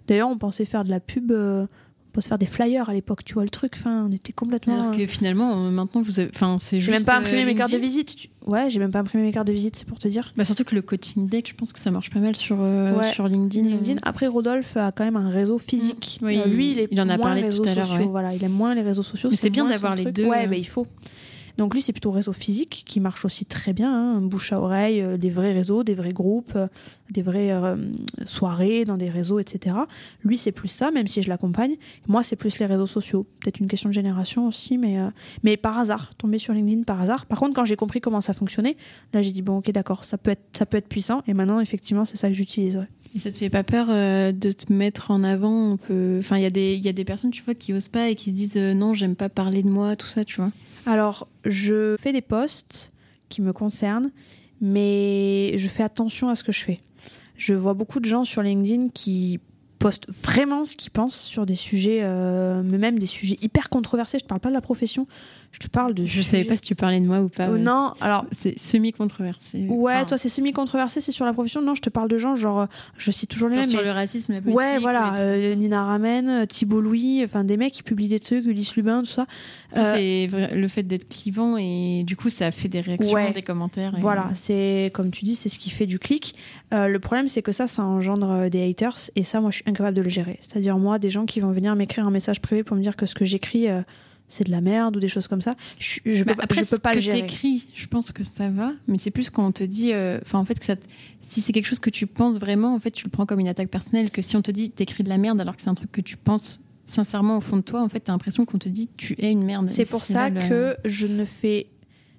D'ailleurs, 0.08 0.28
on 0.28 0.40
pensait 0.40 0.66
faire 0.66 0.84
de 0.84 0.90
la 0.90 1.00
pub. 1.00 1.32
Euh, 1.32 1.68
se 2.18 2.28
faire 2.28 2.38
des 2.38 2.46
flyers 2.46 2.90
à 2.90 2.94
l'époque, 2.94 3.24
tu 3.24 3.34
vois 3.36 3.44
le 3.44 3.50
truc. 3.50 3.74
Enfin, 3.78 4.06
on 4.10 4.12
était 4.12 4.34
complètement. 4.34 4.82
Alors 4.82 4.98
que 4.98 5.06
finalement, 5.06 5.66
euh, 5.66 5.70
maintenant, 5.70 6.02
vous 6.02 6.20
avez... 6.20 6.30
enfin, 6.34 6.58
c'est 6.60 6.80
juste. 6.80 6.92
J'ai 6.92 6.98
même 6.98 7.06
pas 7.06 7.18
imprimé 7.18 7.46
mes 7.46 7.56
cartes 7.56 7.72
de 7.72 7.78
visite. 7.78 8.16
Ouais, 8.46 8.70
j'ai 8.70 8.80
même 8.80 8.92
pas 8.92 9.00
imprimé 9.00 9.24
mes 9.24 9.32
cartes 9.32 9.48
de 9.48 9.54
visite, 9.54 9.76
c'est 9.76 9.88
pour 9.88 10.00
te 10.00 10.08
dire. 10.08 10.32
Bah 10.36 10.44
surtout 10.44 10.64
que 10.64 10.76
le 10.76 10.82
coaching 10.82 11.28
deck, 11.28 11.50
je 11.50 11.54
pense 11.54 11.72
que 11.72 11.80
ça 11.80 11.92
marche 11.92 12.10
pas 12.10 12.20
mal 12.20 12.36
sur 12.36 12.58
euh, 12.60 13.02
sur 13.12 13.28
LinkedIn. 13.28 13.68
LinkedIn. 13.68 14.00
Après, 14.04 14.28
Rodolphe 14.28 14.76
a 14.78 14.92
quand 14.92 15.04
même 15.04 15.18
un 15.18 15.30
réseau 15.30 15.60
physique. 15.60 16.20
Oui, 16.22 16.40
euh, 16.40 16.48
lui, 16.48 16.72
il, 16.72 16.80
est 16.80 16.88
il 16.92 17.00
en 17.00 17.10
a 17.10 17.18
moins 17.18 17.28
parlé 17.28 17.42
réseaux 17.44 17.64
tout 17.64 17.70
à 17.70 17.86
sociaux. 17.86 18.10
Voilà, 18.10 18.34
il 18.34 18.44
aime 18.44 18.52
moins 18.52 18.74
les 18.74 18.82
réseaux 18.82 19.04
sociaux. 19.04 19.30
c'est 19.32 19.50
bien 19.50 19.68
d'avoir 19.68 19.96
les 19.96 20.12
deux. 20.12 20.26
Ouais, 20.26 20.48
mais 20.48 20.60
il 20.60 20.68
faut. 20.68 20.88
Donc 21.60 21.74
lui, 21.74 21.82
c'est 21.82 21.92
plutôt 21.92 22.12
réseau 22.12 22.32
physique 22.32 22.84
qui 22.88 23.02
marche 23.02 23.26
aussi 23.26 23.44
très 23.44 23.74
bien, 23.74 23.94
hein, 23.94 24.22
bouche 24.22 24.54
à 24.54 24.62
oreille, 24.62 25.02
euh, 25.02 25.18
des 25.18 25.30
vrais 25.30 25.52
réseaux, 25.52 25.84
des 25.84 25.94
vrais 25.94 26.14
groupes, 26.14 26.54
euh, 26.56 26.68
des 27.10 27.22
vraies 27.22 27.52
euh, 27.52 27.76
soirées 28.24 28.86
dans 28.86 28.96
des 28.96 29.10
réseaux, 29.10 29.40
etc. 29.40 29.76
Lui, 30.24 30.38
c'est 30.38 30.54
plus 30.54 30.70
ça, 30.70 30.90
même 30.90 31.08
si 31.08 31.22
je 31.22 31.28
l'accompagne. 31.28 31.76
Moi, 32.08 32.24
c'est 32.24 32.38
plus 32.38 32.60
les 32.60 32.66
réseaux 32.66 32.88
sociaux. 32.88 33.28
Peut-être 33.42 33.60
une 33.60 33.68
question 33.68 33.90
de 33.90 33.94
génération 33.94 34.48
aussi, 34.48 34.78
mais, 34.78 35.00
mais 35.44 35.58
par 35.58 35.78
hasard, 35.78 36.16
tomber 36.16 36.40
sur 36.40 36.54
LinkedIn 36.54 36.84
par 36.84 37.02
hasard. 37.02 37.26
Par 37.26 37.38
contre, 37.38 37.54
quand 37.56 37.66
j'ai 37.66 37.76
compris 37.76 38.00
comment 38.00 38.22
ça 38.22 38.34
fonctionnait, 38.34 38.78
là, 39.12 39.22
j'ai 39.22 39.32
dit, 39.32 39.42
bon, 39.42 39.58
ok, 39.58 39.70
d'accord, 39.72 40.06
ça, 40.06 40.18
peut 40.18 40.32
être, 40.32 40.46
ça 40.54 40.66
peut 40.66 40.78
être 40.78 40.88
puissant. 40.88 41.24
Et 41.28 41.34
maintenant, 41.34 41.60
effectivement, 41.60 42.06
c'est 42.06 42.16
ça 42.16 42.30
que 42.30 42.36
j'utilise. 42.36 42.88
Et 43.18 43.20
ça 43.20 43.32
te 43.32 43.38
fait 43.38 43.50
pas 43.50 43.64
peur 43.64 43.88
de 43.88 44.52
te 44.54 44.72
mettre 44.72 45.12
en 45.12 45.26
avant? 45.26 45.74
Enfin, 46.20 46.38
il 46.38 46.58
y, 46.58 46.78
y, 46.78 46.90
a 46.90 46.94
des 46.94 47.06
personnes, 47.06 47.32
tu 47.32 47.44
vois, 47.44 47.54
qui 47.54 47.74
osent 47.74 47.90
pas 47.90 48.08
et 48.08 48.16
qui 48.16 48.30
se 48.30 48.36
disent 48.36 48.56
non, 48.56 48.94
j'aime 48.94 49.18
pas 49.18 49.28
parler 49.28 49.62
de 49.62 49.70
moi, 49.70 49.98
tout 49.98 50.08
ça, 50.08 50.24
tu 50.24 50.38
vois. 50.38 50.52
Alors, 50.86 51.28
je 51.46 51.96
fais 52.00 52.14
des 52.14 52.22
posts 52.22 52.92
qui 53.30 53.42
me 53.42 53.54
concernent, 53.54 54.12
mais 54.62 55.58
je 55.58 55.68
fais 55.68 55.84
attention 55.84 56.30
à 56.30 56.36
ce 56.36 56.44
que 56.44 56.52
je 56.52 56.64
fais. 56.64 56.80
Je 57.36 57.54
vois 57.54 57.74
beaucoup 57.74 58.00
de 58.00 58.06
gens 58.06 58.26
sur 58.26 58.42
LinkedIn 58.42 58.90
qui 58.90 59.40
postent 59.80 60.10
vraiment 60.10 60.66
ce 60.66 60.76
qu'ils 60.76 60.92
pensent 60.92 61.20
sur 61.20 61.46
des 61.46 61.56
sujets, 61.56 62.00
euh, 62.04 62.62
même 62.62 63.00
des 63.00 63.06
sujets 63.06 63.38
hyper 63.42 63.70
controversés. 63.70 64.20
Je 64.20 64.26
ne 64.26 64.28
parle 64.28 64.42
pas 64.42 64.50
de 64.50 64.54
la 64.54 64.62
profession, 64.62 65.08
je 65.52 65.60
te 65.60 65.68
parle 65.68 65.94
de. 65.94 66.06
Je 66.06 66.20
ne 66.20 66.24
savais 66.24 66.44
pas 66.44 66.56
si 66.56 66.64
tu 66.64 66.76
parlais 66.76 67.00
de 67.00 67.06
moi 67.06 67.22
ou 67.22 67.30
pas. 67.30 67.50
Oh, 67.52 67.58
non, 67.58 67.94
alors. 68.02 68.26
C'est 68.32 68.58
semi-controversé. 68.58 69.66
Ouais, 69.68 70.06
toi, 70.06 70.18
c'est 70.18 70.30
semi-controversé, 70.30 71.02
c'est 71.02 71.12
sur 71.12 71.26
la 71.26 71.34
profession. 71.34 71.62
Non, 71.62 71.76
je 71.76 71.82
te 71.82 71.90
parle 71.90 72.08
de 72.08 72.18
gens, 72.18 72.36
genre, 72.36 72.68
je 72.98 73.12
cite 73.12 73.30
toujours 73.30 73.50
les 73.50 73.58
mêmes. 73.58 73.66
Sur 73.66 73.82
le 73.82 73.92
racisme, 73.92 74.34
la 74.34 74.42
politique. 74.42 74.58
Ouais, 74.58 74.78
voilà. 74.80 75.16
Euh, 75.16 75.56
Nina 75.56 75.84
Ramen, 75.84 76.46
Thibault 76.48 76.82
Louis, 76.82 77.24
enfin, 77.24 77.44
des 77.44 77.58
mecs 77.58 77.74
qui 77.74 77.84
publient 77.84 78.08
des 78.08 78.20
trucs, 78.20 78.46
Ulysse 78.46 78.76
Lubin, 78.76 79.02
tout 79.02 79.08
ça. 79.08 79.26
Euh, 79.76 79.94
c'est 79.96 80.56
le 80.56 80.68
fait 80.68 80.84
d'être 80.84 81.08
clivant 81.10 81.58
et 81.58 82.04
du 82.06 82.16
coup, 82.16 82.30
ça 82.30 82.52
fait 82.52 82.68
des 82.68 82.82
réactions, 82.82 83.32
des 83.34 83.42
commentaires. 83.42 83.94
Voilà, 83.98 84.32
c'est, 84.36 84.92
comme 84.94 85.10
tu 85.12 85.26
dis, 85.26 85.36
c'est 85.36 85.50
ce 85.50 85.60
qui 85.60 85.70
fait 85.70 85.88
du 85.88 86.00
clic. 86.00 86.36
Euh, 86.74 86.88
le 86.88 87.00
problème, 87.00 87.28
c'est 87.28 87.42
que 87.42 87.52
ça, 87.52 87.68
ça 87.68 87.84
engendre 87.84 88.50
des 88.50 88.70
haters 88.70 89.10
et 89.16 89.24
ça, 89.24 89.42
moi, 89.42 89.50
je 89.50 89.58
suis 89.58 89.66
incapable 89.68 89.98
de 89.98 90.02
le 90.02 90.10
gérer. 90.10 90.38
C'est-à-dire, 90.42 90.78
moi, 90.78 91.00
des 91.00 91.10
gens 91.10 91.26
qui 91.26 91.40
vont 91.40 91.52
venir 91.52 91.76
m'écrire 91.76 92.06
un 92.06 92.12
message 92.12 92.40
privé 92.40 92.64
pour 92.64 92.78
me 92.78 92.82
dire 92.82 92.96
que 92.96 93.06
ce 93.06 93.16
que 93.16 93.26
j'écris 93.26 93.68
c'est 94.30 94.46
de 94.46 94.52
la 94.52 94.62
merde 94.62 94.96
ou 94.96 95.00
des 95.02 95.10
choses 95.10 95.28
comme 95.28 95.42
ça. 95.42 95.56
Je, 95.80 96.00
je, 96.06 96.24
peux, 96.24 96.32
après, 96.40 96.64
je 96.64 96.70
peux 96.70 96.80
pas 96.80 96.94
le 96.94 97.02
gérer. 97.02 97.20
Écris, 97.20 97.68
je 97.76 97.88
pense 97.88 98.14
que 98.14 98.24
ça 98.24 98.48
va, 98.48 98.72
mais 98.88 98.98
c'est 98.98 99.12
plus 99.12 99.30
quand 99.30 99.46
on 99.46 99.52
te 99.52 99.64
dit, 99.64 99.92
euh, 99.92 100.20
enfin 100.22 100.40
en 100.40 100.46
fait 100.46 100.58
que 100.58 100.66
ça, 100.66 100.76
si 101.22 101.42
c'est 101.42 101.52
quelque 101.52 101.66
chose 101.66 101.80
que 101.80 101.90
tu 101.90 102.08
penses 102.08 102.40
vraiment, 102.40 102.74
en 102.74 102.80
fait 102.80 102.92
tu 102.92 103.06
le 103.06 103.10
prends 103.10 103.26
comme 103.26 103.40
une 103.40 103.48
attaque 103.48 103.70
personnelle. 103.70 104.12
Que 104.12 104.22
si 104.22 104.38
on 104.38 104.42
te 104.42 104.52
dit 104.52 104.70
t'écris 104.70 105.04
de 105.04 105.10
la 105.10 105.18
merde 105.18 105.42
alors 105.42 105.56
que 105.56 105.62
c'est 105.62 105.70
un 105.70 105.76
truc 105.76 105.92
que 105.92 106.02
tu 106.02 106.16
penses 106.16 106.64
sincèrement 106.86 107.38
au 107.38 107.42
fond 107.42 107.58
de 107.58 107.62
toi, 107.62 107.82
en 107.82 107.90
fait 107.90 108.00
t'as 108.02 108.14
l'impression 108.14 108.46
qu'on 108.46 108.60
te 108.60 108.70
dit 108.70 108.88
tu 108.96 109.16
es 109.20 109.32
une 109.32 109.44
merde. 109.44 109.68
C'est 109.68 109.86
pour 109.86 110.06
ça 110.06 110.32
que 110.32 110.78
je 110.86 111.08
ne 111.08 111.26
fais 111.26 111.68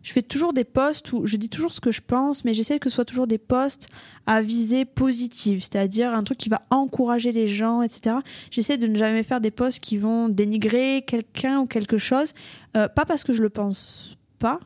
je 0.03 0.13
fais 0.13 0.23
toujours 0.23 0.53
des 0.53 0.65
posts 0.65 1.13
où 1.13 1.27
je 1.27 1.37
dis 1.37 1.49
toujours 1.49 1.73
ce 1.73 1.81
que 1.81 1.91
je 1.91 2.01
pense, 2.01 2.45
mais 2.45 2.55
j'essaie 2.55 2.79
que 2.79 2.89
ce 2.89 2.95
soit 2.95 3.05
toujours 3.05 3.27
des 3.27 3.39
posts 3.39 3.89
à 4.27 4.43
visée 4.43 4.85
positive, 4.85 5.61
c'est-à-dire 5.61 6.13
un 6.15 6.23
truc 6.23 6.39
qui 6.39 6.49
va 6.49 6.63
encourager 6.71 7.33
les 7.33 7.49
gens, 7.49 7.83
etc. 7.83 8.17
J'essaie 8.51 8.79
de 8.79 8.87
ne 8.87 8.97
jamais 8.97 9.23
faire 9.23 9.41
des 9.41 9.51
posts 9.51 9.81
qui 9.81 9.99
vont 9.99 10.29
dénigrer 10.29 11.05
quelqu'un 11.07 11.61
ou 11.61 11.67
quelque 11.67 11.99
chose, 11.99 12.35
euh, 12.77 12.89
pas 12.89 13.05
parce 13.05 13.25
que 13.25 13.33
je 13.33 13.43
le 13.43 13.51
pense 13.51 14.17
pas, 14.39 14.61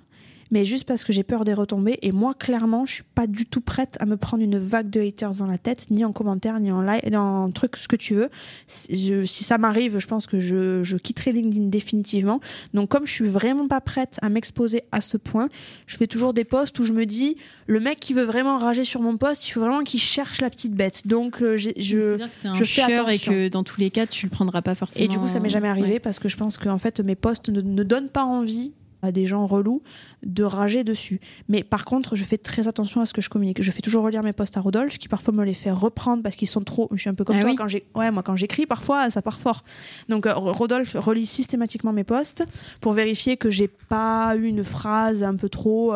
mais 0.51 0.65
juste 0.65 0.85
parce 0.85 1.05
que 1.05 1.13
j'ai 1.13 1.23
peur 1.23 1.45
des 1.45 1.55
retombées. 1.55 1.99
Et 2.03 2.13
moi, 2.13 2.35
clairement, 2.35 2.87
je 2.87 2.95
suis 2.95 3.03
pas 3.15 3.27
du 3.27 3.47
tout 3.47 3.61
prête 3.61 3.97
à 4.01 4.07
me 4.07 4.17
prendre 4.17 4.43
une 4.43 4.59
vague 4.59 4.91
de 4.91 5.01
haters 5.01 5.35
dans 5.35 5.47
la 5.47 5.59
tête, 5.59 5.91
ni 5.91 6.05
en 6.05 6.13
commentaire, 6.13 6.61
ni 6.61 6.71
en 6.71 6.83
live, 6.83 7.01
en 7.15 7.51
truc, 7.51 7.77
ce 7.77 7.89
que 7.89 7.97
tu 7.97 8.15
veux. 8.15 8.31
si 8.67 9.45
ça 9.45 9.59
m'arrive, 9.59 9.99
je 9.99 10.07
pense 10.07 10.27
que 10.27 10.41
je, 10.41 10.83
je 10.83 10.97
quitterai 10.97 11.33
LinkedIn 11.33 11.69
définitivement. 11.69 12.41
Donc, 12.73 12.89
comme 12.89 13.07
je 13.07 13.13
suis 13.13 13.29
vraiment 13.29 13.69
pas 13.69 13.81
prête 13.81 14.19
à 14.23 14.29
m'exposer 14.29 14.83
à 14.93 15.01
ce 15.01 15.17
point, 15.17 15.49
je 15.87 15.97
fais 15.97 16.07
toujours 16.07 16.35
des 16.35 16.45
posts 16.45 16.79
où 16.79 16.85
je 16.85 16.93
me 16.93 17.07
dis, 17.07 17.37
le 17.67 17.81
mec 17.81 18.01
qui 18.01 18.15
veut 18.15 18.25
vraiment 18.25 18.59
rager 18.59 18.85
sur 18.85 19.03
mon 19.03 19.17
poste, 19.17 19.49
il 19.49 19.53
faut 19.53 19.61
vraiment 19.61 19.83
qu'il 19.83 20.01
cherche 20.01 20.41
la 20.41 20.51
petite 20.51 20.75
bête. 20.75 21.07
Donc, 21.07 21.43
euh, 21.43 21.57
je, 21.57 21.71
je, 21.77 22.19
je 22.55 22.65
fais 22.65 22.83
attention. 22.83 23.09
Et 23.09 23.19
que 23.19 23.49
dans 23.49 23.65
tous 23.65 23.81
les 23.81 23.91
cas, 23.91 24.07
tu 24.07 24.27
le 24.27 24.31
prendras 24.31 24.63
pas 24.63 24.75
forcément. 24.75 25.05
Et 25.05 25.09
du 25.09 25.19
coup, 25.19 25.29
ça 25.29 25.41
m'est 25.41 25.49
jamais 25.49 25.69
arrivé 25.69 26.01
parce 26.01 26.19
que 26.19 26.29
je 26.29 26.37
pense 26.37 26.59
que 26.59 26.69
en 26.69 26.79
fait, 26.79 27.01
mes 27.01 27.15
posts 27.15 27.49
ne, 27.49 27.61
ne 27.61 27.83
donnent 27.83 28.11
pas 28.11 28.25
envie 28.25 28.73
à 29.05 29.13
des 29.13 29.27
gens 29.27 29.47
relous 29.47 29.83
de 30.25 30.43
rager 30.43 30.85
dessus. 30.85 31.21
Mais 31.49 31.63
par 31.63 31.85
contre, 31.85 32.17
je 32.17 32.25
fais 32.25 32.39
très 32.39 32.69
attention 32.69 33.01
à 33.01 33.07
ce 33.07 33.13
que 33.13 33.21
je 33.21 33.29
communique. 33.29 33.63
Je 33.63 33.71
fais 33.71 33.81
toujours 33.81 34.05
relire 34.05 34.23
mes 34.23 34.33
posts 34.33 34.57
à 34.57 34.61
Rodolphe, 34.61 34.99
qui 34.99 35.09
parfois 35.09 35.35
me 35.35 35.45
les 35.45 35.55
fait 35.55 35.71
reprendre 35.71 36.23
parce 36.23 36.37
qu'ils 36.37 36.49
sont 36.49 36.63
trop. 36.63 36.89
Je 36.93 36.99
suis 36.99 37.11
un 37.11 37.15
peu 37.15 37.25
comme 37.25 37.37
ah 37.39 37.43
toi 37.43 37.55
quand 37.57 37.69
j'ai. 37.69 37.87
Ouais, 37.95 38.11
moi 38.11 38.23
quand 38.23 38.37
j'écris, 38.37 38.67
parfois 38.67 39.11
ça 39.11 39.23
part 39.23 39.41
fort. 39.41 39.65
Donc 40.09 40.27
euh, 40.27 40.35
Rodolphe 40.35 40.97
relit 40.99 41.27
systématiquement 41.27 41.93
mes 41.93 42.05
posts 42.05 42.45
pour 42.81 42.93
vérifier 42.93 43.37
que 43.37 43.51
j'ai 43.51 43.69
pas 43.69 44.35
eu 44.37 44.45
une 44.45 44.65
phrase 44.65 45.23
un 45.23 45.37
peu 45.37 45.49
trop. 45.49 45.95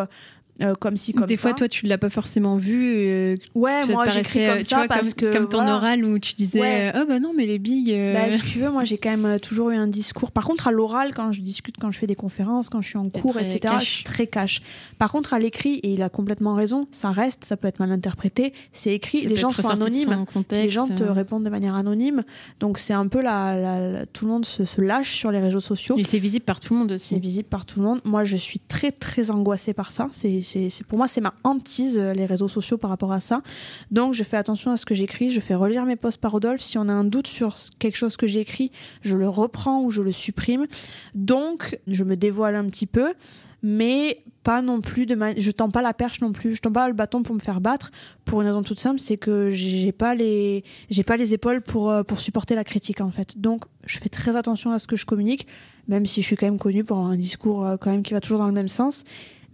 Euh, 0.61 0.69
euh, 0.69 0.75
comme 0.75 0.97
si 0.97 1.13
comme 1.13 1.27
des 1.27 1.37
fois 1.37 1.53
toi 1.53 1.69
tu 1.69 1.87
l'as 1.87 1.99
pas 1.99 2.11
forcément 2.11 2.57
vu 2.57 2.95
euh, 2.97 3.37
ouais 3.55 3.87
moi 3.87 4.09
j'écris 4.09 4.47
comme 4.47 4.63
ça 4.63 4.87
parce 4.89 5.15
que 5.15 5.33
comme 5.33 5.49
ton 5.49 5.67
oral 5.67 6.05
où 6.05 6.19
tu 6.19 6.35
disais 6.35 6.93
oh 6.97 7.05
bah 7.09 7.21
non 7.21 7.33
mais 7.37 7.47
les 7.47 7.59
big 7.59 7.91
euh, 7.91 8.15
bah, 8.15 8.31
si 8.31 8.41
tu 8.53 8.59
veux 8.59 8.71
moi 8.71 8.85
j'ai 8.85 8.99
quand 8.99 9.17
même 9.17 9.39
toujours 9.41 9.71
eu 9.71 9.77
un 9.77 9.87
discours. 9.87 10.33
Par 10.33 10.45
contre 10.45 10.69
à 10.69 10.73
l'oral 10.73 11.15
quand 11.15 11.33
je 11.33 11.41
discute 11.41 11.77
quand 11.81 11.91
je 11.91 11.99
fais 11.99 12.07
des 12.07 12.15
conférences 12.15 12.69
quand 12.69 12.81
je 12.81 12.89
suis 12.89 12.99
en 12.99 13.09
cours 13.09 13.39
etc 13.39 13.75
je 13.81 13.85
suis 13.85 14.05
très 14.05 14.27
cash. 14.27 14.63
Par 14.99 15.13
contre 15.13 15.33
à 15.35 15.39
l'écrit 15.39 15.75
et 15.77 15.93
il 15.93 16.03
a 16.03 16.09
complètement 16.09 16.55
raison 16.55 16.87
ça 16.91 17.11
reste 17.11 17.45
ça 17.45 17.57
peut 17.57 17.69
être 17.69 17.79
mal 17.79 17.93
interprété 17.93 18.53
c'est 18.73 18.93
écrit 18.93 19.27
les 19.27 19.37
gens 19.37 19.51
sont 19.51 19.69
anonymes. 19.69 20.25
les 20.51 20.71
gens 20.71 20.87
te 20.87 21.05
répondent 21.05 21.45
de 21.45 21.51
manière 21.51 21.75
anonyme. 21.75 22.25
Donc 22.61 22.79
c'est 22.79 22.95
un 22.95 23.07
peu 23.07 23.23
la, 23.23 24.07
tout 24.13 24.25
le 24.25 24.33
monde 24.33 24.45
se, 24.45 24.65
se, 24.65 24.81
lâche 24.81 25.15
sur 25.15 25.31
les 25.31 25.41
réseaux 25.41 25.61
sociaux. 25.61 25.97
Et 25.99 26.05
c'est 26.05 26.19
visible 26.19 26.45
par 26.45 26.61
tout 26.61 26.75
le 26.75 26.81
monde 26.81 26.93
aussi. 26.93 27.15
C'est 27.15 27.21
visible 27.21 27.49
par 27.49 27.65
tout 27.65 27.81
le 27.81 27.87
monde. 27.87 28.01
Moi 28.05 28.25
je 28.25 28.37
suis 28.37 28.61
très 28.61 28.91
très 28.91 29.31
angoissée 29.31 29.73
par 29.73 29.93
ça. 29.93 30.09
C'est 30.13 30.43
pour 30.87 30.99
moi 30.99 31.09
c'est 31.09 31.21
ma 31.21 31.35
hantise 31.45 31.99
euh, 31.99 32.13
les 32.13 32.27
réseaux 32.27 32.49
sociaux 32.49 32.79
par 32.79 32.91
rapport 32.91 33.13
à 33.13 33.21
ça. 33.21 33.43
Donc 33.91 34.15
je 34.15 34.25
fais 34.25 34.37
attention 34.37 34.71
à 34.71 34.77
ce 34.77 34.87
que 34.87 34.95
j'écris, 34.95 35.31
je 35.31 35.41
fais 35.41 35.55
relire 35.55 35.85
mes 35.85 35.97
posts 35.97 36.19
par 36.19 36.33
Rodolphe. 36.33 36.61
Si 36.61 36.79
on 36.79 36.89
a 36.89 36.93
un 36.93 37.05
doute 37.05 37.27
sur 37.27 37.57
quelque 37.79 37.97
chose 37.97 38.17
que 38.17 38.27
j'ai 38.27 38.41
écrit, 38.41 38.71
je 39.03 39.17
le 39.17 39.29
reprends 39.29 39.83
ou 39.83 39.91
je 39.91 40.03
le 40.03 40.13
supprime. 40.13 40.67
Donc 41.15 41.79
je 41.87 42.05
me 42.05 42.17
dévoile 42.17 42.57
un 42.57 42.65
petit 42.65 42.87
peu 42.87 43.15
mais 43.63 44.23
pas 44.45 44.63
non 44.63 44.81
plus 44.81 45.05
de 45.07 45.17
je 45.37 45.51
tends 45.51 45.71
pas 45.71 45.83
la 45.83 45.93
perche 45.93 46.21
non 46.21 46.33
plus 46.33 46.55
je 46.55 46.61
tends 46.61 46.73
pas 46.73 46.87
le 46.89 46.95
bâton 46.95 47.23
pour 47.23 47.35
me 47.35 47.41
faire 47.41 47.61
battre 47.61 47.91
pour 48.25 48.41
une 48.41 48.47
raison 48.47 48.63
toute 48.63 48.79
simple 48.79 49.01
c'est 49.01 49.17
que 49.17 49.51
j'ai 49.51 49.93
pas 49.93 50.15
les 50.15 50.65
j'ai 50.91 51.03
pas 51.03 51.17
les 51.17 51.35
épaules 51.35 51.61
pour 51.61 51.91
euh, 51.91 52.03
pour 52.03 52.21
supporter 52.21 52.55
la 52.55 52.65
critique 52.65 53.01
en 53.01 53.11
fait 53.11 53.39
donc 53.39 53.65
je 53.85 53.99
fais 53.99 54.09
très 54.09 54.37
attention 54.37 54.71
à 54.71 54.79
ce 54.79 54.87
que 54.87 54.97
je 54.97 55.07
communique 55.07 55.47
même 55.89 56.07
si 56.07 56.23
je 56.23 56.27
suis 56.27 56.37
quand 56.37 56.47
même 56.47 56.59
connue 56.59 56.85
pour 56.85 56.99
un 56.99 57.17
discours 57.17 57.67
euh, 57.67 57.77
quand 57.77 57.91
même 57.91 58.03
qui 58.03 58.15
va 58.15 58.21
toujours 58.21 58.39
dans 58.39 58.47
le 58.47 58.53
même 58.53 58.69
sens 58.69 59.05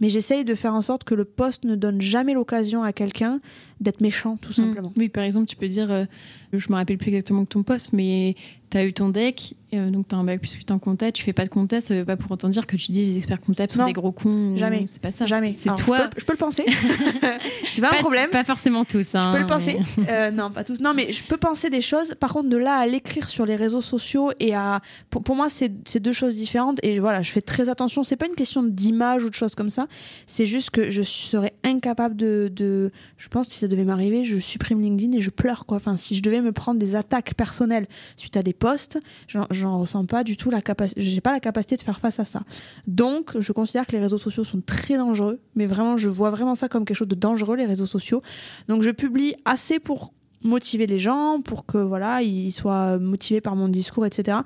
mais 0.01 0.09
j'essaye 0.09 0.43
de 0.43 0.55
faire 0.55 0.73
en 0.73 0.81
sorte 0.81 1.03
que 1.03 1.15
le 1.15 1.25
poste 1.25 1.63
ne 1.63 1.75
donne 1.75 2.01
jamais 2.01 2.33
l'occasion 2.33 2.83
à 2.83 2.93
quelqu'un 2.93 3.39
d'être 3.79 4.01
méchant, 4.01 4.37
tout 4.37 4.49
hmm. 4.49 4.65
simplement. 4.65 4.93
Oui, 4.97 5.09
par 5.09 5.23
exemple, 5.23 5.47
tu 5.47 5.55
peux 5.55 5.67
dire, 5.67 5.91
euh, 5.91 6.05
je 6.53 6.69
me 6.69 6.75
rappelle 6.75 6.97
plus 6.97 7.09
exactement 7.09 7.43
de 7.43 7.47
ton 7.47 7.63
poste, 7.63 7.93
mais 7.93 8.35
tu 8.69 8.77
as 8.77 8.85
eu 8.85 8.93
ton 8.93 9.09
deck, 9.09 9.55
euh, 9.77 9.89
donc 9.89 10.07
tu 10.07 10.15
as 10.15 10.17
un 10.17 10.23
bac 10.23 10.39
plus 10.39 10.51
8 10.53 10.71
en 10.71 10.79
compta, 10.79 11.11
tu 11.11 11.23
fais 11.23 11.33
pas 11.33 11.43
de 11.45 11.49
compta, 11.49 11.81
ça 11.81 11.93
veut 11.95 12.05
pas 12.05 12.17
pour 12.17 12.31
autant 12.31 12.49
dire 12.49 12.65
que 12.67 12.75
tu 12.75 12.91
dis 12.91 13.05
les 13.05 13.17
experts 13.17 13.41
comptables 13.41 13.71
sont 13.71 13.79
Non. 13.81 13.87
des 13.87 13.93
gros 13.93 14.11
cons. 14.11 14.55
Jamais. 14.57 14.85
C'est 14.87 15.01
pas 15.01 15.11
ça. 15.11 15.25
Jamais. 15.25 15.53
C'est 15.57 15.69
Alors, 15.69 15.79
toi. 15.83 15.97
Je 15.97 16.03
peux, 16.03 16.19
je 16.19 16.25
peux 16.25 16.33
le 16.33 16.37
penser. 16.37 16.65
c'est 17.73 17.81
pas, 17.81 17.91
un 17.93 17.99
problème. 18.01 18.29
Pas 18.29 18.43
forcément 18.43 18.85
tous. 18.85 19.09
Je 19.13 19.17
hein, 19.17 19.31
peux 19.31 19.37
le 19.39 19.43
mais- 19.45 19.49
penser. 19.49 19.77
Euh, 20.09 20.29
non, 20.31 20.51
pas 20.51 20.63
tous. 20.63 20.79
Non, 20.79 20.93
mais 20.93 21.11
je 21.11 21.23
peux 21.23 21.37
penser 21.37 21.69
des 21.69 21.81
choses. 21.81 22.15
Par 22.19 22.31
contre, 22.31 22.47
de 22.49 22.57
là 22.57 22.75
à 22.77 22.85
l'écrire 22.85 23.27
sur 23.29 23.45
les 23.45 23.55
réseaux 23.55 23.81
sociaux 23.81 24.31
et 24.39 24.53
à. 24.53 24.81
Pour, 25.09 25.23
pour 25.23 25.35
moi, 25.35 25.49
c'est 25.49 25.71
c'est 25.85 25.99
deux 25.99 26.11
choses 26.13 26.35
différentes. 26.35 26.79
Et 26.83 26.99
voilà, 26.99 27.21
je 27.23 27.31
fais 27.31 27.41
très 27.41 27.69
attention. 27.69 28.03
C'est 28.03 28.15
pas 28.15 28.27
une 28.27 28.35
question 28.35 28.61
d'image 28.63 29.23
ou 29.23 29.29
de 29.29 29.33
choses 29.33 29.55
comme 29.55 29.69
ça. 29.69 29.87
C'est 30.27 30.45
juste 30.45 30.69
que 30.69 30.91
je 30.91 31.01
serais 31.01 31.53
incapable 31.63 32.15
de, 32.15 32.51
de. 32.53 32.91
Je 33.17 33.27
pense 33.29 33.47
que 33.47 33.53
si 33.53 33.59
ça 33.59 33.67
devait 33.67 33.83
m'arriver, 33.83 34.23
je 34.23 34.37
supprime 34.37 34.81
LinkedIn 34.81 35.17
et 35.17 35.21
je 35.21 35.31
pleure, 35.31 35.65
quoi. 35.65 35.77
Enfin, 35.77 35.97
si 35.97 36.15
je 36.15 36.21
devais 36.21 36.41
me 36.41 36.51
prendre 36.51 36.79
des 36.79 36.95
attaques 36.95 37.33
personnelles 37.33 37.87
suite 38.15 38.37
à 38.37 38.43
des 38.43 38.53
posts, 38.53 38.99
j'en- 39.27 39.47
j'en 39.49 39.64
ressens 39.67 40.05
pas 40.05 40.23
du 40.23 40.37
tout 40.37 40.49
la 40.49 40.61
capacité. 40.61 41.01
J'ai 41.01 41.21
pas 41.21 41.31
la 41.31 41.39
capacité 41.39 41.75
de 41.75 41.81
faire 41.81 41.99
face 41.99 42.19
à 42.19 42.25
ça. 42.25 42.41
Donc, 42.87 43.39
je 43.39 43.51
considère 43.51 43.85
que 43.87 43.93
les 43.93 43.99
réseaux 43.99 44.17
sociaux 44.17 44.43
sont 44.43 44.61
très 44.61 44.97
dangereux. 44.97 45.39
Mais 45.55 45.65
vraiment, 45.65 45.97
je 45.97 46.09
vois 46.09 46.29
vraiment 46.29 46.55
ça 46.55 46.69
comme 46.69 46.85
quelque 46.85 46.97
chose 46.97 47.07
de 47.07 47.15
dangereux, 47.15 47.55
les 47.55 47.65
réseaux 47.65 47.85
sociaux. 47.85 48.21
Donc 48.67 48.81
je 48.81 48.91
publie 48.91 49.35
assez 49.45 49.79
pour 49.79 50.13
motiver 50.45 50.87
les 50.87 50.99
gens, 50.99 51.41
pour 51.41 51.65
que 51.65 51.77
voilà, 51.77 52.21
ils 52.21 52.51
soient 52.51 52.97
motivés 52.99 53.41
par 53.41 53.55
mon 53.55 53.67
discours, 53.67 54.05
etc. 54.05 54.37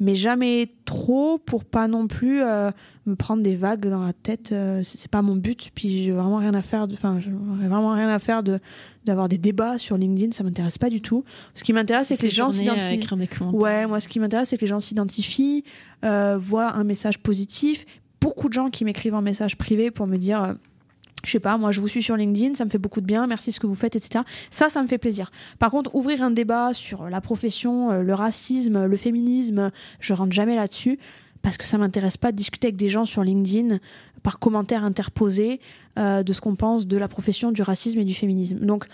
Mais 0.00 0.14
jamais 0.14 0.66
trop 0.84 1.38
pour 1.38 1.64
pas 1.64 1.88
non 1.88 2.06
plus 2.06 2.42
euh, 2.42 2.70
me 3.06 3.16
prendre 3.16 3.42
des 3.42 3.54
vagues 3.54 3.88
dans 3.88 4.02
la 4.02 4.12
tête. 4.12 4.52
euh, 4.52 4.82
c'est 4.84 5.10
pas 5.10 5.22
mon 5.22 5.36
but. 5.36 5.70
Puis 5.74 6.04
j'ai 6.04 6.12
vraiment 6.12 6.36
rien 6.36 6.54
à 6.54 6.62
faire. 6.62 6.86
Enfin, 6.92 7.18
j'ai 7.20 7.30
vraiment 7.30 7.92
rien 7.92 8.08
à 8.08 8.18
faire 8.18 8.42
de 8.42 8.60
d'avoir 9.04 9.28
des 9.28 9.38
débats 9.38 9.78
sur 9.78 9.96
LinkedIn. 9.96 10.32
Ça 10.32 10.44
m'intéresse 10.44 10.78
pas 10.78 10.90
du 10.90 11.00
tout. 11.00 11.24
Ce 11.54 11.64
qui 11.64 11.72
m'intéresse, 11.72 12.08
c'est 12.08 12.16
que 12.16 12.22
les 12.22 12.30
gens 12.30 12.48
à 12.48 12.52
s'identifient. 12.52 13.00
Ouais, 13.52 13.86
moi, 13.86 14.00
ce 14.00 14.08
qui 14.08 14.20
m'intéresse, 14.20 14.48
c'est 14.48 14.56
que 14.56 14.62
les 14.62 14.68
gens 14.68 14.80
s'identifient, 14.80 15.64
euh, 16.04 16.38
voient 16.38 16.72
un 16.74 16.84
message 16.84 17.18
positif. 17.18 17.84
Beaucoup 18.20 18.48
de 18.48 18.54
gens 18.54 18.70
qui 18.70 18.84
m'écrivent 18.84 19.14
en 19.14 19.22
message 19.22 19.56
privé 19.56 19.90
pour 19.90 20.06
me 20.06 20.16
dire. 20.16 20.54
Je 21.24 21.30
sais 21.30 21.40
pas, 21.40 21.58
moi 21.58 21.72
je 21.72 21.80
vous 21.80 21.88
suis 21.88 22.02
sur 22.02 22.16
LinkedIn, 22.16 22.54
ça 22.54 22.64
me 22.64 22.70
fait 22.70 22.78
beaucoup 22.78 23.00
de 23.00 23.06
bien, 23.06 23.26
merci 23.26 23.52
ce 23.52 23.60
que 23.60 23.66
vous 23.66 23.74
faites, 23.74 23.96
etc. 23.96 24.24
Ça, 24.50 24.68
ça 24.68 24.82
me 24.82 24.86
fait 24.86 24.98
plaisir. 24.98 25.30
Par 25.58 25.70
contre, 25.70 25.94
ouvrir 25.94 26.22
un 26.22 26.30
débat 26.30 26.72
sur 26.72 27.08
la 27.08 27.20
profession, 27.20 27.90
euh, 27.90 28.02
le 28.02 28.14
racisme, 28.14 28.86
le 28.86 28.96
féminisme, 28.96 29.70
je 30.00 30.14
rentre 30.14 30.32
jamais 30.32 30.56
là-dessus 30.56 30.98
parce 31.42 31.56
que 31.56 31.64
ça 31.64 31.78
m'intéresse 31.78 32.16
pas 32.16 32.32
de 32.32 32.36
discuter 32.36 32.68
avec 32.68 32.76
des 32.76 32.88
gens 32.88 33.04
sur 33.04 33.22
LinkedIn 33.22 33.78
par 34.22 34.38
commentaires 34.38 34.84
interposés 34.84 35.60
euh, 35.98 36.22
de 36.22 36.32
ce 36.32 36.40
qu'on 36.40 36.54
pense 36.54 36.86
de 36.86 36.96
la 36.96 37.08
profession, 37.08 37.52
du 37.52 37.62
racisme 37.62 37.98
et 37.98 38.04
du 38.04 38.14
féminisme. 38.14 38.58
Donc, 38.60 38.86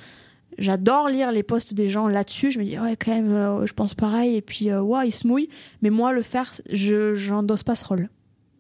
j'adore 0.58 1.08
lire 1.08 1.32
les 1.32 1.42
posts 1.42 1.74
des 1.74 1.88
gens 1.88 2.08
là-dessus. 2.08 2.50
Je 2.50 2.58
me 2.58 2.64
dis, 2.64 2.78
ouais, 2.78 2.96
quand 2.96 3.12
même, 3.12 3.32
euh, 3.32 3.66
je 3.66 3.72
pense 3.72 3.94
pareil. 3.94 4.36
Et 4.36 4.42
puis, 4.42 4.70
euh, 4.70 4.80
ouais, 4.80 5.08
ils 5.08 5.12
se 5.12 5.26
mouillent. 5.26 5.48
Mais 5.82 5.90
moi, 5.90 6.12
le 6.12 6.22
faire, 6.22 6.52
je 6.70 7.14
j'endosse 7.14 7.62
pas 7.62 7.74
ce 7.74 7.84
rôle. 7.84 8.08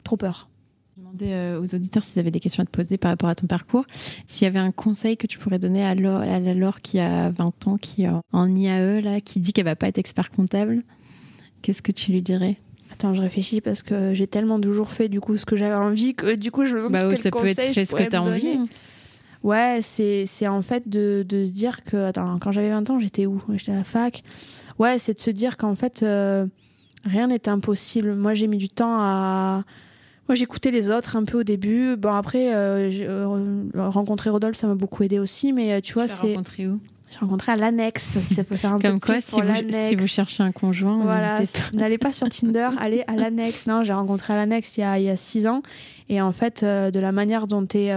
Trop 0.02 0.16
peur. 0.16 0.48
Je 0.96 1.00
demandais 1.00 1.32
euh, 1.32 1.60
aux 1.60 1.74
auditeurs 1.74 2.04
s'ils 2.04 2.20
avaient 2.20 2.30
des 2.30 2.38
questions 2.38 2.62
à 2.62 2.66
te 2.66 2.70
poser 2.70 2.98
par 2.98 3.10
rapport 3.10 3.28
à 3.28 3.34
ton 3.34 3.48
parcours. 3.48 3.84
S'il 4.28 4.44
y 4.44 4.48
avait 4.48 4.60
un 4.60 4.70
conseil 4.70 5.16
que 5.16 5.26
tu 5.26 5.38
pourrais 5.38 5.58
donner 5.58 5.84
à, 5.84 5.94
Laure, 5.94 6.20
à 6.20 6.38
la 6.38 6.54
Laure 6.54 6.80
qui 6.82 7.00
a 7.00 7.30
20 7.30 7.66
ans, 7.66 7.76
qui 7.78 8.04
est 8.04 8.10
en 8.32 8.54
IAE, 8.54 9.00
là, 9.00 9.20
qui 9.20 9.40
dit 9.40 9.52
qu'elle 9.52 9.64
va 9.64 9.74
pas 9.74 9.88
être 9.88 9.98
expert 9.98 10.30
comptable, 10.30 10.84
qu'est-ce 11.62 11.82
que 11.82 11.90
tu 11.90 12.12
lui 12.12 12.22
dirais? 12.22 12.56
Attends, 12.92 13.12
je 13.12 13.22
réfléchis 13.22 13.60
parce 13.60 13.82
que 13.82 14.14
j'ai 14.14 14.28
tellement 14.28 14.60
toujours 14.60 14.92
fait 14.92 15.08
du 15.08 15.20
coup 15.20 15.36
ce 15.36 15.44
que 15.44 15.56
j'avais 15.56 15.74
envie 15.74 16.14
que 16.14 16.36
du 16.36 16.52
coup 16.52 16.64
je 16.64 16.76
me 16.76 16.82
demande 16.82 16.92
Bah 16.92 17.08
quel 17.10 17.18
ça 17.18 17.30
peut 17.32 17.44
être 17.44 17.60
fait 17.60 17.84
ce 17.84 17.92
que 17.96 18.08
tu 18.08 18.14
as 18.14 18.22
envie. 18.22 18.48
hein. 18.50 18.68
Ouais, 19.42 19.80
c'est 19.82 20.26
c'est 20.26 20.46
en 20.46 20.62
fait 20.62 20.88
de, 20.88 21.24
de 21.28 21.44
se 21.44 21.50
dire 21.50 21.82
que 21.82 21.96
attends, 21.96 22.38
quand 22.38 22.52
j'avais 22.52 22.70
20 22.70 22.88
ans, 22.90 22.98
j'étais 23.00 23.26
où? 23.26 23.42
J'étais 23.56 23.72
à 23.72 23.76
la 23.76 23.84
fac. 23.84 24.22
Ouais, 24.78 25.00
c'est 25.00 25.14
de 25.14 25.18
se 25.18 25.30
dire 25.30 25.56
qu'en 25.56 25.74
fait 25.74 26.04
euh, 26.04 26.46
rien 27.04 27.26
n'est 27.26 27.48
impossible. 27.48 28.14
Moi, 28.14 28.34
j'ai 28.34 28.46
mis 28.46 28.58
du 28.58 28.68
temps 28.68 28.96
à 29.00 29.64
moi, 30.28 30.34
j'écoutais 30.34 30.70
les 30.70 30.90
autres 30.90 31.16
un 31.16 31.24
peu 31.24 31.40
au 31.40 31.42
début. 31.42 31.96
Bon, 31.96 32.14
après, 32.14 32.54
euh, 32.54 32.90
euh, 33.02 33.90
rencontrer 33.90 34.30
Rodolphe, 34.30 34.56
ça 34.56 34.66
m'a 34.66 34.74
beaucoup 34.74 35.02
aidé 35.02 35.18
aussi. 35.18 35.52
Mais 35.52 35.74
euh, 35.74 35.80
tu 35.80 35.94
vois, 35.94 36.08
c'est. 36.08 36.28
rencontré 36.28 36.66
où? 36.66 36.80
J'ai 37.10 37.18
rencontré 37.18 37.52
à 37.52 37.56
l'annexe. 37.56 38.18
Si 38.22 38.34
ça 38.34 38.42
peut 38.42 38.56
faire 38.56 38.72
un 38.72 38.78
peu 38.78 38.88
Comme 38.88 38.98
de 38.98 39.04
quoi, 39.04 39.20
si 39.20 39.40
vous, 39.40 39.52
si 39.70 39.94
vous 39.94 40.06
cherchez 40.06 40.42
un 40.42 40.50
conjoint, 40.50 41.02
Voilà, 41.02 41.40
n'allez 41.74 41.98
pas 41.98 42.10
sur 42.10 42.28
Tinder, 42.28 42.70
allez 42.78 43.04
à 43.06 43.16
l'annexe. 43.16 43.66
Non, 43.66 43.84
j'ai 43.84 43.92
rencontré 43.92 44.32
à 44.32 44.36
l'annexe 44.36 44.78
il 44.78 44.80
y 44.80 44.84
a, 44.84 44.98
il 44.98 45.04
y 45.04 45.10
a 45.10 45.16
six 45.16 45.46
ans. 45.46 45.62
Et 46.08 46.20
en 46.20 46.32
fait, 46.32 46.62
euh, 46.62 46.90
de 46.90 46.98
la 46.98 47.12
manière 47.12 47.46
dont 47.46 47.66
tu 47.66 47.78
es, 47.78 47.94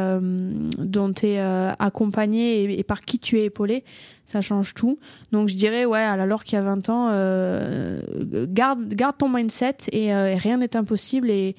dont 0.78 1.14
t'es, 1.14 1.40
accompagné 1.80 2.64
et, 2.64 2.80
et 2.80 2.84
par 2.84 3.02
qui 3.02 3.20
tu 3.20 3.40
es 3.40 3.46
épaulé, 3.46 3.86
ça 4.28 4.42
change 4.42 4.74
tout. 4.74 5.00
Donc 5.32 5.48
je 5.48 5.56
dirais, 5.56 5.86
ouais, 5.86 6.00
à 6.00 6.16
la 6.16 6.26
Laure 6.26 6.44
qui 6.44 6.56
a 6.56 6.62
20 6.62 6.90
ans, 6.90 7.10
euh, 7.12 8.02
garde, 8.50 8.94
garde 8.94 9.18
ton 9.18 9.30
mindset 9.30 9.78
et, 9.92 10.14
euh, 10.14 10.34
et 10.34 10.36
rien 10.36 10.58
n'est 10.58 10.76
impossible 10.76 11.32
et, 11.32 11.56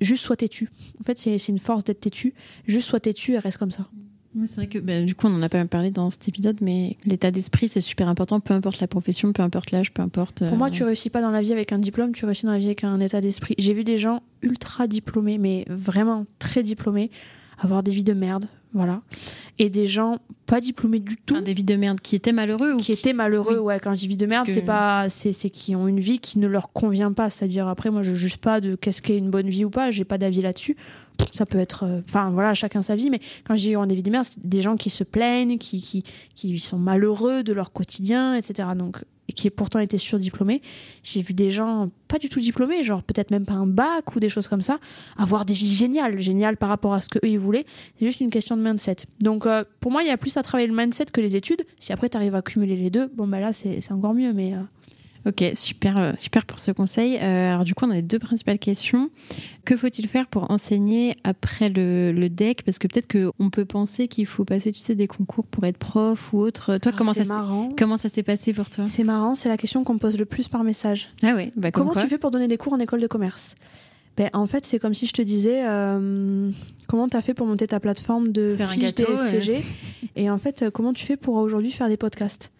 juste 0.00 0.22
sois 0.22 0.36
têtu. 0.36 0.68
En 1.00 1.02
fait, 1.02 1.18
c'est 1.18 1.48
une 1.48 1.58
force 1.58 1.82
d'être 1.82 2.00
têtu. 2.00 2.34
Juste 2.66 2.88
sois 2.88 3.00
têtu 3.00 3.32
et 3.32 3.38
reste 3.38 3.58
comme 3.58 3.72
ça. 3.72 3.88
C'est 4.46 4.56
vrai 4.56 4.66
que 4.66 4.78
bah, 4.78 5.02
du 5.02 5.14
coup, 5.14 5.26
on 5.26 5.34
en 5.34 5.42
a 5.42 5.48
pas 5.48 5.62
parlé 5.66 5.90
dans 5.90 6.08
cet 6.10 6.28
épisode, 6.28 6.56
mais 6.60 6.96
l'état 7.04 7.30
d'esprit, 7.30 7.68
c'est 7.68 7.82
super 7.82 8.08
important, 8.08 8.40
peu 8.40 8.54
importe 8.54 8.80
la 8.80 8.86
profession, 8.86 9.32
peu 9.32 9.42
importe 9.42 9.72
l'âge, 9.72 9.92
peu 9.92 10.02
importe. 10.02 10.46
Pour 10.46 10.56
moi, 10.56 10.68
euh, 10.68 10.70
tu 10.70 10.84
réussis 10.84 11.10
pas 11.10 11.20
dans 11.20 11.30
la 11.30 11.42
vie 11.42 11.52
avec 11.52 11.72
un 11.72 11.78
diplôme, 11.78 12.12
tu 12.12 12.24
réussis 12.24 12.46
dans 12.46 12.52
la 12.52 12.58
vie 12.58 12.66
avec 12.66 12.84
un 12.84 12.98
état 13.00 13.20
d'esprit. 13.20 13.54
J'ai 13.58 13.74
vu 13.74 13.84
des 13.84 13.98
gens 13.98 14.22
ultra 14.40 14.86
diplômés, 14.86 15.36
mais 15.36 15.66
vraiment 15.68 16.24
très 16.38 16.62
diplômés, 16.62 17.10
avoir 17.58 17.82
des 17.82 17.92
vies 17.92 18.04
de 18.04 18.14
merde, 18.14 18.46
voilà. 18.74 19.02
Et 19.58 19.68
des 19.70 19.86
gens 19.86 20.18
pas 20.46 20.60
diplômés 20.60 20.98
du 20.98 21.16
tout, 21.16 21.36
un 21.36 21.42
des 21.42 21.54
vies 21.54 21.62
de 21.62 21.76
merde 21.76 22.00
qui 22.00 22.16
étaient 22.16 22.32
malheureux 22.32 22.72
ou 22.74 22.78
qui 22.78 22.92
étaient 22.92 23.12
malheureux. 23.12 23.58
Ouais, 23.58 23.78
quand 23.80 23.92
je 23.94 23.98
dis 24.00 24.08
vie 24.08 24.16
de 24.16 24.26
merde, 24.26 24.46
Que- 24.46 24.52
c'est 24.52 24.62
pas, 24.62 25.08
c'est, 25.08 25.32
c'est 25.32 25.50
qui 25.50 25.76
ont 25.76 25.88
une 25.88 26.00
vie 26.00 26.18
qui 26.18 26.38
ne 26.38 26.46
leur 26.46 26.72
convient 26.72 27.12
pas. 27.12 27.30
C'est-à-dire 27.30 27.68
après, 27.68 27.90
moi, 27.90 28.02
je 28.02 28.14
juge 28.14 28.38
pas 28.38 28.60
de 28.60 28.74
qu'est-ce 28.74 29.02
qu'est 29.02 29.16
une 29.18 29.30
bonne 29.30 29.48
vie 29.48 29.64
ou 29.64 29.70
pas. 29.70 29.90
J'ai 29.90 30.04
pas 30.04 30.18
d'avis 30.18 30.42
là-dessus. 30.42 30.76
Ça 31.32 31.46
peut 31.46 31.58
être, 31.58 31.84
euh, 31.84 32.00
enfin 32.06 32.30
voilà, 32.30 32.54
chacun 32.54 32.82
sa 32.82 32.96
vie. 32.96 33.10
Mais 33.10 33.20
quand 33.44 33.54
je 33.56 33.60
dis 33.62 33.76
ont 33.76 33.86
des 33.86 33.94
vies 33.94 34.02
de 34.02 34.10
merde, 34.10 34.24
c'est 34.24 34.44
des 34.46 34.62
gens 34.62 34.76
qui 34.76 34.90
se 34.90 35.04
plaignent, 35.04 35.58
qui, 35.58 35.80
qui, 35.82 36.02
qui 36.34 36.58
sont 36.58 36.78
malheureux 36.78 37.42
de 37.42 37.52
leur 37.52 37.72
quotidien, 37.72 38.34
etc. 38.34 38.70
Donc, 38.76 38.98
qui 39.34 39.50
pourtant 39.50 39.78
étaient 39.78 39.98
surdiplômés. 39.98 40.62
J'ai 41.02 41.22
vu 41.22 41.34
des 41.34 41.50
gens 41.50 41.88
pas 42.08 42.18
du 42.18 42.28
tout 42.28 42.40
diplômés, 42.40 42.82
genre 42.82 43.02
peut-être 43.02 43.30
même 43.30 43.46
pas 43.46 43.54
un 43.54 43.66
bac 43.66 44.14
ou 44.14 44.20
des 44.20 44.28
choses 44.28 44.48
comme 44.48 44.62
ça, 44.62 44.78
avoir 45.16 45.44
des 45.44 45.54
vies 45.54 45.74
géniales, 45.74 46.18
géniales 46.18 46.56
par 46.56 46.68
rapport 46.68 46.94
à 46.94 47.00
ce 47.00 47.08
que 47.08 47.18
eux 47.18 47.30
ils 47.30 47.38
voulaient. 47.38 47.64
C'est 47.98 48.06
juste 48.06 48.20
une 48.20 48.30
question 48.30 48.56
de 48.56 48.62
mindset. 48.62 48.96
Donc 49.20 49.46
euh, 49.46 49.64
pour 49.80 49.90
moi, 49.90 50.02
il 50.02 50.08
y 50.08 50.10
a 50.10 50.16
plus 50.16 50.36
à 50.36 50.42
travailler 50.42 50.68
le 50.68 50.76
mindset 50.76 51.06
que 51.06 51.20
les 51.20 51.36
études. 51.36 51.64
Si 51.80 51.92
après 51.92 52.08
tu 52.08 52.16
arrives 52.16 52.34
à 52.34 52.42
cumuler 52.42 52.76
les 52.76 52.90
deux, 52.90 53.08
bon 53.14 53.26
bah 53.26 53.40
là 53.40 53.52
c'est 53.52 53.80
c'est 53.80 53.92
encore 53.92 54.14
mieux. 54.14 54.32
Mais 54.32 54.54
euh, 54.54 54.60
Ok, 55.24 55.44
super, 55.54 55.98
euh, 55.98 56.12
super 56.16 56.44
pour 56.44 56.58
ce 56.58 56.72
conseil. 56.72 57.16
Euh, 57.16 57.52
alors 57.52 57.64
du 57.64 57.74
coup, 57.74 57.84
on 57.86 57.90
a 57.90 57.94
les 57.94 58.02
deux 58.02 58.18
principales 58.18 58.58
questions. 58.58 59.10
Que 59.64 59.76
faut-il 59.76 60.08
faire 60.08 60.26
pour 60.26 60.50
enseigner 60.50 61.14
après 61.22 61.68
le, 61.68 62.10
le 62.10 62.28
DEC 62.28 62.62
Parce 62.64 62.78
que 62.78 62.88
peut-être 62.88 63.06
qu'on 63.06 63.50
peut 63.50 63.64
penser 63.64 64.08
qu'il 64.08 64.26
faut 64.26 64.44
passer, 64.44 64.72
tu 64.72 64.80
sais, 64.80 64.96
des 64.96 65.06
concours 65.06 65.46
pour 65.46 65.64
être 65.64 65.78
prof 65.78 66.32
ou 66.32 66.38
autre. 66.38 66.78
Toi, 66.78 66.92
ah, 66.92 66.98
comment, 66.98 67.12
ça 67.12 67.24
marrant. 67.24 67.70
comment 67.78 67.96
ça 67.96 68.08
s'est 68.08 68.24
passé 68.24 68.52
pour 68.52 68.68
toi? 68.68 68.86
C'est 68.88 69.04
marrant, 69.04 69.34
c'est 69.36 69.48
la 69.48 69.56
question 69.56 69.84
qu'on 69.84 69.94
me 69.94 69.98
pose 69.98 70.18
le 70.18 70.24
plus 70.24 70.48
par 70.48 70.64
message. 70.64 71.10
Ah 71.22 71.34
ouais, 71.34 71.52
bah 71.56 71.70
comme 71.70 71.86
Comment 71.88 72.00
tu 72.02 72.08
fais 72.08 72.18
pour 72.18 72.32
donner 72.32 72.48
des 72.48 72.56
cours 72.56 72.72
en 72.72 72.78
école 72.80 73.00
de 73.00 73.06
commerce? 73.06 73.54
Ben, 74.16 74.28
En 74.32 74.46
fait, 74.46 74.66
c'est 74.66 74.78
comme 74.78 74.94
si 74.94 75.06
je 75.06 75.12
te 75.12 75.22
disais 75.22 75.62
euh, 75.64 76.50
comment 76.88 77.08
tu 77.08 77.16
as 77.16 77.22
fait 77.22 77.32
pour 77.32 77.46
monter 77.46 77.68
ta 77.68 77.78
plateforme 77.78 78.32
de 78.32 78.56
Faire 78.56 78.68
un 78.68 78.72
fiches 78.72 78.94
gâteau, 78.94 79.14
DSCG 79.14 79.62
et 80.16 80.28
en 80.28 80.38
fait, 80.38 80.64
comment 80.72 80.92
tu 80.92 81.06
fais 81.06 81.16
pour 81.16 81.36
aujourd'hui 81.36 81.70
faire 81.70 81.88
des 81.88 81.96
podcasts? 81.96 82.50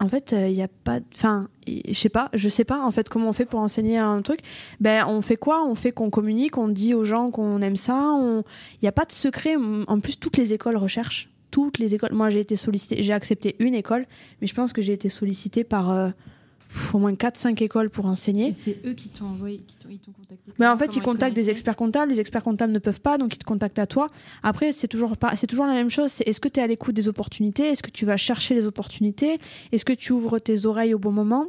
En 0.00 0.08
fait, 0.08 0.34
il 0.36 0.54
n'y 0.54 0.62
a 0.62 0.68
pas. 0.68 0.98
Enfin, 1.14 1.48
je 1.66 1.92
sais 1.92 2.08
pas, 2.08 2.30
je 2.32 2.48
sais 2.48 2.64
pas 2.64 2.84
en 2.84 2.90
fait 2.90 3.08
comment 3.08 3.28
on 3.28 3.32
fait 3.32 3.44
pour 3.44 3.60
enseigner 3.60 3.98
un 3.98 4.22
truc. 4.22 4.40
Ben, 4.80 5.04
on 5.06 5.20
fait 5.20 5.36
quoi? 5.36 5.64
On 5.64 5.74
fait 5.74 5.92
qu'on 5.92 6.10
communique, 6.10 6.56
on 6.56 6.68
dit 6.68 6.94
aux 6.94 7.04
gens 7.04 7.30
qu'on 7.30 7.60
aime 7.60 7.76
ça. 7.76 8.16
Il 8.18 8.42
n'y 8.82 8.88
a 8.88 8.92
pas 8.92 9.04
de 9.04 9.12
secret. 9.12 9.56
En 9.86 10.00
plus, 10.00 10.18
toutes 10.18 10.38
les 10.38 10.52
écoles 10.52 10.76
recherchent. 10.76 11.28
Toutes 11.50 11.78
les 11.78 11.94
écoles. 11.94 12.12
Moi, 12.12 12.30
j'ai 12.30 12.40
été 12.40 12.56
sollicitée. 12.56 13.02
J'ai 13.02 13.12
accepté 13.12 13.56
une 13.58 13.74
école, 13.74 14.06
mais 14.40 14.46
je 14.46 14.54
pense 14.54 14.72
que 14.72 14.80
j'ai 14.82 14.92
été 14.92 15.08
sollicitée 15.08 15.64
par 15.64 15.90
euh, 15.90 16.10
au 16.92 16.98
moins 16.98 17.12
4-5 17.12 17.62
écoles 17.62 17.90
pour 17.90 18.06
enseigner. 18.06 18.52
C'est 18.54 18.78
eux 18.86 18.92
qui 18.92 19.08
t'ont 19.08 19.26
envoyé, 19.26 19.58
qui 19.58 19.76
t'ont, 19.76 19.88
ils 19.90 19.98
t'ont 19.98 20.12
contacté. 20.12 20.52
Mais 20.58 20.66
en 20.66 20.76
fait, 20.76 20.96
ils 20.96 21.02
contactent 21.02 21.36
des 21.36 21.50
experts 21.50 21.76
comptables. 21.76 22.12
Les 22.12 22.20
experts 22.20 22.42
comptables 22.42 22.72
ne 22.72 22.78
peuvent 22.78 23.00
pas, 23.00 23.18
donc 23.18 23.34
ils 23.34 23.38
te 23.38 23.44
contactent 23.44 23.78
à 23.78 23.86
toi. 23.86 24.10
Après, 24.42 24.72
c'est 24.72 24.88
toujours 24.88 25.16
pas, 25.16 25.34
c'est 25.36 25.46
toujours 25.46 25.66
la 25.66 25.74
même 25.74 25.90
chose. 25.90 26.10
C'est 26.10 26.28
est-ce 26.28 26.40
que 26.40 26.48
tu 26.48 26.60
es 26.60 26.62
à 26.62 26.66
l'écoute 26.66 26.94
des 26.94 27.08
opportunités? 27.08 27.64
Est-ce 27.64 27.82
que 27.82 27.90
tu 27.90 28.06
vas 28.06 28.16
chercher 28.16 28.54
les 28.54 28.66
opportunités? 28.66 29.38
Est-ce 29.72 29.84
que 29.84 29.92
tu 29.92 30.12
ouvres 30.12 30.38
tes 30.38 30.66
oreilles 30.66 30.94
au 30.94 30.98
bon 30.98 31.12
moment? 31.12 31.46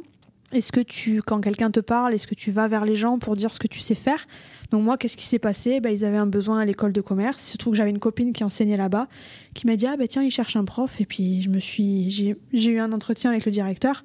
Est-ce 0.52 0.70
que 0.70 0.80
tu, 0.80 1.22
quand 1.22 1.40
quelqu'un 1.40 1.70
te 1.70 1.80
parle, 1.80 2.12
est-ce 2.12 2.26
que 2.26 2.34
tu 2.34 2.50
vas 2.50 2.68
vers 2.68 2.84
les 2.84 2.94
gens 2.94 3.18
pour 3.18 3.36
dire 3.36 3.54
ce 3.54 3.58
que 3.58 3.66
tu 3.66 3.80
sais 3.80 3.94
faire? 3.94 4.26
Donc 4.70 4.82
moi, 4.82 4.98
qu'est-ce 4.98 5.16
qui 5.16 5.24
s'est 5.24 5.38
passé? 5.38 5.80
Ben, 5.80 5.90
Ils 5.90 6.04
avaient 6.04 6.18
un 6.18 6.26
besoin 6.26 6.58
à 6.60 6.64
l'école 6.66 6.92
de 6.92 7.00
commerce. 7.00 7.48
Il 7.48 7.52
se 7.52 7.56
trouve 7.56 7.72
que 7.72 7.78
j'avais 7.78 7.90
une 7.90 7.98
copine 7.98 8.34
qui 8.34 8.44
enseignait 8.44 8.76
là-bas, 8.76 9.08
qui 9.54 9.66
m'a 9.66 9.76
dit 9.76 9.86
ah 9.86 9.96
ben 9.96 10.06
tiens, 10.06 10.22
ils 10.22 10.30
cherchent 10.30 10.56
un 10.56 10.64
prof. 10.66 11.00
Et 11.00 11.06
puis 11.06 11.40
je 11.40 11.48
me 11.48 11.58
suis, 11.58 12.10
j'ai, 12.10 12.36
j'ai 12.52 12.72
eu 12.72 12.80
un 12.80 12.92
entretien 12.92 13.30
avec 13.30 13.46
le 13.46 13.52
directeur. 13.52 14.04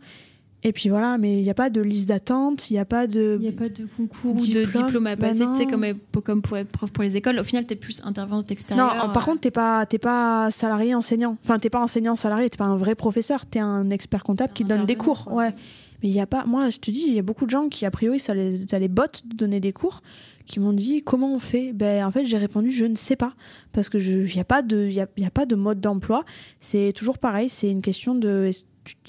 Et 0.68 0.74
puis 0.74 0.90
voilà, 0.90 1.18
mais 1.18 1.38
il 1.40 1.44
n'y 1.44 1.50
a 1.50 1.54
pas 1.54 1.70
de 1.70 1.80
liste 1.80 2.10
d'attente, 2.10 2.70
il 2.70 2.74
n'y 2.74 2.80
a 2.80 2.84
pas 2.84 3.08
de. 3.08 3.38
Il 3.40 3.44
n'y 3.44 3.48
a 3.48 3.58
pas 3.58 3.70
de 3.70 3.88
concours 3.96 4.36
ou 4.36 4.46
de 4.46 4.66
diplôme 4.66 5.08
à 5.08 5.16
Bah 5.16 5.30
passer, 5.30 5.46
tu 5.50 5.58
sais, 5.58 5.66
comme, 5.66 5.86
comme 6.22 6.42
pour 6.42 6.58
être 6.58 6.68
prof 6.68 6.92
pour 6.92 7.06
les 7.06 7.16
écoles. 7.16 7.40
Au 7.40 7.46
final, 7.46 7.66
tu 7.66 7.72
es 7.72 7.78
plus 7.78 8.02
intervenante 8.04 8.52
extérieure. 8.52 8.94
Non, 9.08 9.14
par 9.14 9.26
contre, 9.26 9.40
t'es 9.40 9.52
pas, 9.52 9.86
t'es 9.86 9.98
pas 9.98 10.52
salarié 10.52 10.94
enseignant. 10.94 11.38
Enfin, 11.42 11.58
t'es 11.58 11.70
pas 11.70 11.80
enseignant 11.80 12.16
salarié, 12.16 12.50
t'es 12.50 12.58
pas 12.58 12.66
un 12.66 12.76
vrai 12.76 12.96
professeur, 12.96 13.46
t'es 13.46 13.60
un 13.60 13.90
expert 13.92 14.24
comptable 14.24 14.52
qui 14.52 14.66
donne 14.66 14.86
des 14.86 14.96
cours. 14.96 15.24
quoi. 15.24 15.36
Ouais. 15.36 15.56
Mais 16.04 16.10
il 16.10 16.16
y 16.16 16.20
a 16.20 16.28
pas, 16.28 16.44
moi, 16.46 16.70
je 16.70 16.78
te 16.80 16.92
dis, 16.92 17.06
il 17.08 17.14
y 17.14 17.20
a 17.20 17.24
beaucoup 17.24 17.46
de 17.46 17.50
gens 17.50 17.70
qui, 17.70 17.86
a 17.86 17.92
priori, 17.92 18.20
ça 18.20 18.34
les, 18.36 18.68
ça 18.68 18.78
les 18.78 18.90
botte 18.90 19.24
de 19.26 19.36
donner 19.36 19.60
des 19.60 19.74
cours, 19.74 20.02
qui 20.46 20.60
m'ont 20.60 20.74
dit 20.74 21.02
comment 21.02 21.34
on 21.34 21.40
fait? 21.40 21.74
Ben, 21.74 22.06
en 22.06 22.12
fait, 22.12 22.26
j'ai 22.26 22.38
répondu, 22.38 22.72
je 22.72 22.86
ne 22.86 22.96
sais 22.96 23.16
pas, 23.16 23.34
parce 23.72 23.90
que 23.90 24.00
je, 24.00 24.20
il 24.20 24.36
y 24.36 24.40
a 24.40 24.44
pas 24.44 24.62
de, 24.62 24.88
y 24.90 25.00
a, 25.00 25.08
y 25.18 25.26
a 25.26 25.32
pas 25.32 25.46
de 25.46 25.56
mode 25.56 25.80
d'emploi. 25.80 26.24
C'est 26.60 26.92
toujours 26.94 27.18
pareil, 27.18 27.50
c'est 27.50 27.72
une 27.72 27.82
question 27.82 28.14
de, 28.16 28.52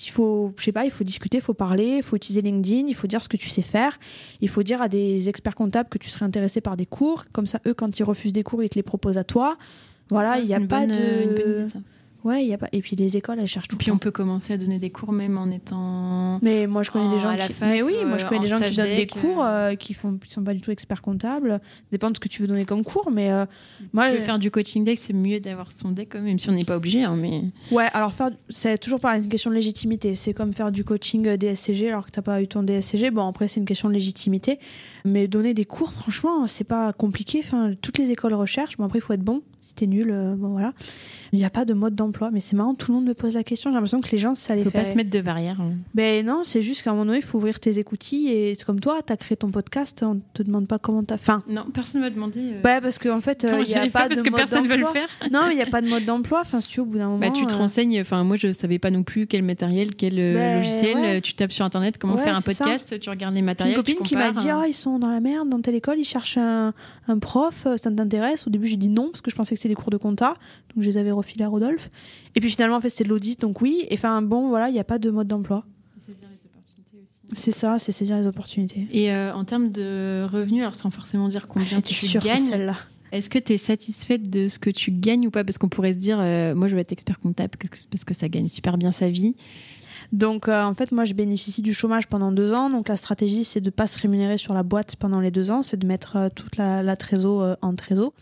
il 0.02 0.10
faut, 0.10 0.52
je 0.56 0.64
sais 0.64 0.72
pas, 0.72 0.84
il 0.84 0.90
faut 0.90 1.04
discuter, 1.04 1.38
il 1.38 1.42
faut 1.42 1.54
parler, 1.54 1.96
il 1.98 2.02
faut 2.02 2.16
utiliser 2.16 2.42
LinkedIn, 2.42 2.88
il 2.88 2.94
faut 2.94 3.06
dire 3.06 3.22
ce 3.22 3.28
que 3.28 3.36
tu 3.36 3.48
sais 3.48 3.62
faire, 3.62 3.98
il 4.40 4.48
faut 4.48 4.62
dire 4.62 4.82
à 4.82 4.88
des 4.88 5.28
experts 5.28 5.54
comptables 5.54 5.88
que 5.88 5.98
tu 5.98 6.08
serais 6.08 6.24
intéressé 6.24 6.60
par 6.60 6.76
des 6.76 6.86
cours, 6.86 7.24
comme 7.32 7.46
ça, 7.46 7.60
eux, 7.66 7.74
quand 7.74 7.98
ils 7.98 8.04
refusent 8.04 8.32
des 8.32 8.42
cours, 8.42 8.62
ils 8.62 8.68
te 8.68 8.76
les 8.76 8.82
proposent 8.82 9.18
à 9.18 9.24
toi. 9.24 9.56
Voilà, 10.10 10.38
il 10.38 10.46
n'y 10.46 10.54
a 10.54 10.60
pas 10.60 10.86
bonne 10.86 10.90
de. 10.90 11.66
Ouais, 12.28 12.44
il 12.44 12.48
y 12.48 12.52
a 12.54 12.58
pas. 12.58 12.68
Et 12.72 12.80
puis 12.80 12.94
les 12.94 13.16
écoles, 13.16 13.38
elles 13.40 13.46
cherchent 13.46 13.68
tout 13.68 13.76
Puis 13.78 13.86
le 13.86 13.92
on 13.94 13.98
peut 13.98 14.10
commencer 14.10 14.52
à 14.52 14.56
donner 14.58 14.78
des 14.78 14.90
cours 14.90 15.12
même 15.12 15.38
en 15.38 15.50
étant. 15.50 16.38
Mais 16.42 16.66
moi, 16.66 16.82
je 16.82 16.90
connais 16.90 17.06
en- 17.06 17.12
des 17.12 17.18
gens 17.18 17.30
à 17.30 17.36
la 17.36 17.46
qui. 17.46 17.52
fac, 17.54 17.68
mais 17.70 17.82
oui, 17.82 17.94
moi, 18.04 18.14
euh, 18.14 18.18
je 18.18 18.24
connais 18.26 18.38
en 18.40 18.42
des 18.42 18.48
gens 18.48 18.60
qui 18.60 18.76
donnent 18.76 18.94
des 18.96 19.06
cours 19.06 19.42
euh, 19.42 19.74
qui 19.76 19.94
font, 19.94 20.18
qui 20.18 20.30
sont 20.30 20.42
pas 20.44 20.52
du 20.54 20.60
tout 20.60 20.70
experts 20.70 21.00
comptables. 21.02 21.52
Ça 21.62 21.86
dépend 21.90 22.10
de 22.10 22.16
ce 22.16 22.20
que 22.20 22.28
tu 22.28 22.42
veux 22.42 22.48
donner 22.48 22.64
comme 22.64 22.84
cours, 22.84 23.10
mais 23.10 23.32
euh, 23.32 23.46
moi, 23.92 24.10
Tu 24.10 24.16
veux 24.18 24.22
faire 24.24 24.38
du 24.38 24.50
coaching 24.50 24.84
deck, 24.84 24.98
c'est 24.98 25.12
mieux 25.12 25.40
d'avoir 25.40 25.72
son 25.72 25.90
deck, 25.90 26.10
quand 26.12 26.20
même, 26.20 26.38
si 26.38 26.48
on 26.50 26.52
n'est 26.52 26.64
pas 26.64 26.76
obligé. 26.76 27.02
hein, 27.04 27.16
mais... 27.16 27.44
ouais. 27.70 27.86
Alors 27.94 28.12
faire, 28.12 28.30
c'est 28.50 28.78
toujours 28.78 29.00
pareil, 29.00 29.20
c'est 29.20 29.24
une 29.24 29.30
question 29.30 29.50
de 29.50 29.54
légitimité. 29.54 30.14
C'est 30.16 30.34
comme 30.34 30.52
faire 30.52 30.70
du 30.70 30.84
coaching 30.84 31.26
euh, 31.26 31.36
DSCG 31.36 31.88
alors 31.88 32.04
que 32.04 32.10
t'as 32.10 32.22
pas 32.22 32.42
eu 32.42 32.46
ton 32.48 32.62
DSCG. 32.62 33.10
Bon, 33.10 33.26
après, 33.26 33.48
c'est 33.48 33.60
une 33.60 33.66
question 33.66 33.88
de 33.88 33.94
légitimité. 33.94 34.58
Mais 35.04 35.28
donner 35.28 35.54
des 35.54 35.64
cours, 35.64 35.92
franchement, 35.92 36.46
c'est 36.46 36.64
pas 36.64 36.92
compliqué. 36.92 37.40
Enfin, 37.42 37.72
toutes 37.80 37.98
les 37.98 38.10
écoles 38.10 38.34
recherchent. 38.34 38.76
Bon, 38.76 38.84
après, 38.84 38.98
il 38.98 39.02
faut 39.02 39.12
être 39.14 39.22
bon. 39.24 39.42
T'es 39.76 39.86
nul, 39.86 40.10
euh, 40.10 40.34
bon 40.36 40.48
voilà. 40.50 40.72
Il 41.32 41.38
n'y 41.38 41.44
a 41.44 41.50
pas 41.50 41.64
de 41.64 41.74
mode 41.74 41.94
d'emploi, 41.94 42.30
mais 42.32 42.40
c'est 42.40 42.56
marrant. 42.56 42.74
Tout 42.74 42.90
le 42.90 42.96
monde 42.98 43.06
me 43.06 43.14
pose 43.14 43.34
la 43.34 43.44
question. 43.44 43.70
J'ai 43.70 43.74
l'impression 43.74 44.00
que 44.00 44.10
les 44.10 44.18
gens, 44.18 44.34
ça 44.34 44.54
les 44.56 44.64
faut 44.64 44.70
fait. 44.70 44.82
pas 44.84 44.90
se 44.90 44.96
mettre 44.96 45.10
de 45.10 45.20
barrière. 45.20 45.60
hein. 45.60 45.72
Ben 45.94 46.24
non, 46.24 46.40
c'est 46.44 46.62
juste 46.62 46.82
qu'à 46.82 46.90
un 46.90 46.94
moment 46.94 47.04
donné, 47.06 47.18
il 47.18 47.22
faut 47.24 47.38
ouvrir 47.38 47.60
tes 47.60 47.78
écoutilles 47.78 48.30
et 48.30 48.54
c'est 48.58 48.64
comme 48.64 48.80
toi, 48.80 49.00
tu 49.06 49.12
as 49.12 49.16
créé 49.16 49.36
ton 49.36 49.50
podcast, 49.50 50.02
on 50.02 50.20
te 50.34 50.42
demande 50.42 50.66
pas 50.66 50.78
comment 50.78 51.04
t'as. 51.04 51.16
Enfin, 51.16 51.42
Non, 51.48 51.66
personne 51.72 52.00
m'a 52.00 52.10
demandé. 52.10 52.40
euh, 52.40 52.62
ouais, 52.62 52.80
parce 52.80 52.98
qu'en 52.98 53.20
fait, 53.20 53.44
euh, 53.44 53.60
il 53.62 53.68
n'y 53.68 53.74
a 53.74 53.82
pas 53.90 54.08
parce 54.08 54.16
de 54.16 54.22
que 54.22 54.30
mode 54.30 54.38
personne 54.40 54.66
veut 54.66 54.76
le 54.76 54.82
d'emploi. 54.84 54.92
faire. 55.06 55.30
Non, 55.30 55.40
mais 55.48 55.52
il 55.52 55.56
n'y 55.56 55.62
a 55.62 55.66
pas 55.66 55.82
de 55.82 55.88
mode 55.88 56.04
d'emploi. 56.04 56.40
Enfin, 56.40 56.60
si 56.60 56.68
tu 56.68 56.80
au 56.80 56.86
bout 56.86 56.98
d'un 56.98 57.08
moment. 57.08 57.18
Bah, 57.18 57.30
tu 57.30 57.44
te 57.46 57.52
euh, 57.52 57.56
renseignes. 57.56 58.00
Enfin, 58.00 58.24
moi, 58.24 58.36
je 58.36 58.50
savais 58.52 58.78
pas 58.78 58.90
non 58.90 59.02
plus 59.02 59.26
quel 59.26 59.42
matériel, 59.42 59.94
quel 59.94 60.14
Ben, 60.16 60.58
logiciel. 60.58 60.96
ouais. 60.96 61.20
Tu 61.20 61.34
tapes 61.34 61.52
sur 61.52 61.64
internet 61.64 61.98
comment 61.98 62.14
Ouais, 62.14 62.24
faire 62.24 62.36
un 62.36 62.40
ça. 62.40 62.52
podcast. 62.64 62.98
Tu 62.98 63.10
regardes 63.10 63.34
les 63.34 63.40
J'ai 63.40 63.44
matériels. 63.46 63.76
une 63.76 63.82
copine 63.82 63.96
tu 63.98 64.02
qui 64.04 64.16
m'a 64.16 64.30
dit 64.32 64.48
hein. 64.48 64.60
Ah, 64.64 64.68
ils 64.68 64.72
sont 64.72 64.98
dans 64.98 65.10
la 65.10 65.20
merde 65.20 65.48
dans 65.50 65.60
telle 65.60 65.74
école, 65.74 65.98
ils 65.98 66.04
cherchent 66.04 66.38
un, 66.38 66.72
un 67.06 67.18
prof, 67.18 67.66
ça 67.76 67.90
t'intéresse 67.90 68.46
Au 68.46 68.50
début, 68.50 68.66
j'ai 68.66 68.76
dit 68.76 68.88
non 68.88 69.08
parce 69.10 69.20
que 69.20 69.30
je 69.30 69.36
pensais 69.36 69.54
que 69.54 69.57
c'était 69.58 69.68
des 69.68 69.74
cours 69.74 69.90
de 69.90 69.96
compta, 69.98 70.36
donc 70.74 70.82
je 70.84 70.88
les 70.88 70.96
avais 70.96 71.10
refilés 71.10 71.44
à 71.44 71.48
Rodolphe. 71.48 71.90
Et 72.34 72.40
puis 72.40 72.48
finalement, 72.50 72.76
en 72.76 72.80
fait, 72.80 72.88
c'était 72.88 73.04
de 73.04 73.08
l'audit, 73.10 73.40
donc 73.40 73.60
oui. 73.60 73.84
Et 73.90 73.94
enfin, 73.94 74.22
bon, 74.22 74.48
voilà, 74.48 74.68
il 74.68 74.72
n'y 74.72 74.80
a 74.80 74.84
pas 74.84 74.98
de 74.98 75.10
mode 75.10 75.28
d'emploi. 75.28 75.64
Saisir 75.98 76.28
les 76.30 76.46
opportunités 76.46 76.96
aussi. 77.32 77.40
C'est 77.42 77.52
ça, 77.52 77.78
c'est 77.78 77.92
saisir 77.92 78.16
les 78.18 78.26
opportunités. 78.26 78.86
Et 78.92 79.12
euh, 79.12 79.34
en 79.34 79.44
termes 79.44 79.70
de 79.70 80.26
revenus, 80.32 80.62
alors 80.62 80.74
sans 80.74 80.90
forcément 80.90 81.28
dire 81.28 81.42
Ah, 81.44 81.50
combien 81.52 81.66
J'étais 81.68 81.94
tu 81.94 82.18
gagnes, 82.18 82.38
celle-là. 82.48 82.76
est-ce 83.12 83.28
que 83.28 83.38
tu 83.38 83.52
es 83.52 83.58
satisfaite 83.58 84.30
de 84.30 84.48
ce 84.48 84.58
que 84.58 84.70
tu 84.70 84.90
gagnes 84.90 85.26
ou 85.26 85.30
pas? 85.30 85.44
Parce 85.44 85.58
qu'on 85.58 85.68
pourrait 85.68 85.92
se 85.94 85.98
dire, 85.98 86.18
euh, 86.20 86.54
moi 86.54 86.68
je 86.68 86.74
veux 86.74 86.80
être 86.80 86.92
expert 86.92 87.18
comptable 87.20 87.50
parce 87.58 87.70
que- 87.82 87.88
parce 87.90 88.04
que 88.04 88.14
ça 88.14 88.28
gagne 88.28 88.48
super 88.48 88.78
bien 88.78 88.92
sa 88.92 89.10
vie. 89.10 89.34
Donc 90.12 90.48
euh, 90.48 90.62
en 90.62 90.74
fait, 90.74 90.92
moi, 90.92 91.04
je 91.04 91.12
bénéficie 91.12 91.60
du 91.60 91.74
chômage 91.74 92.06
pendant 92.06 92.32
deux 92.32 92.52
ans. 92.54 92.70
Donc 92.70 92.88
la 92.88 92.96
stratégie, 92.96 93.44
c'est 93.44 93.60
de 93.60 93.70
pas 93.70 93.86
se 93.86 93.98
rémunérer 93.98 94.38
sur 94.38 94.54
la 94.54 94.62
boîte 94.62 94.96
pendant 94.96 95.20
les 95.20 95.30
deux 95.30 95.50
ans, 95.50 95.62
c'est 95.62 95.76
de 95.76 95.86
mettre 95.86 96.16
euh, 96.16 96.28
toute 96.34 96.56
la, 96.56 96.82
la 96.82 96.96
trésor 96.96 97.42
euh, 97.42 97.54
en 97.62 97.74
trésor. 97.74 98.12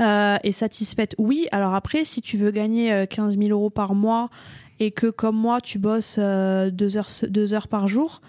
Euh, 0.00 0.38
et 0.42 0.52
satisfaite, 0.52 1.14
oui. 1.18 1.46
Alors 1.52 1.74
après, 1.74 2.04
si 2.04 2.22
tu 2.22 2.36
veux 2.36 2.50
gagner 2.50 2.92
euh, 2.92 3.06
15 3.06 3.38
000 3.38 3.50
euros 3.50 3.70
par 3.70 3.94
mois 3.94 4.30
et 4.78 4.90
que 4.90 5.08
comme 5.08 5.36
moi, 5.36 5.60
tu 5.60 5.78
bosses 5.78 6.16
euh, 6.18 6.70
deux, 6.70 6.96
heures, 6.96 7.10
deux 7.28 7.52
heures 7.52 7.68
par 7.68 7.86
jour, 7.86 8.22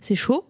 c'est 0.00 0.14
chaud. 0.14 0.44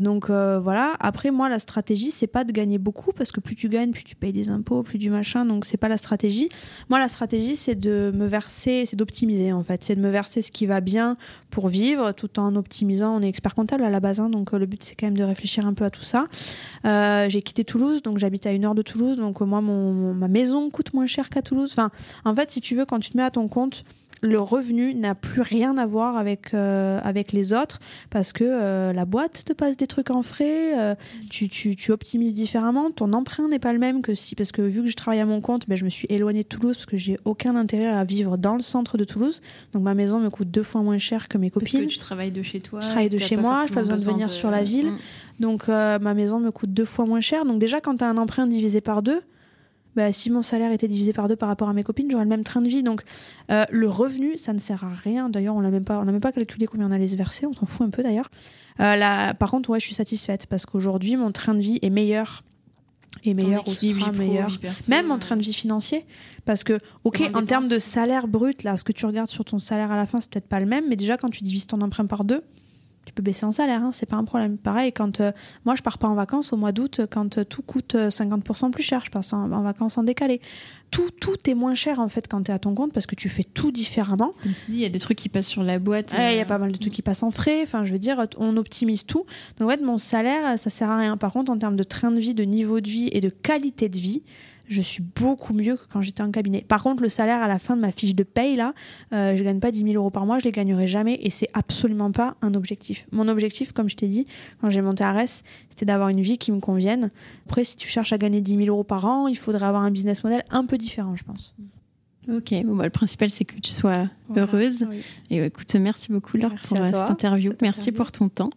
Donc 0.00 0.30
euh, 0.30 0.58
voilà. 0.58 0.96
Après, 0.98 1.30
moi, 1.30 1.48
la 1.48 1.58
stratégie, 1.58 2.10
c'est 2.10 2.26
pas 2.26 2.44
de 2.44 2.52
gagner 2.52 2.78
beaucoup 2.78 3.12
parce 3.12 3.30
que 3.30 3.40
plus 3.40 3.54
tu 3.54 3.68
gagnes, 3.68 3.92
plus 3.92 4.04
tu 4.04 4.16
payes 4.16 4.32
des 4.32 4.48
impôts, 4.48 4.82
plus 4.82 4.98
du 4.98 5.10
machin. 5.10 5.44
Donc 5.44 5.66
c'est 5.66 5.76
pas 5.76 5.88
la 5.88 5.98
stratégie. 5.98 6.48
Moi, 6.88 6.98
la 6.98 7.08
stratégie, 7.08 7.54
c'est 7.54 7.74
de 7.74 8.10
me 8.14 8.26
verser, 8.26 8.84
c'est 8.86 8.96
d'optimiser 8.96 9.52
en 9.52 9.62
fait. 9.62 9.84
C'est 9.84 9.94
de 9.94 10.00
me 10.00 10.10
verser 10.10 10.42
ce 10.42 10.50
qui 10.50 10.66
va 10.66 10.80
bien 10.80 11.16
pour 11.50 11.68
vivre 11.68 12.12
tout 12.12 12.40
en 12.40 12.56
optimisant. 12.56 13.16
On 13.16 13.22
est 13.22 13.28
expert 13.28 13.54
comptable 13.54 13.84
à 13.84 13.90
la 13.90 14.00
base, 14.00 14.20
hein, 14.20 14.30
donc 14.30 14.54
euh, 14.54 14.58
le 14.58 14.66
but 14.66 14.82
c'est 14.82 14.94
quand 14.94 15.06
même 15.06 15.18
de 15.18 15.24
réfléchir 15.24 15.66
un 15.66 15.74
peu 15.74 15.84
à 15.84 15.90
tout 15.90 16.02
ça. 16.02 16.26
Euh, 16.84 17.28
j'ai 17.28 17.42
quitté 17.42 17.64
Toulouse, 17.64 18.02
donc 18.02 18.18
j'habite 18.18 18.46
à 18.46 18.52
une 18.52 18.64
heure 18.64 18.74
de 18.74 18.82
Toulouse, 18.82 19.18
donc 19.18 19.40
moi 19.40 19.60
ma 19.60 20.28
maison 20.28 20.70
coûte 20.70 20.94
moins 20.94 21.06
cher 21.06 21.28
qu'à 21.28 21.42
Toulouse. 21.42 21.70
Enfin, 21.72 21.90
en 22.24 22.34
fait, 22.34 22.50
si 22.50 22.60
tu 22.60 22.74
veux, 22.74 22.86
quand 22.86 22.98
tu 23.00 23.10
te 23.10 23.16
mets 23.16 23.22
à 23.22 23.30
ton 23.30 23.48
compte, 23.48 23.84
le 24.22 24.40
revenu 24.40 24.94
n'a 24.94 25.14
plus 25.14 25.40
rien 25.40 25.78
à 25.78 25.86
voir 25.86 26.16
avec 26.16 26.52
euh, 26.52 27.00
avec 27.02 27.32
les 27.32 27.52
autres 27.52 27.78
parce 28.10 28.32
que 28.32 28.44
euh, 28.44 28.92
la 28.92 29.04
boîte 29.04 29.44
te 29.44 29.52
passe 29.52 29.76
des 29.76 29.86
trucs 29.86 30.10
en 30.10 30.22
frais, 30.22 30.78
euh, 30.78 30.94
tu, 31.30 31.48
tu, 31.48 31.76
tu 31.76 31.92
optimises 31.92 32.34
différemment, 32.34 32.90
ton 32.90 33.12
emprunt 33.12 33.48
n'est 33.48 33.58
pas 33.58 33.72
le 33.72 33.78
même 33.78 34.02
que 34.02 34.14
si 34.14 34.34
parce 34.34 34.52
que 34.52 34.62
vu 34.62 34.82
que 34.82 34.88
je 34.88 34.96
travaille 34.96 35.20
à 35.20 35.26
mon 35.26 35.40
compte, 35.40 35.68
ben, 35.68 35.76
je 35.76 35.84
me 35.84 35.90
suis 35.90 36.06
éloignée 36.10 36.42
de 36.42 36.48
Toulouse 36.48 36.76
parce 36.76 36.86
que 36.86 36.96
j'ai 36.96 37.18
aucun 37.24 37.56
intérêt 37.56 37.88
à 37.88 38.04
vivre 38.04 38.36
dans 38.36 38.56
le 38.56 38.62
centre 38.62 38.98
de 38.98 39.04
Toulouse, 39.04 39.40
donc 39.72 39.82
ma 39.82 39.94
maison 39.94 40.20
me 40.20 40.30
coûte 40.30 40.50
deux 40.50 40.62
fois 40.62 40.82
moins 40.82 40.98
cher 40.98 41.28
que 41.28 41.38
mes 41.38 41.50
Parce 41.50 41.64
copines. 41.64 41.86
que 41.86 41.92
tu 41.92 41.98
travailles 41.98 42.32
de 42.32 42.42
chez 42.42 42.60
toi. 42.60 42.80
Je 42.80 42.86
travaille 42.86 43.10
de 43.10 43.18
chez 43.18 43.36
pas 43.36 43.42
moi, 43.42 43.64
j'ai 43.66 43.74
pas 43.74 43.80
forcément 43.80 43.96
besoin 43.96 44.12
de 44.12 44.18
venir 44.18 44.32
sur 44.32 44.50
la 44.50 44.62
ville. 44.62 44.90
Mm. 44.90 44.98
Donc 45.40 45.68
ma 45.68 46.14
maison 46.14 46.38
me 46.38 46.50
coûte 46.50 46.72
deux 46.72 46.84
fois 46.84 47.06
moins 47.06 47.20
cher. 47.20 47.44
Donc 47.46 47.58
déjà 47.58 47.80
quand 47.80 47.96
tu 47.96 48.04
as 48.04 48.08
un 48.08 48.18
emprunt 48.18 48.46
divisé 48.46 48.82
par 48.82 49.02
deux, 49.02 49.22
bah, 49.96 50.12
si 50.12 50.30
mon 50.30 50.42
salaire 50.42 50.72
était 50.72 50.88
divisé 50.88 51.12
par 51.12 51.28
deux 51.28 51.36
par 51.36 51.48
rapport 51.48 51.68
à 51.68 51.72
mes 51.72 51.82
copines, 51.82 52.10
j'aurais 52.10 52.24
le 52.24 52.30
même 52.30 52.44
train 52.44 52.62
de 52.62 52.68
vie. 52.68 52.82
Donc 52.82 53.02
euh, 53.50 53.64
le 53.70 53.88
revenu, 53.88 54.36
ça 54.36 54.52
ne 54.52 54.58
sert 54.58 54.84
à 54.84 54.94
rien. 54.94 55.28
D'ailleurs, 55.28 55.56
on 55.56 55.60
n'a 55.60 55.70
même 55.70 55.84
pas, 55.84 55.98
on 56.00 56.04
même 56.04 56.20
pas 56.20 56.32
calculé 56.32 56.66
combien 56.66 56.88
on 56.88 56.92
allait 56.92 57.08
se 57.08 57.16
verser. 57.16 57.46
On 57.46 57.52
s'en 57.52 57.66
fout 57.66 57.86
un 57.86 57.90
peu 57.90 58.02
d'ailleurs. 58.02 58.30
Euh, 58.80 58.96
là, 58.96 59.34
par 59.34 59.50
contre, 59.50 59.70
ouais, 59.70 59.80
je 59.80 59.86
suis 59.86 59.94
satisfaite 59.94 60.46
parce 60.46 60.66
qu'aujourd'hui, 60.66 61.16
mon 61.16 61.32
train 61.32 61.54
de 61.54 61.60
vie 61.60 61.78
est 61.82 61.90
meilleur 61.90 62.42
et 63.24 63.34
meilleur 63.34 63.66
ou 63.66 63.72
équilibre 63.72 64.00
sera 64.00 64.12
meilleur. 64.12 64.58
Même 64.88 65.08
mon 65.08 65.16
euh, 65.16 65.18
train 65.18 65.36
de 65.36 65.42
vie 65.42 65.52
financier, 65.52 66.06
parce 66.44 66.64
que 66.64 66.78
ok, 67.04 67.30
en 67.34 67.44
termes 67.44 67.68
de 67.68 67.78
salaire 67.78 68.28
brut, 68.28 68.62
là, 68.62 68.76
ce 68.76 68.84
que 68.84 68.92
tu 68.92 69.06
regardes 69.06 69.28
sur 69.28 69.44
ton 69.44 69.58
salaire 69.58 69.90
à 69.90 69.96
la 69.96 70.06
fin, 70.06 70.20
c'est 70.20 70.30
peut-être 70.30 70.48
pas 70.48 70.60
le 70.60 70.66
même, 70.66 70.88
mais 70.88 70.96
déjà 70.96 71.16
quand 71.16 71.28
tu 71.28 71.42
divises 71.42 71.66
ton 71.66 71.80
emprunt 71.80 72.06
par 72.06 72.24
deux, 72.24 72.42
tu 73.10 73.14
peux 73.14 73.22
baisser 73.22 73.44
en 73.44 73.50
salaire, 73.50 73.82
hein, 73.82 73.90
c'est 73.92 74.06
pas 74.06 74.14
un 74.14 74.22
problème. 74.24 74.56
Pareil, 74.56 74.92
quand 74.92 75.20
euh, 75.20 75.32
moi 75.64 75.74
je 75.74 75.82
pars 75.82 75.98
pas 75.98 76.06
en 76.06 76.14
vacances 76.14 76.52
au 76.52 76.56
mois 76.56 76.70
d'août, 76.70 77.00
quand 77.10 77.38
euh, 77.38 77.44
tout 77.44 77.62
coûte 77.62 77.96
euh, 77.96 78.08
50% 78.08 78.70
plus 78.70 78.84
cher, 78.84 79.02
je 79.04 79.10
passe 79.10 79.32
en, 79.32 79.50
en 79.50 79.62
vacances 79.62 79.98
en 79.98 80.04
décalé. 80.04 80.40
Tout, 80.92 81.10
tout 81.20 81.36
est 81.50 81.54
moins 81.54 81.74
cher 81.74 81.98
en 81.98 82.08
fait 82.08 82.28
quand 82.28 82.44
tu 82.44 82.52
es 82.52 82.54
à 82.54 82.60
ton 82.60 82.72
compte 82.72 82.92
parce 82.92 83.06
que 83.06 83.16
tu 83.16 83.28
fais 83.28 83.42
tout 83.42 83.72
différemment. 83.72 84.32
Comme 84.44 84.52
tu 84.52 84.70
dis, 84.70 84.76
il 84.76 84.82
y 84.82 84.84
a 84.84 84.88
des 84.88 85.00
trucs 85.00 85.18
qui 85.18 85.28
passent 85.28 85.48
sur 85.48 85.64
la 85.64 85.80
boîte. 85.80 86.12
Ouais, 86.12 86.34
Il 86.34 86.36
y 86.36 86.40
a 86.40 86.42
euh, 86.42 86.46
pas 86.46 86.58
mal 86.58 86.70
de 86.70 86.76
trucs 86.76 86.92
qui 86.92 87.02
passent 87.02 87.24
en 87.24 87.32
frais. 87.32 87.62
Enfin, 87.62 87.84
je 87.84 87.92
veux 87.92 87.98
dire, 87.98 88.24
on 88.38 88.56
optimise 88.56 89.04
tout. 89.04 89.24
Donc, 89.58 89.68
en 89.68 89.72
fait, 89.72 89.82
mon 89.82 89.98
salaire, 89.98 90.56
ça 90.56 90.70
sert 90.70 90.88
à 90.88 90.98
rien. 90.98 91.16
Par 91.16 91.32
contre, 91.32 91.50
en 91.50 91.58
termes 91.58 91.76
de 91.76 91.82
train 91.82 92.12
de 92.12 92.20
vie, 92.20 92.34
de 92.34 92.44
niveau 92.44 92.80
de 92.80 92.88
vie 92.88 93.08
et 93.10 93.20
de 93.20 93.28
qualité 93.28 93.88
de 93.88 93.98
vie, 93.98 94.22
je 94.70 94.80
suis 94.80 95.02
beaucoup 95.02 95.52
mieux 95.52 95.76
que 95.76 95.82
quand 95.92 96.00
j'étais 96.00 96.22
en 96.22 96.30
cabinet. 96.30 96.64
Par 96.66 96.82
contre, 96.82 97.02
le 97.02 97.08
salaire 97.08 97.42
à 97.42 97.48
la 97.48 97.58
fin 97.58 97.74
de 97.76 97.80
ma 97.80 97.90
fiche 97.90 98.14
de 98.14 98.22
paye, 98.22 98.54
là, 98.54 98.72
euh, 99.12 99.36
je 99.36 99.42
gagne 99.42 99.58
pas 99.58 99.72
10 99.72 99.80
000 99.82 99.94
euros 99.94 100.10
par 100.10 100.26
mois, 100.26 100.38
je 100.38 100.44
les 100.44 100.52
gagnerai 100.52 100.86
jamais 100.86 101.18
et 101.22 101.28
c'est 101.28 101.48
absolument 101.54 102.12
pas 102.12 102.36
un 102.40 102.54
objectif. 102.54 103.06
Mon 103.10 103.26
objectif, 103.26 103.72
comme 103.72 103.88
je 103.88 103.96
t'ai 103.96 104.06
dit, 104.06 104.26
quand 104.60 104.70
j'ai 104.70 104.80
monté 104.80 105.02
à 105.02 105.08
Arès, 105.10 105.42
c'était 105.68 105.86
d'avoir 105.86 106.08
une 106.08 106.20
vie 106.20 106.38
qui 106.38 106.52
me 106.52 106.60
convienne. 106.60 107.10
Après, 107.46 107.64
si 107.64 107.76
tu 107.76 107.88
cherches 107.88 108.12
à 108.12 108.18
gagner 108.18 108.40
10 108.40 108.56
000 108.56 108.68
euros 108.68 108.84
par 108.84 109.04
an, 109.06 109.26
il 109.26 109.36
faudrait 109.36 109.66
avoir 109.66 109.82
un 109.82 109.90
business 109.90 110.22
model 110.22 110.44
un 110.50 110.64
peu 110.64 110.78
différent, 110.78 111.16
je 111.16 111.24
pense. 111.24 111.54
Ok, 112.28 112.54
bon, 112.64 112.76
bah, 112.76 112.84
le 112.84 112.90
principal 112.90 113.28
c'est 113.28 113.44
que 113.44 113.58
tu 113.58 113.72
sois 113.72 114.08
Voilà. 114.28 114.42
heureuse. 114.42 114.86
Oui. 114.88 115.02
Et 115.30 115.44
écoute, 115.44 115.74
merci 115.74 116.12
beaucoup 116.12 116.36
Laure 116.36 116.50
Merci 116.52 116.68
pour 116.68 116.78
euh, 116.84 116.88
toi 116.88 117.00
cette 117.00 117.10
interview. 117.10 117.52
Merci 117.60 117.90
pour 117.90 118.12
ton 118.12 118.28
temps. 118.28 118.50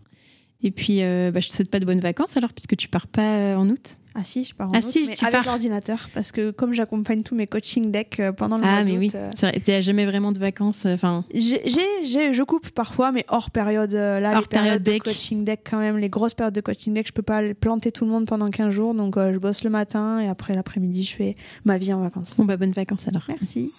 Et 0.66 0.72
puis, 0.72 1.04
euh, 1.04 1.30
bah, 1.32 1.42
je 1.42 1.50
te 1.50 1.54
souhaite 1.54 1.70
pas 1.70 1.80
de 1.80 1.86
bonnes 1.86 2.00
vacances 2.00 2.38
alors, 2.38 2.54
puisque 2.54 2.78
tu 2.78 2.88
pars 2.88 3.08
pas 3.08 3.36
euh, 3.36 3.56
en 3.58 3.68
août. 3.70 3.98
Ah 4.16 4.24
si, 4.24 4.44
je 4.44 4.54
pars 4.54 4.70
en 4.70 4.74
Ah 4.74 4.78
août, 4.78 4.86
si, 4.90 5.08
mais 5.10 5.16
tu 5.16 5.26
avec 5.26 5.44
l'ordinateur 5.44 6.08
parce 6.14 6.32
que 6.32 6.52
comme 6.52 6.74
j'accompagne 6.74 7.24
tous 7.24 7.34
mes 7.36 7.48
coaching 7.48 7.92
decks 7.92 8.20
euh, 8.20 8.32
pendant 8.32 8.58
le 8.60 8.64
Ah, 8.64 8.76
mois 8.76 8.84
mais 8.84 8.92
d'août, 8.92 8.98
oui, 9.00 9.12
euh, 9.16 9.32
vrai, 9.42 9.60
t'as 9.66 9.82
jamais 9.82 10.06
vraiment 10.06 10.32
de 10.32 10.38
vacances. 10.40 10.86
euh, 10.86 10.94
Enfin, 10.94 11.26
je 11.34 12.44
coupe 12.44 12.70
parfois, 12.70 13.12
mais 13.12 13.26
hors 13.28 13.50
période. 13.52 13.92
Là, 13.94 14.34
Hors 14.36 14.42
les 14.42 14.48
périodes 14.48 14.50
période 14.50 14.84
de 14.84 14.98
coaching 15.04 15.44
deck 15.44 15.62
quand 15.70 15.80
même, 15.80 15.98
les 15.98 16.10
grosses 16.10 16.36
périodes 16.36 16.54
de 16.54 16.62
coaching 16.62 16.94
deck, 16.94 17.08
je 17.08 17.12
peux 17.12 17.24
pas 17.24 17.42
planter 17.56 17.92
tout 17.92 18.06
le 18.06 18.12
monde 18.12 18.26
pendant 18.28 18.50
15 18.50 18.70
jours, 18.72 18.94
donc 18.94 19.18
euh, 19.18 19.34
je 19.34 19.40
bosse 19.40 19.64
le 19.64 19.70
matin 19.72 20.20
et 20.22 20.28
après 20.30 20.54
l'après-midi, 20.56 21.04
je 21.04 21.16
fais 21.16 21.36
ma 21.66 21.78
vie 21.78 21.92
en 21.92 22.02
vacances. 22.02 22.38
bon, 22.38 22.46
bah, 22.46 22.56
bonnes 22.56 22.72
vacances 22.72 23.08
alors. 23.08 23.24
Merci. 23.28 23.72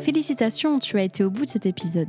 Félicitations, 0.00 0.78
tu 0.78 0.98
as 0.98 1.02
été 1.02 1.22
au 1.22 1.30
bout 1.30 1.44
de 1.44 1.50
cet 1.50 1.66
épisode. 1.66 2.08